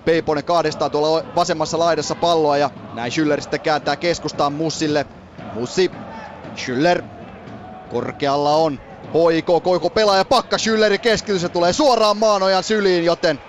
[0.04, 5.06] Peiponen kahdestaan tuolla vasemmassa laidassa palloa ja näin Schüller sitten kääntää keskustaan Mussille.
[5.54, 5.90] Mussi,
[6.56, 7.02] Schüller,
[7.90, 8.80] korkealla on
[9.32, 13.40] HIK Koiko pelaaja pakka Schüllerin keskitys ja tulee suoraan Maanojan syliin, joten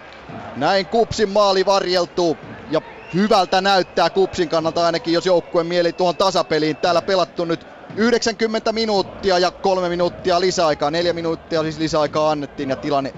[0.55, 2.37] näin Kupsin maali varjeltuu
[2.71, 2.81] ja
[3.13, 6.77] hyvältä näyttää Kupsin kannalta ainakin, jos joukkueen mieli tuohon tasapeliin.
[6.77, 10.91] Täällä pelattu nyt 90 minuuttia ja kolme minuuttia lisäaikaa.
[10.91, 13.13] Neljä minuuttia siis lisäaikaa annettiin ja tilanne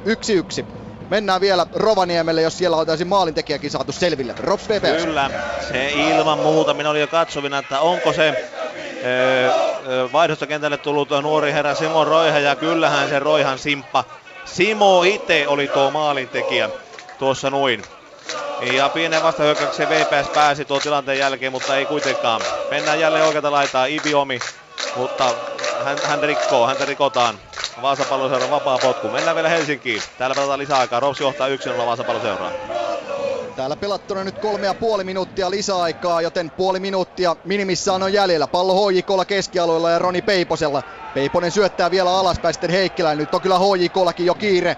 [0.61, 0.86] 1-1.
[1.09, 4.35] Mennään vielä Rovaniemelle, jos siellä oltaisiin maalintekijäkin saatu selville.
[4.39, 5.05] Rops VPS.
[5.05, 5.29] Kyllä,
[5.69, 6.73] se ilman muuta.
[6.73, 8.51] Minä olin jo katsovina, että onko se
[10.13, 14.03] vaihdostokentälle tullut nuori herra Simo Roiha ja kyllähän se Roihan simppa.
[14.45, 16.69] Simo itse oli tuo maalintekijä
[17.19, 17.83] tuossa noin.
[18.73, 22.41] Ja pienen vastahyökkäyksen VPS pääsi tuon tilanteen jälkeen, mutta ei kuitenkaan.
[22.71, 24.39] Mennään jälleen oikealta laitaa Ibiomi,
[24.95, 25.33] mutta
[25.83, 27.39] hän, hän rikkoo, häntä rikotaan.
[27.81, 29.09] Vaasa palloseuran vapaa potku.
[29.09, 30.01] Mennään vielä Helsinkiin.
[30.17, 30.99] Täällä pelataan lisäaikaa.
[30.99, 32.51] Rops johtaa 1-0 Vaasa palloseuraa.
[33.55, 38.47] Täällä pelattuna nyt kolme ja puoli minuuttia lisäaikaa, joten puoli minuuttia minimissään on jäljellä.
[38.47, 40.83] Pallo HJKlla keskialueella ja Roni Peiposella.
[41.13, 43.15] Peiponen syöttää vielä alaspäin sitten Heikkilä.
[43.15, 44.77] Nyt on kyllä HJKllakin jo kiire.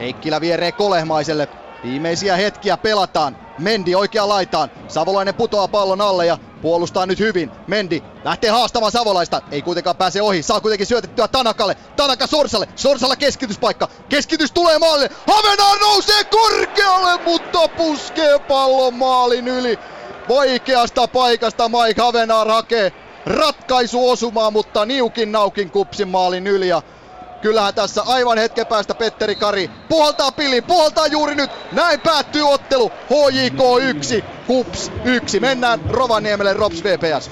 [0.00, 1.48] Heikkilä vieree Kolehmaiselle.
[1.84, 3.36] Viimeisiä hetkiä pelataan.
[3.58, 4.70] Mendi oikea laitaan.
[4.88, 7.50] Savolainen putoaa pallon alle ja puolustaa nyt hyvin.
[7.66, 9.42] Mendi lähtee haastamaan Savolaista.
[9.50, 10.42] Ei kuitenkaan pääse ohi.
[10.42, 11.76] Saa kuitenkin syötettyä Tanakalle.
[11.96, 12.68] Tanaka Sorsalle.
[12.76, 13.88] Sorsalla keskityspaikka.
[14.08, 15.10] Keskitys tulee maalille.
[15.26, 19.78] Havenaar nousee korkealle, mutta puskee pallon maalin yli.
[20.28, 22.92] Vaikeasta paikasta Mike Havenaar hakee
[23.26, 26.68] ratkaisu osumaan, mutta niukin naukin kupsin maalin yli.
[26.68, 26.82] Ja
[27.44, 31.50] Kyllähän tässä aivan hetken päästä Petteri Kari puhaltaa pillin, puhaltaa juuri nyt.
[31.72, 32.92] Näin päättyy ottelu.
[33.10, 35.40] HJK 1, Hups 1.
[35.40, 37.30] Mennään Rovaniemelle Rops VPS.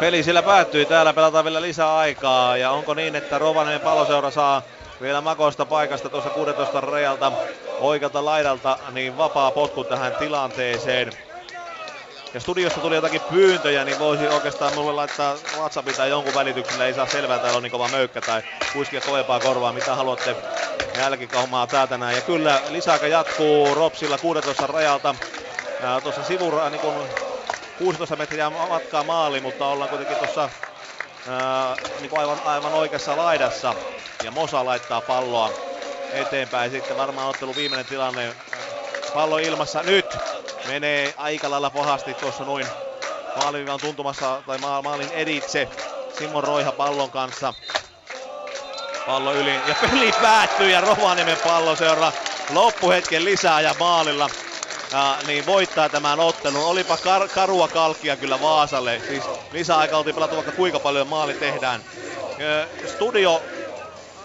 [0.00, 0.84] Peli sillä päättyy.
[0.84, 2.56] Täällä pelataan vielä lisää aikaa.
[2.56, 4.62] Ja onko niin, että Rovaniemen paloseura saa
[5.00, 7.32] vielä makoista paikasta tuossa 16 rajalta
[7.80, 11.12] oikealta laidalta, niin vapaa potku tähän tilanteeseen
[12.36, 16.94] ja studiosta tuli jotakin pyyntöjä, niin voisi oikeastaan mulle laittaa WhatsAppin tai jonkun välityksellä, ei
[16.94, 18.42] saa selvää, täällä on niin kova möykkä tai
[18.72, 20.36] kuiskia kovempaa korvaa, mitä haluatte
[20.98, 22.16] jälkikaumaa täältä näin.
[22.16, 25.14] Ja kyllä lisäaika jatkuu Ropsilla 16 rajalta.
[26.02, 27.08] Tuossa sivura niin kun
[27.78, 30.50] 16 metriä matkaa maali, mutta ollaan kuitenkin tuossa
[32.00, 33.74] niin aivan, aivan oikeassa laidassa.
[34.24, 35.52] Ja Mosa laittaa palloa
[36.12, 36.70] eteenpäin.
[36.70, 38.34] Sitten varmaan ottelu viimeinen tilanne.
[39.12, 40.18] Pallo ilmassa nyt
[40.66, 42.66] menee aika lailla pahasti tuossa noin
[43.36, 45.68] maaliviivan tuntumassa tai ma- maalin editse.
[46.18, 47.54] Simon Roiha pallon kanssa.
[49.06, 52.12] Pallo yli ja peli päättyy ja Rovaniemen palloseura
[52.50, 54.30] loppuhetken lisää ja maalilla
[54.92, 56.64] ja, niin voittaa tämän ottelun.
[56.64, 59.02] Olipa kar- karua kalkia kyllä Vaasalle.
[59.08, 61.84] Siis lisäaika oltiin pelattu vaikka kuinka paljon maali tehdään.
[62.86, 63.42] Studio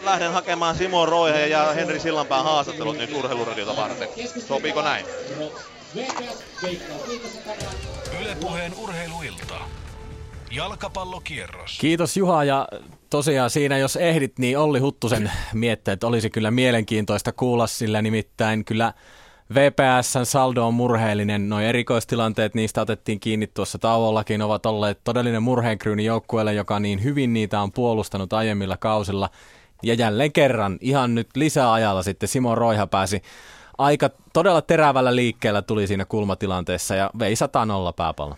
[0.03, 4.07] lähden hakemaan Simon Roiha ja Henri Sillanpään haastattelut nyt urheiluradiota varten.
[4.47, 5.05] Sopiiko näin?
[8.21, 9.55] Ylepuheen urheiluilta.
[10.51, 11.77] Jalkapallokierros.
[11.79, 12.67] Kiitos Juha ja
[13.09, 18.65] tosiaan siinä jos ehdit, niin Olli Huttusen mietteet että olisi kyllä mielenkiintoista kuulla sillä nimittäin
[18.65, 18.93] kyllä
[19.53, 21.49] VPSn saldo on murheellinen.
[21.49, 27.33] Noin erikoistilanteet, niistä otettiin kiinni tuossa tauollakin, ovat olleet todellinen murheenkryyni joukkueelle, joka niin hyvin
[27.33, 29.29] niitä on puolustanut aiemmilla kausilla.
[29.83, 33.21] Ja jälleen kerran, ihan nyt lisäajalla sitten Simo Roiha pääsi
[33.77, 38.37] aika todella terävällä liikkeellä tuli siinä kulmatilanteessa ja vei 100 nolla pääpallo.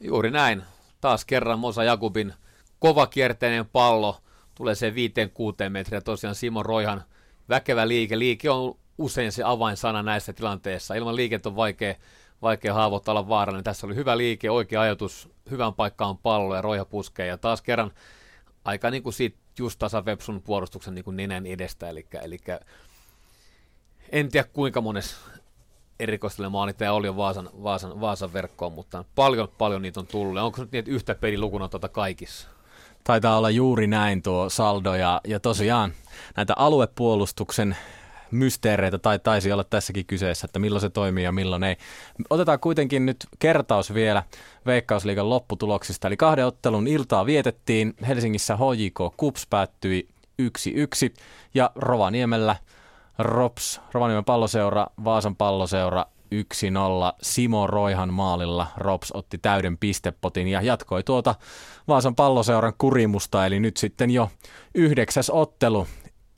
[0.00, 0.62] Juuri näin.
[1.00, 2.34] Taas kerran Mosa Jakubin
[2.78, 4.16] kova kierteinen pallo
[4.54, 6.00] tulee se 5-6 metriä.
[6.00, 7.02] Tosiaan Simo Roihan
[7.48, 8.18] väkevä liike.
[8.18, 10.94] Liike on usein se avainsana näissä tilanteissa.
[10.94, 11.94] Ilman liikettä on vaikea,
[12.42, 13.64] vaikea haavoittaa olla vaarallinen.
[13.64, 17.26] Tässä oli hyvä liike, oikea ajatus, hyvän paikkaan pallo ja Roiha puskee.
[17.26, 17.90] Ja taas kerran
[18.64, 21.88] aika niin kuin siitä just tasavepsun puolustuksen niin kuin nenän edestä.
[21.88, 22.38] Eli, eli
[24.12, 25.16] en tiedä kuinka mones
[26.00, 30.42] erikoistelen maalittaja oli jo Vaasan, Vaasan, Vaasan verkkoon, mutta paljon, paljon niitä on tullut.
[30.42, 32.48] Onko nyt että yhtä pelilukuna tuota kaikissa?
[33.04, 35.92] Taitaa olla juuri näin tuo saldo ja, ja tosiaan
[36.36, 37.76] näitä aluepuolustuksen
[38.32, 41.76] mysteereitä tai taisi olla tässäkin kyseessä, että milloin se toimii ja milloin ei.
[42.30, 44.22] Otetaan kuitenkin nyt kertaus vielä
[44.66, 46.08] Veikkausliigan lopputuloksista.
[46.08, 47.94] Eli kahden ottelun iltaa vietettiin.
[48.08, 50.08] Helsingissä HJK Kups päättyi
[50.42, 50.44] 1-1
[51.54, 52.56] ja Rovaniemellä
[53.18, 56.36] Rops, Rovaniemen palloseura, Vaasan palloseura 1-0
[57.22, 58.66] Simo Roihan maalilla.
[58.76, 61.34] Rops otti täyden pistepotin ja jatkoi tuota
[61.88, 64.30] Vaasan palloseuran kurimusta, eli nyt sitten jo
[64.74, 65.86] yhdeksäs ottelu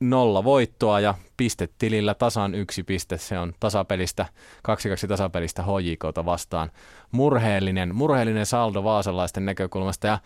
[0.01, 3.19] nolla voittoa ja pistetilillä tasan yksi piste.
[3.19, 4.27] Se on tasapelistä,
[4.63, 6.71] kaksi kaksi tasapelistä HJKta vastaan.
[7.11, 10.19] Murheellinen, murheellinen saldo vaasalaisten näkökulmasta ja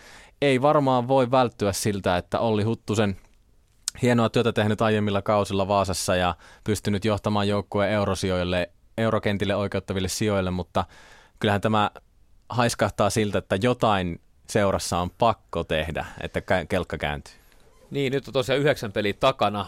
[0.43, 3.17] ei varmaan voi välttyä siltä, että Olli Huttusen
[4.03, 10.85] hienoa työtä tehnyt aiemmilla kausilla Vaasassa ja pystynyt johtamaan joukkueen eurosijoille, eurokentille oikeuttaville sijoille, mutta
[11.39, 11.91] kyllähän tämä
[12.49, 17.35] haiskahtaa siltä, että jotain seurassa on pakko tehdä, että kelkka kääntyy.
[17.91, 19.67] Niin, nyt on tosiaan yhdeksän peliä takana.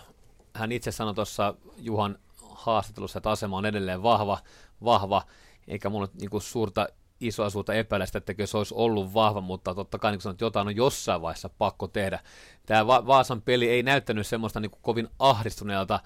[0.55, 4.39] Hän itse sanoi tuossa Juhan haastattelussa, että asema on edelleen vahva,
[4.85, 5.23] vahva
[5.69, 6.89] eikä mulla niin kuin suurta
[7.21, 10.45] isoa suurta epäillä sitä, että se olisi ollut vahva, mutta totta kai niin sanoin, että
[10.45, 12.21] jotain on jossain vaiheessa pakko tehdä.
[12.67, 16.01] Tämä Va- Vaasan peli ei näyttänyt semmoista niin kovin ahdistuneelta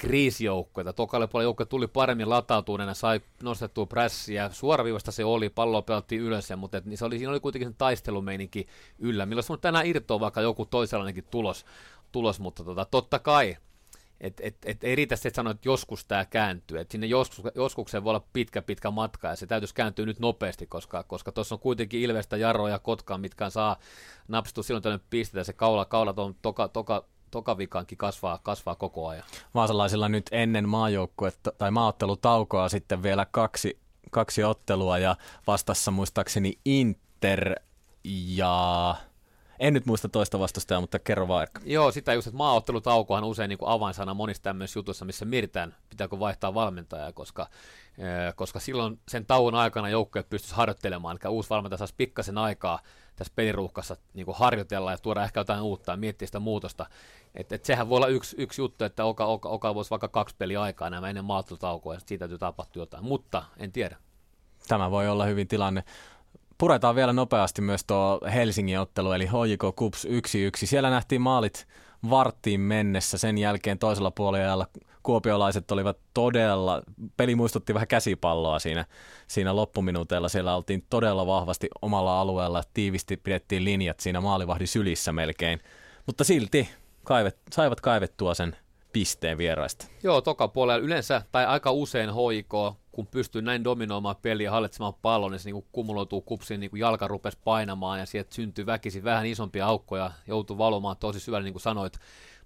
[0.00, 0.92] kriisijoukkoita.
[0.92, 4.50] Tokalle puolella joukko tuli paremmin latautuneena, sai nostettua prässiä.
[4.52, 7.74] Suoraviivasta se oli, palloa pelattiin ylös, mutta et, niin se oli, siinä oli kuitenkin sen
[7.78, 8.66] taistelumeininki
[8.98, 9.26] yllä.
[9.26, 11.66] Milloin se tänään irtoaa vaikka joku toisenlainenkin tulos,
[12.12, 13.56] tulos mutta tota, totta kai
[14.20, 16.78] et, et, et ei riitä se, että sanoa, että joskus tämä kääntyy.
[16.78, 20.66] Et sinne joskus, joskukseen voi olla pitkä, pitkä matka ja se täytyisi kääntyä nyt nopeasti,
[20.66, 23.76] koska koska tuossa on kuitenkin Ilvestä, Jaroa ja Kotkaa, mitkä saa
[24.28, 25.44] napstua silloin tämmöinen pistetä.
[25.44, 29.24] Se kaula, kaulat on toka, toka, tokavikankin kasvaa, kasvaa koko ajan.
[29.54, 33.78] Vaasalaisilla nyt ennen maajoukkuetta tai maaottelutaukoa sitten vielä kaksi,
[34.10, 37.54] kaksi ottelua ja vastassa muistaakseni Inter
[38.04, 38.94] ja
[39.60, 41.60] en nyt muista toista vastustajaa, mutta kerro vaan Erkka.
[41.64, 46.18] Joo, sitä just, että maaottelutaukohan usein niin kuin avainsana monissa tämmöisissä jutuissa, missä mietitään, pitääkö
[46.18, 47.48] vaihtaa valmentajaa, koska,
[47.98, 52.78] eh, koska silloin sen tauon aikana joukkoja pystyisi harjoittelemaan, eli uusi valmentaja saisi pikkasen aikaa
[53.20, 56.86] tässä peliruuhkassa niin harjoitella ja tuoda ehkä jotain uutta ja miettiä sitä muutosta.
[57.34, 60.36] Et, et sehän voi olla yksi, yksi juttu, että Oka, Oka, Oka voisi vaikka kaksi
[60.38, 63.96] peliä aikaa nämä ennen maaottelutaukoa, ja siitä täytyy tapahtua jotain, mutta en tiedä.
[64.68, 65.84] Tämä voi olla hyvin tilanne.
[66.58, 70.08] Puretaan vielä nopeasti myös tuo Helsingin ottelu, eli HJK Kups 1-1.
[70.64, 71.66] Siellä nähtiin maalit
[72.10, 73.18] varttiin mennessä.
[73.18, 74.66] Sen jälkeen toisella puolella
[75.02, 76.82] kuopiolaiset olivat todella,
[77.16, 78.84] peli muistutti vähän käsipalloa siinä,
[79.26, 80.28] siinä loppuminuuteilla.
[80.28, 85.60] Siellä oltiin todella vahvasti omalla alueella, tiivisti pidettiin linjat siinä maalivahdin sylissä melkein.
[86.06, 86.68] Mutta silti
[87.04, 88.56] kaivet, saivat kaivettua sen
[88.92, 89.86] pisteen vieraista.
[90.02, 92.54] Joo, toka puolella yleensä, tai aika usein HIK,
[92.92, 96.80] kun pystyy näin dominoimaan peliä ja hallitsemaan pallon, niin se niin kumuloituu kupsiin, niin kuin
[96.80, 101.54] jalka rupesi painamaan ja sieltä syntyy väkisin vähän isompia aukkoja, joutuu valomaan tosi syvälle, niin
[101.54, 101.98] kuin sanoit.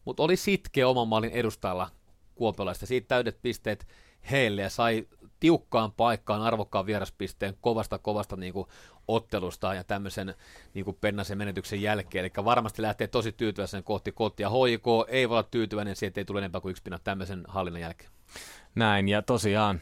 [0.04, 1.90] Mutta oli sitkeä oman maalin edustajalla
[2.34, 3.86] kuopiolaista, siitä täydet pisteet
[4.30, 5.06] heille ja sai
[5.44, 8.66] tiukkaan paikkaan arvokkaan vieraspisteen kovasta kovasta niin kuin
[9.08, 10.34] ottelusta ja tämmöisen
[10.74, 12.24] niin kuin Pennasen menetyksen jälkeen.
[12.24, 14.50] Eli varmasti lähtee tosi tyytyväisen kohti kotia.
[14.50, 18.10] HJK ei voi olla tyytyväinen, siitä ei tule enempää kuin yksi pinna tämmöisen hallinnan jälkeen.
[18.74, 19.80] Näin, ja tosiaan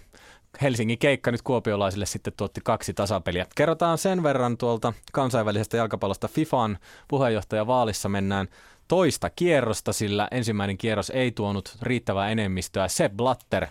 [0.62, 3.46] Helsingin keikka nyt kuopiolaisille sitten tuotti kaksi tasapeliä.
[3.56, 8.48] Kerrotaan sen verran tuolta kansainvälisestä jalkapallosta FIFAn puheenjohtajavaalissa mennään
[8.92, 12.88] toista kierrosta, sillä ensimmäinen kierros ei tuonut riittävää enemmistöä.
[12.88, 13.66] Sepp Blatter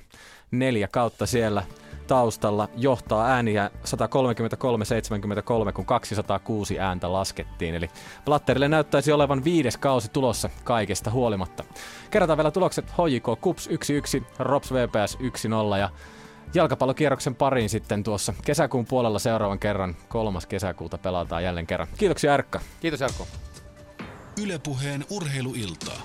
[0.52, 1.64] neljä kautta siellä
[2.08, 3.72] taustalla johtaa ääniä
[5.70, 7.76] 133-73, kun 206 ääntä laskettiin.
[7.76, 7.90] Eli
[8.26, 11.64] Blatterille näyttäisi olevan viides kausi tulossa kaikesta huolimatta.
[12.12, 12.86] Kerrotaan vielä tulokset.
[12.86, 15.18] HJK Kups 1-1, Rops VPS
[15.76, 15.90] 1-0 ja
[16.54, 19.96] jalkapallokierroksen pariin sitten tuossa kesäkuun puolella seuraavan kerran.
[20.10, 21.88] Kolmas kesäkuuta pelataan jälleen kerran.
[21.98, 22.60] Kiitoksia Erkka.
[22.80, 23.28] Kiitos Jarkko.
[24.44, 26.02] Ylepuheen urheiluiltaa.